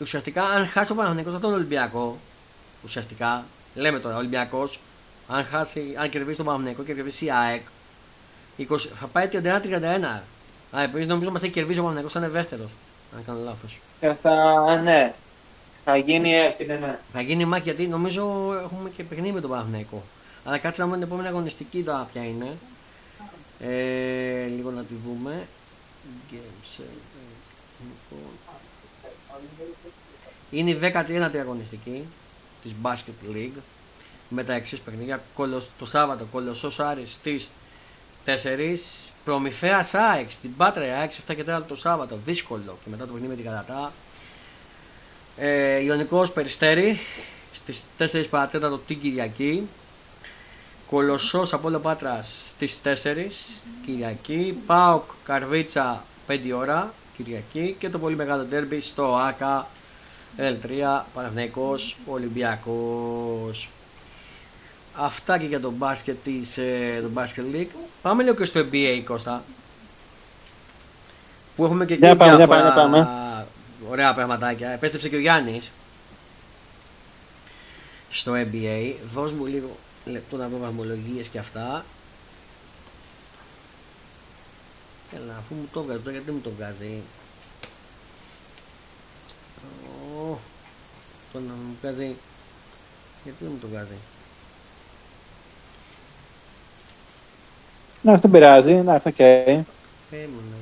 Ουσιαστικά, 0.00 0.44
αν 0.44 0.66
χάσει 0.66 0.92
ο 0.92 0.94
Παναγενικό 0.94 1.30
από 1.30 1.40
τον 1.40 1.52
Ολυμπιακό, 1.52 2.18
ουσιαστικά, 2.84 3.44
λέμε 3.74 3.98
τώρα, 3.98 4.16
Ολυμπιακός, 4.16 4.80
αν, 5.28 5.44
χάσει, 5.44 5.94
αν 5.96 6.08
κερδίσει 6.08 6.36
τον 6.36 6.46
Παναγενικό 6.46 6.82
και 6.82 6.94
κερδίσει 6.94 7.24
η 7.24 7.30
ΑΕΚ, 7.30 7.66
20, 8.58 8.64
θα 9.00 9.06
πάει 9.06 9.28
31-31. 9.32 10.22
Α, 10.76 10.82
επίσης 10.82 11.06
νομίζω 11.06 11.30
μας 11.30 11.42
έχει 11.42 11.52
κερδίσει 11.52 11.78
ο 11.78 11.82
Παναγενικό, 11.82 12.12
θα 12.12 12.18
είναι 12.18 12.28
δεύτερο. 12.28 12.64
Αν 13.16 13.24
κάνω 13.26 13.38
λάθος. 13.44 13.80
Ε, 14.00 14.14
θα, 14.22 14.76
ναι. 14.76 15.14
Θα 15.84 15.96
γίνει 15.96 16.34
έτσι, 16.34 16.64
ναι, 16.64 16.74
ναι. 16.74 16.98
Θα 17.12 17.20
γίνει 17.20 17.44
μάχη 17.44 17.62
γιατί 17.62 17.86
νομίζω 17.86 18.52
έχουμε 18.64 18.90
και 18.90 19.02
παιχνίδι 19.02 19.32
με 19.32 19.40
τον 19.40 19.50
Παναγενικό. 19.50 20.02
Αλλά 20.44 20.58
κάτσε 20.58 20.80
να 20.80 20.86
δούμε 20.86 20.98
την 20.98 21.06
επόμενη 21.06 21.28
αγωνιστική 21.28 21.82
τώρα 21.82 22.08
ποια 22.12 22.24
είναι. 22.24 22.56
Ε, 23.60 24.46
λίγο 24.46 24.70
να 24.70 24.82
τη 24.84 24.94
δούμε. 25.06 25.46
Games, 26.30 26.82
λοιπόν. 27.78 28.30
Είναι 30.50 30.70
η 30.70 30.78
19η 30.82 31.36
αγωνιστική 31.36 32.04
της 32.62 32.74
Basket 32.82 33.34
League 33.34 33.60
με 34.28 34.44
τα 34.44 34.52
εξής 34.52 34.80
παιχνίδια. 34.80 35.22
Το 35.78 35.86
Σάββατο 35.86 36.24
Κολοσσός 36.32 36.80
Άρης 36.80 37.12
στις 37.12 37.48
4. 38.24 39.12
Προμηθέας 39.26 39.94
ΑΕΚ 39.94 40.30
στην 40.30 40.56
Πάτρα 40.56 40.98
ΑΕΚ 40.98 41.12
7 41.28 41.34
και 41.34 41.44
4 41.48 41.62
το 41.68 41.76
Σάββατο. 41.76 42.18
Δύσκολο 42.24 42.78
και 42.84 42.90
μετά 42.90 43.06
το 43.06 43.12
παιχνίδι 43.12 43.34
με 43.34 43.42
την 43.42 43.50
Κατατά. 43.50 43.92
Ε, 45.36 45.78
Ιωνικός 45.78 46.32
Περιστέρη 46.32 46.98
στις 47.52 47.86
4 47.98 48.26
παρατέταρτο 48.30 48.78
την 48.78 49.00
Κυριακή. 49.00 49.68
Κολοσσός 50.86 51.52
από 51.52 51.68
όλο 51.68 51.78
Πάτρας 51.78 52.44
στις 52.48 52.80
4 52.82 53.56
Κυριακή. 53.86 54.62
Πάοκ 54.66 55.04
Καρβίτσα 55.24 56.04
5 56.26 56.52
ώρα 56.56 56.92
Κυριακή. 57.16 57.76
Και 57.78 57.88
το 57.88 57.98
πολύ 57.98 58.16
μεγάλο 58.16 58.44
τέρμπι 58.44 58.80
στο 58.80 59.16
ΆΚΑ 59.16 59.68
L3 60.38 61.02
Παναθηναϊκός 61.14 61.96
Ολυμπιακός. 62.06 63.68
Αυτά 64.98 65.38
και 65.38 65.46
για 65.46 65.60
τον 65.60 65.72
μπάσκετ 65.72 66.16
της 66.24 66.58
ε, 66.58 67.00
το 67.02 67.22
Basket 67.22 67.54
League. 67.54 67.66
Πάμε 68.02 68.22
λίγο 68.22 68.34
και 68.34 68.44
στο 68.44 68.60
NBA 68.60 69.02
Κώστα. 69.04 69.44
Που 71.56 71.64
έχουμε 71.64 71.84
και 71.84 71.92
εκεί 71.92 72.02
διάφορα 72.02 73.08
ωραία 73.88 74.14
πραγματάκια. 74.14 74.70
Επέστρεψε 74.70 75.08
και 75.08 75.16
ο 75.16 75.20
Γιάννης 75.20 75.70
στο 78.10 78.32
NBA. 78.32 78.94
Δώσ' 79.12 79.32
μου 79.32 79.46
λίγο 79.46 79.76
λεπτό 80.04 80.36
να 80.36 80.48
δω 80.48 80.58
βαθμολογίες 80.58 81.28
και 81.28 81.38
αυτά. 81.38 81.84
Έλα, 85.14 85.36
αφού 85.38 85.54
μου 85.54 85.68
το 85.72 85.82
βγάζει 85.82 86.00
τώρα, 86.00 86.10
γιατί 86.10 86.30
μου 86.30 86.40
το 86.40 86.50
βγάζει. 86.56 87.02
Oh, 89.62 90.36
το 91.32 91.40
να 91.40 91.52
μου 91.52 91.76
βγάζει. 91.80 92.16
Γιατί 93.24 93.38
δεν 93.44 93.50
μου 93.52 93.58
το 93.60 93.68
βγάζει. 93.68 93.96
Να, 98.06 98.12
αυτό 98.12 98.28
πειράζει, 98.28 98.74
να, 98.74 98.94
αυτό 98.94 99.10
και. 99.10 99.24
Έμουνα. 100.10 100.56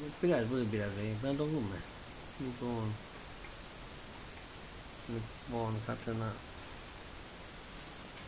Δεν 0.00 0.12
πειράζει, 0.20 0.44
δεν 0.52 0.66
πειράζει, 0.70 0.90
πρέπει 1.20 1.34
να 1.34 1.38
το 1.38 1.44
δούμε. 1.44 1.76
Λοιπόν. 2.38 2.84
Λοιπόν, 5.08 5.72
κάτσε 5.86 6.14
να 6.18 6.26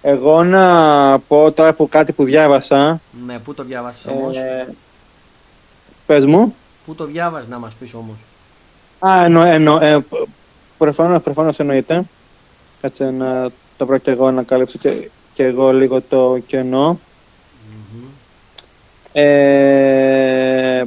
εγώ 0.03 0.45
να 0.45 1.18
πω 1.18 1.53
τώρα 1.53 1.68
από 1.68 1.87
κάτι 1.87 2.12
που 2.12 2.25
διάβασα. 2.25 3.01
Ναι, 3.27 3.39
πού 3.39 3.55
το 3.55 3.62
διάβασες 3.62 4.07
όμως; 4.07 4.37
Ε, 4.37 4.75
πες 6.07 6.25
μου. 6.25 6.55
Πού 6.87 6.95
το 6.95 7.05
διάβασες 7.05 7.49
να 7.49 7.59
μας 7.59 7.75
πεις 7.75 7.95
όμως; 7.95 8.16
Α, 8.99 9.25
εννο, 9.25 9.43
εννο, 9.43 9.79
ε, 9.81 10.05
προφανώς, 10.79 11.23
προφανώς 11.23 11.59
εννοείται. 11.59 12.03
Κάτσε 12.81 13.11
να 13.11 13.51
το 13.77 13.87
βρω 13.87 13.99
και 13.99 14.11
εγώ 14.11 14.31
να 14.31 14.43
καλύψω 14.43 14.79
και, 14.79 15.11
και 15.33 15.45
εγώ 15.45 15.73
λίγο 15.73 16.01
το 16.01 16.39
κενό. 16.47 16.99
Mm-hmm. 19.14 19.20
Ε, 19.20 20.82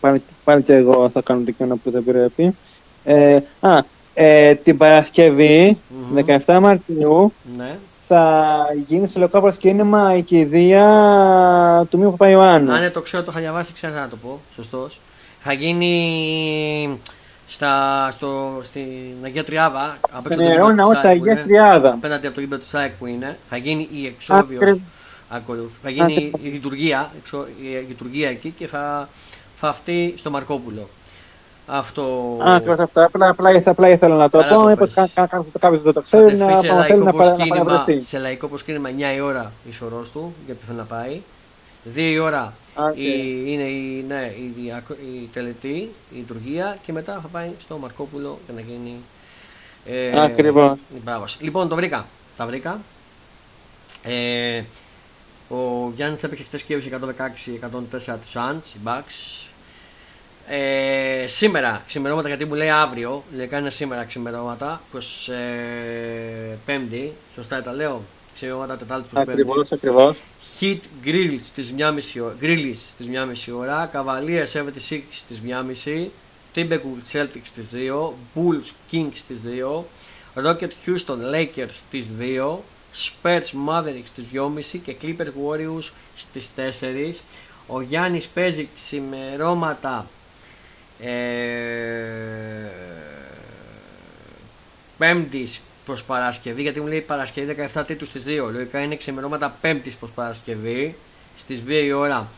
πάλι, 0.00 0.22
πάλι 0.44 0.62
και 0.62 0.74
εγώ 0.74 1.08
θα 1.08 1.20
κάνω 1.20 1.42
το 1.44 1.50
κενό 1.50 1.76
που 1.76 1.90
δεν 1.90 2.04
πρέπει. 2.04 2.56
Ε, 3.04 3.38
α, 3.60 3.78
ε, 4.14 4.54
την 4.54 4.76
Παρασκευή, 4.76 5.78
mm-hmm. 6.16 6.40
17 6.46 6.58
Μαρτιού, 6.60 7.32
ναι. 7.56 7.78
θα 8.08 8.56
γίνει 8.86 9.06
στο 9.06 9.20
λευκό 9.20 9.40
προσκύνημα 9.40 10.16
η 10.16 10.22
κηδεία 10.22 11.86
του 11.90 11.98
Μίου 11.98 12.10
Παπαϊωάννου. 12.10 12.72
Αν 12.72 12.80
ναι, 12.80 12.90
το 12.90 13.00
ξέρω, 13.00 13.22
το 13.22 13.30
είχα 13.30 13.40
διαβάσει, 13.40 13.72
ξέρω 13.72 13.94
να 13.94 14.08
το 14.08 14.16
πω. 14.16 14.40
Σωστός. 14.54 15.00
Θα 15.42 15.52
γίνει 15.52 16.98
στα, 17.46 18.08
στο, 18.10 18.60
στην 18.62 19.24
Αγία 19.24 19.44
Τριάδα. 19.44 19.96
Στον 20.30 20.44
ιερό 20.44 20.68
ναό 20.68 20.90
τη 20.90 21.08
Αγία 21.08 21.42
Τριάδα. 21.42 21.88
Απέναντι 21.88 22.26
από 22.26 22.34
το 22.34 22.40
γήπεδο 22.40 22.62
του 22.62 22.68
ΣΑΕΚ 22.68 22.92
που 22.98 23.06
είναι. 23.06 23.38
Θα 23.48 23.56
γίνει 23.56 23.88
η 23.92 24.06
εξόβιο. 25.36 25.70
Θα 25.82 25.90
γίνει 25.90 26.30
η 26.42 26.48
λειτουργία, 26.48 27.10
η 27.62 27.84
λειτουργία 27.88 28.28
εκεί 28.28 28.54
και 28.58 28.66
θα, 28.66 29.08
θα 29.56 29.68
αυτή 29.68 30.14
στο 30.16 30.30
Μαρκόπουλο. 30.30 30.88
Αυτό... 31.66 32.36
Α, 32.48 32.54
ακριβώς 32.54 32.78
αυτά. 32.78 33.04
Απλά, 33.04 33.28
απλά, 33.28 33.62
απλά 33.64 33.88
ήθελα 33.88 34.16
να 34.16 34.30
το 34.30 34.42
πω. 34.48 34.62
Μήπως 34.62 34.94
κάποιος 35.60 35.82
δεν 35.82 35.92
το 35.92 36.00
ξέρει 36.00 36.36
να 36.36 36.56
θέλει 36.56 37.02
να 37.04 37.12
παραβρεθεί. 37.12 38.00
Σε 38.00 38.18
λαϊκό 38.18 38.48
προσκύνημα 38.48 38.90
9 38.90 39.16
η 39.16 39.20
ώρα 39.20 39.52
η 39.68 39.72
σωρός 39.72 40.10
του, 40.10 40.34
γιατί 40.46 40.64
θέλει 40.66 40.78
να 40.78 40.84
πάει. 40.84 41.20
2 41.94 41.98
η 41.98 42.18
ώρα 42.18 42.52
okay. 42.74 42.96
η, 42.96 43.42
είναι 43.46 43.62
η, 43.62 44.04
ναι, 44.08 44.34
η, 44.38 44.54
η, 44.62 44.72
η 45.22 45.28
τελετή, 45.32 45.90
η 46.12 46.16
λειτουργία 46.16 46.78
και 46.82 46.92
μετά 46.92 47.18
θα 47.22 47.28
πάει 47.28 47.50
στο 47.60 47.76
Μαρκόπουλο 47.76 48.38
για 48.44 48.54
να 48.54 48.60
γίνει 48.60 48.94
ε, 49.84 50.20
Ακριβώς. 50.20 50.78
η 51.38 51.44
Λοιπόν, 51.44 51.68
το 51.68 51.74
βρήκα. 51.74 52.06
Τα 52.36 52.46
βρήκα. 52.46 52.80
Ε, 54.02 54.62
ο 55.50 55.92
Γιάννης 55.96 56.22
έπαιξε 56.22 56.44
χτες 56.44 56.62
και 56.62 56.76
116-104 56.76 57.70
του 58.06 58.28
Suns, 58.34 58.74
οι 58.74 58.78
Bucks. 58.84 59.46
Ε, 60.48 61.26
σήμερα, 61.26 61.82
ξημερώματα 61.86 62.28
γιατί 62.28 62.44
μου 62.44 62.54
λέει 62.54 62.70
αύριο, 62.70 63.24
λέει 63.36 63.46
κάνει 63.46 63.70
σήμερα 63.70 64.04
ξημερώματα, 64.04 64.80
προς 64.90 65.28
ε, 65.28 66.58
πέμπτη, 66.66 67.12
σωστά 67.34 67.62
τα 67.62 67.72
λέω, 67.72 68.02
ξημερώματα 68.34 68.76
τετάλτη 68.76 69.08
προς 69.10 69.24
πέμπτη. 69.24 69.40
Ακριβώς, 69.40 69.72
ακριβώς. 69.72 70.16
Heat 70.60 70.78
Grill 71.04 71.38
στις 71.44 71.74
1.30 71.78 72.22
ώρα, 72.22 72.34
Grillis 72.40 72.76
στις 72.76 73.06
1.30 73.46 73.54
ώρα, 73.58 73.90
Cavaliers 73.94 74.52
76 74.90 75.00
στις 75.10 75.40
1.30, 75.84 76.08
Timberwolves 76.54 77.12
Celtics 77.12 77.44
στις 77.44 77.64
2, 77.72 78.12
Bulls 78.34 78.92
Kings 78.92 79.14
στις 79.14 79.40
2, 79.44 79.84
Rocket 80.34 80.70
Houston 80.86 81.34
Lakers 81.34 81.70
στις 81.70 82.06
2, 82.18 82.58
Spurs 82.94 83.68
Mavericks 83.68 84.06
στις 84.06 84.24
2.30 84.32 84.78
και 84.84 84.96
Clippers 85.02 85.32
Warriors 85.46 85.90
στις 86.16 86.50
4. 86.56 87.14
Ο 87.66 87.80
Γιάννης 87.80 88.26
παίζει 88.26 88.68
ξημερώματα 88.76 90.06
ε, 91.00 91.10
Πέμπτης 94.98 95.60
προς 95.84 96.02
Παρασκευή, 96.02 96.62
γιατί 96.62 96.80
μου 96.80 96.86
λέει 96.86 97.00
Παρασκευή 97.00 97.56
17 97.74 97.82
Τρίτου 97.86 98.04
στις 98.04 98.24
2. 98.26 98.52
Λογικά 98.52 98.80
είναι 98.80 98.96
ξημερώματα 98.96 99.56
Πέμπτης 99.60 99.94
προς 99.94 100.10
Παρασκευή 100.10 100.96
στις 101.36 101.62
2 101.66 101.70
η 101.70 101.92
ώρα. 101.92 102.28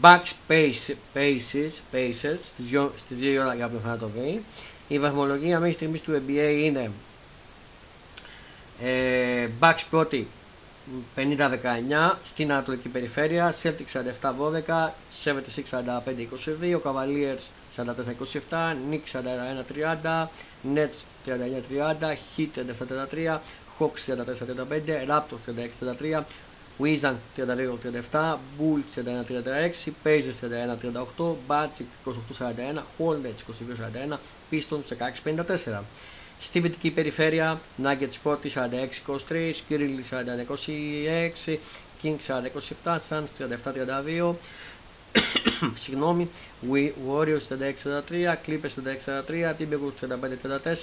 Backspace 0.00 0.94
Paces, 1.14 1.70
Pacers 1.92 2.38
στις 2.46 2.66
2 2.70 2.90
η 3.20 3.38
ώρα 3.38 3.54
για 3.54 3.66
όποιον 3.66 3.80
θα 3.84 3.96
το 3.96 4.08
βρει. 4.08 4.42
Η 4.88 4.98
βαθμολογία 4.98 5.58
μέχρι 5.58 5.74
στιγμής 5.74 6.00
του 6.00 6.22
NBA 6.26 6.60
είναι 6.62 6.90
ε, 8.82 9.48
Bucks 9.60 9.82
πρώτη 9.90 10.26
50-19 11.16 12.12
στην 12.22 12.52
Ανατολική 12.52 12.88
Περιφέρεια, 12.88 13.54
Celtic 13.62 14.02
47-12, 14.22 14.90
76-45-22, 15.24 16.80
Cavaliers 16.84 17.42
44-27, 17.76 18.74
Knicks 18.88 19.12
41-30, 20.04 20.26
Nets 20.74 21.04
39-30, 21.26 22.16
Heat 22.36 22.50
37-33, 22.56 23.38
Hawks 23.78 24.08
34-35, 24.08 25.06
Raptors 25.06 25.42
36-33, 25.46 26.24
Wizards 26.78 27.22
32-37, 27.36 28.38
Bulls 28.56 28.84
31-36, 28.96 29.92
Pacers 30.02 30.38
31-38, 30.40 31.36
Magic 31.48 31.86
28-41, 32.04 32.82
Hornets 32.98 33.42
22-41, 33.42 34.18
Pistons 34.50 34.84
16-54. 34.90 35.84
Στη 36.42 36.60
βυτική 36.60 36.90
περιφέρεια, 36.90 37.60
Nuggets 37.82 38.16
Sporty 38.24 38.48
46-23, 38.54 39.52
Kirill 39.68 40.00
41-26, 41.46 41.56
Kings 42.02 42.26
47, 42.84 42.96
Suns 43.08 43.28
37-32, 44.24 44.32
συγγνώμη, 45.74 46.28
Warriors 46.72 47.46
36-43, 47.48 48.36
Clippers 48.46 48.76
36-43, 49.06 49.54
Timberwolves 49.58 49.98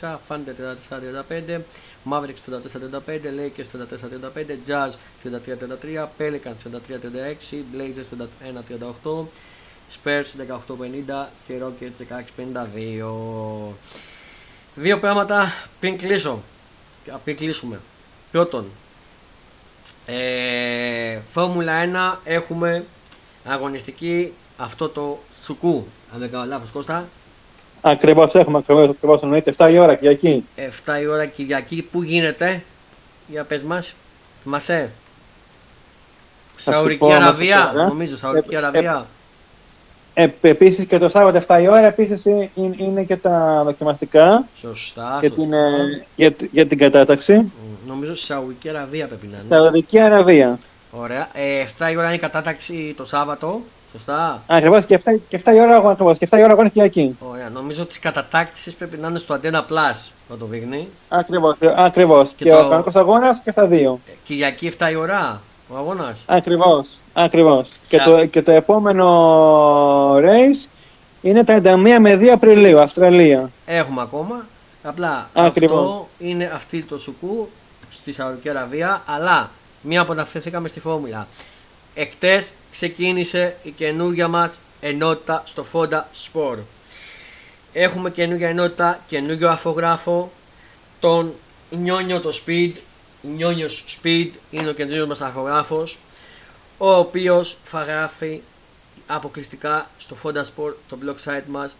35-34, 0.01 0.18
Thunder 0.28 0.53
34-35, 0.89 1.62
Mavericks 2.03 2.41
34-35, 2.45 3.32
Lakers 3.36 3.70
34-35, 3.74 4.60
Jazz 4.68 4.91
33-33, 5.24 6.08
Pelicans 6.18 6.64
33-36, 6.64 7.64
Blazers 7.74 8.10
31-38, 8.84 9.28
Spurs 9.95 10.30
18-50 10.68 11.26
και 11.47 11.60
Rockets 11.62 11.99
16-52. 12.78 14.16
Δύο 14.80 14.99
πράγματα 14.99 15.53
πριν 15.80 15.97
κλείσω. 15.97 16.41
Πριν 17.23 17.38
κλείσουμε. 17.38 17.80
Πρώτον, 18.32 18.65
ε, 20.05 21.19
Φόρμουλα 21.34 21.73
1 21.73 22.19
έχουμε 22.23 22.86
αγωνιστική 23.45 24.34
αυτό 24.57 24.89
το 24.89 25.19
σουκού. 25.43 25.88
Αν 26.13 26.19
δεν 26.19 26.32
κάνω 26.32 26.45
λάθος 26.45 26.69
Κώστα. 26.69 27.07
Ακριβώς 27.82 28.34
έχουμε, 28.34 28.57
ακριβώς 28.67 29.21
εννοείται. 29.21 29.53
7 29.57 29.71
η 29.71 29.78
ώρα 29.78 29.95
Κυριακή. 29.95 30.45
7 30.86 31.01
η 31.01 31.07
ώρα 31.07 31.25
Κυριακή. 31.25 31.82
Πού 31.91 32.03
γίνεται, 32.03 32.63
για 33.28 33.43
πες 33.43 33.61
μας, 33.61 33.95
θυμάσαι; 34.43 34.91
Σαουρική 36.57 37.13
Αραβία, 37.13 37.73
ε. 37.75 37.82
νομίζω, 37.84 38.17
Σαουρική 38.17 38.53
ε, 38.53 38.57
Αραβία. 38.57 39.07
Ε, 40.20 40.28
Επίσης 40.41 40.86
και 40.86 40.97
το 40.97 41.09
Σάββατο 41.09 41.41
7 41.47 41.61
η 41.61 41.68
ώρα 41.68 41.86
επίσης 41.86 42.26
είναι 42.78 43.03
και 43.03 43.15
τα 43.15 43.61
δοκιμαστικά. 43.65 44.47
Σωστά. 44.55 45.18
Για 45.22 45.32
την, 45.32 45.49
για, 46.15 46.36
για 46.51 46.68
την 46.68 46.78
κατάταξη. 46.78 47.51
Νομίζω 47.88 48.15
Σαουδική 48.15 48.70
Αραβία 48.70 49.07
πρέπει 49.07 49.28
να 49.28 49.38
είναι. 49.38 49.55
Σαουδική 49.55 49.99
Αραβία. 49.99 50.59
Ωραία. 50.91 51.28
Ε, 51.34 51.65
7 51.80 51.91
η 51.91 51.97
ώρα 51.97 52.05
είναι 52.05 52.15
η 52.15 52.20
κατάταξη 52.20 52.93
το 52.97 53.05
Σάββατο. 53.05 53.61
Σωστά. 53.91 54.43
Ακριβώς 54.47 54.86
και 54.86 54.99
7, 55.05 55.11
και 55.28 55.41
7 55.45 55.53
η 55.53 55.59
ώρα 55.59 55.76
αγώνα. 55.76 55.91
Ακριβώς, 55.91 56.18
και 56.18 56.28
7 56.32 56.38
η 56.38 56.43
ώρα 56.43 56.51
αγώνα 56.51 56.70
Κυριακή. 56.70 57.15
Ωραία. 57.20 57.49
Νομίζω 57.49 57.82
ότι 57.82 57.89
τις 57.89 57.99
κατατάξεις 57.99 58.74
πρέπει 58.74 58.97
να 58.97 59.07
είναι 59.07 59.20
στο 59.20 59.34
Αντένα 59.34 59.65
Plus 59.70 60.11
να 60.30 60.38
το 60.38 60.45
δείχνει. 60.45 60.88
Ακριβώς. 61.09 61.55
Ακριβώς. 61.76 62.30
Και, 62.30 62.43
και 62.43 62.49
το... 62.49 62.57
ο 62.57 62.70
κανονικό 62.70 62.99
αγώνας 62.99 63.41
και 63.43 63.51
στα 63.51 63.65
δύο. 63.65 63.99
Ε, 64.07 64.11
Κυριακή 64.26 64.74
7 64.80 64.91
η 64.91 64.95
ώρα 64.95 65.41
ο 65.68 65.78
αγώνας. 65.78 66.18
Ακριβώς. 66.26 66.88
Ακριβώς. 67.20 67.68
Και, 67.88 67.97
το, 67.97 68.26
και 68.26 68.41
το 68.41 68.51
επόμενο 68.51 70.15
race 70.15 70.68
είναι 71.22 71.43
31 71.47 71.97
με 71.99 72.13
2 72.13 72.26
Απριλίου, 72.26 72.80
Αυστραλία. 72.80 73.51
Έχουμε 73.65 74.01
ακόμα. 74.01 74.45
Απλά 74.84 75.30
Ακριβώς. 75.34 75.80
αυτό 75.80 76.07
είναι 76.20 76.51
αυτή 76.53 76.82
το 76.82 76.97
σουκού 76.99 77.49
στη 77.89 78.13
Σαουδική 78.13 78.49
Αραβία, 78.49 79.01
αλλά 79.05 79.51
μία 79.82 80.05
που 80.05 80.11
αναφερθήκαμε 80.11 80.68
στη 80.68 80.80
φόρμουλα. 80.80 81.28
Εκτές 81.93 82.47
ξεκίνησε 82.72 83.55
η 83.63 83.70
καινούργια 83.70 84.28
μας 84.28 84.59
ενότητα 84.82 85.43
στο 85.45 85.65
Fonda 85.74 86.01
Sport. 86.32 86.57
Έχουμε 87.74 88.09
καινούργια 88.09 88.49
ενότητα, 88.49 88.99
καινούργιο 89.07 89.49
αφογράφο, 89.49 90.32
τον 90.99 91.34
Νιόνιο 91.70 92.22
το 92.22 92.32
Speed, 92.45 92.72
Νιόνιος 93.22 93.84
Speed 93.88 94.30
είναι 94.51 94.70
ο 94.70 94.74
καινούργιος 94.74 95.07
μας 95.07 95.22
αφογράφος, 95.22 95.99
ο 96.78 96.93
οποίος 96.93 97.57
θα 97.63 97.84
γράφει 97.84 98.41
αποκλειστικά 99.07 99.89
στο 99.97 100.17
Fonda 100.23 100.41
Sport, 100.41 100.73
το 100.89 100.97
blog 101.03 101.30
site 101.30 101.43
μας, 101.47 101.78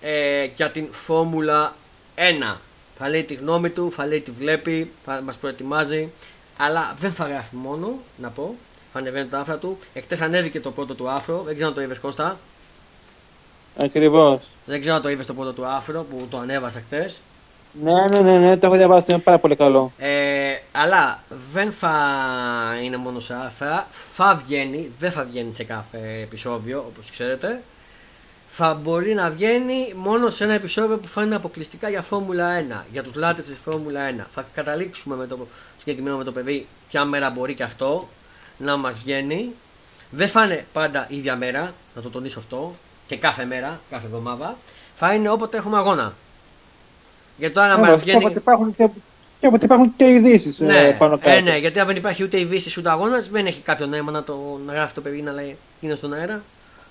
ε, 0.00 0.44
για 0.56 0.70
την 0.70 0.88
Φόρμουλα 0.90 1.74
1. 2.14 2.60
Θα 2.98 3.08
λέει 3.08 3.22
τη 3.22 3.34
γνώμη 3.34 3.70
του, 3.70 3.92
θα 3.96 4.06
λέει 4.06 4.20
τι 4.20 4.30
βλέπει, 4.30 4.90
θα 5.04 5.20
μας 5.20 5.36
προετοιμάζει, 5.36 6.10
αλλά 6.56 6.96
δεν 7.00 7.12
θα 7.12 7.26
γράφει 7.26 7.56
μόνο, 7.56 7.98
να 8.16 8.28
πω, 8.28 8.54
θα 8.92 8.98
ανεβαίνει 8.98 9.28
τα 9.28 9.38
άφρα 9.38 9.56
του. 9.56 9.78
Εκτές 9.92 10.20
ανέβηκε 10.20 10.60
το 10.60 10.70
πρώτο 10.70 10.94
του 10.94 11.08
άφρο, 11.08 11.42
δεν 11.42 11.54
ξέρω 11.54 11.68
αν 11.68 11.74
το 11.74 11.82
είδες 11.82 11.98
Κώστα. 11.98 12.38
Ακριβώς. 13.76 14.42
Δεν 14.66 14.80
ξέρω 14.80 14.96
αν 14.96 15.02
το 15.02 15.08
είδες 15.08 15.26
το 15.26 15.34
πρώτο 15.34 15.52
του 15.52 15.66
άφρο 15.66 16.02
που 16.02 16.26
το 16.30 16.38
ανέβασα 16.38 16.80
χτες. 16.80 17.20
Ναι, 17.80 18.06
ναι, 18.08 18.20
ναι, 18.20 18.38
ναι, 18.38 18.56
το 18.56 18.66
έχω 18.66 18.76
διαβάσει, 18.76 19.06
είναι 19.08 19.18
πάρα 19.18 19.38
πολύ 19.38 19.56
καλό. 19.56 19.92
Ε, 19.98 20.54
αλλά 20.72 21.22
δεν 21.52 21.72
θα 21.72 21.94
είναι 22.82 22.96
μόνο 22.96 23.20
σε 23.20 23.34
άφρα, 23.34 23.86
θα 24.14 24.42
βγαίνει, 24.44 24.90
δεν 24.98 25.12
θα 25.12 25.24
βγαίνει 25.24 25.54
σε 25.54 25.64
κάθε 25.64 26.20
επεισόδιο 26.22 26.84
όπως 26.88 27.10
ξέρετε. 27.10 27.62
Θα 28.48 28.74
μπορεί 28.74 29.14
να 29.14 29.30
βγαίνει 29.30 29.92
μόνο 29.96 30.30
σε 30.30 30.44
ένα 30.44 30.52
επεισόδιο 30.52 30.98
που 30.98 31.08
θα 31.08 31.22
είναι 31.22 31.34
αποκλειστικά 31.34 31.88
για 31.88 32.02
Φόρμουλα 32.02 32.64
1, 32.80 32.84
για 32.92 33.02
τους 33.02 33.14
λάτρες 33.14 33.46
της 33.46 33.58
Φόρμουλα 33.64 34.10
1. 34.10 34.24
Θα 34.34 34.44
καταλήξουμε 34.54 35.16
με 35.16 35.26
το 35.26 35.46
συγκεκριμένο 35.78 36.16
με 36.16 36.24
το 36.24 36.32
παιδί 36.32 36.66
ποια 36.88 37.04
μέρα 37.04 37.30
μπορεί 37.30 37.54
και 37.54 37.62
αυτό 37.62 38.08
να 38.56 38.76
μας 38.76 38.98
βγαίνει. 38.98 39.52
Δεν 40.10 40.28
θα 40.28 40.44
είναι 40.44 40.66
πάντα 40.72 41.06
ίδια 41.08 41.36
μέρα, 41.36 41.74
να 41.94 42.02
το 42.02 42.10
τονίσω 42.10 42.38
αυτό, 42.38 42.74
και 43.06 43.16
κάθε 43.16 43.44
μέρα, 43.44 43.80
κάθε 43.90 44.06
εβδομάδα. 44.06 44.56
Θα 44.96 45.14
είναι 45.14 45.30
όποτε 45.30 45.56
έχουμε 45.56 45.76
αγώνα. 45.76 46.14
Γιατί 47.36 47.54
το 47.54 47.60
ένα 47.60 47.78
μέρα 47.78 47.96
βγαίνει. 47.96 48.24
Όποτε 48.24 48.38
υπάρχουν 48.38 48.76
και, 48.76 48.88
και 49.40 49.46
όποτε 49.46 49.64
υπάρχουν 49.64 49.96
και 49.96 50.04
ειδήσεις 50.04 50.60
ε, 50.60 50.64
ναι, 50.64 50.96
πάνω 50.98 51.18
κάτω. 51.18 51.30
Ε, 51.30 51.40
ναι, 51.40 51.56
γιατί 51.56 51.78
αν 51.78 51.86
δεν 51.86 51.96
υπάρχει 51.96 52.22
ούτε 52.22 52.40
ειδήσεις 52.40 52.76
ούτε 52.76 52.90
αγώνας, 52.90 53.28
δεν 53.28 53.46
έχει 53.46 53.60
κάποιο 53.60 53.86
νόημα 53.86 54.10
να, 54.10 54.22
το, 54.22 54.60
να 54.66 54.72
γράφει 54.72 54.94
το 54.94 55.00
παιδί 55.00 55.22
να 55.22 55.32
λέει 55.32 55.56
είναι 55.80 55.94
στον 55.94 56.12
αέρα. 56.12 56.42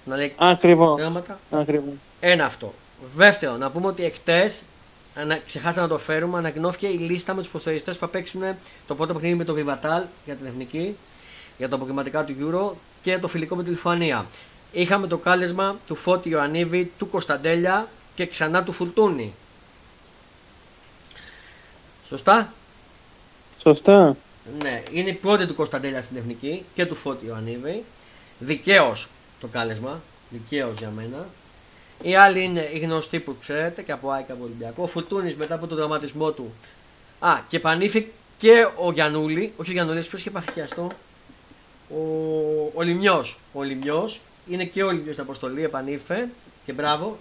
Να 0.05 0.15
λέει 0.15 0.33
Ακριβώς. 0.37 1.01
Ακριβώς. 1.51 1.93
Ένα 2.19 2.45
αυτό. 2.45 2.73
Δεύτερο, 3.15 3.57
να 3.57 3.71
πούμε 3.71 3.87
ότι 3.87 4.03
εκτέ, 4.05 4.51
ξεχάσαμε 5.45 5.81
να 5.81 5.87
το 5.87 5.97
φέρουμε, 5.97 6.37
ανακοινώθηκε 6.37 6.87
η 6.87 6.97
λίστα 6.97 7.33
με 7.33 7.41
τους 7.41 7.49
προθεριστέ 7.49 7.91
που 7.91 7.97
θα 7.97 8.07
παίξουν 8.07 8.41
το 8.87 8.95
πρώτο 8.95 9.13
παιχνίδι 9.13 9.35
με 9.35 9.43
το 9.43 9.55
Vivatal 9.57 10.03
για 10.25 10.35
την 10.35 10.45
εθνική, 10.47 10.95
για 11.57 11.69
τα 11.69 11.75
αποκριματικά 11.75 12.23
του 12.23 12.33
Euro 12.39 12.77
και 13.01 13.17
το 13.17 13.27
φιλικό 13.27 13.55
με 13.55 13.63
τη 13.63 13.69
Λιθουανία. 13.69 14.25
Είχαμε 14.71 15.07
το 15.07 15.17
κάλεσμα 15.17 15.77
του 15.87 15.95
Φώτη 15.95 16.29
Ιωαννίδη, 16.29 16.91
του 16.97 17.09
Κωνσταντέλια 17.09 17.87
και 18.15 18.25
ξανά 18.25 18.63
του 18.63 18.71
Φουλτούνη. 18.71 19.33
Σωστά; 22.12 22.53
Σωστά. 23.62 24.18
Ναι, 24.62 24.84
είναι 24.91 25.09
η 25.09 25.14
πρώτη 25.14 25.45
του 25.45 25.55
Κωνσταντέλια 25.55 26.01
στην 26.01 26.18
εθνική 26.18 26.66
και 26.74 26.86
του 26.86 26.95
Φώτη 26.95 27.26
Ιωαννίδη. 27.26 27.84
Δικαίως 28.39 29.07
το 29.39 29.47
κάλεσμα. 29.47 30.01
Δικαίως 30.30 30.78
για 30.78 30.89
μένα. 30.89 31.28
Οι 32.01 32.16
άλλοι 32.16 32.44
είναι 32.44 32.69
οι 32.73 32.80
γνωστοί 32.80 33.19
που 33.19 33.35
ξέρετε 33.41 33.81
και 33.81 33.91
από 33.91 34.10
Άικα 34.10 34.34
από 34.34 34.44
Ολυμπιακό. 34.44 34.84
Ο 34.84 34.88
Φουτούνης 34.88 35.35
μετά 35.35 35.56
από 35.56 35.68
τον 35.68 35.77
δραματισμό 35.77 36.31
του. 36.31 36.53
Α, 37.19 37.40
και 37.48 37.60
πανήφη 37.60 38.07
και 38.38 38.68
ο 38.76 38.91
Γιανούλη. 38.91 39.53
Όχι 39.57 39.69
ο 39.69 39.73
Γιανούλης, 39.73 40.07
ποιος 40.07 40.22
είχε 40.22 40.30
παθιαστό. 40.30 40.91
Ο, 41.90 42.02
ο 42.73 42.81
Λιμιός. 42.81 43.40
Ο 43.53 43.64
Λιμιός. 43.64 44.22
Είναι 44.49 44.64
και 44.64 44.84
ο 44.84 44.91
Λιμιός 44.91 45.14
στην 45.14 45.23
αποστολή, 45.23 45.64
επανήλθε. 45.64 46.30
Και 46.65 46.73
μπράβο. 46.73 47.18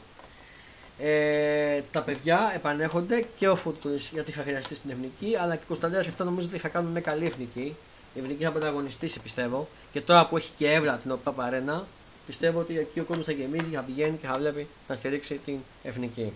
Ε, 1.02 1.82
τα 1.93 2.02
παιδιά 2.02 2.52
επανέρχονται 2.55 3.27
και 3.39 3.48
ο 3.48 3.56
Φουτούνη 3.56 3.97
γιατί 3.97 4.32
θα 4.32 4.43
χρειαστεί 4.43 4.74
στην 4.74 4.90
εθνική. 4.90 5.36
Αλλά 5.36 5.56
και 5.56 5.62
ο 5.64 5.66
Κωνσταντέλια 5.68 6.09
αυτά 6.10 6.24
νομίζω 6.24 6.48
ότι 6.48 6.59
θα 6.59 6.68
κάνουν 6.68 6.90
μια 6.90 7.01
καλή 7.01 7.27
εθνική. 7.27 7.77
Η 8.14 8.18
εθνική 8.18 8.44
θα 8.44 8.51
πρωταγωνιστήσει 8.51 9.20
πιστεύω. 9.20 9.68
Και 9.93 10.01
τώρα 10.01 10.27
που 10.27 10.36
έχει 10.36 10.51
και 10.56 10.72
εύρα 10.72 10.97
την 10.97 11.10
οποία 11.10 11.32
παρένα, 11.32 11.86
πιστεύω 12.27 12.60
ότι 12.60 12.78
εκεί 12.78 13.01
ο 13.01 13.05
κόσμος 13.05 13.27
θα 13.27 13.32
γεμίζει, 13.32 13.70
θα 13.74 13.81
πηγαίνει 13.81 14.16
και 14.16 14.27
θα 14.27 14.39
βλέπει 14.39 14.68
να 14.89 14.94
στηρίξει 14.94 15.40
την 15.44 15.59
εθνική. 15.82 16.32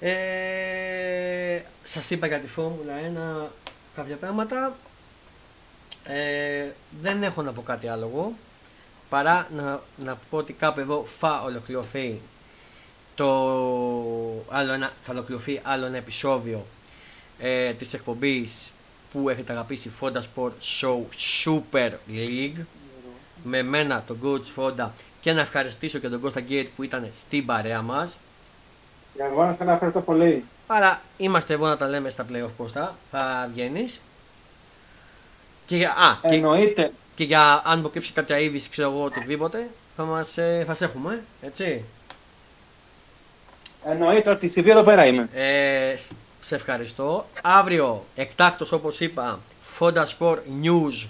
Ε, 0.00 1.60
σας 1.84 2.10
είπα 2.10 2.26
για 2.26 2.38
τη 2.38 2.46
Φόρμουλα 2.46 2.94
1 3.44 3.50
κάποια 3.94 4.16
πράγματα. 4.16 4.76
Ε, 6.04 6.66
δεν 7.02 7.22
έχω 7.22 7.42
να 7.42 7.52
πω 7.52 7.62
κάτι 7.62 7.88
άλλο 7.88 8.10
εγώ 8.12 8.32
παρά 9.08 9.48
να, 9.56 9.80
να 9.96 10.18
πω 10.30 10.36
ότι 10.36 10.52
κάπου 10.52 10.80
εδώ 10.80 11.06
θα 11.18 11.42
ολοκληρωθεί 11.44 12.20
το 13.22 14.44
άλλο 14.48 14.72
ένα, 14.72 14.90
θα 15.04 15.12
ολοκληρωθεί 15.12 15.60
άλλο 15.62 15.86
ένα 15.86 15.96
επεισόδιο 15.96 16.66
ε, 17.38 17.72
της 17.72 17.94
εκπομπής 17.94 18.72
που 19.12 19.28
έχετε 19.28 19.52
αγαπήσει 19.52 19.90
Fonda 20.00 20.20
Sport 20.34 20.50
Show 20.80 20.98
Super 21.44 21.90
League 22.10 22.64
με 23.44 23.62
μένα 23.62 24.04
τον 24.06 24.18
coach 24.24 24.60
Fonda 24.62 24.88
και 25.20 25.32
να 25.32 25.40
ευχαριστήσω 25.40 25.98
και 25.98 26.08
τον 26.08 26.20
Κώστα 26.20 26.40
Γκέιτ 26.40 26.68
που 26.76 26.82
ήταν 26.82 27.08
στην 27.14 27.46
παρέα 27.46 27.82
μας 27.82 28.16
για 29.14 29.24
εγώ 29.26 29.44
να 29.44 29.54
σε 29.58 29.70
ευχαριστώ 29.72 30.00
πολύ. 30.00 30.44
Άρα 30.66 31.02
είμαστε 31.16 31.54
εδώ 31.54 31.66
να 31.66 31.76
τα 31.76 31.88
λέμε 31.88 32.10
στα 32.10 32.26
playoff 32.32 32.50
Κώστα, 32.56 32.96
θα 33.10 33.48
βγαίνεις 33.52 34.00
Και, 35.66 35.76
για- 35.76 35.90
α, 35.90 36.16
και, 36.28 36.34
Εννοείται. 36.34 36.92
και 37.14 37.24
για 37.24 37.62
αν 37.64 37.80
προκύψει 37.80 38.12
κάποια 38.12 38.38
είδηση, 38.38 38.68
ξέρω 38.70 38.90
εγώ, 38.90 39.04
οτιδήποτε, 39.04 39.70
θα 39.96 40.04
μας 40.04 40.38
ε, 40.38 40.64
θα 40.66 40.74
σε 40.74 40.84
έχουμε, 40.84 41.22
έτσι. 41.42 41.84
Εννοείται 43.84 44.30
ότι 44.30 44.48
στη 44.48 44.62
βία 44.62 44.72
εδώ 44.72 44.82
πέρα 44.82 45.06
είμαι. 45.06 45.28
Ε, 45.32 45.96
σ- 45.96 46.10
σε 46.40 46.54
ευχαριστώ. 46.54 47.26
Αύριο, 47.42 48.04
εκτάκτος 48.14 48.72
όπως 48.72 49.00
είπα, 49.00 49.40
Fonda 49.78 50.04
Sport 50.18 50.36
News 50.62 51.08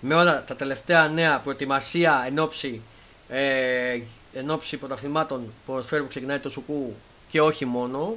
με 0.00 0.14
όλα 0.14 0.44
τα 0.46 0.56
τελευταία 0.56 1.08
νέα 1.08 1.38
προετοιμασία 1.38 2.24
εν 2.26 2.38
ώψη, 2.38 2.80
ε, 3.28 3.98
εν 4.34 4.50
ώψη 4.50 4.76
πρωταθλημάτων 4.76 5.52
ποδοσφαίρου 5.66 6.02
που 6.02 6.08
ξεκινάει 6.08 6.38
το 6.38 6.50
Σουκού 6.50 6.94
και 7.30 7.40
όχι 7.40 7.64
μόνο. 7.64 8.16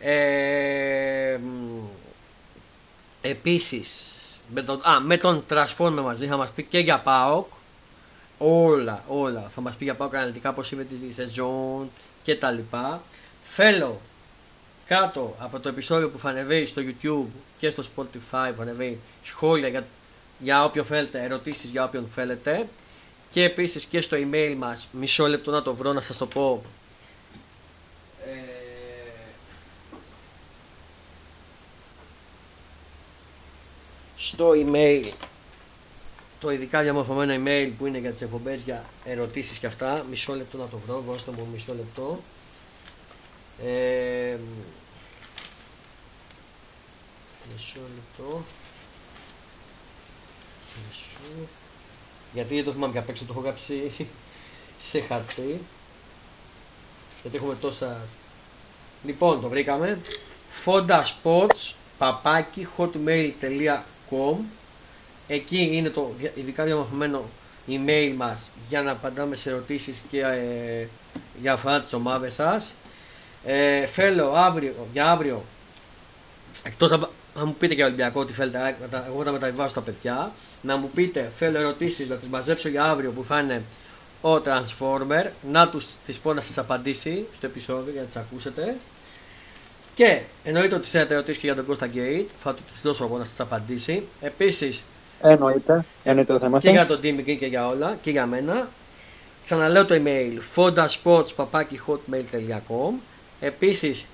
Ε, 0.00 1.36
μ, 1.42 1.84
επίσης, 3.20 3.90
με 4.54 4.62
τον, 4.62 4.80
α, 4.88 5.00
με 5.00 5.16
τον 5.16 5.44
Transformer 5.50 6.00
μαζί 6.02 6.26
θα 6.26 6.36
μας 6.36 6.50
πει 6.50 6.62
και 6.62 6.78
για 6.78 6.98
ΠΑΟΚ 7.00 7.46
όλα, 8.38 9.02
όλα. 9.08 9.50
Θα 9.54 9.60
μας 9.60 9.74
πει 9.74 9.84
για 9.84 9.94
ΠΑΟΚ 9.94 10.14
αναλυτικά 10.14 10.52
πώς 10.52 10.70
είπε 10.72 10.82
τη 10.82 11.12
σεζόν 11.14 11.90
και 12.28 12.36
τα 12.36 12.50
λοιπά. 12.50 13.02
Θέλω 13.44 14.00
κάτω 14.86 15.34
από 15.38 15.60
το 15.60 15.68
επεισόδιο 15.68 16.08
που 16.08 16.18
θα 16.18 16.28
ανεβεί 16.28 16.66
στο 16.66 16.82
YouTube 16.84 17.30
και 17.58 17.70
στο 17.70 17.82
Spotify 17.82 18.10
που 18.20 18.56
θα 18.56 18.62
ανεβεί 18.62 19.00
σχόλια 19.22 19.68
για, 19.68 19.86
για 20.38 20.64
όποιον 20.64 20.84
θέλετε, 20.84 21.22
ερωτήσεις 21.22 21.70
για 21.70 21.84
όποιον 21.84 22.10
θέλετε 22.14 22.68
και 23.30 23.44
επίσης 23.44 23.84
και 23.84 24.00
στο 24.00 24.16
email 24.20 24.54
μας, 24.58 24.88
μισό 24.92 25.26
λεπτό 25.26 25.50
να 25.50 25.62
το 25.62 25.74
βρω 25.74 25.92
να 25.92 26.00
σας 26.00 26.16
το 26.16 26.26
πω. 26.26 26.62
Ε, 28.26 28.36
στο 34.16 34.50
email 34.50 35.04
το 36.40 36.50
ειδικά 36.50 36.82
διαμορφωμένο 36.82 37.34
email 37.44 37.70
που 37.78 37.86
είναι 37.86 37.98
για 37.98 38.12
τις 38.12 38.22
εκπομπές 38.22 38.60
για 38.60 38.84
ερωτήσεις 39.04 39.58
και 39.58 39.66
αυτά 39.66 40.04
μισό 40.10 40.34
λεπτό 40.34 40.58
να 40.58 40.66
το 40.66 40.78
βρω, 40.86 41.00
δώστε 41.06 41.30
μου 41.30 41.48
μισό 41.52 41.74
λεπτό. 41.74 42.20
Ε, 43.64 44.36
μισό 47.52 47.80
λεπτό. 47.94 48.44
Μισό. 50.86 51.48
Γιατί 52.32 52.54
δεν 52.54 52.64
το 52.64 52.72
θυμάμαι 52.72 52.92
και 52.92 52.98
απ' 52.98 53.08
έξω 53.08 53.24
το 53.24 53.32
έχω 53.32 53.42
γράψει 53.42 53.92
σε 54.90 55.00
χαρτί. 55.00 55.60
Γιατί 57.22 57.36
έχουμε 57.36 57.54
τόσα. 57.54 58.00
Λοιπόν 59.04 59.40
το 59.40 59.48
βρήκαμε. 59.48 60.00
Fonda 60.64 61.02
Sports 61.02 61.72
παπάκι 61.98 62.68
hotmail.com 62.76 64.36
Εκεί 65.28 65.70
είναι 65.72 65.88
το 65.88 66.14
δια- 66.18 66.32
ειδικά 66.34 66.64
διαμορφωμένο 66.64 67.24
email 67.68 68.12
μας 68.16 68.40
για 68.68 68.82
να 68.82 68.90
απαντάμε 68.90 69.36
σε 69.36 69.50
ερωτήσεις 69.50 69.94
και 70.10 70.20
ε, 70.20 70.86
για 71.40 71.52
αφορά 71.52 71.80
τις 71.82 71.92
ομάδες 71.92 72.34
σας. 72.34 72.66
Ε, 73.44 73.86
θέλω 73.86 74.32
αύριο, 74.34 74.74
για 74.92 75.10
αύριο, 75.10 75.44
εκτός 76.62 76.90
να, 76.90 77.08
να 77.34 77.44
μου 77.44 77.54
πείτε 77.58 77.74
για 77.74 77.86
Ολυμπιακός 77.86 78.26
τι 78.26 78.32
θέλετε, 78.32 78.58
α, 78.58 78.74
να 78.80 78.88
τα- 78.88 79.04
εγώ 79.08 79.24
θα 79.24 79.32
μεταβιβάσω 79.32 79.70
στα 79.70 79.80
παιδιά, 79.80 80.32
να 80.62 80.76
μου 80.76 80.90
πείτε 80.94 81.30
θέλω 81.38 81.58
ερωτήσεις 81.58 82.08
να 82.08 82.16
τις 82.16 82.28
μαζέψω 82.28 82.68
για 82.68 82.84
αύριο 82.84 83.10
που 83.10 83.24
θα 83.28 83.40
είναι 83.40 83.62
ο 84.20 84.34
Transformer, 84.34 85.26
να 85.52 85.68
τους 85.68 85.86
τις 86.06 86.18
πω 86.18 86.34
να 86.34 86.40
σας 86.40 86.58
απαντήσει 86.58 87.26
στο 87.36 87.46
επεισόδιο 87.46 87.92
για 87.92 88.00
να 88.00 88.06
τις 88.06 88.16
ακούσετε. 88.16 88.76
Και 89.94 90.20
εννοείται 90.44 90.74
ότι 90.74 90.86
θέλετε 90.88 91.14
ερωτήσεις 91.14 91.40
και 91.40 91.46
για 91.46 91.54
τον 91.56 91.66
Κώστα 91.66 91.88
Gate, 91.94 92.24
θα 92.42 92.54
τους 92.54 92.64
τις 92.72 92.80
δώσω 92.82 93.04
εγώ 93.04 93.18
να 93.18 93.24
σας 93.24 93.40
απαντήσει. 93.40 94.06
Επίσης, 94.20 94.82
Εννοείται. 95.22 95.84
Εννοείται 96.04 96.32
το 96.32 96.38
θέμα 96.38 96.60
και 96.60 96.70
για 96.70 96.80
αυτό. 96.82 96.98
τον 96.98 97.02
Team 97.16 97.20
Green 97.20 97.36
και 97.38 97.46
για 97.46 97.68
όλα 97.68 97.96
και 98.02 98.10
για 98.10 98.26
μένα. 98.26 98.68
Ξαναλέω 99.44 99.84
το 99.86 99.94
email 100.04 100.38
fondasports.hotmail.com 100.56 102.92
Επίσης 103.40 104.06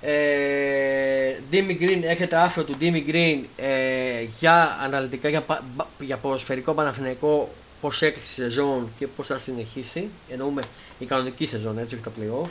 ε, 0.00 1.34
Dimmy 1.52 1.76
Green, 1.80 2.00
έχετε 2.02 2.36
άρθρο 2.36 2.62
του 2.64 2.76
Dimmy 2.80 3.02
Green 3.08 3.38
ε, 3.56 4.22
για 4.38 4.78
αναλυτικά 4.82 5.28
για, 5.28 5.40
πα- 5.40 5.64
μπα- 5.76 5.86
για 6.00 6.16
ποδοσφαιρικό 6.16 6.72
Παναθηναϊκό 6.72 7.48
πώς 7.80 8.02
έκλεισε 8.02 8.42
η 8.42 8.44
σεζόν 8.44 8.88
και 8.98 9.06
πώς 9.06 9.26
θα 9.26 9.38
συνεχίσει. 9.38 10.08
Εννοούμε 10.30 10.62
η 10.98 11.04
κανονική 11.04 11.46
σεζόν, 11.46 11.78
έτσι, 11.78 11.94
όχι 11.94 12.04
το 12.04 12.10
playoff. 12.20 12.48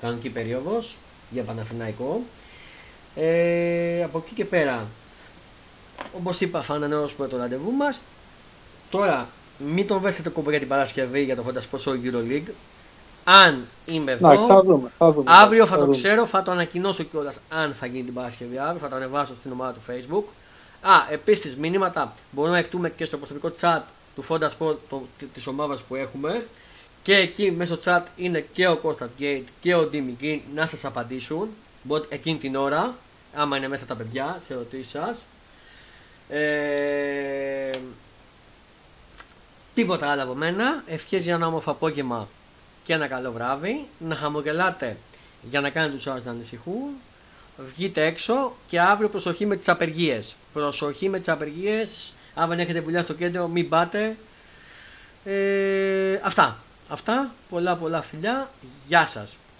Κανονική 0.00 0.28
περίοδος 0.28 0.96
για 1.30 1.42
Παναθηναϊκό. 1.42 2.22
Ε, 3.16 4.02
από 4.04 4.18
εκεί 4.26 4.34
και 4.34 4.44
πέρα 4.44 4.86
όπως 6.16 6.40
είπα 6.40 6.62
θα 6.62 6.74
ανανεώσουμε 6.74 7.28
το 7.28 7.36
ραντεβού 7.36 7.72
μας 7.72 8.02
Τώρα 8.90 9.28
μην 9.58 9.86
τον 9.86 10.00
βέσετε 10.00 10.28
κόμπο 10.28 10.50
για 10.50 10.58
την 10.58 10.68
Παρασκευή 10.68 11.22
για 11.22 11.36
το 11.36 11.44
Honda 11.46 11.58
Sports 11.58 11.82
Show 11.84 11.92
Euroleague 11.92 12.50
Αν 13.24 13.66
είμαι 13.86 14.12
Εντάξει, 14.12 14.46
θα 14.46 14.52
εδώ 14.52 14.62
δούμε. 14.62 14.90
Θα 14.98 15.12
δούμε. 15.12 15.30
Αύριο 15.34 15.66
θα 15.66 15.76
το 15.76 15.82
δούμε. 15.84 15.96
ξέρω, 15.96 16.26
θα 16.26 16.42
το 16.42 16.50
ανακοινώσω 16.50 17.02
κιόλας 17.02 17.38
αν 17.48 17.74
θα 17.78 17.86
γίνει 17.86 18.04
την 18.04 18.14
Παρασκευή 18.14 18.58
αύριο, 18.58 18.78
θα 18.80 18.88
το 18.88 18.96
ανεβάσω 18.96 19.32
στην 19.40 19.52
ομάδα 19.52 19.72
του 19.72 19.80
Facebook. 19.88 20.24
Α, 20.80 20.92
επίσης 21.10 21.56
μηνύματα 21.56 22.14
μπορούμε 22.30 22.54
να 22.54 22.60
εκτούμε 22.60 22.90
και 22.90 23.04
στο 23.04 23.16
προσωπικό 23.16 23.52
chat 23.60 23.80
του 24.14 24.24
Fonda 24.28 24.48
Sport 24.58 24.76
το, 24.88 25.02
της 25.34 25.46
ομάδας 25.46 25.80
που 25.80 25.94
έχουμε 25.94 26.46
και 27.02 27.16
εκεί 27.16 27.50
μέσω 27.50 27.78
chat 27.84 28.02
είναι 28.16 28.46
και 28.52 28.68
ο 28.68 28.76
Κώστας 28.76 29.10
Gate 29.20 29.44
και 29.60 29.74
ο 29.74 29.88
Dimmy 29.92 30.22
Green 30.22 30.38
να 30.54 30.66
σας 30.66 30.84
απαντήσουν 30.84 31.48
Μπορείτε 31.82 32.14
εκείνη 32.14 32.38
την 32.38 32.56
ώρα, 32.56 32.94
άμα 33.34 33.56
είναι 33.56 33.68
μέσα 33.68 33.84
τα 33.84 33.94
παιδιά, 33.94 34.40
σε 34.46 34.52
ερωτήσεις 34.52 34.90
σας. 34.90 35.18
Ε, 36.34 37.78
τίποτα 39.74 40.10
άλλο 40.10 40.22
από 40.22 40.34
μένα. 40.34 40.82
Ευχές 40.86 41.24
για 41.24 41.34
ένα 41.34 41.46
όμορφο 41.46 41.70
απόγευμα 41.70 42.28
και 42.84 42.92
ένα 42.92 43.06
καλό 43.06 43.32
βράδυ. 43.32 43.86
Να 43.98 44.14
χαμογελάτε 44.14 44.96
για 45.50 45.60
να 45.60 45.70
κάνετε 45.70 45.96
τους 45.96 46.06
άλλους 46.06 46.24
να 46.24 46.30
ανησυχούν. 46.30 46.90
Βγείτε 47.74 48.04
έξω 48.04 48.56
και 48.68 48.80
αύριο 48.80 49.08
προσοχή 49.08 49.46
με 49.46 49.56
τις 49.56 49.68
απεργίες. 49.68 50.36
Προσοχή 50.52 51.08
με 51.08 51.18
τις 51.18 51.28
απεργίες. 51.28 52.14
Αν 52.34 52.48
δεν 52.48 52.58
έχετε 52.58 52.80
δουλειά 52.80 53.02
στο 53.02 53.14
κέντρο 53.14 53.48
μην 53.48 53.68
πάτε. 53.68 54.16
Ε, 55.24 56.20
αυτά. 56.22 56.58
Αυτά. 56.88 57.34
Πολλά 57.48 57.76
πολλά 57.76 58.02
φιλιά. 58.02 58.50
Γεια 58.86 59.06
σας. 59.06 59.28